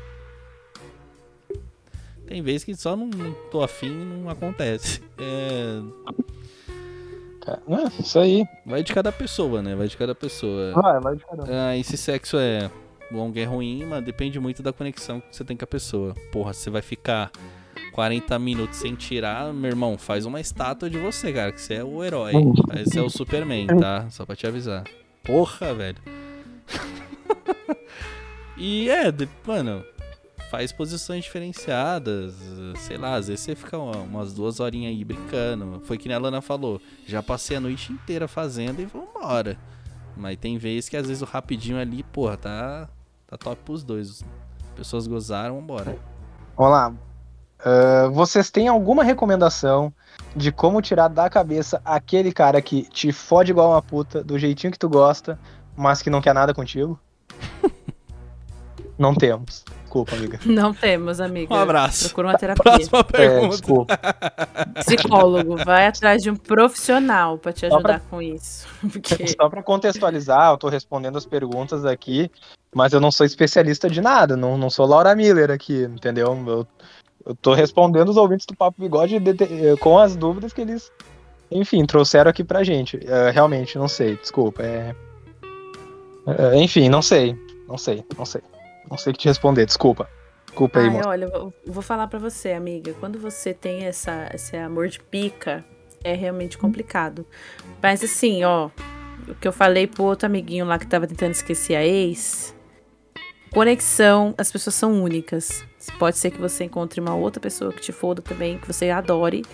Tem 2.25 2.41
vezes 2.43 2.63
que 2.63 2.77
só 2.77 2.95
não, 2.95 3.09
não 3.09 3.33
tô 3.51 3.65
afim 3.65 3.89
e 3.89 4.05
não 4.05 4.31
acontece. 4.31 5.03
É, 5.19 5.83
é, 7.49 8.01
isso 8.01 8.17
aí. 8.17 8.45
vai 8.65 8.85
de 8.85 8.95
cada 8.95 9.11
pessoa, 9.11 9.61
né? 9.61 9.75
Vai 9.75 9.89
de 9.89 9.97
cada 9.97 10.15
pessoa. 10.15 10.73
Vai, 10.73 11.01
vai 11.01 11.17
de 11.17 11.25
cada 11.27 11.43
um. 11.43 11.47
Ah, 11.51 11.77
esse 11.77 11.97
sexo 11.97 12.37
é 12.39 12.71
bom, 13.11 13.33
é 13.35 13.45
ruim, 13.45 13.85
mas 13.87 14.05
depende 14.05 14.39
muito 14.41 14.63
da 14.63 14.73
conexão 14.73 15.21
que 15.21 15.35
você 15.37 15.45
tem 15.45 15.57
com 15.57 15.65
a 15.65 15.69
pessoa. 15.69 16.15
Porra, 16.33 16.53
você 16.53 16.71
vai 16.71 16.83
ficar 16.83 17.31
40 17.93 18.39
minutos 18.39 18.79
sem 18.79 18.95
tirar, 18.95 19.53
meu 19.53 19.71
irmão, 19.71 19.99
faz 19.99 20.25
uma 20.27 20.41
estátua 20.41 20.89
de 20.89 20.99
você, 20.99 21.33
cara, 21.33 21.53
que 21.53 21.61
você 21.61 21.75
é 21.75 21.85
o 21.85 22.03
herói. 22.05 22.33
Esse 22.81 22.99
é 22.99 23.03
o 23.03 23.11
Superman, 23.11 23.67
tá? 23.67 24.09
Só 24.11 24.25
pra 24.25 24.37
te 24.37 24.47
avisar. 24.47 24.85
Porra, 25.25 25.75
velho. 25.75 25.99
e 28.57 28.89
é, 28.91 29.05
mano, 29.47 29.85
faz 30.51 30.73
posições 30.73 31.25
diferenciadas, 31.25 32.35
sei 32.79 32.97
lá, 32.97 33.15
às 33.15 33.29
vezes 33.29 33.41
você 33.45 33.55
fica 33.55 33.79
uma- 33.79 33.97
umas 33.99 34.33
duas 34.33 34.61
horinhas 34.61 34.93
aí 34.93 35.05
brincando. 35.05 35.81
Foi 35.85 35.97
que 35.99 36.09
nem 36.09 36.17
a 36.17 36.21
Lana 36.21 36.41
falou, 36.41 36.81
já 37.07 37.23
passei 37.23 37.57
a 37.57 37.61
noite 37.61 37.93
inteira 37.93 38.27
fazendo 38.29 38.81
e 38.81 38.85
vambora. 38.87 39.57
Mas 40.17 40.37
tem 40.37 40.59
vezes 40.59 40.89
que 40.89 40.97
às 40.97 41.07
vezes 41.07 41.23
o 41.23 41.27
rapidinho 41.27 41.79
ali, 41.79 42.03
porra, 42.03 42.37
tá, 42.37 42.89
tá 43.31 43.39
top 43.39 43.63
pros 43.65 43.85
dois. 43.85 44.25
Pessoas 44.75 45.07
gozaram, 45.07 45.57
vambora. 45.57 45.97
Vamos 46.57 46.73
lá. 46.73 46.93
Ah, 47.65 48.09
vocês 48.13 48.51
têm 48.51 48.69
alguma 48.69 49.05
recomendação 49.05 49.93
de 50.35 50.51
como 50.51 50.81
tirar 50.81 51.09
da 51.09 51.29
cabeça 51.29 51.81
aquele 51.85 52.33
cara 52.33 52.61
que 52.63 52.83
te 52.83 53.13
fode 53.13 53.51
igual 53.51 53.71
uma 53.71 53.83
puta, 53.83 54.25
do 54.25 54.39
jeitinho 54.39 54.73
que 54.73 54.79
tu 54.79 54.89
gosta, 54.89 55.39
mas 55.77 56.03
que 56.03 56.11
não 56.11 56.21
quer 56.21 56.35
nada 56.35 56.55
contigo? 56.55 56.99
não 58.99 59.15
temos. 59.15 59.65
Desculpa, 59.91 60.15
amiga. 60.15 60.39
Não 60.47 60.73
temos, 60.73 61.21
amiga. 61.21 61.53
Um 61.53 61.59
abraço. 61.59 62.05
Procura 62.07 62.29
uma 62.29 62.39
terapia. 62.39 62.63
Próxima 62.63 63.01
É, 63.01 63.03
pergunta. 63.03 63.49
desculpa. 63.49 63.99
Psicólogo. 64.87 65.57
Vai 65.65 65.89
atrás 65.89 66.23
de 66.23 66.31
um 66.31 66.37
profissional 66.37 67.37
pra 67.37 67.53
te 67.53 67.67
ajudar 67.67 68.01
com 68.09 68.23
isso. 68.23 68.69
Porque 68.81 69.27
Só 69.37 69.49
pra 69.49 69.65
contextualizar, 69.65 70.53
eu 70.53 70.57
tô 70.59 70.69
respondendo 70.69 71.19
as 71.19 71.27
perguntas 71.27 71.85
aqui, 71.85 72.31
mas 72.73 72.93
eu 72.93 73.01
não 73.01 73.11
sou 73.11 73.27
especialista 73.27 73.91
de 73.91 74.01
nada, 74.01 74.37
não, 74.37 74.57
não 74.57 74.71
sou 74.71 74.87
Laura 74.87 75.13
Miller 75.17 75.51
aqui, 75.51 75.83
entendeu? 75.83 76.39
Eu, 76.47 76.67
eu 77.27 77.35
tô 77.35 77.53
respondendo 77.53 78.11
os 78.11 78.17
ouvintes 78.17 78.47
do 78.47 78.55
Papo 78.55 78.81
Bigode 78.81 79.19
de- 79.19 79.33
de- 79.33 79.77
com 79.81 79.99
as 79.99 80.15
dúvidas 80.15 80.53
que 80.53 80.61
eles, 80.61 80.89
enfim, 81.51 81.85
trouxeram 81.85 82.31
aqui 82.31 82.45
pra 82.45 82.63
gente. 82.63 83.01
É, 83.09 83.31
realmente, 83.31 83.77
não 83.77 83.89
sei, 83.89 84.17
desculpa. 84.17 84.63
É... 84.63 84.95
é, 86.29 86.57
enfim, 86.63 86.89
não 86.89 87.03
sei, 87.03 87.37
não 87.69 87.77
sei, 87.77 88.05
não 88.17 88.25
sei. 88.25 88.41
Não 88.89 88.97
sei 88.97 89.11
o 89.11 89.15
que 89.15 89.21
te 89.21 89.29
responder, 89.29 89.67
desculpa. 89.67 90.09
Desculpa 90.47 90.81
aí, 90.81 90.89
Ai, 90.89 91.03
olha, 91.07 91.25
eu 91.27 91.53
vou- 91.67 91.83
falar 91.83 92.07
pra 92.09 92.19
você, 92.19 92.53
amiga. 92.53 92.93
Quando 93.01 93.19
você 93.19 93.55
tem 93.55 93.85
essa, 93.85 94.29
esse 94.35 94.57
amor 94.57 94.89
de 94.89 94.99
pica, 95.01 95.65
é 96.03 96.15
realmente 96.15 96.59
complicado. 96.59 97.25
Mas 97.83 98.03
assim, 98.03 98.43
ó, 98.43 98.69
o 99.29 99.35
que 99.37 99.47
eu 99.47 99.53
falei 99.53 99.87
pro 99.87 100.03
outro 100.05 100.27
amiguinho 100.27 100.65
lá 100.67 100.79
que 100.79 100.87
tava 100.87 101.07
tentando 101.07 101.33
esquecer 101.33 101.77
a 101.77 101.85
ex. 101.85 102.55
Conexão, 103.53 104.35
as 104.39 104.51
pessoas 104.51 104.75
são 104.75 105.03
únicas. 105.03 105.65
Pode 105.99 106.19
ser 106.19 106.31
que 106.31 106.41
você 106.41 106.65
encontre 106.65 107.01
uma 107.01 107.15
outra 107.15 107.41
pessoa 107.41 107.73
que 107.73 107.81
te 107.81 107.93
foda 107.93 108.21
também, 108.23 108.59
que 108.59 108.67
você 108.67 108.91
adore, 108.91 109.45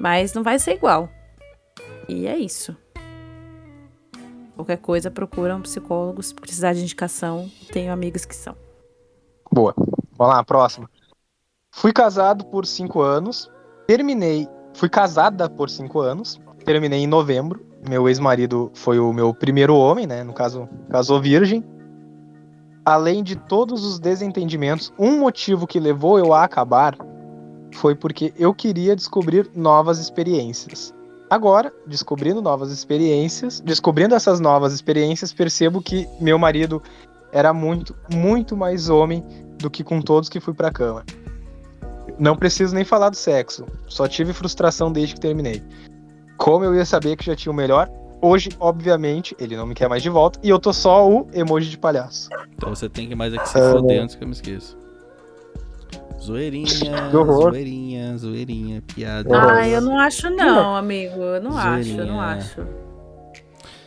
mas 0.00 0.32
não 0.32 0.42
vai 0.42 0.58
ser 0.58 0.72
igual. 0.74 1.08
E 2.08 2.26
é 2.26 2.36
isso. 2.36 2.76
Qualquer 4.54 4.78
coisa, 4.78 5.10
procura 5.10 5.54
um 5.54 5.60
psicólogo. 5.62 6.22
Se 6.22 6.34
precisar 6.34 6.72
de 6.72 6.80
indicação, 6.82 7.50
tenho 7.72 7.92
amigas 7.92 8.24
que 8.24 8.34
são. 8.34 8.56
Boa. 9.56 9.74
Vamos 10.18 10.34
lá, 10.34 10.44
próxima. 10.44 10.86
Fui 11.70 11.90
casado 11.90 12.44
por 12.44 12.66
cinco 12.66 13.00
anos. 13.00 13.50
Terminei. 13.86 14.46
Fui 14.74 14.86
casada 14.86 15.48
por 15.48 15.70
cinco 15.70 16.00
anos. 16.00 16.38
Terminei 16.62 17.00
em 17.00 17.06
novembro. 17.06 17.64
Meu 17.88 18.06
ex-marido 18.06 18.70
foi 18.74 18.98
o 18.98 19.14
meu 19.14 19.32
primeiro 19.32 19.74
homem, 19.74 20.06
né? 20.06 20.22
No 20.22 20.34
caso, 20.34 20.68
casou 20.90 21.22
virgem. 21.22 21.64
Além 22.84 23.22
de 23.22 23.34
todos 23.34 23.82
os 23.82 23.98
desentendimentos, 23.98 24.92
um 24.98 25.18
motivo 25.18 25.66
que 25.66 25.80
levou 25.80 26.18
eu 26.18 26.34
a 26.34 26.44
acabar 26.44 26.94
foi 27.72 27.94
porque 27.94 28.34
eu 28.36 28.52
queria 28.52 28.94
descobrir 28.94 29.50
novas 29.54 29.98
experiências. 29.98 30.94
Agora, 31.30 31.72
descobrindo 31.86 32.42
novas 32.42 32.70
experiências, 32.70 33.60
descobrindo 33.60 34.14
essas 34.14 34.38
novas 34.38 34.74
experiências, 34.74 35.32
percebo 35.32 35.80
que 35.80 36.06
meu 36.20 36.38
marido 36.38 36.82
era 37.32 37.52
muito, 37.52 37.96
muito 38.12 38.54
mais 38.54 38.88
homem 38.88 39.24
do 39.58 39.70
que 39.70 39.82
com 39.84 40.00
todos 40.00 40.28
que 40.28 40.40
fui 40.40 40.54
pra 40.54 40.70
cama. 40.70 41.04
Não 42.18 42.36
preciso 42.36 42.74
nem 42.74 42.84
falar 42.84 43.10
do 43.10 43.16
sexo, 43.16 43.66
só 43.88 44.06
tive 44.08 44.32
frustração 44.32 44.90
desde 44.92 45.14
que 45.14 45.20
terminei. 45.20 45.62
Como 46.36 46.64
eu 46.64 46.74
ia 46.74 46.84
saber 46.84 47.16
que 47.16 47.24
já 47.26 47.34
tinha 47.36 47.52
o 47.52 47.54
melhor? 47.54 47.90
Hoje, 48.22 48.48
obviamente, 48.58 49.36
ele 49.38 49.56
não 49.56 49.66
me 49.66 49.74
quer 49.74 49.88
mais 49.88 50.02
de 50.02 50.08
volta 50.08 50.38
e 50.42 50.48
eu 50.48 50.58
tô 50.58 50.72
só 50.72 51.06
o 51.08 51.28
emoji 51.34 51.68
de 51.68 51.76
palhaço. 51.78 52.28
Então 52.56 52.74
você 52.74 52.88
tem 52.88 53.08
que 53.08 53.14
mais 53.14 53.34
é 53.34 53.38
que 53.38 53.48
se 53.48 53.58
Ah, 53.58 53.72
foder 53.72 54.02
antes 54.02 54.14
que 54.14 54.24
eu 54.24 54.28
me 54.28 54.32
esqueça. 54.34 54.74
Zoeirinha, 56.20 56.66
Que 57.10 57.16
horror. 57.16 57.50
zoeirinha, 57.52 58.16
zoeirinha, 58.16 58.82
piada. 58.82 59.28
Ah, 59.38 59.68
eu 59.68 59.80
não 59.80 59.98
acho 59.98 60.30
não, 60.30 60.74
amigo. 60.76 61.20
Eu 61.20 61.42
não 61.42 61.56
acho, 61.56 61.90
eu 61.90 62.06
não 62.06 62.16
Zoeirinha. 62.16 62.22
acho. 62.22 62.66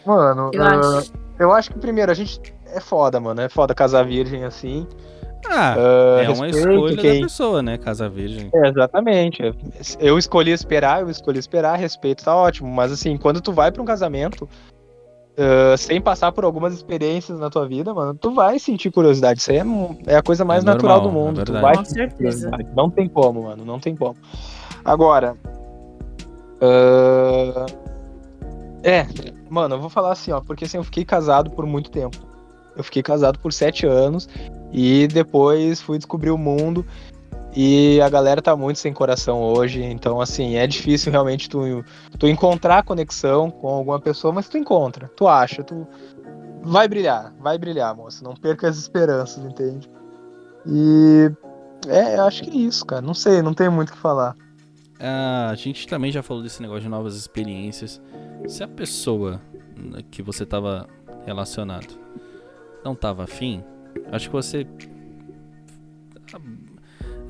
Mano, 0.05 0.51
Eu 0.53 0.63
ah, 0.63 0.97
acho. 0.99 1.13
eu 1.39 1.51
acho 1.51 1.71
que 1.71 1.79
primeiro 1.79 2.11
a 2.11 2.15
gente 2.15 2.39
é 2.67 2.79
foda, 2.79 3.19
mano. 3.19 3.41
É 3.41 3.49
foda 3.49 3.73
casar 3.73 4.05
virgem 4.05 4.43
assim. 4.45 4.87
Ah, 5.47 5.73
Ah, 5.75 6.21
é 6.23 6.29
uma 6.29 6.45
respeito 6.47 6.57
escolha 6.69 6.97
quem- 6.97 7.19
da 7.21 7.25
pessoa, 7.27 7.61
né? 7.61 7.77
Casa 7.77 8.09
virgem. 8.09 8.49
É, 8.53 8.67
exatamente. 8.67 9.41
Eu 9.99 10.17
escolhi 10.17 10.51
esperar, 10.51 11.01
eu 11.01 11.09
escolhi 11.09 11.39
esperar, 11.39 11.77
respeito 11.77 12.23
tá 12.23 12.35
ótimo. 12.35 12.69
Mas 12.69 12.91
assim, 12.91 13.17
quando 13.17 13.39
tu 13.41 13.51
vai 13.53 13.71
pra 13.71 13.81
um 13.81 13.85
casamento, 13.85 14.47
ah, 15.37 15.77
sem 15.77 16.01
passar 16.01 16.31
por 16.33 16.43
algumas 16.43 16.73
experiências 16.73 17.39
na 17.39 17.49
tua 17.49 17.65
vida, 17.67 17.93
mano, 17.93 18.13
tu 18.13 18.31
vai 18.31 18.59
sentir 18.59 18.91
curiosidade. 18.91 19.39
Isso 19.39 19.49
aí 19.51 19.57
é, 19.57 19.63
é 20.07 20.15
a 20.17 20.21
coisa 20.21 20.43
mais 20.43 20.63
É 20.63 20.65
natural 20.67 21.01
normal, 21.01 21.11
do 21.13 21.27
mundo. 21.27 21.41
é 21.41 21.45
tu 21.45 21.53
verdade. 21.53 21.75
vai 21.75 21.85
Com 21.85 21.89
certeza. 21.89 22.51
Não 22.75 22.89
tem 22.89 23.07
como, 23.07 23.43
mano. 23.43 23.63
Não 23.65 23.79
tem 23.79 23.95
como. 23.95 24.15
Agora. 24.83 25.35
ah, 26.61 27.65
é, 28.83 29.05
mano, 29.49 29.75
eu 29.75 29.79
vou 29.79 29.89
falar 29.89 30.11
assim, 30.11 30.31
ó, 30.31 30.41
porque 30.41 30.65
assim, 30.65 30.77
eu 30.77 30.83
fiquei 30.83 31.03
casado 31.05 31.49
por 31.51 31.65
muito 31.65 31.89
tempo. 31.91 32.17
Eu 32.75 32.83
fiquei 32.83 33.01
casado 33.03 33.39
por 33.39 33.51
sete 33.51 33.85
anos 33.85 34.29
e 34.71 35.07
depois 35.07 35.81
fui 35.81 35.97
descobrir 35.97 36.31
o 36.31 36.37
mundo. 36.37 36.85
E 37.55 37.99
a 38.01 38.09
galera 38.09 38.41
tá 38.41 38.55
muito 38.55 38.77
sem 38.77 38.93
coração 38.93 39.41
hoje, 39.41 39.83
então 39.83 40.21
assim, 40.21 40.55
é 40.55 40.67
difícil 40.67 41.11
realmente 41.11 41.49
tu, 41.49 41.83
tu 42.17 42.27
encontrar 42.27 42.83
conexão 42.83 43.49
com 43.49 43.67
alguma 43.67 43.99
pessoa, 43.99 44.31
mas 44.31 44.47
tu 44.47 44.57
encontra, 44.57 45.09
tu 45.15 45.27
acha, 45.27 45.63
tu 45.63 45.87
vai 46.61 46.87
brilhar, 46.87 47.33
vai 47.39 47.57
brilhar, 47.57 47.95
moça, 47.95 48.23
não 48.23 48.35
perca 48.35 48.69
as 48.69 48.77
esperanças, 48.77 49.43
entende? 49.43 49.89
E 50.63 51.31
é, 51.87 52.19
acho 52.19 52.43
que 52.43 52.51
é 52.51 52.61
isso, 52.61 52.85
cara, 52.85 53.01
não 53.01 53.15
sei, 53.15 53.41
não 53.41 53.53
tenho 53.53 53.71
muito 53.71 53.89
o 53.89 53.93
que 53.93 53.97
falar. 53.97 54.35
Ah, 54.99 55.49
a 55.49 55.55
gente 55.55 55.87
também 55.87 56.11
já 56.11 56.21
falou 56.21 56.43
desse 56.43 56.61
negócio 56.61 56.83
de 56.83 56.89
novas 56.89 57.15
experiências. 57.15 58.01
Se 58.47 58.63
a 58.63 58.67
pessoa 58.67 59.41
que 60.11 60.21
você 60.21 60.45
tava 60.45 60.87
relacionado 61.25 61.97
não 62.83 62.93
tava 62.93 63.23
afim, 63.23 63.63
acho 64.11 64.27
que 64.27 64.33
você 64.33 64.65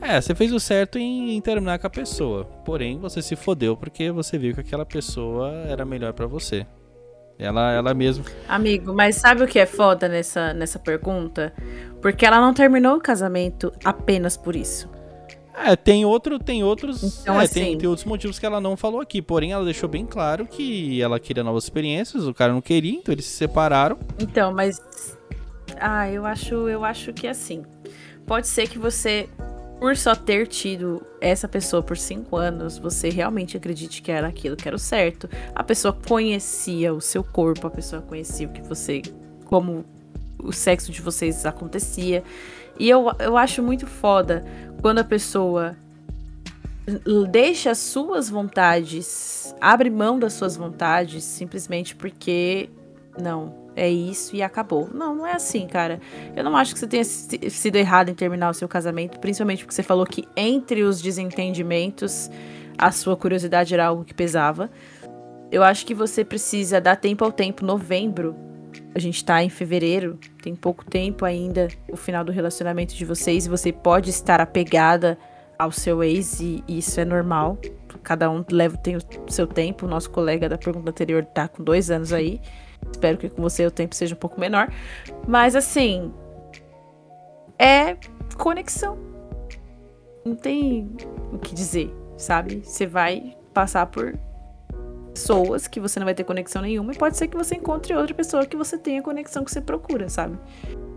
é, 0.01 0.19
você 0.19 0.33
fez 0.33 0.53
o 0.53 0.59
certo 0.59 0.97
em, 0.97 1.35
em, 1.35 1.41
terminar 1.41 1.77
com 1.77 1.87
a 1.87 1.89
pessoa. 1.89 2.45
Porém, 2.63 2.97
você 2.99 3.21
se 3.21 3.35
fodeu 3.35 3.75
porque 3.75 4.11
você 4.11 4.37
viu 4.37 4.53
que 4.53 4.61
aquela 4.61 4.85
pessoa 4.85 5.51
era 5.67 5.83
melhor 5.83 6.13
para 6.13 6.25
você. 6.25 6.65
Ela, 7.37 7.71
ela 7.71 7.93
mesmo. 7.93 8.25
Amigo, 8.47 8.93
mas 8.93 9.15
sabe 9.15 9.43
o 9.43 9.47
que 9.47 9.59
é 9.59 9.65
foda 9.65 10.07
nessa, 10.07 10.53
nessa 10.53 10.79
pergunta? 10.79 11.53
Porque 12.01 12.25
ela 12.25 12.39
não 12.39 12.53
terminou 12.53 12.95
o 12.95 13.01
casamento 13.01 13.73
apenas 13.83 14.35
por 14.37 14.55
isso. 14.55 14.89
É, 15.53 15.75
tem 15.75 16.05
outro, 16.05 16.39
tem 16.39 16.63
outros, 16.63 17.21
então, 17.21 17.39
é, 17.39 17.43
assim, 17.43 17.53
tem, 17.53 17.77
tem 17.77 17.89
outros 17.89 18.05
motivos 18.05 18.39
que 18.39 18.45
ela 18.45 18.61
não 18.61 18.77
falou 18.77 19.01
aqui. 19.01 19.21
Porém, 19.21 19.51
ela 19.51 19.65
deixou 19.65 19.89
bem 19.89 20.05
claro 20.05 20.45
que 20.45 21.01
ela 21.01 21.19
queria 21.19 21.43
novas 21.43 21.65
experiências, 21.65 22.25
o 22.25 22.33
cara 22.33 22.53
não 22.53 22.61
queria, 22.61 22.97
então 22.97 23.13
eles 23.13 23.25
se 23.25 23.35
separaram. 23.35 23.97
Então, 24.17 24.53
mas 24.53 24.81
ah, 25.79 26.09
eu 26.09 26.25
acho, 26.25 26.69
eu 26.69 26.83
acho 26.83 27.13
que 27.13 27.27
assim, 27.27 27.63
pode 28.25 28.47
ser 28.47 28.67
que 28.67 28.77
você 28.77 29.29
por 29.79 29.95
só 29.95 30.13
ter 30.13 30.45
tido 30.45 31.01
essa 31.21 31.47
pessoa 31.47 31.81
por 31.81 31.97
cinco 31.97 32.35
anos, 32.35 32.77
você 32.77 33.09
realmente 33.09 33.55
acredite 33.55 34.01
que 34.01 34.11
era 34.11 34.27
aquilo 34.27 34.57
que 34.57 34.67
era 34.67 34.75
o 34.75 34.79
certo. 34.79 35.29
A 35.55 35.63
pessoa 35.63 35.93
conhecia 35.93 36.93
o 36.93 36.99
seu 36.99 37.23
corpo, 37.23 37.65
a 37.65 37.69
pessoa 37.69 38.01
conhecia 38.01 38.45
o 38.45 38.51
que 38.51 38.61
você. 38.61 39.01
como 39.45 39.85
o 40.37 40.51
sexo 40.51 40.91
de 40.91 41.01
vocês 41.01 41.45
acontecia. 41.45 42.23
E 42.77 42.89
eu, 42.89 43.07
eu 43.19 43.37
acho 43.37 43.63
muito 43.63 43.87
foda 43.87 44.43
quando 44.81 44.99
a 44.99 45.03
pessoa 45.03 45.77
deixa 47.29 47.71
as 47.71 47.77
suas 47.77 48.29
vontades, 48.29 49.55
abre 49.61 49.89
mão 49.89 50.17
das 50.17 50.33
suas 50.33 50.57
vontades, 50.57 51.23
simplesmente 51.23 51.95
porque. 51.95 52.69
Não, 53.19 53.68
é 53.79 53.89
isso 53.89 54.35
e 54.35 54.43
acabou. 54.43 54.89
Não, 54.93 55.15
não 55.15 55.25
é 55.25 55.33
assim, 55.33 55.65
cara. 55.65 56.01
Eu 56.35 56.43
não 56.43 56.55
acho 56.57 56.73
que 56.73 56.79
você 56.79 56.87
tenha 56.87 57.03
sido 57.03 57.77
errado 57.77 58.09
em 58.09 58.13
terminar 58.13 58.49
o 58.49 58.53
seu 58.53 58.67
casamento, 58.67 59.19
principalmente 59.19 59.63
porque 59.63 59.73
você 59.73 59.83
falou 59.83 60.05
que 60.05 60.27
entre 60.35 60.83
os 60.83 61.01
desentendimentos 61.01 62.29
a 62.77 62.91
sua 62.91 63.15
curiosidade 63.15 63.73
era 63.73 63.87
algo 63.87 64.03
que 64.03 64.13
pesava. 64.13 64.69
Eu 65.51 65.63
acho 65.63 65.85
que 65.85 65.93
você 65.93 66.23
precisa 66.23 66.79
dar 66.79 66.97
tempo 66.97 67.23
ao 67.23 67.31
tempo. 67.31 67.65
Novembro, 67.65 68.35
a 68.93 68.99
gente 68.99 69.23
tá 69.23 69.41
em 69.43 69.49
fevereiro, 69.49 70.19
tem 70.41 70.55
pouco 70.55 70.85
tempo 70.85 71.23
ainda 71.25 71.69
o 71.89 71.95
final 71.95 72.23
do 72.23 72.31
relacionamento 72.31 72.93
de 72.93 73.05
vocês 73.05 73.45
e 73.45 73.49
você 73.49 73.71
pode 73.71 74.09
estar 74.09 74.41
apegada 74.41 75.17
ao 75.57 75.71
seu 75.71 76.03
ex 76.03 76.39
e 76.39 76.63
isso 76.67 76.99
é 76.99 77.05
normal. 77.05 77.57
Cada 78.03 78.29
um 78.29 78.43
leva 78.49 78.77
tem 78.77 78.95
o 78.95 79.01
seu 79.27 79.47
tempo. 79.47 79.85
O 79.85 79.89
nosso 79.89 80.09
colega 80.09 80.49
da 80.49 80.57
pergunta 80.57 80.89
anterior 80.89 81.23
tá 81.25 81.47
com 81.47 81.63
dois 81.63 81.89
anos 81.89 82.13
aí. 82.13 82.41
Espero 82.91 83.17
que 83.17 83.29
com 83.29 83.41
você 83.41 83.65
o 83.65 83.71
tempo 83.71 83.95
seja 83.95 84.15
um 84.15 84.17
pouco 84.17 84.39
menor. 84.39 84.71
Mas 85.27 85.55
assim. 85.55 86.13
É 87.57 87.97
conexão. 88.37 88.97
Não 90.25 90.35
tem 90.35 90.89
o 91.33 91.37
que 91.37 91.53
dizer, 91.53 91.93
sabe? 92.17 92.61
Você 92.63 92.87
vai 92.87 93.35
passar 93.53 93.85
por 93.87 94.17
pessoas 95.13 95.67
que 95.67 95.79
você 95.79 95.99
não 95.99 96.05
vai 96.05 96.13
ter 96.13 96.23
conexão 96.23 96.61
nenhuma 96.61 96.93
e 96.93 96.97
pode 96.97 97.17
ser 97.17 97.27
que 97.27 97.35
você 97.35 97.55
encontre 97.55 97.93
outra 97.93 98.15
pessoa 98.15 98.45
que 98.45 98.55
você 98.55 98.77
tenha 98.77 99.01
a 99.01 99.03
conexão 99.03 99.43
que 99.43 99.51
você 99.51 99.59
procura, 99.59 100.07
sabe? 100.07 100.37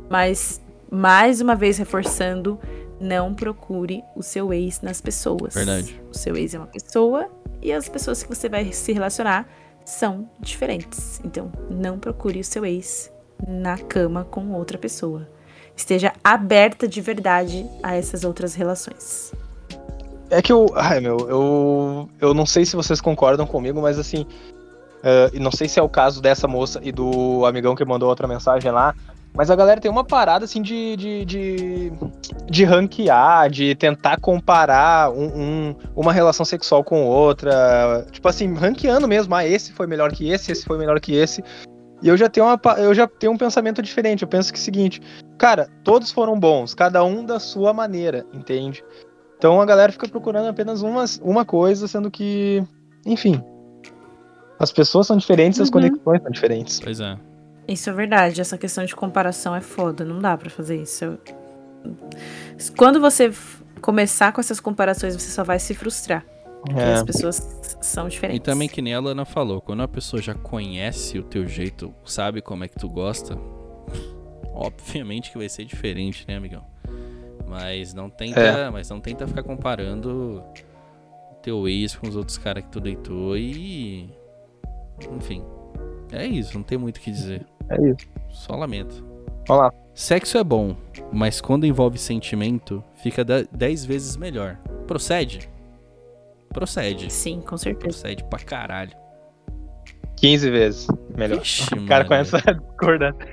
Mas 0.09 0.61
mais 0.91 1.41
uma 1.41 1.57
vez 1.57 1.79
reforçando, 1.79 2.61
não 3.01 3.35
procure 3.35 4.05
o 4.15 4.23
seu 4.23 4.53
ex 4.53 4.81
nas 4.81 5.01
pessoas. 5.01 5.55
Verdade. 5.55 6.01
O 6.11 6.17
seu 6.17 6.37
ex 6.37 6.55
é 6.55 6.59
uma 6.59 6.69
pessoa 6.69 7.29
e 7.61 7.73
as 7.73 7.89
pessoas 7.89 8.23
que 8.23 8.29
você 8.29 8.49
vai 8.49 8.73
se 8.73 8.93
relacionar 8.93 9.49
são 9.85 10.29
diferentes. 10.41 11.21
Então, 11.25 11.51
não 11.71 11.99
procure 11.99 12.41
o 12.41 12.45
seu 12.45 12.65
ex 12.65 13.11
na 13.47 13.77
cama 13.77 14.25
com 14.25 14.53
outra 14.53 14.79
pessoa. 14.79 15.29
Esteja 15.77 16.13
aberta 16.23 16.87
de 16.87 17.01
verdade 17.01 17.67
a 17.83 17.95
essas 17.95 18.25
outras 18.25 18.55
relações. 18.55 19.33
É 20.31 20.41
que 20.41 20.53
eu. 20.53 20.67
Ai, 20.75 21.01
meu, 21.01 21.19
eu. 21.29 22.09
Eu 22.21 22.35
não 22.35 22.47
sei 22.47 22.65
se 22.65 22.77
vocês 22.77 23.01
concordam 23.01 23.47
comigo, 23.47 23.81
mas 23.83 23.99
assim. 23.99 24.27
Uh, 25.03 25.41
não 25.41 25.51
sei 25.51 25.69
se 25.69 25.81
é 25.81 25.83
o 25.83 25.89
caso 25.89 26.23
dessa 26.23 26.47
moça 26.47 26.81
e 26.83 26.93
do 26.93 27.45
amigão 27.45 27.75
que 27.75 27.85
mandou 27.85 28.09
outra 28.09 28.29
mensagem 28.29 28.71
lá. 28.71 28.95
Mas 29.35 29.51
a 29.51 29.57
galera 29.57 29.81
tem 29.81 29.91
uma 29.91 30.05
parada 30.05 30.45
assim 30.45 30.61
de, 30.61 30.95
de, 30.97 31.25
de, 31.25 31.93
de 32.51 32.65
ranquear, 32.65 33.49
de 33.51 33.75
tentar 33.75 34.21
comparar 34.21 35.11
um, 35.11 35.25
um, 35.25 35.77
uma 35.97 36.13
relação 36.13 36.45
sexual 36.45 36.85
com 36.85 37.07
outra. 37.07 38.07
Tipo 38.11 38.29
assim, 38.29 38.53
ranqueando 38.55 39.09
mesmo. 39.09 39.35
Ah, 39.35 39.47
esse 39.47 39.73
foi 39.73 39.87
melhor 39.87 40.13
que 40.13 40.31
esse, 40.31 40.53
esse 40.53 40.67
foi 40.67 40.77
melhor 40.77 41.01
que 41.01 41.15
esse. 41.15 41.43
E 42.03 42.09
eu 42.09 42.17
já 42.17 42.29
tenho, 42.29 42.47
uma, 42.47 42.61
eu 42.79 42.93
já 42.93 43.07
tenho 43.07 43.33
um 43.33 43.39
pensamento 43.39 43.81
diferente. 43.81 44.23
Eu 44.23 44.29
penso 44.29 44.53
que 44.53 44.59
é 44.59 44.61
o 44.61 44.65
seguinte, 44.65 45.01
cara, 45.39 45.69
todos 45.83 46.11
foram 46.11 46.39
bons, 46.39 46.75
cada 46.75 47.03
um 47.03 47.25
da 47.25 47.39
sua 47.39 47.73
maneira, 47.73 48.27
entende? 48.35 48.85
Então 49.39 49.61
a 49.61 49.65
galera 49.65 49.91
fica 49.91 50.07
procurando 50.09 50.49
apenas 50.49 50.83
uma, 50.83 51.05
uma 51.23 51.45
coisa, 51.45 51.89
sendo 51.89 52.11
que, 52.11 52.63
enfim, 53.07 53.43
as 54.59 54.71
pessoas 54.71 55.07
são 55.07 55.17
diferentes, 55.17 55.59
uhum. 55.59 55.65
as 55.65 55.71
conexões 55.71 56.23
são 56.23 56.31
diferentes. 56.31 56.81
Pois 56.81 57.01
é. 57.01 57.17
Isso 57.73 57.89
é 57.89 57.93
verdade. 57.93 58.41
Essa 58.41 58.59
questão 58.59 58.85
de 58.85 58.95
comparação 58.95 59.55
é 59.55 59.61
foda. 59.61 60.05
Não 60.05 60.19
dá 60.19 60.37
para 60.37 60.51
fazer 60.51 60.81
isso. 60.81 61.19
Quando 62.77 63.01
você 63.01 63.33
começar 63.81 64.33
com 64.33 64.41
essas 64.41 64.61
comparações, 64.61 65.15
você 65.15 65.31
só 65.31 65.43
vai 65.43 65.59
se 65.59 65.75
frustrar. 65.75 66.25
Porque 66.61 66.79
é. 66.79 66.93
as 66.93 67.03
pessoas 67.03 67.79
são 67.81 68.09
diferentes. 68.09 68.41
E 68.41 68.41
também 68.41 68.69
que 68.69 68.81
nem 68.81 68.95
a 68.95 69.01
Lana 69.01 69.25
falou, 69.25 69.61
quando 69.61 69.83
a 69.83 69.89
pessoa 69.89 70.23
já 70.23 70.35
conhece 70.35 71.19
o 71.19 71.23
teu 71.23 71.47
jeito, 71.47 71.93
sabe 72.05 72.41
como 72.41 72.63
é 72.63 72.69
que 72.69 72.77
tu 72.77 72.89
gosta, 72.89 73.37
obviamente 74.55 75.33
que 75.33 75.39
vai 75.39 75.49
ser 75.49 75.65
diferente, 75.65 76.25
né, 76.29 76.37
amigão? 76.37 76.65
Mas 77.49 77.93
não 77.93 78.09
tenta, 78.09 78.41
é. 78.41 78.71
mas 78.71 78.89
não 78.89 79.01
tenta 79.01 79.27
ficar 79.27 79.43
comparando 79.43 80.45
o 81.33 81.35
teu 81.43 81.67
ex 81.69 81.97
com 81.97 82.09
os 82.09 82.15
outros 82.15 82.39
caras 82.39 82.63
que 82.63 82.71
tu 82.71 82.81
deitou 82.81 83.37
e 83.37 84.09
enfim. 85.17 85.45
É 86.13 86.27
isso, 86.27 86.55
não 86.55 86.63
tem 86.63 86.77
muito 86.77 86.99
o 86.99 87.01
que 87.01 87.11
dizer. 87.11 87.47
É 87.71 87.77
isso. 87.89 88.07
Só 88.31 88.55
lamento. 88.55 89.05
Olá. 89.49 89.73
Sexo 89.95 90.39
é 90.39 90.45
bom, 90.45 90.77
mas 91.13 91.41
quando 91.41 91.67
envolve 91.67 91.99
sentimento, 91.99 92.85
fica 92.97 93.25
10 93.25 93.85
vezes 93.85 94.17
melhor. 94.17 94.59
Procede? 94.87 95.49
Procede. 96.51 97.11
Sim, 97.11 97.41
com 97.41 97.57
certeza. 97.57 97.99
Procede 97.99 98.25
pra 98.25 98.39
caralho. 98.39 98.93
15 100.17 100.51
vezes 100.51 100.87
melhor. 101.17 101.41
Ixi, 101.41 101.75
o 101.75 101.87
cara 101.87 102.05
com 102.05 102.15
essa 102.15 102.39
discordância. 102.39 103.27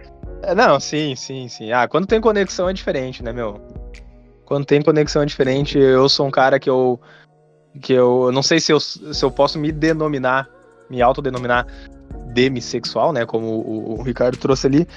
É, 0.44 0.56
não, 0.56 0.80
sim, 0.80 1.16
sim, 1.16 1.48
sim. 1.48 1.72
Ah, 1.72 1.88
quando 1.88 2.08
tem 2.08 2.22
conexão 2.22 2.70
é 2.70 2.74
diferente, 2.74 3.22
né, 3.22 3.32
meu? 3.32 3.62
Quando 4.46 4.66
tem 4.66 4.82
conexão 4.82 5.22
é 5.22 5.26
diferente. 5.26 5.78
Eu 5.78 6.08
sou 6.10 6.28
um 6.28 6.32
cara 6.32 6.60
que 6.60 6.70
eu. 6.70 7.00
Que 7.82 7.94
eu. 7.94 8.32
Não 8.32 8.42
sei 8.42 8.60
se 8.60 8.72
eu, 8.72 8.80
se 8.80 9.24
eu 9.24 9.30
posso 9.30 9.60
me 9.60 9.72
denominar, 9.72 10.50
me 10.90 11.02
autodenominar 11.02 11.68
demissexual, 12.34 13.12
né? 13.12 13.26
Como 13.26 13.48
o, 13.48 14.00
o, 14.00 14.04
Ricardo 14.04 14.38
trouxe 14.38 14.68
ali. 14.68 14.88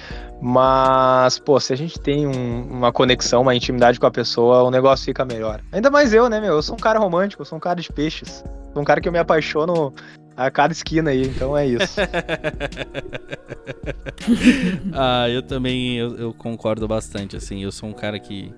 Mas, 0.41 1.39
pô, 1.39 1.59
se 1.59 1.73
a 1.73 1.77
gente 1.77 1.99
tem 1.99 2.27
um, 2.27 2.63
uma 2.71 2.93
conexão, 2.93 3.43
uma 3.43 3.55
intimidade 3.55 3.99
com 3.99 4.07
a 4.07 4.11
pessoa, 4.11 4.63
o 4.63 4.71
negócio 4.71 5.05
fica 5.05 5.25
melhor. 5.25 5.61
Ainda 5.73 5.91
mais 5.91 6.13
eu, 6.13 6.29
né, 6.29 6.41
meu? 6.41 6.55
Eu 6.55 6.63
sou 6.63 6.75
um 6.75 6.79
cara 6.79 6.99
romântico, 6.99 7.43
eu 7.43 7.47
sou 7.47 7.57
um 7.57 7.61
cara 7.61 7.81
de 7.81 7.93
peixes. 7.93 8.45
Sou 8.73 8.83
um 8.83 8.85
cara 8.85 9.01
que 9.01 9.09
eu 9.09 9.13
me 9.13 9.19
apaixono 9.19 9.93
a 10.37 10.51
cada 10.51 10.73
esquina 10.73 11.11
aí, 11.11 11.23
então 11.23 11.57
é 11.57 11.67
isso. 11.67 12.01
ah, 14.95 15.29
eu 15.29 15.43
também 15.43 15.99
eu, 15.99 16.17
eu, 16.17 16.35
concordo 16.35 16.89
bastante, 16.89 17.37
assim, 17.37 17.63
eu 17.63 17.71
sou 17.71 17.89
um 17.89 17.93
cara 17.93 18.19
que 18.19 18.53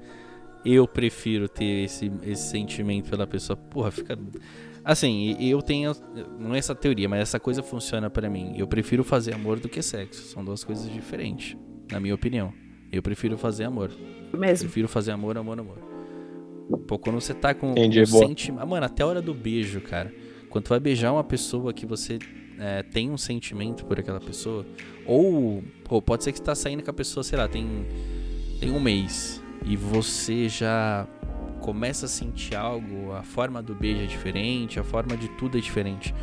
eu 0.65 0.87
prefiro 0.87 1.49
ter 1.49 1.85
esse, 1.85 2.11
esse 2.23 2.49
sentimento 2.49 3.11
pela 3.11 3.27
pessoa. 3.27 3.57
Porra, 3.57 3.91
fica 3.91 4.17
Assim, 4.85 5.37
eu 5.41 5.63
tenho. 5.63 5.93
Não 6.39 6.55
é 6.55 6.59
essa 6.59 6.75
teoria, 6.75 7.09
mas 7.09 7.21
essa 7.21 7.41
coisa 7.41 7.63
funciona 7.63 8.11
para 8.11 8.29
mim. 8.29 8.53
Eu 8.57 8.67
prefiro 8.67 9.03
fazer 9.03 9.35
amor 9.35 9.59
do 9.59 9.69
que 9.69 9.81
sexo. 9.81 10.23
São 10.23 10.45
duas 10.45 10.63
coisas 10.63 10.91
diferentes, 10.91 11.57
na 11.91 11.99
minha 11.99 12.15
opinião. 12.15 12.53
Eu 12.93 13.03
prefiro 13.03 13.39
fazer 13.39 13.65
amor. 13.65 13.91
Mesmo. 14.33 14.69
Prefiro 14.69 14.89
fazer 14.89 15.13
amor, 15.13 15.39
amor, 15.39 15.59
amor. 15.59 15.79
Pô, 16.87 16.99
quando 16.99 17.21
você 17.21 17.33
tá 17.33 17.55
com 17.55 17.73
Entendi, 17.73 18.03
um 18.03 18.07
sentimento. 18.07 18.67
Mano, 18.67 18.85
até 18.85 19.03
a 19.03 19.07
hora 19.07 19.23
do 19.23 19.33
beijo, 19.33 19.81
cara. 19.81 20.13
Quando 20.51 20.65
tu 20.65 20.69
vai 20.69 20.81
beijar 20.81 21.13
uma 21.13 21.25
pessoa 21.25 21.73
que 21.73 21.87
você 21.87 22.19
é, 22.59 22.83
tem 22.83 23.11
um 23.11 23.17
sentimento 23.17 23.85
por 23.85 23.99
aquela 23.99 24.21
pessoa. 24.21 24.67
Ou, 25.07 25.63
pô, 25.85 26.01
pode 26.01 26.25
ser 26.25 26.33
que 26.33 26.39
você 26.39 26.45
tá 26.45 26.55
saindo 26.55 26.83
com 26.83 26.91
a 26.91 26.95
pessoa, 26.95 27.25
sei 27.25 27.39
lá, 27.39 27.49
tem, 27.49 27.87
tem 28.61 28.71
um 28.71 28.81
mês. 28.81 29.43
E 29.67 29.77
você 29.77 30.49
já 30.49 31.09
começa 31.65 32.05
a 32.05 32.09
sentir 32.11 32.55
algo, 32.55 33.13
a 33.13 33.23
forma 33.23 33.63
do 33.63 33.75
beijo 33.75 34.03
é 34.03 34.07
diferente, 34.07 34.79
a 34.79 34.85
forma 34.85 35.17
de 35.17 35.29
tudo 35.29 35.57
é 35.57 35.61
diferente. 35.63 36.15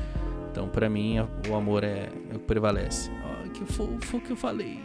Então, 0.51 0.68
pra 0.68 0.88
mim, 0.88 1.18
o 1.49 1.55
amor 1.55 1.84
é, 1.84 2.09
é 2.31 2.35
o 2.35 2.38
que 2.38 2.45
prevalece. 2.45 3.09
Ó, 3.26 3.49
que 3.49 3.65
fofo 3.65 4.19
que 4.19 4.34
eu 4.34 4.38
falei. 4.38 4.80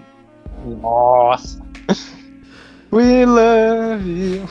Nossa. 0.81 1.63
We 2.91 3.27
love 3.27 4.09
you. 4.09 4.49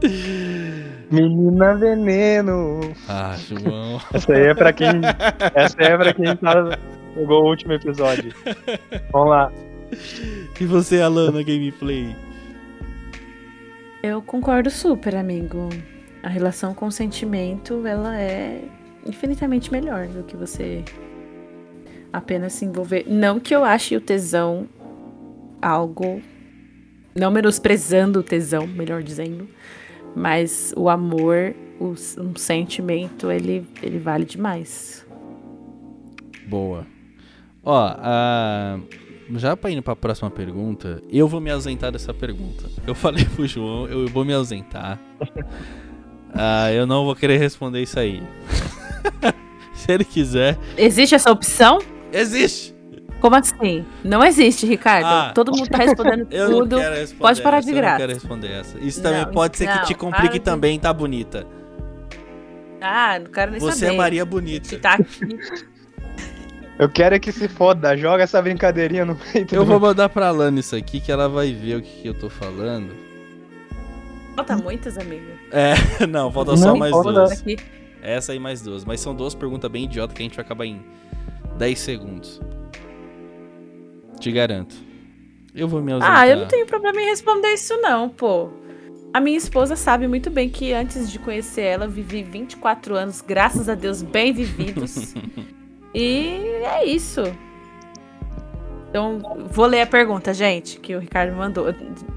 Menina 1.10 1.74
veneno. 1.74 2.94
Ah, 3.08 3.34
João. 3.36 4.00
Essa 4.14 4.32
aí 4.32 4.46
é 4.46 4.54
pra 4.54 4.72
quem. 4.72 5.00
Essa 5.52 5.76
aí 5.80 5.86
é 5.88 5.96
pra 5.96 6.14
quem 6.14 6.36
tá, 6.36 6.78
jogou 7.16 7.42
o 7.42 7.48
último 7.48 7.72
episódio. 7.72 8.32
Vamos 9.10 9.30
lá. 9.30 9.52
e 10.60 10.64
você, 10.64 11.02
Alana, 11.02 11.42
gameplay? 11.42 12.14
Eu 14.02 14.22
concordo 14.22 14.70
super, 14.70 15.14
amigo. 15.14 15.68
A 16.22 16.28
relação 16.28 16.72
com 16.72 16.86
o 16.86 16.92
sentimento, 16.92 17.86
ela 17.86 18.18
é 18.18 18.64
infinitamente 19.06 19.70
melhor 19.70 20.06
do 20.06 20.22
que 20.22 20.36
você 20.36 20.82
apenas 22.10 22.54
se 22.54 22.64
envolver. 22.64 23.04
Não 23.06 23.38
que 23.38 23.54
eu 23.54 23.62
ache 23.62 23.94
o 23.96 24.00
tesão 24.00 24.66
algo. 25.60 26.22
Não 27.14 27.30
menosprezando 27.30 28.20
o 28.20 28.22
tesão, 28.22 28.66
melhor 28.66 29.02
dizendo. 29.02 29.46
Mas 30.16 30.72
o 30.76 30.88
amor, 30.88 31.54
o, 31.78 31.90
um 32.20 32.34
sentimento, 32.36 33.30
ele, 33.30 33.66
ele 33.82 33.98
vale 33.98 34.24
demais. 34.24 35.06
Boa. 36.46 36.86
Ó, 37.62 37.94
ah, 37.98 38.80
já 39.38 39.56
pra 39.56 39.70
indo 39.70 39.82
pra 39.82 39.94
próxima 39.96 40.30
pergunta, 40.30 41.02
eu 41.10 41.28
vou 41.28 41.40
me 41.40 41.50
ausentar 41.50 41.90
dessa 41.92 42.12
pergunta. 42.14 42.64
Eu 42.86 42.94
falei 42.94 43.24
pro 43.24 43.46
João, 43.46 43.86
eu 43.88 44.06
vou 44.08 44.24
me 44.24 44.32
ausentar. 44.34 44.98
Ah, 46.32 46.70
eu 46.72 46.86
não 46.86 47.04
vou 47.04 47.16
querer 47.16 47.38
responder 47.38 47.82
isso 47.82 47.98
aí. 47.98 48.22
Se 49.74 49.90
ele 49.90 50.04
quiser, 50.04 50.56
Existe 50.78 51.12
essa 51.16 51.28
opção? 51.28 51.80
existe! 52.12 52.72
Como 53.20 53.34
assim? 53.34 53.84
Não 54.04 54.24
existe, 54.24 54.64
Ricardo. 54.64 55.06
Ah. 55.06 55.32
Todo 55.34 55.50
mundo 55.50 55.68
tá 55.68 55.78
respondendo 55.78 56.26
tudo. 56.30 56.76
Pode 57.18 57.42
parar 57.42 57.56
essa, 57.58 57.66
de 57.66 57.72
eu 57.72 57.74
não 57.74 57.82
graça. 57.82 57.96
quero 57.98 58.12
responder 58.12 58.48
essa. 58.52 58.78
Isso 58.78 59.02
Não, 59.02 59.10
também 59.10 59.32
pode 59.34 59.58
ser 59.58 59.66
que 59.66 59.74
não, 59.74 59.82
te 59.84 59.88
para 59.94 59.98
complique 59.98 60.34
de- 60.34 60.40
também, 60.44 60.78
tá 60.78 60.92
bonita. 60.92 61.44
Ah, 62.80 63.18
não 63.18 63.30
quero 63.32 63.50
nem 63.50 63.60
Você 63.60 63.80
saber. 63.80 63.94
é 63.94 63.96
Maria 63.98 64.24
Bonita. 64.24 64.78
Tá 64.78 64.94
aqui. 64.94 65.36
Eu 66.80 66.88
quero 66.88 67.14
é 67.14 67.18
que 67.18 67.30
se 67.30 67.46
foda. 67.46 67.94
Joga 67.94 68.22
essa 68.22 68.40
brincadeirinha 68.40 69.04
no 69.04 69.14
peito. 69.14 69.54
Eu 69.54 69.66
vou 69.66 69.78
mandar 69.78 70.08
pra 70.08 70.28
Alana 70.28 70.60
isso 70.60 70.74
aqui, 70.74 70.98
que 70.98 71.12
ela 71.12 71.28
vai 71.28 71.52
ver 71.52 71.76
o 71.76 71.82
que, 71.82 72.00
que 72.00 72.08
eu 72.08 72.18
tô 72.18 72.30
falando. 72.30 72.96
Falta 74.34 74.56
muitas, 74.56 74.96
amigo. 74.96 75.26
É, 75.52 75.74
não, 76.08 76.32
falta 76.32 76.56
só 76.56 76.68
Não, 76.68 76.76
mais 76.78 76.90
duas. 76.90 77.32
Aqui. 77.32 77.58
Essa 78.00 78.34
e 78.34 78.38
mais 78.38 78.62
duas. 78.62 78.82
Mas 78.86 78.98
são 79.02 79.14
duas 79.14 79.34
perguntas 79.34 79.70
bem 79.70 79.84
idiotas 79.84 80.16
que 80.16 80.22
a 80.22 80.24
gente 80.24 80.34
vai 80.34 80.42
acabar 80.42 80.64
em 80.64 80.82
10 81.58 81.78
segundos. 81.78 82.40
Te 84.18 84.32
garanto. 84.32 84.74
Eu 85.54 85.68
vou 85.68 85.82
me 85.82 85.92
ausentar. 85.92 86.18
Ah, 86.18 86.28
eu 86.28 86.38
não 86.38 86.48
tenho 86.48 86.64
problema 86.64 86.98
em 86.98 87.10
responder 87.10 87.52
isso, 87.52 87.76
não, 87.82 88.08
pô. 88.08 88.48
A 89.12 89.20
minha 89.20 89.36
esposa 89.36 89.76
sabe 89.76 90.08
muito 90.08 90.30
bem 90.30 90.48
que 90.48 90.72
antes 90.72 91.12
de 91.12 91.18
conhecer 91.18 91.60
ela, 91.60 91.84
eu 91.84 91.90
vivi 91.90 92.22
24 92.22 92.96
anos, 92.96 93.20
graças 93.20 93.68
a 93.68 93.74
Deus, 93.74 94.00
bem 94.00 94.32
vividos. 94.32 95.12
e 95.94 96.62
é 96.64 96.84
isso. 96.84 97.22
Então, 98.88 99.20
vou 99.52 99.66
ler 99.66 99.82
a 99.82 99.86
pergunta, 99.86 100.34
gente, 100.34 100.80
que 100.80 100.96
o 100.96 100.98
Ricardo 100.98 101.32
mandou. 101.36 101.66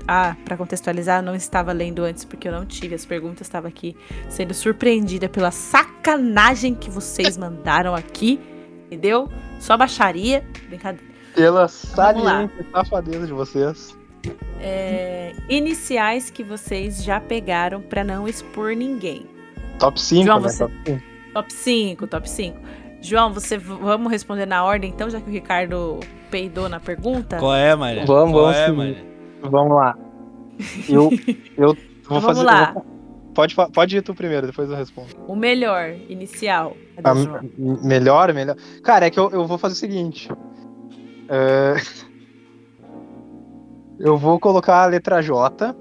Ah, 0.07 0.35
pra 0.43 0.57
contextualizar, 0.57 1.19
eu 1.19 1.23
não 1.25 1.35
estava 1.35 1.71
lendo 1.71 2.03
antes 2.03 2.25
porque 2.25 2.47
eu 2.47 2.51
não 2.51 2.65
tive 2.65 2.95
as 2.95 3.05
perguntas, 3.05 3.45
estava 3.45 3.67
aqui 3.67 3.95
sendo 4.27 4.53
surpreendida 4.55 5.29
pela 5.29 5.51
sacanagem 5.51 6.73
que 6.73 6.89
vocês 6.89 7.37
mandaram 7.37 7.93
aqui, 7.93 8.39
entendeu? 8.87 9.29
Só 9.59 9.77
baixaria, 9.77 10.43
brincadeira. 10.67 11.13
Pela 11.35 11.67
saliente 11.67 12.53
safadeza 12.71 13.27
de 13.27 13.33
vocês. 13.33 13.95
É, 14.59 15.33
iniciais 15.49 16.31
que 16.31 16.43
vocês 16.43 17.03
já 17.03 17.19
pegaram 17.19 17.81
pra 17.81 18.03
não 18.03 18.27
expor 18.27 18.75
ninguém. 18.75 19.27
Top 19.77 19.99
5, 20.01 20.25
João, 20.25 20.39
né? 20.39 20.49
você- 20.49 20.63
Top 20.65 20.73
5. 20.85 21.01
Top 21.33 21.53
5, 21.53 22.07
top 22.07 22.29
5. 22.29 22.59
João, 23.03 23.33
você 23.33 23.57
vamos 23.57 24.11
responder 24.11 24.45
na 24.45 24.63
ordem 24.63 24.89
então, 24.89 25.09
já 25.09 25.19
que 25.19 25.29
o 25.29 25.33
Ricardo 25.33 25.99
peidou 26.31 26.69
na 26.69 26.79
pergunta? 26.79 27.37
Qual 27.37 27.53
é, 27.53 27.75
Maria? 27.75 28.05
Vamos, 28.05 28.31
Qual 28.33 28.43
vamos 28.45 28.57
é. 28.57 28.71
Maria? 28.71 29.05
Vamos 29.41 29.75
lá. 29.75 29.97
Eu, 30.87 31.09
eu 31.57 31.67
vou 31.67 31.77
Então 32.01 32.21
vamos 32.21 32.25
fazer. 32.25 32.43
lá. 32.43 32.67
eu 32.69 32.73
vou- 32.73 32.85
pode, 33.33 33.55
pode 33.55 33.97
ir 33.97 34.01
tu 34.01 34.15
primeiro, 34.15 34.47
depois 34.47 34.69
eu 34.69 34.75
respondo. 34.75 35.09
O 35.27 35.35
melhor 35.35 35.93
inicial. 36.07 36.77
A 37.03 37.13
melhor, 37.85 38.33
melhor. 38.33 38.55
Cara, 38.83 39.07
é 39.07 39.09
que 39.09 39.19
eu, 39.19 39.29
eu 39.31 39.45
vou 39.45 39.57
fazer 39.57 39.73
o 39.73 39.77
seguinte. 39.77 40.29
É, 41.27 41.75
Eu 43.99 44.17
vou 44.17 44.39
colocar 44.39 44.83
a 44.83 44.85
letra 44.87 45.21
J, 45.21 45.73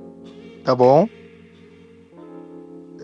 tá 0.63 0.75
bom? 0.77 1.09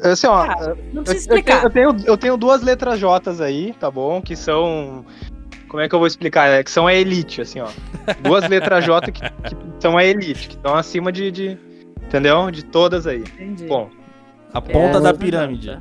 Assim, 0.03 0.27
ó. 0.27 0.45
Eu- 0.47 0.77
Não 0.93 1.03
eu, 1.03 1.05
precisa 1.05 1.05
eu 1.05 1.05
tenho, 1.05 1.19
explicar. 1.39 1.65
eu, 1.65 1.70
tenho, 1.70 1.97
eu 2.07 2.16
tenho 2.16 2.37
duas 2.37 2.62
letras 2.62 2.99
J 2.99 3.43
aí, 3.43 3.75
tá 3.79 3.91
bom? 3.91 4.20
Que 4.23 4.35
são. 4.37 5.05
Como 5.69 5.83
é 5.83 5.89
que 5.89 5.95
eu 5.95 5.99
vou 5.99 6.07
explicar? 6.09 6.49
É 6.49 6.62
que 6.65 6.70
são 6.70 6.87
a 6.87 6.95
elite, 6.95 7.41
assim, 7.43 7.61
ó. 7.61 7.69
Duas 8.23 8.49
letras 8.49 8.85
J 8.85 9.12
que, 9.12 9.20
que 9.20 9.57
são 9.81 9.99
a 9.99 10.05
elite, 10.05 10.49
que 10.49 10.55
estão 10.57 10.75
acima 10.75 11.12
de, 11.12 11.31
de- 11.31 11.59
Entendeu? 12.07 12.51
De 12.51 12.65
todas 12.65 13.07
aí. 13.07 13.19
Entendi. 13.39 13.66
Bom. 13.66 13.91
A 14.55 14.62
ponta 14.62 14.97
É, 14.97 15.01
da 15.01 15.12
pirâmide. 15.12 15.79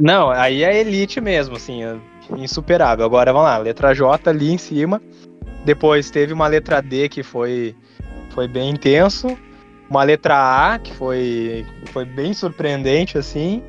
Não, 0.00 0.30
aí 0.30 0.64
é 0.64 0.80
elite 0.80 1.20
mesmo, 1.20 1.54
assim, 1.56 1.84
é 1.84 1.96
insuperável. 2.36 3.04
Agora 3.04 3.32
vamos 3.32 3.46
lá, 3.46 3.58
letra 3.58 3.94
J 3.94 4.28
ali 4.30 4.50
em 4.50 4.58
cima. 4.58 5.00
Depois 5.64 6.10
teve 6.10 6.32
uma 6.32 6.48
letra 6.48 6.80
D 6.80 7.08
que 7.08 7.22
foi, 7.22 7.76
foi 8.30 8.48
bem 8.48 8.70
intenso. 8.70 9.38
Uma 9.92 10.04
letra 10.04 10.34
A 10.72 10.78
que 10.78 10.90
foi, 10.94 11.66
foi 11.92 12.06
bem 12.06 12.32
surpreendente, 12.32 13.18
assim. 13.18 13.62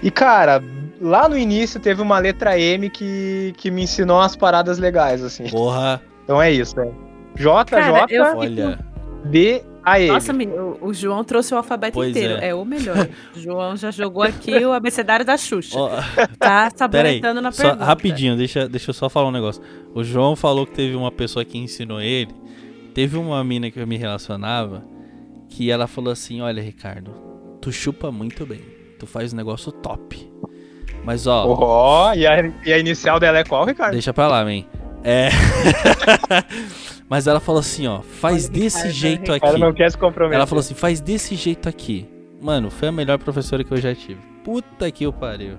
E, 0.00 0.08
cara, 0.08 0.62
lá 1.00 1.28
no 1.28 1.36
início 1.36 1.80
teve 1.80 2.00
uma 2.00 2.16
letra 2.20 2.56
M 2.56 2.88
que, 2.88 3.52
que 3.56 3.68
me 3.68 3.82
ensinou 3.82 4.18
umas 4.18 4.36
paradas 4.36 4.78
legais, 4.78 5.20
assim. 5.20 5.48
Porra, 5.50 6.00
Então 6.22 6.40
é 6.40 6.52
isso, 6.52 6.76
né? 6.76 6.92
J, 7.34 7.64
Cara, 7.64 8.06
J, 8.06 8.14
eu- 8.14 8.36
olha. 8.36 8.78
D, 9.24 9.62
A, 9.84 9.98
M. 10.00 10.12
Nossa, 10.12 10.32
menino, 10.32 10.78
o, 10.80 10.94
João 10.94 11.24
trouxe 11.24 11.52
o 11.52 11.56
alfabeto 11.56 11.94
Pois 11.94 12.10
inteiro. 12.10 12.34
é. 12.34 12.50
É. 12.50 12.54
o 12.54 12.64
melhor. 12.64 13.08
O 13.34 13.40
João 13.40 13.74
já 13.76 13.90
jogou 13.90 14.22
aqui 14.22 14.64
o 14.64 14.72
abecedário 14.72 15.26
da 15.26 15.36
Xuxa. 15.36 15.76
Ó, 15.76 15.90
Tá 16.38 16.70
saboretando 16.72 17.40
na 17.40 17.50
só, 17.50 17.62
pergunta. 17.64 17.84
rapidinho, 17.84 18.36
deixa, 18.36 18.68
deixa 18.68 18.90
eu 18.90 18.94
só 18.94 19.08
falar 19.08 19.26
um 19.26 19.32
negócio. 19.32 19.60
O 19.92 20.04
João 20.04 20.36
falou 20.36 20.64
que 20.66 20.72
teve 20.72 20.94
uma 20.94 21.10
pessoa 21.10 21.44
que 21.44 21.58
ensinou 21.58 22.00
ele. 22.00 22.30
Teve 22.94 23.16
uma 23.18 23.42
mina 23.42 23.72
que 23.72 23.80
eu 23.80 23.86
me 23.88 23.96
relacionava 23.96 24.84
que 25.56 25.70
ela 25.70 25.86
falou 25.86 26.12
assim: 26.12 26.40
Olha, 26.40 26.62
Ricardo, 26.62 27.12
tu 27.60 27.70
chupa 27.72 28.10
muito 28.10 28.44
bem. 28.46 28.60
Tu 28.98 29.06
faz 29.06 29.32
um 29.32 29.36
negócio 29.36 29.70
top. 29.72 30.30
Mas 31.04 31.26
ó, 31.26 31.46
Ó, 31.48 32.14
e, 32.14 32.26
a, 32.26 32.40
e 32.64 32.72
a 32.72 32.78
inicial 32.78 33.18
dela 33.18 33.38
é 33.38 33.44
qual, 33.44 33.64
Ricardo? 33.64 33.92
deixa 33.92 34.12
pra 34.12 34.28
lá, 34.28 34.44
man. 34.44 34.64
É. 35.04 35.30
Mas 37.08 37.26
ela 37.26 37.40
falou 37.40 37.60
assim: 37.60 37.86
Ó, 37.86 38.00
faz 38.02 38.44
Olha, 38.44 38.52
desse 38.54 38.76
Ricardo, 38.78 38.94
jeito 38.94 39.32
O 39.32 39.40
cara 39.40 39.52
aqui. 39.52 39.60
não 39.60 39.72
quer 39.72 39.90
se 39.90 39.98
comprometer. 39.98 40.36
Ela 40.36 40.46
falou 40.46 40.60
assim: 40.60 40.74
Faz 40.74 41.00
desse 41.00 41.34
jeito 41.34 41.68
aqui. 41.68 42.08
Mano, 42.40 42.70
foi 42.70 42.88
a 42.88 42.92
melhor 42.92 43.18
professora 43.18 43.62
que 43.64 43.72
eu 43.72 43.76
já 43.76 43.94
tive. 43.94 44.20
Puta 44.44 44.90
que 44.90 45.06
o 45.06 45.12
pariu. 45.12 45.56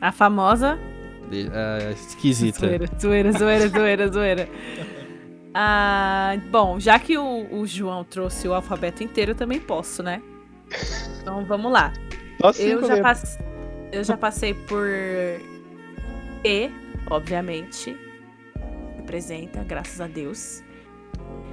A 0.00 0.10
famosa 0.10 0.78
De- 1.30 1.48
ah, 1.52 1.90
esquisita. 1.92 2.60
Zoeira, 2.66 2.86
zoeira, 3.00 3.32
zoeira, 3.32 3.68
zoeira, 3.68 4.08
zoeira. 4.12 4.48
Ah, 5.54 6.36
bom, 6.50 6.78
já 6.78 6.98
que 6.98 7.18
o, 7.18 7.60
o 7.60 7.66
João 7.66 8.04
trouxe 8.04 8.46
o 8.46 8.54
alfabeto 8.54 9.02
inteiro, 9.02 9.32
eu 9.32 9.34
também 9.34 9.60
posso, 9.60 10.02
né? 10.02 10.22
Então 11.20 11.44
vamos 11.44 11.72
lá. 11.72 11.92
Cinco 12.54 12.84
Eu 12.84 12.86
já, 12.86 12.94
letras. 12.94 13.02
pass... 13.02 13.38
eu 13.92 14.04
já 14.04 14.16
passei 14.16 14.54
por 14.54 14.86
E, 16.44 16.70
obviamente. 17.10 17.96
Representa, 18.96 19.64
graças 19.64 20.00
a 20.00 20.06
Deus. 20.06 20.62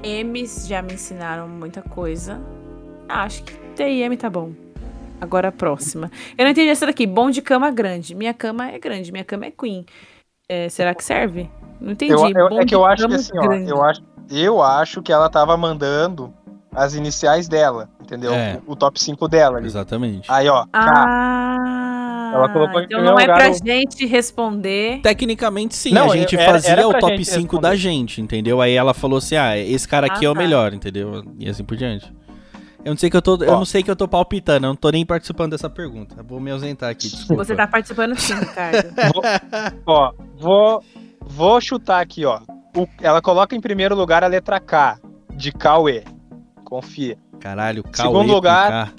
M's 0.03 0.68
já 0.68 0.82
me 0.82 0.94
ensinaram 0.94 1.48
muita 1.48 1.82
coisa. 1.82 2.40
Ah, 3.10 3.24
acho 3.24 3.44
que 3.44 3.53
T 3.76 3.84
e 3.84 4.02
M 4.03 4.15
tá 4.15 4.30
bom. 4.30 4.53
Agora 5.19 5.48
a 5.48 5.52
próxima. 5.52 6.11
Eu 6.38 6.44
não 6.45 6.52
entendi 6.52 6.69
essa 6.69 6.86
daqui. 6.86 7.07
Bom 7.07 7.32
de 7.32 7.41
cama 7.41 7.72
grande. 7.72 8.14
Minha 8.14 8.34
cama 8.34 8.69
é 8.69 8.78
grande, 8.78 9.11
minha 9.11 9.26
cama 9.26 9.48
é 9.48 9.52
queen. 9.52 9.86
É, 10.48 10.69
será 10.69 10.94
que 10.94 11.03
serve? 11.03 11.49
Não 11.80 11.91
entendi. 11.91 12.14
Eu, 12.14 12.28
eu- 12.30 12.60
é 12.60 12.66
que 12.66 12.76
eu 12.76 12.86
acho 12.86 13.08
que 13.08 13.16
assim, 13.16 13.38
ó, 13.38 13.54
eu 13.54 13.84
acho, 13.84 14.02
eu 14.30 14.62
acho 14.62 15.02
que 15.02 15.12
ela 15.12 15.30
tava 15.30 15.56
mandando 15.58 16.34
as 16.74 16.94
iniciais 16.94 17.48
dela, 17.48 17.90
entendeu? 18.02 18.34
É. 18.34 18.60
O, 18.68 18.74
o 18.74 18.76
top 18.76 18.99
5 18.99 19.28
dela 19.28 19.58
ali. 19.58 19.66
Exatamente. 19.68 20.30
Aí, 20.32 20.48
ó. 20.48 20.66
Ah, 20.74 22.32
Ela 22.34 22.49
colocou 22.49 22.82
em 22.82 22.86
então 22.86 23.02
não 23.02 23.18
é 23.18 23.22
lugar 23.24 23.38
pra 23.38 23.49
o- 23.52 23.54
gente 23.66 24.06
responder. 24.06 24.99
Tecnicamente 25.02 25.76
sim, 25.76 25.91
Não, 25.94 26.12
a 26.12 26.18
gente 26.18 26.36
era- 26.36 26.52
fazia 26.52 26.72
era 26.72 26.88
o 26.88 26.94
top 26.94 27.18
gente 27.18 27.26
5 27.26 27.41
responder. 27.41 27.62
da 27.62 27.76
gente, 27.76 28.22
entendeu? 28.22 28.62
Aí 28.62 28.74
ela 28.74 28.94
falou 28.94 29.18
assim: 29.18 29.36
ah, 29.38 29.58
esse 29.58 29.88
cara 29.88 30.08
aqui 30.08 30.26
Ah, 30.26 30.28
é 30.28 30.32
o 30.32 30.34
tá. 30.34 30.40
melhor, 30.40 30.74
entendeu? 30.74 31.24
E 31.40 31.49
assim 31.49 31.64
por 31.64 31.78
diante. 31.78 32.12
Eu 32.86 32.91
não 32.91 32.98
sei 32.98 33.10
que 33.10 33.18
eu 33.18 33.22
tô, 33.22 33.36
eu 33.44 33.54
Ó. 33.54 33.58
não 33.58 33.66
sei 33.66 33.82
que 33.84 33.90
eu 33.91 33.95
tô 33.95 34.08
palpitando, 34.08 34.66
eu 34.66 34.70
não 34.70 34.76
tô 34.76 34.90
nem 34.90 35.06
participando 35.06 35.52
dessa 35.52 35.70
pergunta. 35.70 36.16
Eu 36.20 36.24
Vou 36.24 36.40
me 36.40 36.52
ausentar 36.52 36.90
aqui, 36.90 37.10
desculpa. 37.10 37.44
Você 37.44 37.56
tá 37.56 37.66
participando 37.68 38.16
sim, 38.18 38.34
Ricardo. 38.36 38.94
Ó, 39.86 40.12
vou, 40.40 40.84
vou 41.28 41.60
chutar 41.62 42.02
aqui, 42.02 42.26
ó. 42.26 42.40
O- 42.76 42.88
ela 43.02 43.22
coloca 43.22 43.56
em 43.56 43.62
primeiro 43.62 43.95
lugar 43.95 44.24
a 44.24 44.28
letra 44.28 44.60
K, 44.60 44.99
de 45.36 45.52
Cauê. 45.52 46.04
Confia. 46.64 47.18
Caralho, 47.40 47.84
Cauê 47.84 47.95
Segundo 48.08 48.28
com 48.28 48.34
lugar-. 48.34 48.94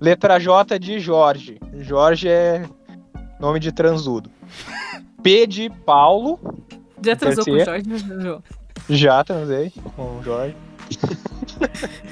Letra 0.00 0.38
J 0.38 0.78
de 0.78 0.98
Jorge. 1.00 1.58
Jorge 1.78 2.28
é 2.28 2.64
nome 3.40 3.58
de 3.60 3.72
transudo. 3.72 4.30
P 5.22 5.46
de 5.46 5.70
Paulo. 5.70 6.38
Já 7.04 7.16
transou 7.16 7.44
com 7.44 7.50
o. 7.52 7.64
Jorge? 7.64 7.88
Não 7.88 7.98
transou. 7.98 8.42
Já 8.88 9.24
transei 9.24 9.72
com 9.96 10.18
o 10.18 10.22
Jorge. 10.22 10.56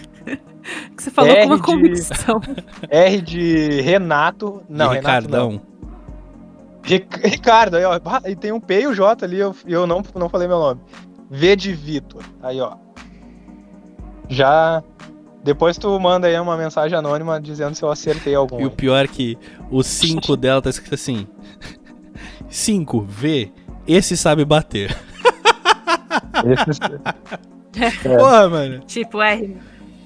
Que 0.97 1.03
você 1.03 1.11
falou 1.11 1.31
com 1.35 1.41
R 1.41 1.47
uma 1.47 1.57
de- 1.57 1.63
convicção. 1.63 2.41
R 2.89 3.21
de 3.21 3.81
Renato. 3.83 4.63
Não, 4.69 4.93
e 4.93 4.97
Renato 4.97 5.29
não. 5.29 5.49
Ricardão. 5.49 5.51
Ric- 5.51 5.63
Ricardo, 6.85 7.77
aí, 7.77 7.85
ó. 7.85 7.99
E 8.27 8.37
tem 8.37 8.53
um 8.53 8.61
P 8.61 8.83
e 8.83 8.87
o 8.87 8.95
J 8.95 9.25
ali, 9.25 9.39
eu, 9.39 9.55
eu 9.67 9.87
não, 9.87 10.03
não 10.15 10.29
falei 10.29 10.47
meu 10.47 10.59
nome. 10.59 10.81
V 11.31 11.57
de 11.57 11.73
Vitor. 11.73 12.23
Aí, 12.43 12.61
ó. 12.61 12.77
Já. 14.29 14.83
Depois 15.43 15.77
tu 15.77 15.99
manda 16.01 16.27
aí 16.27 16.39
uma 16.41 16.57
mensagem 16.57 16.97
anônima 16.97 17.41
dizendo 17.41 17.75
se 17.75 17.83
eu 17.83 17.91
acertei 17.91 18.35
algum. 18.35 18.61
E 18.61 18.65
o 18.65 18.71
pior 18.71 19.05
é 19.05 19.09
que 19.09 19.37
o 19.71 19.83
5 19.83 20.37
dela 20.39 20.63
tá 20.63 20.71
escrito 20.71 20.95
assim: 20.95 21.27
5, 22.49 23.01
V, 23.03 23.53
esse 23.87 24.17
sabe 24.17 24.45
bater. 24.45 24.97
Esse- 26.45 26.81
É. 27.77 27.91
Porra, 28.17 28.49
mano. 28.49 28.79
Tipo, 28.87 29.21
R. 29.21 29.57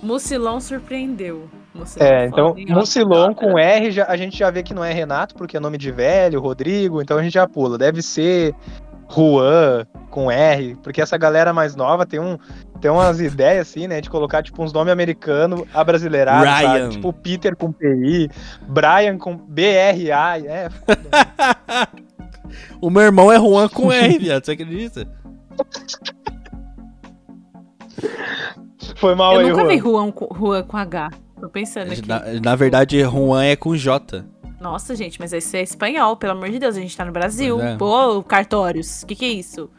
Mucilão 0.03 0.59
surpreendeu. 0.59 1.51
É, 1.99 2.27
então. 2.27 2.55
Mucilon 2.69 3.35
com 3.35 3.59
R, 3.59 3.91
já- 3.91 4.07
a 4.09 4.17
gente 4.17 4.37
já 4.39 4.51
vê 4.51 4.63
que 4.63 4.75
não 4.75 4.85
é 4.85 4.93
Renato, 4.93 5.35
porque 5.35 5.57
é 5.57 5.61
nome 5.61 5.79
de 5.79 5.91
velho, 5.91 6.41
Rodrigo, 6.41 7.01
então 7.03 7.19
a 7.19 7.23
gente 7.23 7.35
já 7.35 7.47
pula. 7.47 7.77
Deve 7.79 8.03
ser 8.03 8.55
Juan 9.11 9.87
com 10.11 10.31
R, 10.31 10.77
porque 10.83 11.01
essa 11.01 11.17
galera 11.17 11.53
mais 11.53 11.75
nova 11.77 12.05
tem, 12.05 12.21
um, 12.21 12.37
tem 12.81 12.91
umas 12.91 13.21
ideias 13.21 13.69
assim, 13.69 13.87
né, 13.87 14.01
de 14.01 14.11
colocar 14.11 14.43
tipo 14.43 14.63
uns 14.63 14.73
nomes 14.73 14.93
americanos 14.93 15.63
abrasileirados, 15.73 16.45
sabe? 16.49 16.89
Tipo 16.91 17.13
Peter 17.13 17.57
com 17.57 17.73
PI, 17.73 18.29
Brian 18.69 19.17
com 19.19 19.37
BRA, 19.37 20.39
é, 20.47 20.69
O 22.81 22.89
meu 22.91 23.03
irmão 23.03 23.31
é 23.31 23.37
Juan 23.37 23.69
com 23.69 23.93
R, 23.93 24.19
viado. 24.19 24.45
Você 24.45 24.53
acredita? 24.53 25.07
foi 28.97 29.15
mal 29.15 29.35
Eu 29.35 29.41
aí, 29.41 29.51
nunca 29.51 29.65
vi 29.67 29.79
Juan. 29.79 30.05
Juan 30.05 30.13
com, 30.13 30.35
Juan 30.35 30.63
com 30.63 30.77
H. 30.77 31.11
Tô 31.41 31.49
pensando 31.49 31.93
aqui. 31.93 32.07
Na, 32.07 32.21
na 32.43 32.57
verdade, 32.57 33.01
Juan 33.03 33.45
é 33.45 33.57
com 33.57 33.77
J. 33.77 34.25
Nossa, 34.61 34.97
gente, 34.97 35.21
mas 35.21 35.33
esse 35.33 35.57
é 35.57 35.63
espanhol, 35.63 36.17
pelo 36.17 36.33
amor 36.33 36.51
de 36.51 36.59
Deus, 36.59 36.77
a 36.77 36.81
gente 36.81 36.97
tá 36.97 37.05
no 37.05 37.13
Brasil. 37.13 37.61
É. 37.61 37.77
Pô, 37.77 38.23
cartórios, 38.25 39.05
que 39.05 39.15
que 39.15 39.25
é 39.25 39.29
isso? 39.29 39.71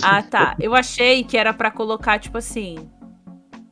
Ah, 0.00 0.22
tá. 0.22 0.54
Eu 0.60 0.74
achei 0.74 1.24
que 1.24 1.36
era 1.36 1.52
pra 1.52 1.70
colocar, 1.70 2.18
tipo 2.20 2.38
assim, 2.38 2.88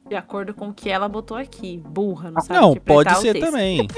de 0.08 0.16
acordo 0.16 0.52
com 0.52 0.68
o 0.70 0.74
que 0.74 0.90
ela 0.90 1.08
botou 1.08 1.36
aqui. 1.36 1.80
Burra, 1.88 2.32
não 2.32 2.40
sabe 2.40 2.60
Não, 2.60 2.74
pode 2.74 3.12
o 3.12 3.16
ser 3.16 3.38
também. 3.38 3.86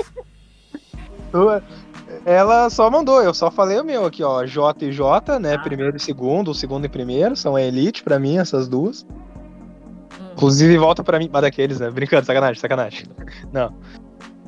Ela 2.25 2.71
só 2.71 2.91
mandou, 2.91 3.23
eu 3.23 3.35
só 3.35 3.51
falei 3.51 3.79
o 3.79 3.85
meu 3.85 4.07
aqui, 4.07 4.23
ó, 4.23 4.45
J 4.47 4.87
e 4.87 4.93
J, 4.93 5.39
né, 5.39 5.55
Ah. 5.55 5.59
primeiro 5.59 5.95
e 5.97 6.01
segundo, 6.01 6.51
o 6.51 6.55
segundo 6.55 6.87
e 6.87 6.89
primeiro, 6.89 7.37
são 7.37 7.55
a 7.55 7.63
elite 7.63 8.03
pra 8.03 8.19
mim, 8.19 8.39
essas 8.39 8.67
duas. 8.67 9.07
Inclusive, 10.39 10.79
volta 10.79 11.03
pra 11.03 11.19
mim, 11.19 11.29
mas 11.33 11.43
daqueles, 11.43 11.81
né, 11.81 11.91
brincando, 11.91 12.25
sacanagem, 12.25 12.61
sacanagem. 12.61 13.07
Não. 13.53 13.75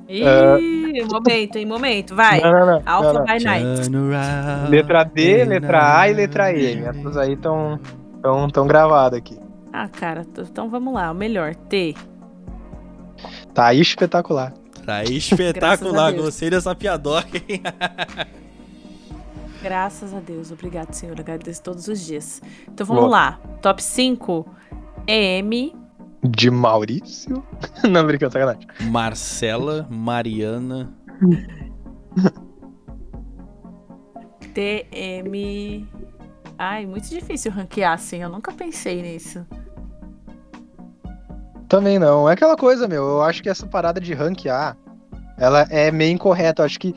Ih, 0.08 1.02
momento, 1.10 1.56
hein, 1.56 1.66
momento, 1.66 2.14
vai. 2.14 2.40
Não, 2.40 2.52
não, 2.52 2.66
não. 2.66 2.82
Alpha 2.86 3.12
não, 3.12 3.14
não. 3.14 3.26
by 3.26 3.44
Night. 3.44 4.70
Letra 4.70 5.02
D, 5.02 5.44
letra 5.44 5.98
A 5.98 6.08
e 6.08 6.14
letra 6.14 6.52
E. 6.52 6.84
Essas 6.84 7.16
aí 7.16 7.32
estão 7.32 7.80
tão, 8.22 8.48
tão 8.48 8.68
gravadas 8.68 9.18
aqui. 9.18 9.36
Ah, 9.72 9.88
cara, 9.88 10.24
então 10.38 10.70
vamos 10.70 10.94
lá, 10.94 11.10
o 11.10 11.14
melhor, 11.14 11.56
T. 11.56 11.96
Tá 13.52 13.74
espetacular. 13.74 14.52
Tá 14.86 15.02
espetacular. 15.02 16.12
Gostei 16.14 16.50
dessa 16.50 16.72
piadoca, 16.72 17.36
hein? 17.48 17.62
Graças 19.60 20.14
a 20.14 20.20
Deus, 20.20 20.52
obrigado, 20.52 20.92
Senhor, 20.94 21.18
agradeço 21.18 21.60
todos 21.64 21.88
os 21.88 22.00
dias. 22.00 22.40
Então 22.68 22.86
vamos 22.86 23.02
Boa. 23.02 23.12
lá, 23.12 23.40
top 23.60 23.82
5, 23.82 24.46
M, 25.10 25.74
De 26.22 26.50
Maurício? 26.50 27.42
não, 27.90 28.06
brincando, 28.06 28.32
sacanagem. 28.32 28.66
Marcela, 28.90 29.86
Mariana. 29.90 30.92
TM. 34.54 35.88
Ai, 36.58 36.86
muito 36.86 37.08
difícil 37.08 37.50
ranquear 37.50 37.94
assim, 37.94 38.22
eu 38.22 38.28
nunca 38.28 38.52
pensei 38.52 39.00
nisso. 39.02 39.46
Também 41.68 41.98
não. 41.98 42.28
É 42.28 42.32
aquela 42.32 42.56
coisa, 42.56 42.86
meu. 42.88 43.02
Eu 43.02 43.22
acho 43.22 43.42
que 43.42 43.48
essa 43.48 43.66
parada 43.66 44.00
de 44.00 44.12
ranquear, 44.12 44.76
ela 45.38 45.62
é 45.70 45.90
meio 45.90 46.12
incorreta. 46.12 46.62
Eu 46.62 46.66
acho 46.66 46.78
que 46.78 46.94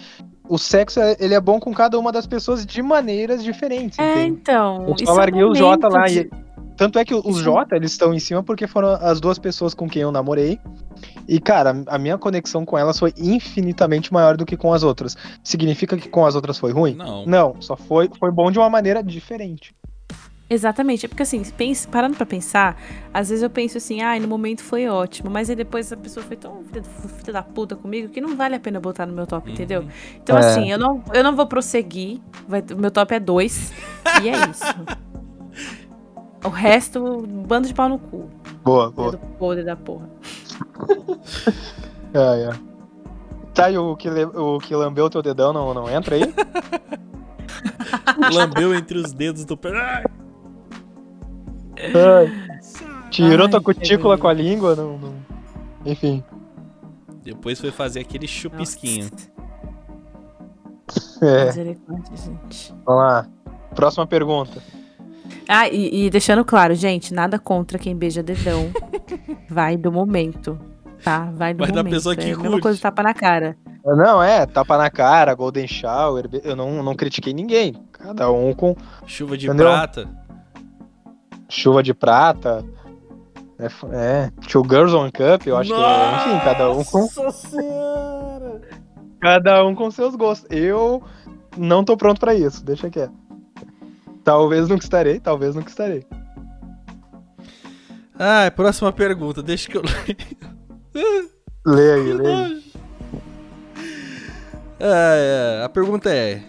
o 0.50 0.58
sexo, 0.58 1.00
é- 1.00 1.16
ele 1.20 1.34
é 1.34 1.40
bom 1.40 1.60
com 1.60 1.74
cada 1.74 1.98
uma 1.98 2.12
das 2.12 2.26
pessoas 2.28 2.66
de 2.66 2.82
maneiras 2.82 3.44
diferentes, 3.44 3.98
É, 4.00 4.12
entende? 4.26 4.40
então. 4.42 4.86
Eu 4.88 5.06
só 5.06 5.14
é 5.14 5.18
larguei 5.18 5.44
o 5.44 5.54
J 5.54 5.88
lá. 5.88 6.06
de- 6.08 6.20
E... 6.22 6.43
Tanto 6.76 6.98
é 7.00 7.06
que 7.06 7.14
os 7.14 7.38
J, 7.42 7.76
eles 7.76 7.92
estão 7.92 8.14
em 8.14 8.20
cima 8.20 8.42
porque 8.44 8.66
foram 8.68 8.90
as 9.00 9.22
duas 9.22 9.38
pessoas 9.38 9.74
com 9.74 9.88
quem 9.88 10.02
eu 10.02 10.12
namorei. 10.12 10.60
E, 11.28 11.40
cara, 11.40 11.84
a 11.88 11.98
minha 11.98 12.18
conexão 12.18 12.66
com 12.66 12.78
elas 12.78 12.98
foi 13.00 13.14
infinitamente 13.18 14.12
maior 14.12 14.36
do 14.36 14.46
que 14.46 14.58
com 14.58 14.74
as 14.74 14.84
outras. 14.84 15.16
Significa 15.44 15.96
que 15.98 16.10
com 16.10 16.26
as 16.26 16.36
outras 16.36 16.58
foi 16.58 16.72
ruim? 16.72 16.96
Não. 16.96 17.26
Não, 17.26 17.56
só 17.62 17.76
foi, 17.78 18.10
foi 18.20 18.32
bom 18.32 18.50
de 18.52 18.58
uma 18.60 18.70
maneira 18.70 19.04
diferente. 19.04 19.76
Exatamente, 20.50 21.06
é 21.06 21.10
porque 21.10 21.24
assim, 21.24 21.42
pense- 21.44 21.88
parando 21.88 22.16
pra 22.16 22.26
pensar, 22.28 22.78
às 23.14 23.30
vezes 23.30 23.42
eu 23.42 23.50
penso 23.50 23.78
assim, 23.78 24.02
ai, 24.02 24.20
no 24.20 24.28
momento 24.28 24.62
foi 24.62 24.88
ótimo, 24.88 25.30
mas 25.30 25.50
aí 25.50 25.56
depois 25.56 25.92
a 25.92 25.98
pessoa 25.98 26.24
foi 26.24 26.36
tão 26.38 26.64
filha, 26.66 27.34
da 27.34 27.42
puta 27.42 27.76
comigo 27.76 28.10
que 28.10 28.22
não 28.22 28.36
vale 28.36 28.56
a 28.56 28.60
pena 28.60 28.80
botar 28.80 29.06
no 29.08 29.14
meu 29.14 29.26
top, 29.26 29.48
Uhum. 29.48 29.54
entendeu? 29.54 29.86
Então, 30.22 30.38
É. 30.38 30.40
assim, 30.42 30.70
eu 30.72 30.78
não, 30.78 31.02
eu 31.14 31.24
não 31.24 31.36
vou 31.36 31.48
prosseguir, 31.48 32.20
vai- 32.48 32.64
o 32.72 32.78
meu 32.78 32.92
top 32.92 33.16
é 33.16 33.20
2, 33.20 33.72
e 34.22 34.30
é 34.30 34.34
isso. 34.50 34.64
O 36.44 36.50
resto, 36.50 37.26
bando 37.48 37.68
de 37.68 37.74
pau 37.74 37.88
no 37.90 37.98
cu. 37.98 38.30
Boa, 38.64 38.92
boa. 38.92 39.12
Dedo 39.12 39.26
podre 39.38 39.64
da 39.64 39.76
porra. 39.76 40.10
É, 42.16 42.44
é. 42.44 42.50
Tá, 43.56 43.72
e 43.72 43.78
o 43.78 43.96
que, 43.96 44.08
o 44.08 44.60
que 44.60 44.76
lambeu 44.76 45.10
teu 45.10 45.24
dedão 45.24 45.52
não, 45.52 45.74
não 45.74 45.90
entra 45.90 46.16
aí? 46.16 46.32
Lambeu 48.32 48.76
entre 48.76 49.00
os 49.00 49.12
dedos 49.14 49.46
do 49.46 49.58
pé. 49.58 49.72
Ai, 51.76 52.54
Tirou 53.10 53.46
Ai, 53.46 53.52
tua 53.52 53.62
cutícula 53.62 54.16
com 54.16 54.28
a 54.28 54.34
língua? 54.34 54.76
Não, 54.76 54.98
não- 55.00 55.16
Enfim. 55.84 56.24
Depois 57.24 57.60
foi 57.60 57.72
fazer 57.72 58.02
aquele 58.02 58.28
chupisquinho. 58.28 59.10
Nossa, 60.88 61.26
É, 61.26 61.76
vamos 62.86 63.02
lá. 63.02 63.28
Próxima 63.74 64.06
pergunta. 64.06 64.62
Ah, 65.48 65.68
e, 65.68 66.06
e 66.06 66.10
deixando 66.10 66.44
claro, 66.46 66.74
gente, 66.76 67.14
nada 67.14 67.38
contra 67.40 67.78
quem 67.78 67.96
beija 67.96 68.24
dedão. 68.24 68.72
Vai 69.50 69.76
do 69.78 69.92
momento, 69.92 70.58
tá? 71.04 71.30
Vai 71.34 71.54
do 71.54 71.60
Vai 71.60 71.72
da 71.72 71.78
momento. 71.84 71.94
pessoa 71.94 72.16
que 72.16 72.30
é 72.30 72.34
a 72.34 72.38
mesma 72.38 72.60
coisa 72.60 72.80
tapa 72.82 73.04
na 73.04 73.14
cara. 73.14 73.58
Não, 73.86 74.24
é, 74.24 74.46
tapa 74.46 74.78
na 74.78 74.90
cara, 74.90 75.34
Golden 75.34 75.68
Shower. 75.68 76.30
Eu 76.44 76.56
não, 76.56 76.82
não 76.82 76.96
critiquei 76.96 77.34
ninguém. 77.34 77.74
Cada 77.92 78.32
um 78.32 78.54
com 78.54 78.76
Chuva 79.06 79.38
de 79.38 79.48
Entendeu? 79.48 79.66
prata. 79.68 80.10
chuva 81.50 81.84
de 81.84 81.94
prata. 81.94 82.64
É, 83.60 83.68
é, 83.94 84.32
Two 84.50 84.64
Girls 84.68 84.96
One 84.96 85.12
Cup, 85.12 85.46
eu 85.46 85.56
acho 85.58 85.74
que 85.74 85.80
é, 85.80 86.16
enfim, 86.16 86.40
cada 86.44 86.72
um 86.72 86.84
com, 86.84 87.00
Nossa 87.02 87.32
senhora! 87.32 88.62
cada 89.22 89.66
um 89.66 89.76
com 89.76 89.92
seus 89.92 90.16
gostos. 90.16 90.50
Eu 90.50 91.04
não 91.58 91.84
tô 91.84 91.96
pronto 91.96 92.20
pra 92.20 92.34
isso, 92.34 92.66
deixa 92.66 92.90
quieto. 92.90 93.14
Talvez 94.24 94.70
nunca 94.70 94.84
estarei, 94.84 95.20
talvez 95.20 95.56
nunca 95.56 95.70
estarei. 95.70 96.06
Ah, 98.18 98.50
próxima 98.56 98.92
pergunta. 98.92 99.44
Deixa 99.44 99.70
que 99.70 99.78
eu 99.78 99.82
leia. 99.82 100.18
Lê 101.66 101.94
aí, 101.94 102.14
lê 102.14 102.34
aí. 102.34 102.64
Ah, 104.80 105.16
é, 105.16 105.64
a 105.64 105.70
pergunta 105.70 106.14
é: 106.14 106.44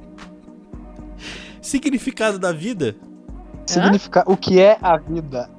Significado 1.60 2.38
da 2.38 2.50
vida? 2.50 2.96
Significar 3.66 4.24
o 4.26 4.36
que 4.36 4.58
é 4.58 4.78
a 4.82 4.96
vida. 4.96 5.50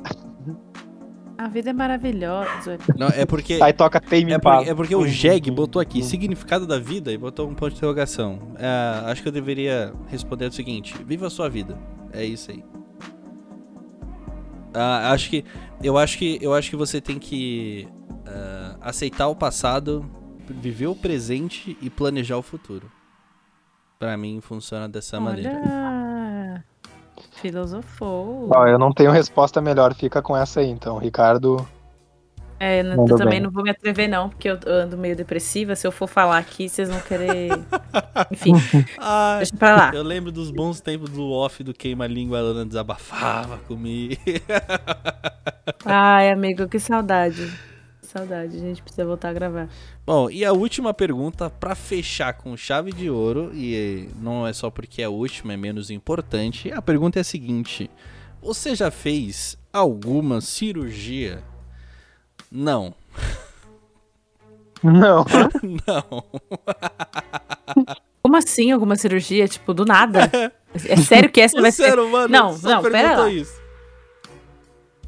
A 1.41 1.47
vida 1.47 1.72
é 1.72 1.73
maravilhosa. 1.73 2.77
Não, 2.95 3.07
é 3.07 3.26
porque. 3.26 3.57
Aí 3.63 3.73
toca 3.73 3.99
Tame 3.99 4.31
É 4.31 4.35
Impala. 4.35 4.57
porque, 4.57 4.69
é 4.69 4.76
porque 4.76 4.95
o 4.95 5.07
Jeg 5.07 5.49
botou 5.49 5.81
aqui 5.81 6.03
significado 6.03 6.68
da 6.68 6.77
vida 6.77 7.11
e 7.11 7.18
botou 7.18 7.49
um 7.49 7.55
ponto 7.55 7.72
de 7.72 7.77
interrogação. 7.77 8.53
É, 8.59 9.09
acho 9.09 9.23
que 9.23 9.27
eu 9.27 9.31
deveria 9.31 9.91
responder 10.07 10.45
o 10.45 10.51
seguinte: 10.51 10.95
viva 11.03 11.26
a 11.26 11.30
sua 11.31 11.49
vida. 11.49 11.80
É 12.13 12.23
isso 12.23 12.51
aí. 12.51 12.63
Ah, 14.72 15.11
acho 15.11 15.31
que 15.31 15.43
eu 15.81 15.97
acho 15.97 16.15
que 16.19 16.38
eu 16.39 16.53
acho 16.53 16.69
que 16.69 16.76
você 16.76 17.01
tem 17.01 17.18
que 17.18 17.88
ah, 18.27 18.77
aceitar 18.80 19.27
o 19.27 19.35
passado, 19.35 20.05
viver 20.47 20.88
o 20.88 20.95
presente 20.95 21.76
e 21.81 21.89
planejar 21.89 22.38
o 22.38 22.43
futuro. 22.43 22.91
Pra 23.97 24.15
mim 24.15 24.41
funciona 24.41 24.88
dessa 24.88 25.19
maneira. 25.19 25.59
Filosofou. 27.41 28.49
Ó, 28.53 28.68
eu 28.68 28.77
não 28.77 28.91
tenho 28.91 29.11
resposta 29.11 29.59
melhor, 29.59 29.93
fica 29.93 30.22
com 30.22 30.38
essa 30.38 30.59
aí, 30.59 30.69
então. 30.69 30.97
Ricardo. 30.97 31.65
É, 32.59 32.81
eu 32.81 33.05
também 33.18 33.27
bem. 33.27 33.41
não 33.41 33.49
vou 33.49 33.63
me 33.63 33.72
atrever, 33.72 34.07
não, 34.07 34.30
porque 34.30 34.47
eu 34.47 34.59
ando 34.68 34.95
meio 34.95 35.15
depressiva. 35.15 35.76
Se 35.76 35.88
eu 35.88 35.91
for 35.91 36.05
falar 36.05 36.38
aqui, 36.38 36.69
vocês 36.69 36.89
vão 36.89 36.99
querer. 36.99 37.49
Enfim, 38.31 38.53
Ai, 38.99 39.38
deixa 39.38 39.57
pra 39.57 39.76
lá. 39.76 39.91
eu 39.95 40.03
lembro 40.03 40.31
dos 40.31 40.51
bons 40.51 40.80
tempos 40.80 41.09
do 41.09 41.31
off 41.31 41.63
do 41.63 41.73
queima-língua, 41.73 42.38
a 42.38 42.41
Lana 42.43 42.63
desabafava 42.63 43.57
comigo. 43.68 44.15
Ai, 45.84 46.30
amigo, 46.30 46.68
que 46.68 46.80
saudade. 46.80 47.51
Saudade, 48.12 48.58
a 48.58 48.60
gente 48.60 48.82
precisa 48.82 49.06
voltar 49.06 49.30
a 49.30 49.34
gravar. 49.34 49.70
Bom, 50.06 50.30
e 50.30 50.44
a 50.44 50.52
última 50.52 50.94
pergunta 50.94 51.50
pra 51.50 51.76
fechar 51.76 52.34
com 52.34 52.58
chave 52.58 52.92
de 52.92 53.10
ouro, 53.10 53.52
e 53.54 54.10
não 54.20 54.46
é 54.46 54.52
só 54.52 54.70
porque 54.70 55.02
é 55.02 55.06
a 55.06 55.10
última, 55.10 55.54
é 55.54 55.58
menos 55.58 55.90
importante. 55.90 56.70
A 56.74 56.82
pergunta 56.82 57.20
é 57.20 57.22
a 57.22 57.24
seguinte: 57.24 57.90
Você 58.42 58.76
já 58.76 58.92
fez 58.92 59.58
alguma 59.72 60.42
cirurgia? 60.42 61.42
Não. 62.52 62.94
Não. 64.84 65.24
Não. 65.88 66.24
Como 68.22 68.36
assim 68.36 68.72
alguma 68.72 68.96
cirurgia? 68.98 69.48
Tipo, 69.48 69.74
do 69.74 69.86
nada? 69.86 70.30
É 70.86 70.96
sério 70.98 71.30
que 71.32 71.40
essa 71.40 71.58
O 71.58 71.62
vai 71.62 71.72
ser. 71.72 71.98
humano 72.00 72.28
Não, 72.30 72.58
só 72.58 72.70
não, 72.70 72.84
pera 72.84 73.18
lá. 73.20 73.30
isso. 73.30 73.60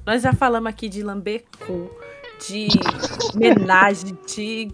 Nós 0.06 0.22
já 0.22 0.32
falamos 0.34 0.70
aqui 0.70 0.88
de 0.90 1.02
lamber 1.02 1.44
cu, 1.66 1.90
de 2.48 2.68
homenagem, 3.34 4.18
de 4.28 4.68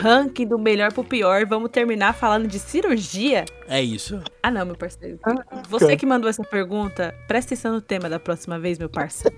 ranking 0.00 0.46
do 0.46 0.58
melhor 0.58 0.92
pro 0.92 1.04
pior. 1.04 1.46
Vamos 1.46 1.70
terminar 1.70 2.14
falando 2.14 2.46
de 2.46 2.58
cirurgia? 2.58 3.44
É 3.68 3.82
isso. 3.82 4.20
Ah, 4.42 4.50
não, 4.50 4.66
meu 4.66 4.76
parceiro. 4.76 5.18
Você 5.68 5.96
que 5.96 6.06
mandou 6.06 6.28
essa 6.28 6.42
pergunta, 6.44 7.14
presta 7.26 7.54
atenção 7.54 7.72
no 7.74 7.80
tema 7.80 8.08
da 8.08 8.18
próxima 8.18 8.58
vez, 8.58 8.78
meu 8.78 8.88
parça. 8.88 9.32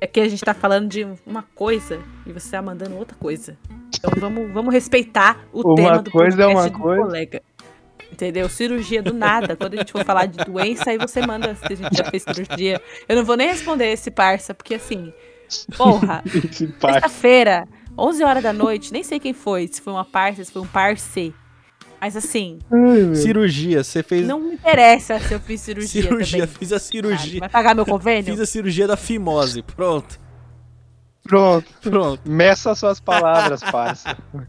É 0.00 0.06
que 0.06 0.20
a 0.20 0.28
gente 0.28 0.44
tá 0.44 0.52
falando 0.52 0.88
de 0.88 1.06
uma 1.26 1.42
coisa 1.54 1.98
e 2.26 2.32
você 2.32 2.50
tá 2.50 2.60
mandando 2.60 2.96
outra 2.96 3.16
coisa. 3.16 3.56
Então 3.96 4.10
vamos, 4.18 4.52
vamos 4.52 4.72
respeitar 4.74 5.44
o 5.52 5.62
Uma 5.62 5.74
tema 5.74 6.02
do 6.02 6.10
coisa 6.10 6.42
é 6.42 6.46
uma 6.46 6.68
do 6.68 6.78
coisa. 6.78 7.02
colega. 7.02 7.42
Entendeu? 8.12 8.48
Cirurgia 8.48 9.02
do 9.02 9.12
nada. 9.12 9.56
Quando 9.56 9.74
a 9.74 9.76
gente 9.78 9.92
for 9.92 10.04
falar 10.04 10.26
de 10.26 10.44
doença, 10.44 10.90
aí 10.90 10.98
você 10.98 11.26
manda 11.26 11.54
se 11.54 11.72
a 11.72 11.74
gente 11.74 11.96
já 11.96 12.04
fez 12.04 12.22
cirurgia. 12.22 12.80
Eu 13.08 13.16
não 13.16 13.24
vou 13.24 13.36
nem 13.36 13.48
responder 13.48 13.90
esse 13.90 14.10
parça, 14.10 14.54
porque 14.54 14.74
assim, 14.74 15.12
porra, 15.76 16.22
sexta-feira, 16.80 17.66
11 17.98 18.24
horas 18.24 18.42
da 18.42 18.52
noite, 18.52 18.92
nem 18.92 19.02
sei 19.02 19.18
quem 19.20 19.32
foi, 19.32 19.66
se 19.68 19.80
foi 19.80 19.92
uma 19.92 20.04
parça, 20.04 20.44
se 20.44 20.52
foi 20.52 20.62
um 20.62 20.66
parce. 20.66 21.34
Mas 22.00 22.14
assim, 22.14 22.58
Cirurgia, 23.14 23.82
você 23.82 24.02
fez 24.02 24.26
não 24.26 24.38
me 24.38 24.52
interessa 24.54 25.18
se 25.18 25.32
eu 25.32 25.40
fiz 25.40 25.62
cirurgia, 25.62 26.02
cirurgia, 26.02 26.40
também. 26.46 26.56
fiz 26.58 26.72
a 26.72 26.78
cirurgia. 26.78 27.40
Vai 27.40 27.48
pagar 27.48 27.74
meu 27.74 27.86
convênio? 27.86 28.24
Fiz 28.32 28.38
a 28.40 28.46
cirurgia 28.46 28.86
da 28.86 28.96
fimose. 28.98 29.62
Pronto. 29.62 30.20
Pronto. 31.22 31.66
Pronto. 31.80 32.20
Meça 32.30 32.74
suas 32.74 33.00
palavras, 33.00 33.62
parça. 33.62 34.16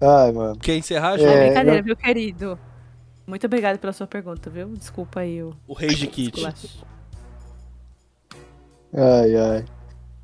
Ai, 0.00 0.30
mano. 0.32 0.58
Quer 0.58 0.76
encerrar, 0.76 1.14
É 1.14 1.18
João? 1.18 1.30
É, 1.32 1.44
brincadeira, 1.46 1.80
eu- 1.80 1.84
viu, 1.84 1.96
querido? 1.96 2.58
Muito 3.26 3.46
obrigada 3.46 3.78
pela 3.78 3.92
sua 3.92 4.06
pergunta, 4.06 4.48
viu? 4.50 4.68
Desculpa 4.76 5.20
aí 5.20 5.42
o 5.42 5.56
O 5.66 5.72
Rage 5.72 6.06
Kit. 6.06 6.40
Ai, 8.94 9.36
ai. 9.36 9.64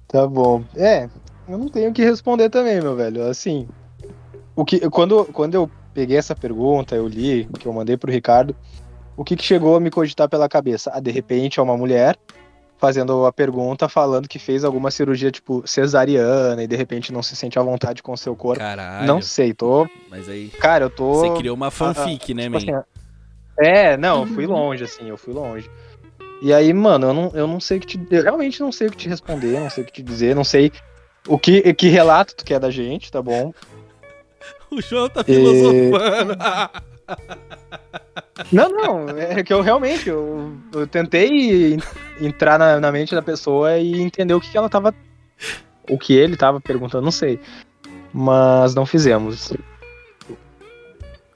Tá 0.09 0.27
bom. 0.27 0.63
É, 0.77 1.09
eu 1.49 1.59
não 1.59 1.69
tenho 1.69 1.91
o 1.91 1.93
que 1.93 2.03
responder 2.05 2.51
também, 2.51 2.81
meu 2.81 2.95
velho. 2.95 3.23
Assim, 3.27 3.67
o 4.55 4.65
que, 4.65 4.81
quando, 4.91 5.25
quando 5.27 5.55
eu 5.55 5.71
peguei 5.95 6.17
essa 6.17 6.35
pergunta, 6.35 6.95
eu 6.95 7.07
li, 7.09 7.49
que 7.59 7.67
eu 7.67 7.73
mandei 7.73 7.97
pro 7.97 8.13
Ricardo, 8.13 8.55
o 9.17 9.25
que, 9.25 9.37
que 9.37 9.45
chegou 9.45 9.77
a 9.77 9.81
me 9.81 9.91
cogitar 9.91 10.29
pela 10.29 10.49
cabeça? 10.49 10.91
Ah, 10.95 11.01
de 11.01 11.11
repente 11.11 11.61
é 11.61 11.63
uma 11.63 11.77
mulher 11.77 12.17
fazendo 12.79 13.25
a 13.27 13.33
pergunta, 13.33 13.89
falando 13.89 14.29
que 14.29 14.41
fez 14.41 14.65
alguma 14.65 14.91
cirurgia, 14.91 15.31
tipo, 15.31 15.63
cesariana, 15.65 16.65
e 16.65 16.67
de 16.67 16.75
repente 16.75 17.13
não 17.13 17.23
se 17.23 17.37
sente 17.37 17.57
à 17.57 17.63
vontade 17.63 18.03
com 18.03 18.13
o 18.13 18.17
seu 18.17 18.35
corpo. 18.35 18.59
Caralho. 18.59 19.07
Não 19.07 19.23
sei, 19.23 19.55
tô. 19.55 19.89
Mas 20.11 20.29
aí 20.29 20.49
Cara, 20.49 20.87
eu 20.87 20.91
tô. 20.91 21.15
você 21.15 21.31
criou 21.35 21.55
uma 21.55 21.71
fanfic, 21.71 22.35
né, 22.35 22.45
Tipo 22.45 22.53
man? 22.55 22.59
assim, 22.59 22.87
é, 23.61 23.97
não, 23.97 24.23
eu 24.23 24.27
fui 24.27 24.47
longe, 24.47 24.83
assim, 24.83 25.09
eu 25.09 25.17
fui 25.17 25.33
longe. 25.33 25.71
E 26.43 26.53
aí, 26.53 26.73
mano, 26.73 27.07
eu 27.09 27.15
não, 27.15 27.31
eu 27.35 27.47
não 27.47 27.61
sei 27.61 27.79
o 27.79 27.81
que 27.81 27.87
te. 27.87 28.01
Eu 28.11 28.23
realmente 28.23 28.61
não 28.61 28.73
sei 28.73 28.89
o 28.89 28.91
que 28.91 28.97
te 28.97 29.09
responder, 29.09 29.61
não 29.61 29.71
sei 29.71 29.85
o 29.85 29.87
que 29.87 29.93
te 29.93 30.03
dizer, 30.03 30.35
não 30.35 30.43
sei 30.45 30.73
o 31.29 31.39
que, 31.39 31.73
que 31.75 31.89
relato 31.89 32.35
tu 32.35 32.45
quer 32.45 32.59
da 32.59 32.71
gente, 32.71 33.11
tá 33.13 33.23
bom? 33.23 33.53
O 34.73 34.81
João 34.81 35.07
tá 35.09 35.23
filosofando. 35.23 36.35
Não, 38.51 38.69
não, 38.71 39.09
é 39.11 39.43
que 39.45 39.53
eu 39.53 39.61
realmente, 39.61 40.09
eu, 40.09 40.53
eu 40.73 40.87
tentei 40.87 41.75
en- 41.75 41.79
entrar 42.21 42.59
na, 42.59 42.81
na 42.81 42.91
mente 42.91 43.15
da 43.15 43.21
pessoa 43.23 43.79
e 43.79 44.01
entender 44.01 44.35
o 44.35 44.41
que, 44.41 44.51
que 44.51 44.57
ela 44.59 44.69
tava. 44.69 44.95
O 45.91 45.99
que 45.99 46.15
ele 46.15 46.37
tava 46.37 46.61
perguntando, 46.61 47.05
não 47.05 47.11
sei. 47.13 47.39
Mas 48.13 48.75
não 48.75 48.85
fizemos. 48.87 49.53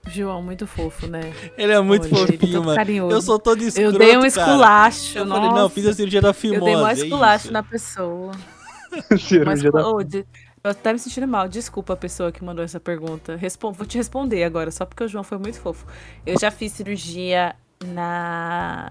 João, 0.08 0.42
muito 0.42 0.66
fofo, 0.66 1.06
né? 1.06 1.32
Ele 1.58 1.72
é 1.72 1.80
muito 1.80 2.04
Olha, 2.06 2.22
ele 2.22 2.38
fofinho, 2.38 2.62
mano. 2.62 2.76
carinhoso. 2.76 3.14
Eu 3.16 3.22
sou 3.22 3.38
todo 3.38 3.60
Eu 3.62 3.68
escroto, 3.68 3.98
dei 3.98 4.10
um 4.16 4.20
cara. 4.20 4.26
esculacho, 4.28 5.18
Eu 5.18 5.24
nossa. 5.24 5.40
falei, 5.42 5.56
não, 5.62 5.68
fiz 5.68 5.86
a 5.86 5.92
cirurgia 5.92 6.20
da 6.22 6.32
fimose. 6.32 6.58
Eu 6.60 6.64
dei 6.64 6.76
um 6.76 6.86
é 6.86 6.92
esculacho 6.92 7.44
isso. 7.44 7.52
na 7.52 7.62
pessoa. 7.62 8.32
Mas, 9.10 9.22
Cirurgia 9.22 9.70
da- 9.72 9.88
ô, 9.88 10.02
de- 10.02 10.24
eu 10.64 10.70
até 10.70 10.92
me 10.92 10.98
sentindo 10.98 11.26
mal. 11.28 11.48
Desculpa 11.48 11.92
a 11.92 11.96
pessoa 11.96 12.32
que 12.32 12.42
mandou 12.44 12.64
essa 12.64 12.80
pergunta. 12.80 13.36
Respon- 13.36 13.72
vou 13.72 13.86
te 13.86 13.96
responder 13.98 14.42
agora, 14.44 14.70
só 14.70 14.84
porque 14.86 15.04
o 15.04 15.08
João 15.08 15.22
foi 15.24 15.38
muito 15.38 15.60
fofo. 15.60 15.86
Eu 16.24 16.38
já 16.40 16.50
fiz 16.50 16.72
cirurgia 16.72 17.54
na 17.84 18.90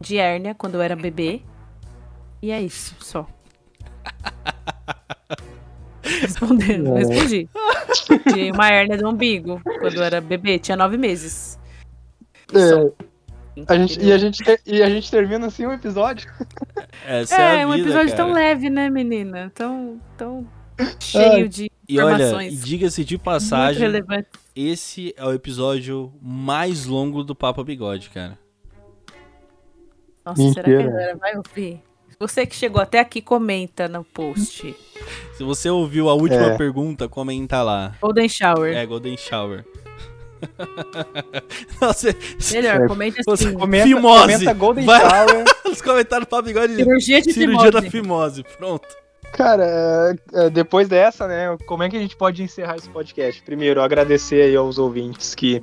de 0.00 0.16
hérnia 0.18 0.54
quando 0.54 0.74
eu 0.74 0.82
era 0.82 0.94
bebê. 0.96 1.42
E 2.40 2.50
é 2.50 2.60
isso, 2.60 2.94
só. 3.00 3.26
Respondendo, 6.20 6.84
Bom. 6.90 6.94
respondi. 6.96 7.48
De 8.34 8.50
uma 8.50 8.68
hérnia 8.68 8.96
do 8.98 9.08
umbigo 9.08 9.60
quando 9.80 9.94
eu 9.96 10.02
era 10.02 10.20
bebê, 10.20 10.58
tinha 10.58 10.76
nove 10.76 10.96
meses. 10.96 11.58
É, 12.54 12.92
a 13.68 13.76
gente, 13.76 14.00
e, 14.00 14.12
a 14.12 14.18
gente, 14.18 14.42
te- 14.42 14.60
e 14.66 14.82
a 14.82 14.88
gente 14.90 15.10
termina 15.10 15.46
assim 15.46 15.64
o 15.66 15.72
episódio? 15.72 16.30
Essa 17.06 17.36
é, 17.40 17.56
É, 17.58 17.62
a 17.62 17.66
um 17.66 17.72
vida, 17.72 17.82
episódio 17.84 18.10
cara. 18.10 18.16
tão 18.24 18.32
leve, 18.32 18.68
né, 18.70 18.90
menina? 18.90 19.50
Tão, 19.54 20.00
tão 20.16 20.46
cheio 20.98 21.48
de 21.48 21.70
E 21.88 22.00
olha, 22.00 22.42
e 22.44 22.56
diga-se 22.56 23.04
de 23.04 23.16
passagem, 23.18 23.86
esse 24.56 25.14
é 25.16 25.24
o 25.24 25.32
episódio 25.32 26.12
mais 26.20 26.86
longo 26.86 27.22
do 27.22 27.34
Papo 27.34 27.62
Bigode, 27.62 28.10
cara. 28.10 28.38
Nossa, 30.24 30.40
será 30.52 30.62
que 30.64 30.70
a 30.70 30.76
Mentira. 30.76 30.90
galera 30.90 31.16
vai 31.16 31.36
ouvir? 31.36 31.82
Você 32.22 32.46
que 32.46 32.54
chegou 32.54 32.80
até 32.80 33.00
aqui, 33.00 33.20
comenta 33.20 33.88
no 33.88 34.04
post. 34.04 34.76
Se 35.34 35.42
você 35.42 35.68
ouviu 35.68 36.08
a 36.08 36.14
última 36.14 36.52
É. 36.52 36.56
pergunta, 36.56 37.08
comenta 37.08 37.64
lá. 37.64 37.96
Golden 38.00 38.28
Shower. 38.28 38.76
É, 38.76 38.86
Golden 38.86 39.16
Shower. 39.16 39.64
Nossa, 41.80 42.14
Melhor, 42.52 42.82
É, 42.82 42.86
comente 42.86 43.22
você- 43.24 43.46
assim. 43.48 43.54
Comenta, 43.58 43.86
Fimose. 43.86 44.20
comenta 44.34 44.52
Golden 44.54 44.84
Vai. 44.84 45.00
Shower. 45.00 45.44
os 45.68 45.82
comentários 45.82 46.26
do 46.26 46.30
Papo 46.30 46.44
Bigode. 46.44 46.76
Cirurgia 46.76 47.20
de 47.22 47.32
Cirurgia 47.32 47.70
da 47.72 47.82
fimose. 47.82 48.42
fimose. 48.44 48.56
Pronto. 48.56 48.86
Cara, 49.32 49.64
é, 49.64 50.44
é, 50.46 50.50
depois 50.50 50.86
dessa, 50.88 51.26
né, 51.26 51.56
como 51.66 51.82
é 51.82 51.88
que 51.88 51.96
a 51.96 52.00
gente 52.00 52.14
pode 52.14 52.40
encerrar 52.40 52.76
esse 52.76 52.88
podcast? 52.88 53.42
Primeiro, 53.42 53.82
agradecer 53.82 54.42
aí 54.42 54.54
aos 54.54 54.78
ouvintes 54.78 55.34
que 55.34 55.60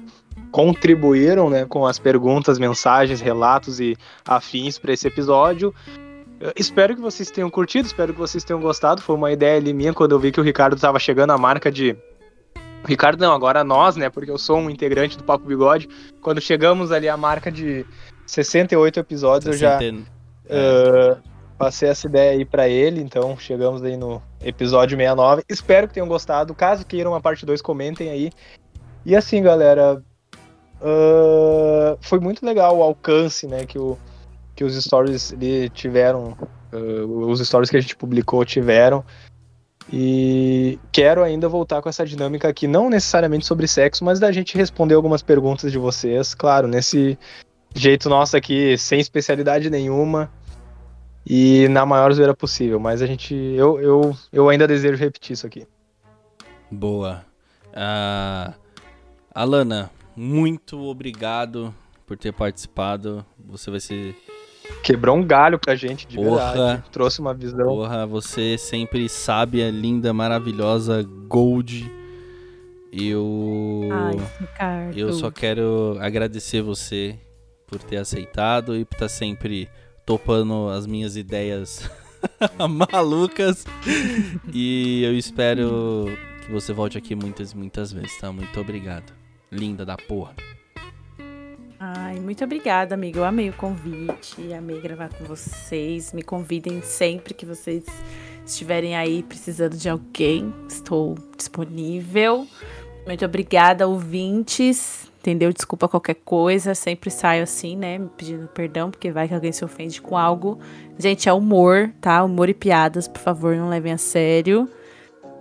contribuíram, 0.52 1.50
né, 1.50 1.66
com 1.66 1.86
as 1.86 1.98
perguntas, 2.00 2.60
mensagens, 2.60 3.22
relatos 3.22 3.80
e 3.80 3.96
afins 4.28 4.78
para 4.78 4.92
esse 4.92 5.08
episódio. 5.08 5.74
Eu 6.40 6.54
espero 6.56 6.96
que 6.96 7.02
vocês 7.02 7.30
tenham 7.30 7.50
curtido, 7.50 7.86
espero 7.86 8.14
que 8.14 8.20
vocês 8.20 8.44
tenham 8.44 8.62
gostado. 8.62 9.02
Foi 9.02 9.16
uma 9.16 9.32
ideia 9.32 9.58
ali 9.58 9.74
minha 9.74 9.94
quando 9.94 10.14
eu 10.14 10.20
vi 10.20 10.32
que 10.32 10.40
o 10.40 10.44
Ricardo 10.44 10.76
estava 10.76 10.98
chegando 11.00 11.32
à 11.32 11.38
marca 11.38 11.72
de. 11.72 11.96
Ricardo 12.86 13.20
não, 13.20 13.34
agora 13.34 13.62
nós, 13.64 13.98
né? 13.98 14.10
Porque 14.10 14.32
eu 14.32 14.38
sou 14.38 14.58
um 14.58 14.70
integrante 14.70 15.18
do 15.18 15.24
Papo 15.24 15.46
Bigode. 15.46 15.90
Quando 16.22 16.40
chegamos 16.40 16.92
ali 16.94 17.10
à 17.10 17.18
marca 17.18 17.52
de 17.52 17.86
68 18.26 19.00
episódios, 19.00 19.56
eu 19.56 19.60
já. 19.60 19.78
Centen- 19.80 20.06
Uh, 20.52 21.16
passei 21.60 21.90
essa 21.90 22.08
ideia 22.08 22.32
aí 22.32 22.44
pra 22.44 22.68
ele, 22.68 23.02
então 23.02 23.38
chegamos 23.38 23.84
aí 23.84 23.96
no 23.96 24.20
episódio 24.44 24.98
69. 24.98 25.44
Espero 25.48 25.88
que 25.88 25.94
tenham 25.94 26.08
gostado. 26.08 26.56
Caso 26.56 26.84
queiram 26.86 27.12
uma 27.12 27.22
parte 27.22 27.46
2, 27.46 27.62
comentem 27.62 28.10
aí. 28.10 28.32
E 29.06 29.16
assim, 29.16 29.44
galera, 29.44 30.02
uh, 30.82 31.98
foi 32.02 32.20
muito 32.20 32.44
legal 32.44 32.78
o 32.78 32.82
alcance, 32.82 33.46
né, 33.46 33.66
que, 33.66 33.78
o, 33.78 33.96
que 34.60 34.64
os 34.66 34.76
stories 34.76 35.32
ali 35.32 35.70
tiveram, 35.70 36.36
uh, 36.74 37.30
os 37.30 37.40
stories 37.40 37.70
que 37.70 37.78
a 37.78 37.80
gente 37.80 37.96
publicou 37.96 38.44
tiveram. 38.44 39.06
E 39.90 40.78
quero 40.92 41.24
ainda 41.24 41.48
voltar 41.48 41.82
com 41.82 41.88
essa 41.88 42.06
dinâmica 42.06 42.50
aqui, 42.50 42.68
não 42.68 42.90
necessariamente 42.90 43.46
sobre 43.46 43.70
sexo, 43.70 44.04
mas 44.04 44.20
da 44.20 44.34
gente 44.34 44.58
responder 44.58 44.96
algumas 44.96 45.22
perguntas 45.22 45.72
de 45.72 45.78
vocês, 45.78 46.36
claro, 46.36 46.68
nesse 46.68 47.18
jeito 47.74 48.10
nosso 48.10 48.36
aqui, 48.36 48.78
sem 48.78 49.00
especialidade 49.00 49.70
nenhuma 49.70 50.30
e 51.26 51.70
na 51.70 51.86
maior 51.86 52.12
zoeira 52.12 52.36
possível. 52.36 52.82
Mas 52.82 53.02
a 53.02 53.08
gente, 53.08 53.34
eu, 53.34 53.80
eu, 53.80 54.18
eu 54.30 54.50
ainda 54.50 54.68
desejo 54.68 54.98
repetir 54.98 55.36
isso 55.36 55.48
aqui. 55.48 55.66
Boa. 56.70 57.26
Uh, 57.70 58.54
Alana, 59.34 59.90
muito 60.18 60.82
obrigado 60.82 61.74
por 62.06 62.18
ter 62.18 62.34
participado. 62.34 63.26
Você 63.48 63.72
vai 63.72 63.80
ser. 63.80 64.18
Quebrou 64.84 65.16
um 65.18 65.24
galho 65.26 65.60
pra 65.60 65.76
gente, 65.76 66.08
de 66.08 66.16
Porra. 66.16 66.52
verdade. 66.54 66.84
Trouxe 66.92 67.20
uma 67.20 67.34
visão. 67.34 67.66
Porra, 67.68 68.06
você 68.06 68.58
sempre 68.58 69.08
sábia, 69.10 69.70
linda, 69.70 70.14
maravilhosa, 70.14 71.04
gold. 71.28 71.92
Eu. 72.92 73.90
Ai, 73.92 74.16
Ricardo. 74.40 74.98
Eu 74.98 75.14
só 75.14 75.30
quero 75.30 75.98
agradecer 76.00 76.62
você 76.62 77.16
por 77.68 77.80
ter 77.84 77.98
aceitado 77.98 78.76
e 78.76 78.84
por 78.84 78.96
estar 78.96 79.10
sempre 79.10 79.70
topando 80.06 80.70
as 80.70 80.88
minhas 80.88 81.16
ideias 81.16 81.88
malucas. 82.92 83.66
e 84.52 85.04
eu 85.04 85.16
espero 85.16 86.06
que 86.46 86.52
você 86.52 86.74
volte 86.74 86.98
aqui 86.98 87.14
muitas, 87.14 87.54
muitas 87.54 87.92
vezes, 87.92 88.18
tá? 88.20 88.32
Muito 88.32 88.60
obrigado. 88.60 89.14
Linda 89.52 89.86
da 89.86 89.96
porra. 89.98 90.34
Ai, 91.80 92.20
muito 92.20 92.44
obrigada, 92.44 92.94
amiga. 92.94 93.20
Eu 93.20 93.24
amei 93.24 93.50
o 93.50 93.54
convite, 93.54 94.54
amei 94.54 94.82
gravar 94.82 95.08
com 95.14 95.24
vocês. 95.24 96.12
Me 96.12 96.22
convidem 96.22 96.82
sempre 96.82 97.34
que 97.34 97.46
vocês 97.46 97.86
estiverem 98.46 98.98
aí 98.98 99.24
precisando 99.24 99.78
de 99.78 99.88
alguém. 99.88 100.54
Estou 100.68 101.16
disponível. 101.38 102.46
Muito 103.06 103.24
obrigada, 103.24 103.88
ouvintes. 103.88 105.10
Entendeu? 105.22 105.54
Desculpa 105.54 105.88
qualquer 105.88 106.16
coisa. 106.16 106.76
Sempre 106.76 107.10
saio 107.10 107.44
assim, 107.44 107.78
né? 107.78 107.98
Me 107.98 108.10
pedindo 108.10 108.48
perdão, 108.50 108.92
porque 108.92 109.10
vai 109.10 109.30
que 109.30 109.34
alguém 109.34 109.54
se 109.54 109.64
ofende 109.64 110.02
com 110.02 110.18
algo. 110.18 110.60
Gente, 110.98 111.30
é 111.30 111.34
humor, 111.34 111.94
tá? 112.02 112.22
Humor 112.26 112.50
e 112.50 112.54
piadas, 112.54 113.08
por 113.08 113.22
favor, 113.22 113.56
não 113.56 113.70
levem 113.70 113.94
a 113.94 113.98
sério. 113.98 114.68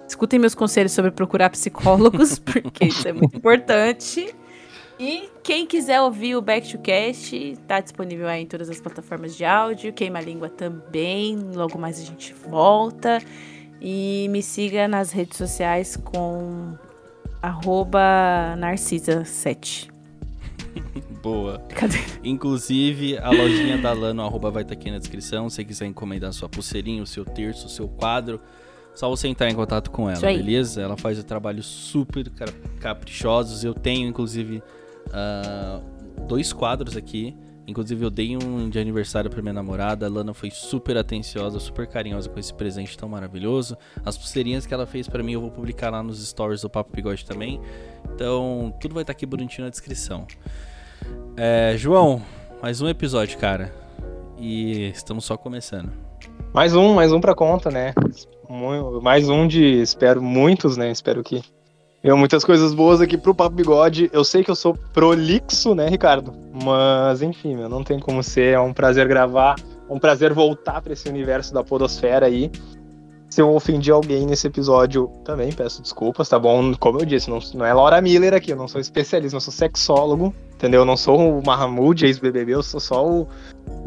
Escutem 0.06 0.39
meus 0.39 0.55
conselhos 0.55 0.93
sobre 0.93 1.10
procurar 1.10 1.51
psicólogos, 1.51 2.39
porque 2.40 2.85
isso 2.86 3.09
é 3.09 3.12
muito 3.12 3.36
importante. 3.36 4.32
E 4.98 5.28
quem 5.44 5.64
quiser 5.64 6.00
ouvir 6.00 6.34
o 6.34 6.42
Back 6.42 6.70
to 6.72 6.78
Cast, 6.78 7.56
tá 7.68 7.80
disponível 7.80 8.26
aí 8.26 8.42
em 8.42 8.46
todas 8.46 8.68
as 8.68 8.80
plataformas 8.80 9.36
de 9.36 9.44
áudio. 9.44 9.92
Queima 9.92 10.18
a 10.18 10.22
língua 10.22 10.48
também. 10.48 11.38
Logo 11.54 11.78
mais 11.78 12.00
a 12.00 12.04
gente 12.04 12.34
volta. 12.34 13.22
E 13.80 14.26
me 14.30 14.42
siga 14.42 14.88
nas 14.88 15.12
redes 15.12 15.38
sociais 15.38 15.96
com 15.96 16.76
narcisa7. 18.58 19.88
Boa. 21.22 21.58
Cadê? 21.74 21.98
Inclusive, 22.24 23.18
a 23.18 23.30
lojinha 23.30 23.78
da 23.78 23.92
Lano 23.92 24.22
arroba 24.22 24.50
vai 24.50 24.62
estar 24.62 24.74
tá 24.74 24.80
aqui 24.80 24.90
na 24.90 24.98
descrição. 24.98 25.48
Se 25.48 25.56
você 25.56 25.64
quiser 25.64 25.86
encomendar 25.86 26.32
sua 26.32 26.48
pulseirinha, 26.48 27.02
o 27.02 27.06
seu 27.06 27.24
terço, 27.24 27.66
o 27.66 27.70
seu 27.70 27.88
quadro, 27.88 28.40
só 28.94 29.08
você 29.08 29.28
entrar 29.28 29.48
em 29.48 29.54
contato 29.54 29.92
com 29.92 30.10
ela, 30.10 30.20
beleza? 30.20 30.82
Ela 30.82 30.96
faz 30.96 31.22
trabalhos 31.22 31.66
super 31.66 32.28
caprichosos. 32.80 33.62
Eu 33.62 33.74
tenho, 33.74 34.08
inclusive, 34.08 34.60
uh, 35.09 36.24
dois 36.26 36.52
quadros 36.52 36.97
aqui. 36.97 37.36
Inclusive, 37.66 38.02
eu 38.02 38.09
dei 38.09 38.35
um 38.35 38.70
de 38.70 38.78
aniversário 38.78 39.28
pra 39.28 39.43
minha 39.43 39.52
namorada. 39.52 40.06
A 40.06 40.09
Lana 40.09 40.32
foi 40.32 40.51
super 40.51 40.97
atenciosa, 40.97 41.60
super 41.60 41.86
carinhosa 41.86 42.26
com 42.26 42.40
esse 42.40 42.52
presente 42.55 42.97
tão 42.97 43.10
maravilhoso. 43.10 43.76
As 44.02 44.16
pulseirinhas 44.16 44.64
que 44.64 44.72
ela 44.72 44.86
fez 44.86 45.06
para 45.06 45.22
mim 45.22 45.32
eu 45.32 45.40
vou 45.43 45.51
publicar 45.51 45.90
lá 45.90 46.02
nos 46.02 46.26
stories 46.26 46.62
do 46.62 46.70
Papo 46.70 46.90
Bigode 46.94 47.26
também. 47.26 47.60
Então, 48.14 48.74
tudo 48.80 48.94
vai 48.94 49.02
estar 49.02 49.12
tá 49.12 49.16
aqui 49.16 49.26
bonitinho 49.26 49.66
na 49.66 49.70
descrição. 49.70 50.26
É, 51.36 51.74
João, 51.76 52.22
mais 52.62 52.80
um 52.80 52.89
episódio, 52.89 53.39
cara. 53.39 53.70
E 54.39 54.89
estamos 54.89 55.26
só 55.26 55.36
começando. 55.36 55.93
Mais 56.55 56.74
um, 56.74 56.94
mais 56.94 57.12
um 57.12 57.20
pra 57.20 57.35
conta, 57.35 57.70
né? 57.70 57.93
Mais 59.02 59.28
um 59.28 59.47
de, 59.47 59.62
espero, 59.82 60.22
muitos, 60.22 60.78
né? 60.78 60.90
Espero 60.90 61.22
que 61.22 61.43
eu, 62.02 62.16
muitas 62.16 62.44
coisas 62.44 62.72
boas 62.72 63.00
aqui 63.00 63.18
pro 63.18 63.34
Papo 63.34 63.56
Bigode. 63.56 64.08
Eu 64.12 64.22
sei 64.22 64.44
que 64.44 64.50
eu 64.50 64.54
sou 64.54 64.74
prolixo, 64.92 65.74
né, 65.74 65.88
Ricardo? 65.88 66.32
Mas, 66.64 67.22
enfim, 67.22 67.56
meu, 67.56 67.68
não 67.68 67.82
tem 67.82 67.98
como 67.98 68.22
ser. 68.22 68.54
É 68.54 68.60
um 68.60 68.72
prazer 68.72 69.08
gravar. 69.08 69.56
É 69.88 69.92
um 69.92 69.98
prazer 69.98 70.32
voltar 70.32 70.80
para 70.80 70.92
esse 70.92 71.08
universo 71.08 71.52
da 71.52 71.64
podosfera 71.64 72.26
aí. 72.26 72.50
Se 73.28 73.42
eu 73.42 73.50
ofendi 73.52 73.90
alguém 73.90 74.26
nesse 74.26 74.46
episódio, 74.46 75.10
também 75.24 75.52
peço 75.52 75.82
desculpas, 75.82 76.28
tá 76.28 76.38
bom? 76.38 76.72
Como 76.74 76.98
eu 77.00 77.04
disse, 77.04 77.28
não, 77.28 77.40
não 77.54 77.66
é 77.66 77.74
Laura 77.74 78.00
Miller 78.00 78.32
aqui, 78.32 78.52
eu 78.52 78.56
não 78.56 78.66
sou 78.66 78.80
especialista, 78.80 79.36
eu 79.36 79.40
sou 79.40 79.52
sexólogo, 79.52 80.34
entendeu? 80.54 80.80
Eu 80.80 80.84
não 80.86 80.96
sou 80.96 81.38
o 81.38 81.44
Mahamud, 81.44 82.06
ex-BBB, 82.06 82.54
eu 82.54 82.62
sou 82.62 82.80
só 82.80 83.06
o, 83.06 83.28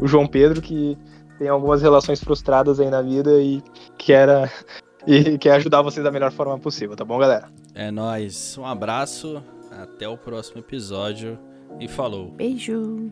o 0.00 0.06
João 0.06 0.28
Pedro 0.28 0.62
que 0.62 0.96
tem 1.40 1.48
algumas 1.48 1.82
relações 1.82 2.22
frustradas 2.22 2.78
aí 2.78 2.88
na 2.88 3.02
vida 3.02 3.42
e 3.42 3.60
que 3.98 4.12
era 4.12 4.48
e 5.04 5.36
quer 5.38 5.54
ajudar 5.54 5.82
vocês 5.82 6.04
da 6.04 6.12
melhor 6.12 6.30
forma 6.30 6.56
possível, 6.56 6.94
tá 6.94 7.04
bom, 7.04 7.18
galera? 7.18 7.48
É 7.74 7.90
nós. 7.90 8.56
Um 8.58 8.66
abraço, 8.66 9.42
até 9.70 10.08
o 10.08 10.16
próximo 10.16 10.60
episódio 10.60 11.38
e 11.80 11.88
falou. 11.88 12.30
Beijo. 12.32 13.10